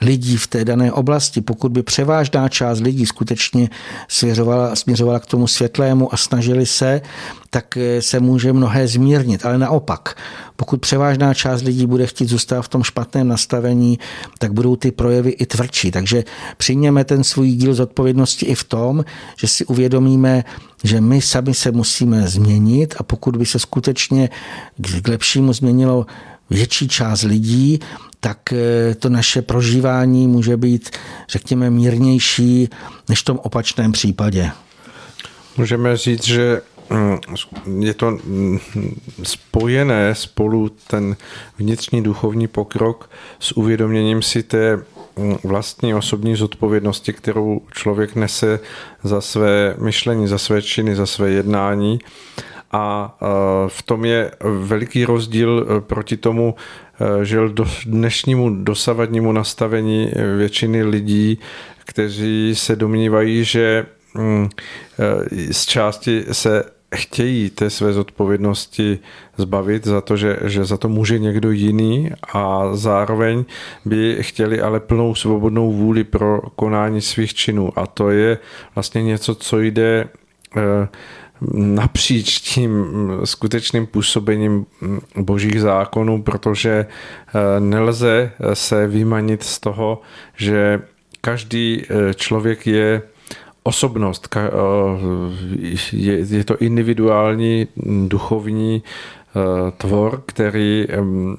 lidí 0.00 0.36
v 0.36 0.46
té 0.46 0.64
dané 0.64 0.92
oblasti, 0.92 1.40
pokud 1.40 1.72
by 1.72 1.82
převážná 1.82 2.48
část 2.48 2.80
lidí 2.80 3.06
skutečně 3.06 3.70
směřovala, 4.08 4.76
směřovala 4.76 5.18
k 5.18 5.26
tomu 5.26 5.46
světlému 5.46 6.14
a 6.14 6.16
snažili 6.16 6.66
se, 6.66 7.00
tak 7.50 7.76
eh, 7.76 8.02
se 8.02 8.20
může 8.20 8.52
mnohé 8.52 8.88
zmírnit. 8.88 9.46
Ale 9.46 9.58
naopak, 9.58 10.16
pokud 10.56 10.80
převážná 10.80 11.34
část 11.34 11.62
lidí 11.62 11.86
bude 11.86 12.06
chtít 12.06 12.28
zůstat 12.28 12.62
v 12.62 12.68
tom 12.68 12.82
špatném 12.82 13.28
nastavení, 13.28 13.98
tak 14.38 14.52
budou 14.52 14.76
ty 14.76 14.92
projevy 14.92 15.30
i 15.30 15.46
tvrdší. 15.46 15.90
Takže 15.90 16.24
přijměme 16.56 17.04
ten 17.04 17.24
svůj 17.24 17.50
díl 17.50 17.74
zodpovědnosti 17.74 18.46
i 18.46 18.54
v 18.54 18.64
tom, 18.64 19.04
že 19.36 19.48
si 19.48 19.64
uvědomíme, 19.64 20.44
že 20.84 21.00
my 21.00 21.22
sami 21.22 21.54
se 21.54 21.72
musíme 21.72 22.28
změnit 22.28 22.94
a 22.98 23.02
pokud 23.02 23.36
by 23.36 23.46
se 23.46 23.58
skutečně 23.58 24.28
k 25.02 25.08
lepšímu 25.08 25.52
změnilo 25.52 26.06
větší 26.50 26.88
část 26.88 27.22
lidí, 27.22 27.80
tak 28.20 28.52
eh, 28.52 28.94
to 28.94 29.08
naše 29.08 29.42
prožívání 29.42 30.28
může 30.28 30.56
být, 30.56 30.90
řekněme, 31.28 31.70
mírnější 31.70 32.68
než 33.08 33.20
v 33.20 33.24
tom 33.24 33.38
opačném 33.42 33.92
případě. 33.92 34.50
Můžeme 35.56 35.96
říct, 35.96 36.24
že 36.24 36.60
mm, 36.90 37.18
je 37.84 37.94
to 37.94 38.10
mm, 38.10 38.58
spojené 39.22 40.14
spolu 40.14 40.68
ten 40.68 41.16
vnitřní 41.58 42.02
duchovní 42.02 42.46
pokrok 42.48 43.10
s 43.38 43.52
uvědoměním 43.52 44.22
si 44.22 44.42
té 44.42 44.76
mm, 44.76 45.36
vlastní 45.44 45.94
osobní 45.94 46.36
zodpovědnosti, 46.36 47.12
kterou 47.12 47.60
člověk 47.72 48.14
nese 48.14 48.60
za 49.02 49.20
své 49.20 49.74
myšlení, 49.78 50.28
za 50.28 50.38
své 50.38 50.62
činy, 50.62 50.96
za 50.96 51.06
své 51.06 51.30
jednání 51.30 51.98
a 52.72 53.16
v 53.68 53.82
tom 53.82 54.04
je 54.04 54.30
veliký 54.42 55.04
rozdíl 55.04 55.66
proti 55.80 56.16
tomu, 56.16 56.54
že 57.22 57.36
do 57.48 57.64
dnešnímu 57.86 58.64
dosavadnímu 58.64 59.32
nastavení 59.32 60.10
většiny 60.36 60.82
lidí, 60.84 61.38
kteří 61.84 62.54
se 62.54 62.76
domnívají, 62.76 63.44
že 63.44 63.86
mm, 64.14 64.48
z 65.50 65.66
části 65.66 66.24
se 66.32 66.64
chtějí 66.94 67.50
té 67.50 67.70
své 67.70 67.92
zodpovědnosti 67.92 68.98
zbavit 69.36 69.84
za 69.84 70.00
to, 70.00 70.16
že, 70.16 70.36
že 70.44 70.64
za 70.64 70.76
to 70.76 70.88
může 70.88 71.18
někdo 71.18 71.50
jiný 71.50 72.10
a 72.32 72.76
zároveň 72.76 73.44
by 73.84 74.18
chtěli 74.20 74.60
ale 74.60 74.80
plnou 74.80 75.14
svobodnou 75.14 75.72
vůli 75.72 76.04
pro 76.04 76.40
konání 76.56 77.00
svých 77.00 77.34
činů. 77.34 77.78
A 77.78 77.86
to 77.86 78.10
je 78.10 78.38
vlastně 78.74 79.02
něco, 79.02 79.34
co 79.34 79.60
jde 79.60 80.08
eh, 80.56 80.88
napříč 81.54 82.40
tím 82.40 82.86
skutečným 83.24 83.86
působením 83.86 84.66
božích 85.16 85.60
zákonů, 85.60 86.22
protože 86.22 86.86
eh, 86.86 87.60
nelze 87.60 88.32
se 88.54 88.86
vymanit 88.86 89.42
z 89.42 89.60
toho, 89.60 90.00
že 90.36 90.80
každý 91.20 91.82
eh, 91.82 92.14
člověk 92.14 92.66
je 92.66 93.02
osobnost, 93.62 94.36
eh, 94.36 94.50
je, 95.92 96.44
to 96.44 96.56
individuální 96.56 97.68
duchovní 98.08 98.82
eh, 98.82 99.70
tvor, 99.76 100.22
který 100.26 100.86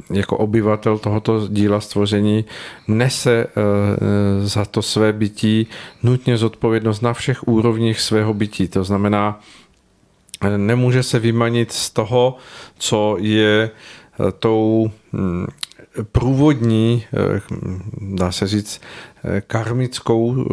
jako 0.09 0.37
obyvatel 0.37 0.97
tohoto 0.97 1.47
díla 1.47 1.81
stvoření 1.81 2.45
nese 2.87 3.45
eh, 3.45 4.47
za 4.47 4.65
to 4.65 4.81
své 4.81 5.13
bytí 5.13 5.67
nutně 6.03 6.37
zodpovědnost 6.37 7.01
na 7.01 7.13
všech 7.13 7.47
úrovních 7.47 7.99
svého 7.99 8.33
bytí. 8.33 8.67
To 8.67 8.83
znamená, 8.83 9.39
nemůže 10.57 11.03
se 11.03 11.19
vymanit 11.19 11.71
z 11.71 11.89
toho, 11.89 12.37
co 12.77 13.15
je 13.19 13.71
tou 14.39 14.91
hm, 15.13 15.47
průvodní, 16.11 17.05
dá 18.01 18.31
se 18.31 18.47
říct, 18.47 18.81
karmickou 19.47 20.35
eh, 20.35 20.45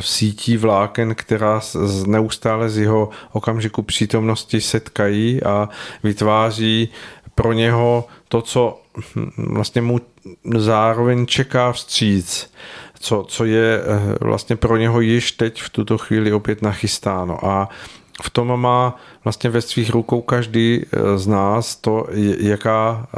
sítí 0.00 0.56
vláken, 0.56 1.14
která 1.14 1.60
neustále 2.06 2.70
z 2.70 2.78
jeho 2.78 3.10
okamžiku 3.32 3.82
přítomnosti 3.82 4.60
setkají 4.60 5.42
a 5.42 5.68
vytváří 6.02 6.88
pro 7.34 7.52
něho 7.52 8.04
to, 8.28 8.42
co 8.42 8.80
hm, 9.16 9.30
vlastně 9.36 9.82
mu 9.82 10.00
zároveň 10.56 11.26
čeká 11.26 11.72
vstříc, 11.72 12.50
co, 13.00 13.24
co 13.28 13.44
je 13.44 13.80
eh, 13.80 14.24
vlastně 14.24 14.56
pro 14.56 14.76
něho 14.76 15.00
již 15.00 15.32
teď 15.32 15.62
v 15.62 15.70
tuto 15.70 15.98
chvíli 15.98 16.32
opět 16.32 16.62
nachystáno. 16.62 17.46
A 17.46 17.68
v 18.22 18.30
tom 18.30 18.60
má 18.60 18.96
vlastně 19.24 19.50
ve 19.50 19.62
svých 19.62 19.90
rukou 19.90 20.20
každý 20.20 20.82
eh, 20.82 21.18
z 21.18 21.26
nás 21.26 21.76
to, 21.76 22.06
jaká 22.38 23.08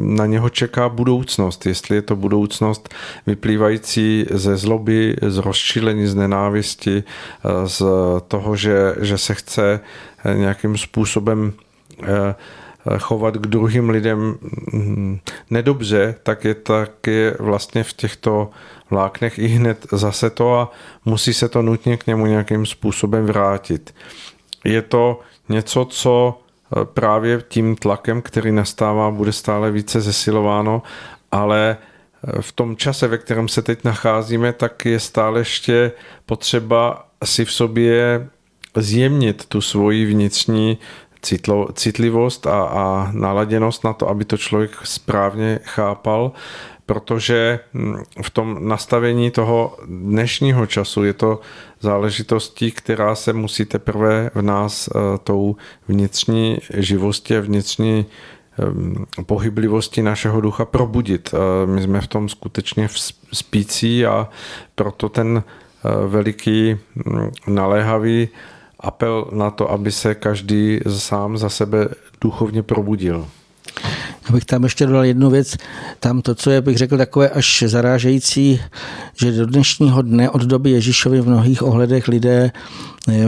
na 0.00 0.26
něho 0.26 0.48
čeká 0.48 0.88
budoucnost. 0.88 1.66
Jestli 1.66 1.96
je 1.96 2.02
to 2.02 2.16
budoucnost 2.16 2.94
vyplývající 3.26 4.26
ze 4.30 4.56
zloby, 4.56 5.16
z 5.22 5.38
rozčílení, 5.38 6.06
z 6.06 6.14
nenávisti, 6.14 7.02
eh, 7.04 7.68
z 7.68 7.82
toho, 8.28 8.56
že, 8.56 8.94
že 9.00 9.18
se 9.18 9.34
chce 9.34 9.80
eh, 10.24 10.34
nějakým 10.34 10.78
způsobem 10.78 11.52
chovat 12.98 13.36
k 13.36 13.46
druhým 13.46 13.90
lidem 13.90 14.38
hm, 14.72 15.18
nedobře, 15.50 16.14
tak 16.22 16.44
je, 16.44 16.54
tak 16.54 17.06
je 17.06 17.36
vlastně 17.38 17.84
v 17.84 17.92
těchto 17.92 18.50
vláknech 18.90 19.38
i 19.38 19.46
hned 19.46 19.86
zase 19.92 20.30
to 20.30 20.58
a 20.58 20.72
musí 21.04 21.34
se 21.34 21.48
to 21.48 21.62
nutně 21.62 21.96
k 21.96 22.06
němu 22.06 22.26
nějakým 22.26 22.66
způsobem 22.66 23.26
vrátit 23.26 23.94
je 24.64 24.82
to 24.82 25.20
něco, 25.48 25.84
co 25.84 26.40
eh, 26.40 26.84
právě 26.84 27.42
tím 27.48 27.76
tlakem, 27.76 28.22
který 28.22 28.52
nastává, 28.52 29.10
bude 29.10 29.32
stále 29.32 29.70
více 29.70 30.00
zesilováno, 30.00 30.82
ale 31.32 31.76
eh, 31.76 32.42
v 32.42 32.52
tom 32.52 32.76
čase, 32.76 33.08
ve 33.08 33.18
kterém 33.18 33.48
se 33.48 33.62
teď 33.62 33.84
nacházíme, 33.84 34.52
tak 34.52 34.84
je 34.84 35.00
stále 35.00 35.40
ještě 35.40 35.92
potřeba 36.26 37.06
si 37.24 37.44
v 37.44 37.52
sobě 37.52 38.28
zjemnit 38.76 39.44
tu 39.44 39.60
svoji 39.60 40.06
vnitřní 40.06 40.78
citlivost 41.74 42.46
a, 42.46 42.62
a 42.62 43.10
naladěnost 43.12 43.84
na 43.84 43.92
to, 43.92 44.08
aby 44.08 44.24
to 44.24 44.36
člověk 44.36 44.70
správně 44.84 45.58
chápal, 45.64 46.32
protože 46.86 47.60
hm, 47.74 48.02
v 48.22 48.30
tom 48.30 48.68
nastavení 48.68 49.30
toho 49.30 49.76
dnešního 49.86 50.66
času 50.66 51.04
je 51.04 51.12
to 51.12 51.40
záležitostí, 51.80 52.70
která 52.70 53.14
se 53.14 53.32
musí 53.32 53.64
teprve 53.64 54.30
v 54.34 54.42
nás 54.42 54.88
eh, 54.88 55.18
tou 55.24 55.56
vnitřní 55.88 56.58
živostí 56.74 57.36
a 57.36 57.40
vnitřní 57.40 58.06
hm, 58.58 59.04
pohyblivosti 59.26 60.02
našeho 60.02 60.40
ducha 60.40 60.64
probudit. 60.64 61.34
Eh, 61.34 61.66
my 61.66 61.82
jsme 61.82 62.00
v 62.00 62.06
tom 62.06 62.28
skutečně 62.28 62.88
spící 63.32 64.06
a 64.06 64.28
proto 64.74 65.08
ten 65.08 65.42
eh, 65.42 66.06
veliký 66.06 66.76
hm, 66.96 67.30
naléhavý 67.46 68.28
apel 68.80 69.28
na 69.32 69.50
to, 69.50 69.70
aby 69.70 69.92
se 69.92 70.14
každý 70.14 70.80
sám 70.88 71.38
za 71.38 71.48
sebe 71.48 71.88
duchovně 72.20 72.62
probudil. 72.62 73.28
Já 74.28 74.34
bych 74.34 74.44
tam 74.44 74.64
ještě 74.64 74.86
dodal 74.86 75.04
jednu 75.04 75.30
věc. 75.30 75.56
Tam 76.00 76.22
to, 76.22 76.34
co 76.34 76.50
je, 76.50 76.60
bych 76.60 76.76
řekl, 76.76 76.98
takové 76.98 77.28
až 77.28 77.64
zarážející, 77.66 78.60
že 79.16 79.32
do 79.32 79.46
dnešního 79.46 80.02
dne 80.02 80.30
od 80.30 80.42
doby 80.42 80.70
Ježíšovi 80.70 81.20
v 81.20 81.28
mnohých 81.28 81.62
ohledech 81.62 82.08
lidé 82.08 82.52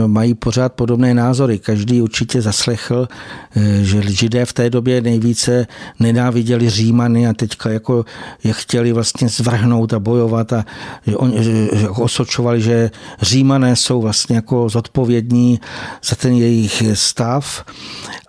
mají 0.07 0.33
pořád 0.33 0.73
podobné 0.73 1.13
názory. 1.13 1.59
Každý 1.59 2.01
určitě 2.01 2.41
zaslechl, 2.41 3.07
eh, 3.55 3.83
že 3.83 4.01
židé 4.11 4.45
v 4.45 4.53
té 4.53 4.69
době 4.69 5.01
nejvíce 5.01 5.67
nenáviděli 5.99 6.69
Římany 6.69 7.27
a 7.27 7.33
teďka 7.33 7.69
jako 7.69 8.05
je 8.43 8.53
chtěli 8.53 8.91
vlastně 8.91 9.29
zvrhnout 9.29 9.93
a 9.93 9.99
bojovat 9.99 10.53
a 10.53 10.65
že, 11.07 11.17
on, 11.17 11.33
že 11.43 11.89
osočovali, 11.89 12.61
že 12.61 12.91
Římané 13.21 13.75
jsou 13.75 14.01
vlastně 14.01 14.35
jako 14.35 14.69
zodpovědní 14.69 15.59
za 16.03 16.15
ten 16.15 16.33
jejich 16.33 16.83
stav 16.93 17.65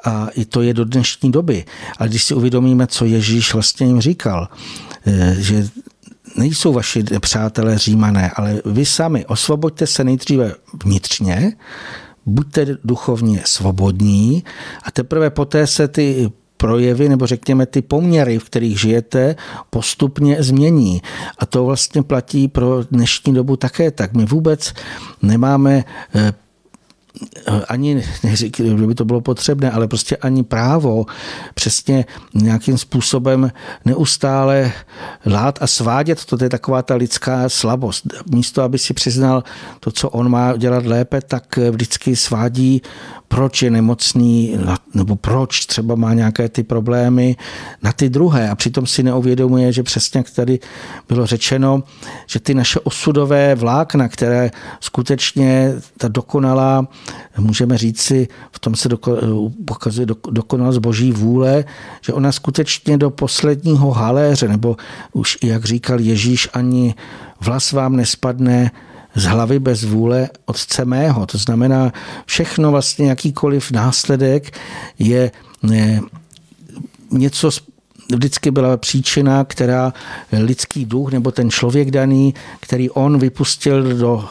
a 0.05 0.29
i 0.29 0.45
to 0.45 0.63
je 0.63 0.75
do 0.75 0.85
dnešní 0.85 1.33
doby. 1.33 1.65
Ale 1.99 2.09
když 2.09 2.25
si 2.25 2.35
uvědomíme, 2.35 2.87
co 2.87 3.05
Ježíš 3.05 3.55
vlastně 3.55 3.87
jim 3.87 4.01
říkal, 4.01 4.49
eh, 5.07 5.37
že 5.39 5.69
nejsou 6.37 6.73
vaši 6.73 7.05
přátelé 7.21 7.79
římané, 7.79 8.31
ale 8.31 8.63
vy 8.65 8.87
sami 8.87 9.27
osvoboďte 9.27 9.87
se 9.87 10.05
nejdříve 10.05 10.55
vnitřně, 10.85 11.53
buďte 12.27 12.67
duchovně 12.85 13.43
svobodní 13.45 14.45
a 14.83 14.91
teprve 14.91 15.31
poté 15.31 15.67
se 15.67 15.89
ty 15.89 16.33
projevy 16.57 17.09
nebo 17.09 17.27
řekněme 17.27 17.67
ty 17.67 17.83
poměry, 17.83 18.39
v 18.39 18.45
kterých 18.45 18.81
žijete, 18.81 19.37
postupně 19.71 20.43
změní. 20.43 21.03
A 21.39 21.47
to 21.47 21.65
vlastně 21.65 22.03
platí 22.03 22.49
pro 22.49 22.85
dnešní 22.85 23.35
dobu 23.35 23.57
také 23.57 23.91
tak. 23.91 24.13
My 24.15 24.25
vůbec 24.25 24.75
nemáme 25.23 25.85
eh, 26.15 26.33
ani 27.69 28.05
neříkám, 28.25 28.79
že 28.79 28.87
by 28.87 28.95
to 28.95 29.05
bylo 29.05 29.21
potřebné, 29.21 29.71
ale 29.71 29.89
prostě 29.89 30.17
ani 30.17 30.43
právo 30.43 31.07
přesně 31.55 32.05
nějakým 32.35 32.79
způsobem 32.79 33.53
neustále 33.85 34.73
lát 35.27 35.59
a 35.63 35.67
svádět, 35.67 36.25
to 36.25 36.45
je 36.45 36.49
taková 36.49 36.83
ta 36.83 36.95
lidská 36.95 37.49
slabost. 37.49 38.05
Místo, 38.31 38.63
aby 38.63 38.79
si 38.79 38.95
přiznal 38.95 39.45
to, 39.81 39.91
co 39.91 40.11
on 40.11 40.29
má 40.29 40.57
dělat 40.57 40.87
lépe, 40.87 41.21
tak 41.21 41.59
vždycky 41.71 42.17
svádí 42.17 42.83
proč 43.29 43.63
je 43.63 43.71
nemocný, 43.71 44.59
nebo 44.95 45.17
proč 45.17 45.67
třeba 45.67 45.95
má 45.95 46.15
nějaké 46.15 46.49
ty 46.49 46.63
problémy 46.63 47.37
na 47.83 47.93
ty 47.93 48.11
druhé. 48.11 48.51
A 48.51 48.55
přitom 48.55 48.87
si 48.87 49.03
neuvědomuje, 49.03 49.73
že 49.73 49.83
přesně 49.83 50.19
jak 50.19 50.31
tady 50.31 50.59
bylo 51.09 51.27
řečeno, 51.27 51.83
že 52.27 52.41
ty 52.41 52.55
naše 52.55 52.81
osudové 52.81 53.55
vlákna, 53.55 54.09
které 54.09 54.51
skutečně 54.81 55.73
ta 55.99 56.09
dokonalá, 56.09 56.87
můžeme 57.39 57.79
říct 57.79 58.01
si, 58.01 58.29
v 58.53 58.59
tom 58.59 58.75
se 58.75 58.89
pokazuje 59.65 60.07
dokonalost 60.31 60.79
boží 60.79 61.13
vůle, 61.13 61.65
že 62.01 62.13
ona 62.13 62.33
skutečně 62.33 62.99
do 62.99 63.11
posledního 63.11 63.91
haléře, 63.91 64.49
nebo 64.49 64.77
už 65.13 65.39
jak 65.43 65.65
říkal 65.65 66.01
Ježíš, 66.01 66.49
ani 66.53 66.95
vlas 67.41 67.73
vám 67.73 67.97
nespadne 67.97 68.71
z 69.15 69.25
hlavy 69.25 69.59
bez 69.59 69.85
vůle 69.85 70.29
otce 70.45 70.85
mého. 70.85 71.27
To 71.27 71.39
znamená, 71.39 71.93
všechno 72.27 72.71
vlastně, 72.71 73.09
jakýkoliv 73.09 73.71
následek 73.71 74.59
je 74.99 75.31
něco 77.11 77.51
vždycky 78.15 78.51
byla 78.51 78.77
příčina, 78.77 79.45
která 79.45 79.93
lidský 80.33 80.85
duch 80.85 81.13
nebo 81.13 81.31
ten 81.31 81.51
člověk 81.51 81.91
daný, 81.91 82.35
který 82.61 82.91
on 82.91 83.19
vypustil 83.19 83.99
do 83.99 84.25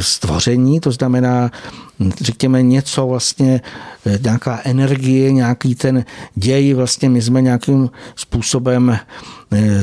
stvoření, 0.00 0.80
to 0.80 0.90
znamená, 0.92 1.50
řekněme, 2.20 2.62
něco 2.62 3.06
vlastně, 3.06 3.60
eh, 4.06 4.18
nějaká 4.22 4.60
energie, 4.64 5.32
nějaký 5.32 5.74
ten 5.74 6.04
děj, 6.34 6.74
vlastně 6.74 7.08
my 7.08 7.22
jsme 7.22 7.42
nějakým 7.42 7.90
způsobem 8.16 8.98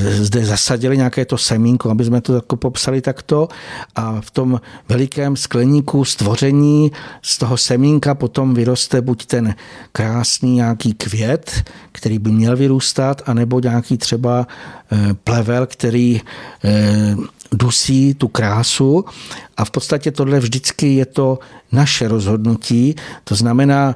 zde 0.03 0.45
zasadili 0.45 0.97
nějaké 0.97 1.25
to 1.25 1.37
semínko, 1.37 1.89
aby 1.89 2.05
jsme 2.05 2.21
to 2.21 2.35
jako 2.35 2.55
popsali 2.57 3.01
takto 3.01 3.47
a 3.95 4.21
v 4.21 4.31
tom 4.31 4.61
velikém 4.89 5.35
skleníku 5.35 6.05
stvoření 6.05 6.91
z 7.21 7.37
toho 7.37 7.57
semínka 7.57 8.15
potom 8.15 8.53
vyroste 8.53 9.01
buď 9.01 9.25
ten 9.25 9.55
krásný 9.91 10.55
nějaký 10.55 10.93
květ, 10.93 11.63
který 11.91 12.19
by 12.19 12.31
měl 12.31 12.57
vyrůstat, 12.57 13.21
anebo 13.25 13.59
nějaký 13.59 13.97
třeba 13.97 14.47
plevel, 15.23 15.65
který 15.65 16.21
dusí 17.51 18.13
tu 18.13 18.27
krásu 18.27 19.05
a 19.57 19.65
v 19.65 19.71
podstatě 19.71 20.11
tohle 20.11 20.39
vždycky 20.39 20.95
je 20.95 21.05
to 21.05 21.39
naše 21.71 22.07
rozhodnutí. 22.07 22.95
To 23.23 23.35
znamená, 23.35 23.95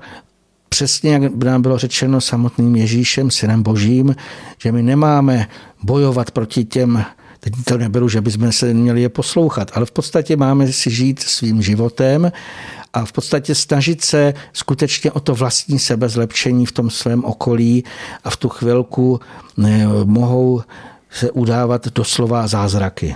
přesně 0.76 1.14
jak 1.14 1.44
nám 1.44 1.62
bylo 1.62 1.78
řečeno 1.78 2.22
samotným 2.22 2.76
Ježíšem, 2.76 3.32
synem 3.32 3.64
božím, 3.64 4.16
že 4.58 4.72
my 4.72 4.84
nemáme 4.84 5.48
bojovat 5.84 6.32
proti 6.32 6.66
těm, 6.66 7.06
teď 7.40 7.54
to 7.66 7.78
neberu, 7.78 8.10
že 8.10 8.22
bychom 8.22 8.52
se 8.52 8.74
měli 8.74 9.02
je 9.02 9.10
poslouchat, 9.10 9.72
ale 9.74 9.86
v 9.86 9.92
podstatě 9.92 10.38
máme 10.38 10.72
si 10.72 10.92
žít 10.92 11.20
svým 11.20 11.62
životem 11.62 12.32
a 12.94 13.06
v 13.06 13.12
podstatě 13.12 13.56
snažit 13.56 14.04
se 14.04 14.34
skutečně 14.54 15.12
o 15.12 15.20
to 15.20 15.36
vlastní 15.36 15.80
sebezlepšení 15.80 16.66
v 16.66 16.72
tom 16.72 16.90
svém 16.90 17.24
okolí 17.24 17.84
a 18.24 18.30
v 18.30 18.38
tu 18.38 18.50
chvilku 18.50 19.20
mohou 20.06 20.62
se 21.10 21.32
udávat 21.32 21.88
doslova 21.88 22.48
zázraky. 22.48 23.16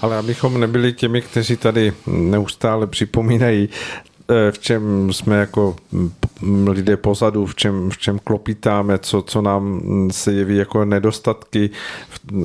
Ale 0.00 0.16
abychom 0.16 0.60
nebyli 0.60 0.92
těmi, 0.92 1.22
kteří 1.22 1.56
tady 1.56 1.92
neustále 2.06 2.86
připomínají, 2.86 3.68
eh, 3.68 4.52
v 4.52 4.58
čem 4.58 5.12
jsme 5.12 5.36
jako 5.36 5.76
lidé 6.66 6.96
pozadu, 6.96 7.46
v 7.46 7.54
čem, 7.54 7.90
v 7.90 7.98
čem 7.98 8.18
klopítáme, 8.18 8.98
co, 8.98 9.22
co 9.22 9.42
nám 9.42 9.82
se 10.10 10.32
jeví 10.32 10.56
jako 10.56 10.84
nedostatky, 10.84 11.70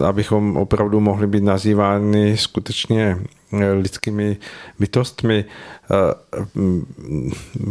abychom 0.08 0.58
opravdu 0.58 1.00
mohli 1.00 1.28
být 1.28 1.44
nazýváni 1.44 2.38
skutečně 2.38 3.18
eh, 3.54 3.72
lidskými 3.72 4.38
bytostmi. 4.80 5.46
Eh, 5.46 5.96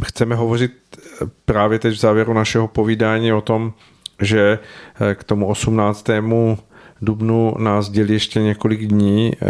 chceme 0.04 0.34
hovořit 0.34 0.72
právě 1.44 1.78
teď 1.78 1.94
v 1.94 2.00
závěru 2.00 2.32
našeho 2.32 2.68
povídání 2.68 3.32
o 3.32 3.40
tom, 3.40 3.72
že 4.22 4.58
k 5.14 5.24
tomu 5.24 5.46
18 5.46 6.08
dubnu 7.02 7.54
nás 7.58 7.90
dělí 7.90 8.12
ještě 8.12 8.40
několik 8.40 8.86
dní. 8.86 9.32
Eh, 9.42 9.46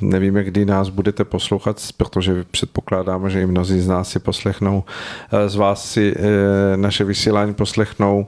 nevíme, 0.00 0.44
kdy 0.44 0.64
nás 0.64 0.88
budete 0.88 1.24
poslouchat, 1.24 1.80
protože 1.96 2.44
předpokládáme, 2.50 3.30
že 3.30 3.42
i 3.42 3.46
mnozí 3.46 3.80
z 3.80 3.88
nás 3.88 4.08
si 4.08 4.18
poslechnou, 4.18 4.84
eh, 5.32 5.48
z 5.48 5.56
vás 5.56 5.90
si 5.90 6.14
eh, 6.16 6.76
naše 6.76 7.04
vysílání 7.04 7.54
poslechnou 7.54 8.26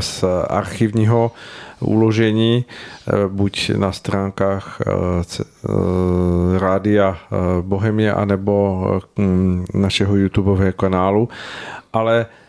z 0.00 0.24
archivního 0.48 1.32
uložení, 1.80 2.64
buď 3.28 3.70
na 3.76 3.92
stránkách 3.92 4.80
Rádia 6.58 7.18
Bohemia, 7.60 8.14
anebo 8.14 8.84
hm, 9.18 9.64
našeho 9.74 10.16
YouTubeového 10.16 10.72
kanálu. 10.72 11.28
Ale 11.92 12.26
Eh, 12.26 12.39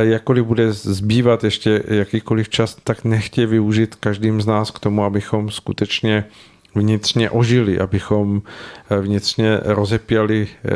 jakkoliv 0.00 0.44
bude 0.44 0.72
zbývat 0.72 1.44
ještě 1.44 1.82
jakýkoliv 1.88 2.48
čas, 2.48 2.76
tak 2.84 3.04
nechtě 3.04 3.46
využít 3.46 3.94
každým 3.94 4.40
z 4.40 4.46
nás 4.46 4.70
k 4.70 4.78
tomu, 4.78 5.04
abychom 5.04 5.50
skutečně 5.50 6.24
vnitřně 6.74 7.30
ožili, 7.30 7.78
abychom 7.78 8.42
eh, 8.90 9.00
vnitřně 9.00 9.60
rozepěli 9.64 10.48
eh, 10.48 10.68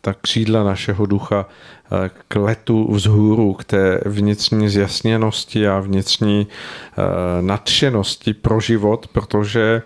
ta 0.00 0.14
křídla 0.14 0.64
našeho 0.64 1.06
ducha 1.06 1.46
k 2.28 2.36
letu 2.36 2.92
vzhůru, 2.92 3.54
k 3.54 3.64
té 3.64 4.00
vnitřní 4.04 4.68
zjasněnosti 4.68 5.68
a 5.68 5.80
vnitřní 5.80 6.46
nadšenosti 7.40 8.34
pro 8.34 8.60
život, 8.60 9.08
protože 9.12 9.82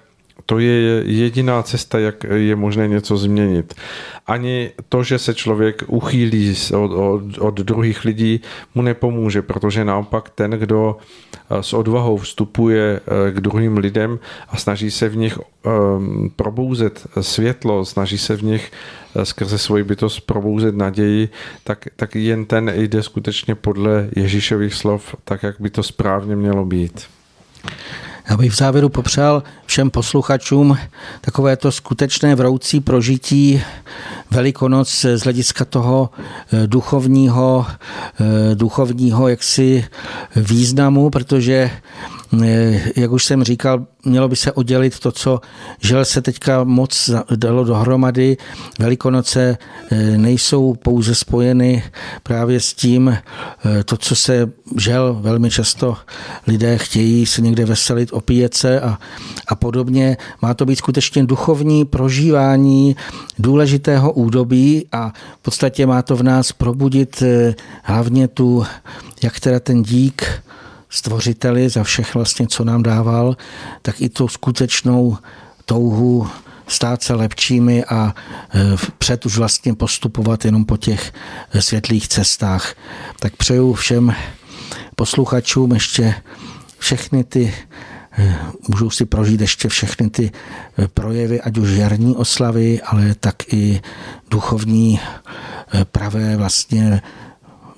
to 0.47 0.59
je 0.59 1.03
jediná 1.07 1.63
cesta, 1.63 1.99
jak 1.99 2.25
je 2.25 2.57
možné 2.57 2.89
něco 2.89 3.17
změnit. 3.17 3.75
Ani 4.27 4.71
to, 4.89 5.03
že 5.03 5.19
se 5.19 5.35
člověk 5.35 5.83
uchýlí 5.87 6.55
od, 6.75 6.93
od, 6.93 7.39
od 7.39 7.55
druhých 7.55 8.05
lidí, 8.05 8.41
mu 8.75 8.83
nepomůže, 8.83 9.43
protože 9.43 9.85
naopak 9.85 10.31
ten, 10.31 10.51
kdo 10.51 10.97
eh, 11.51 11.63
s 11.63 11.73
odvahou 11.73 12.17
vstupuje 12.17 13.01
eh, 13.01 13.33
k 13.33 13.41
druhým 13.41 13.79
lidem 13.79 14.19
a 14.49 14.57
snaží 14.57 14.91
se 14.91 15.09
v 15.09 15.17
nich 15.17 15.39
um, 15.39 16.31
probouzet 16.37 17.07
světlo, 17.21 17.85
snaží 17.85 18.19
se 18.19 18.37
v 18.37 18.43
nich 18.43 18.73
eh, 19.17 19.27
skrze 19.27 19.59
svoji 19.59 19.85
bytost 19.85 20.21
probouzet 20.21 20.75
naději, 20.75 21.29
tak, 21.65 21.89
tak 21.97 22.17
jen 22.17 22.45
ten 22.45 22.73
jde 22.75 23.03
skutečně 23.03 23.55
podle 23.55 24.09
Ježíšových 24.17 24.75
slov, 24.75 25.15
tak 25.25 25.43
jak 25.43 25.61
by 25.61 25.71
to 25.71 25.83
správně 25.83 26.37
mělo 26.37 26.65
být. 26.65 27.07
Já 28.31 28.37
bych 28.37 28.53
v 28.53 28.57
závěru 28.57 28.89
popřál 28.89 29.43
všem 29.67 29.91
posluchačům 29.91 30.79
takové 31.21 31.57
to 31.57 31.73
skutečné 31.73 32.35
vroucí 32.35 32.81
prožití 32.81 33.63
Velikonoc 34.31 35.07
z 35.15 35.23
hlediska 35.23 35.65
toho 35.65 36.11
eh, 36.53 36.67
duchovního, 36.67 37.67
eh, 38.21 38.55
duchovního 38.55 39.29
jaksi 39.29 39.85
významu, 40.37 41.11
protože 41.11 41.71
Eh, 42.43 42.81
jak 42.97 43.13
už 43.13 43.25
jsem 43.25 43.45
říkal, 43.45 43.87
mělo 44.05 44.29
by 44.29 44.37
se 44.37 44.53
oddělit 44.53 44.99
to, 44.99 45.13
co 45.13 45.41
žel 45.81 46.05
se 46.05 46.23
teďka 46.23 46.65
moc 46.65 47.11
dalo 47.37 47.65
dohromady. 47.65 48.37
Velikonoce 48.79 49.59
eh, 49.91 49.97
nejsou 50.19 50.75
pouze 50.75 51.15
spojeny 51.15 51.83
právě 52.23 52.61
s 52.61 52.75
tím, 52.75 53.09
eh, 53.09 53.85
to, 53.85 53.97
co 53.97 54.17
se 54.17 54.51
žel 54.77 55.19
velmi 55.21 55.51
často 55.51 55.97
lidé 56.47 56.79
chtějí 56.79 57.27
se 57.27 57.43
někde 57.43 57.65
veselit, 57.65 58.13
opíjet 58.13 58.55
se 58.55 58.81
a, 58.81 58.99
a 59.49 59.55
podobně. 59.55 60.17
Má 60.43 60.55
to 60.55 60.67
být 60.67 60.77
skutečně 60.77 61.25
duchovní 61.25 61.85
prožívání 61.85 62.97
důležitého 63.39 64.13
údobí 64.21 64.87
a 64.93 65.13
v 65.39 65.43
podstatě 65.43 65.87
má 65.87 66.03
to 66.03 66.17
v 66.17 66.23
nás 66.23 66.53
probudit 66.53 67.23
hlavně 67.83 68.29
tu, 68.29 68.67
jak 69.23 69.41
teda 69.41 69.61
ten 69.61 69.83
dík, 69.83 70.43
stvořiteli 70.91 71.69
za 71.69 71.85
všech 71.85 72.15
vlastně, 72.15 72.47
co 72.47 72.65
nám 72.65 72.83
dával, 72.83 73.37
tak 73.83 74.01
i 74.01 74.09
tu 74.09 74.29
skutečnou 74.29 75.17
touhu 75.65 76.29
stát 76.67 77.03
se 77.03 77.15
lepšími 77.15 77.85
a 77.85 78.15
e, 78.55 78.77
před 78.99 79.27
už 79.27 79.39
vlastně 79.39 79.75
postupovat 79.75 80.45
jenom 80.45 80.65
po 80.65 80.77
těch 80.77 81.13
e, 81.53 81.63
světlých 81.63 82.09
cestách. 82.09 82.75
Tak 83.21 83.37
přeju 83.37 83.73
všem 83.73 84.15
posluchačům 84.97 85.73
ještě 85.73 86.15
všechny 86.79 87.25
ty 87.25 87.55
můžou 88.69 88.91
si 88.91 89.05
prožít 89.05 89.41
ještě 89.41 89.69
všechny 89.69 90.11
ty 90.11 90.33
projevy, 90.95 91.41
ať 91.41 91.59
už 91.59 91.71
jarní 91.71 92.17
oslavy, 92.17 92.81
ale 92.83 93.15
tak 93.21 93.53
i 93.53 93.81
duchovní 94.31 95.01
pravé 95.93 96.37
vlastně 96.37 97.03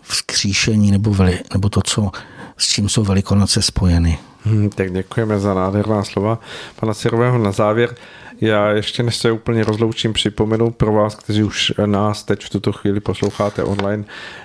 vzkříšení 0.03 0.91
nebo, 0.91 1.15
veli, 1.15 1.41
nebo 1.53 1.69
to, 1.69 1.81
co 1.85 2.11
s 2.57 2.69
čím 2.69 2.89
jsou 2.89 3.05
Velikonoce 3.05 3.63
spojeny. 3.63 4.19
Hmm, 4.45 4.71
tak 4.71 4.93
děkujeme 4.93 5.41
za 5.41 5.55
nádherná 5.55 6.05
slova 6.05 6.39
pana 6.81 6.95
Sirového 6.95 7.39
na 7.39 7.53
závěr. 7.53 7.95
Já 8.43 8.71
ještě 8.71 9.03
než 9.03 9.17
se 9.17 9.33
úplně 9.33 9.65
rozloučím, 9.65 10.13
připomenu 10.13 10.71
pro 10.71 10.93
vás, 10.93 11.15
kteří 11.15 11.43
už 11.43 11.73
nás 11.87 12.25
teď 12.25 12.45
v 12.45 12.51
tuto 12.51 12.73
chvíli 12.73 13.01
posloucháte 13.01 13.65
online, 13.65 14.05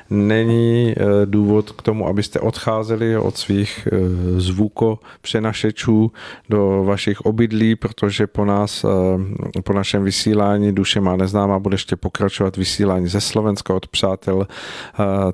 není 0.10 0.94
eh, 0.98 1.04
důvod 1.26 1.72
k 1.72 1.82
tomu, 1.82 2.08
abyste 2.08 2.40
odcházeli 2.40 3.18
od 3.18 3.38
svých 3.38 3.88
eh, 3.92 3.98
zvuko 4.40 5.00
přenašečů 5.22 6.12
do 6.50 6.84
vašich 6.84 7.22
obydlí, 7.22 7.76
protože 7.76 8.28
po 8.28 8.46
nás, 8.46 8.86
eh, 8.86 9.62
po 9.62 9.74
našem 9.74 10.04
vysílání 10.04 10.72
Duše 10.72 11.02
má 11.02 11.16
neznámá 11.16 11.60
bude 11.60 11.74
ještě 11.74 11.96
pokračovat 11.96 12.58
vysílání 12.58 13.08
ze 13.08 13.22
Slovenska 13.22 13.74
od 13.74 13.88
přátel 13.88 14.48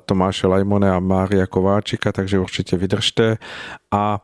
Tomáše 0.06 0.46
Lajmone 0.46 0.90
a 0.90 1.00
Mária 1.00 1.46
Kováčika, 1.46 2.12
takže 2.12 2.38
určitě 2.38 2.76
vydržte 2.76 3.36
a 3.94 4.20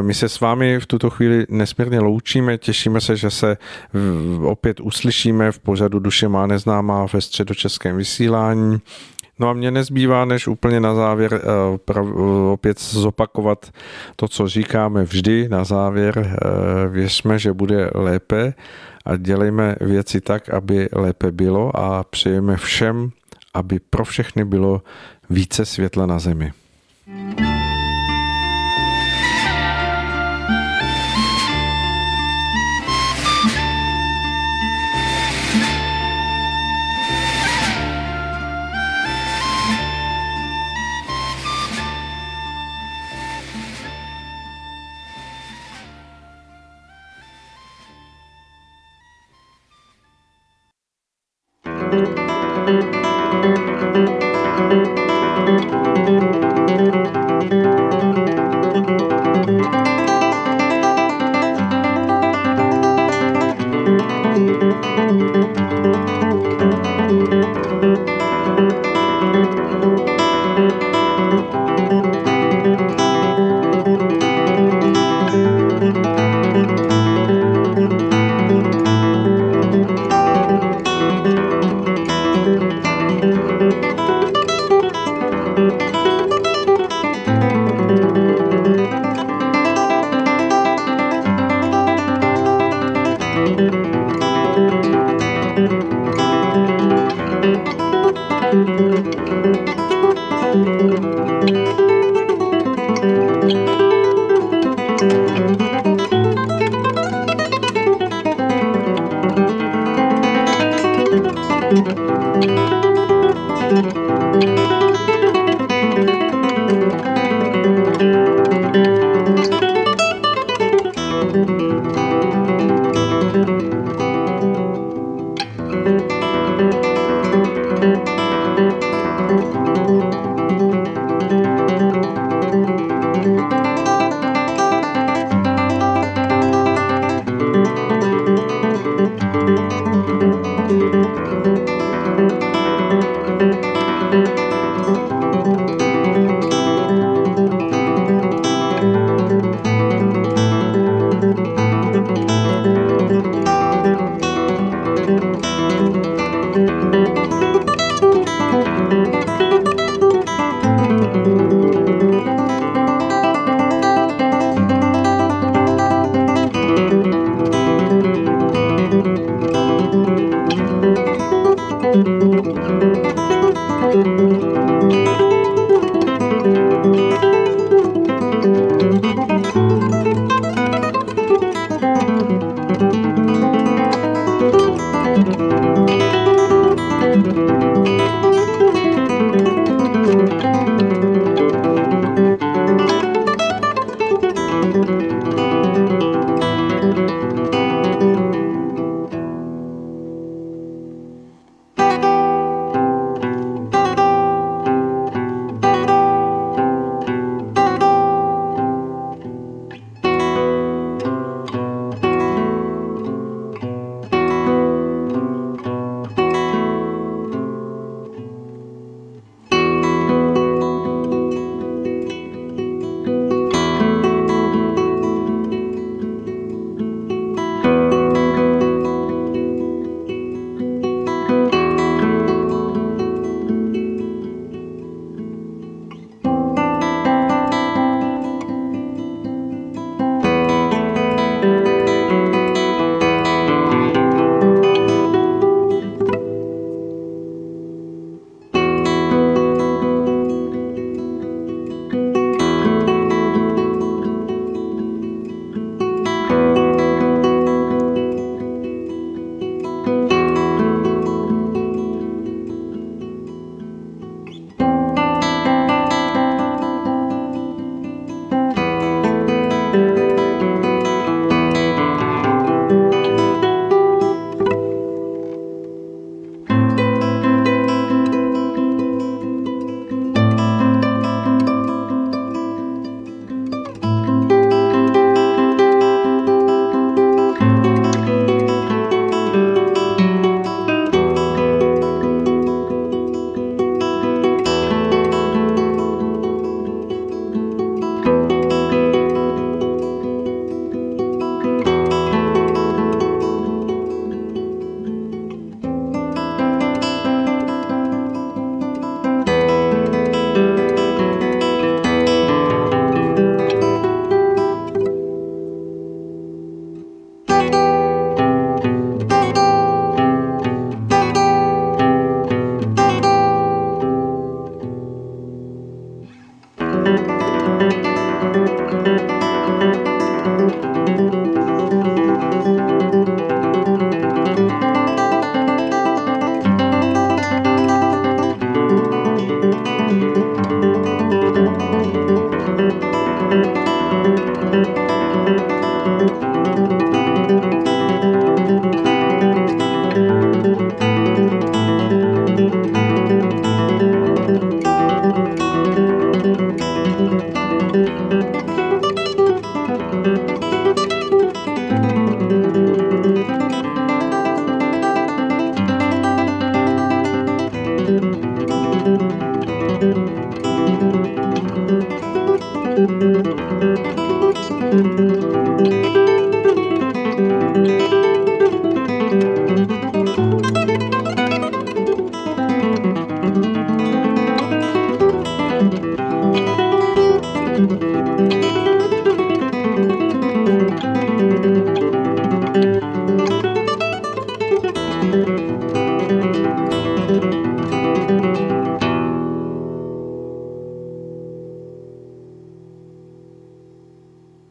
my 0.00 0.14
se 0.14 0.28
s 0.28 0.40
vámi 0.40 0.80
v 0.80 0.86
tuto 0.86 1.10
chvíli 1.10 1.46
nesmírně 1.48 2.00
loučíme, 2.00 2.58
těšíme 2.58 3.00
se, 3.00 3.16
že 3.16 3.30
se 3.30 3.56
opět 4.42 4.80
uslyšíme 4.80 5.52
v 5.52 5.58
pořadu 5.58 5.98
Duše 5.98 6.28
má 6.28 6.46
neznámá 6.46 7.06
ve 7.12 7.20
středočeském 7.20 7.96
vysílání. 7.96 8.78
No 9.38 9.48
a 9.48 9.52
mě 9.52 9.70
nezbývá, 9.70 10.24
než 10.24 10.46
úplně 10.46 10.80
na 10.80 10.94
závěr 10.94 11.34
eh, 11.34 12.00
opět 12.52 12.80
zopakovat 12.80 13.70
to, 14.16 14.28
co 14.28 14.48
říkáme 14.48 15.04
vždy 15.04 15.48
na 15.48 15.64
závěr. 15.64 16.38
Věřme, 16.90 17.38
že 17.38 17.52
bude 17.52 17.90
lépe 17.94 18.54
a 19.04 19.16
dělejme 19.16 19.76
věci 19.80 20.20
tak, 20.20 20.48
aby 20.48 20.88
lépe 20.92 21.30
bylo 21.30 21.76
a 21.76 22.04
přejeme 22.04 22.56
všem, 22.56 23.10
aby 23.54 23.80
pro 23.90 24.04
všechny 24.04 24.44
bylo 24.44 24.82
více 25.30 25.64
světla 25.64 26.06
na 26.06 26.18
zemi. 26.18 26.52
thank 27.10 27.40
you 27.40 27.49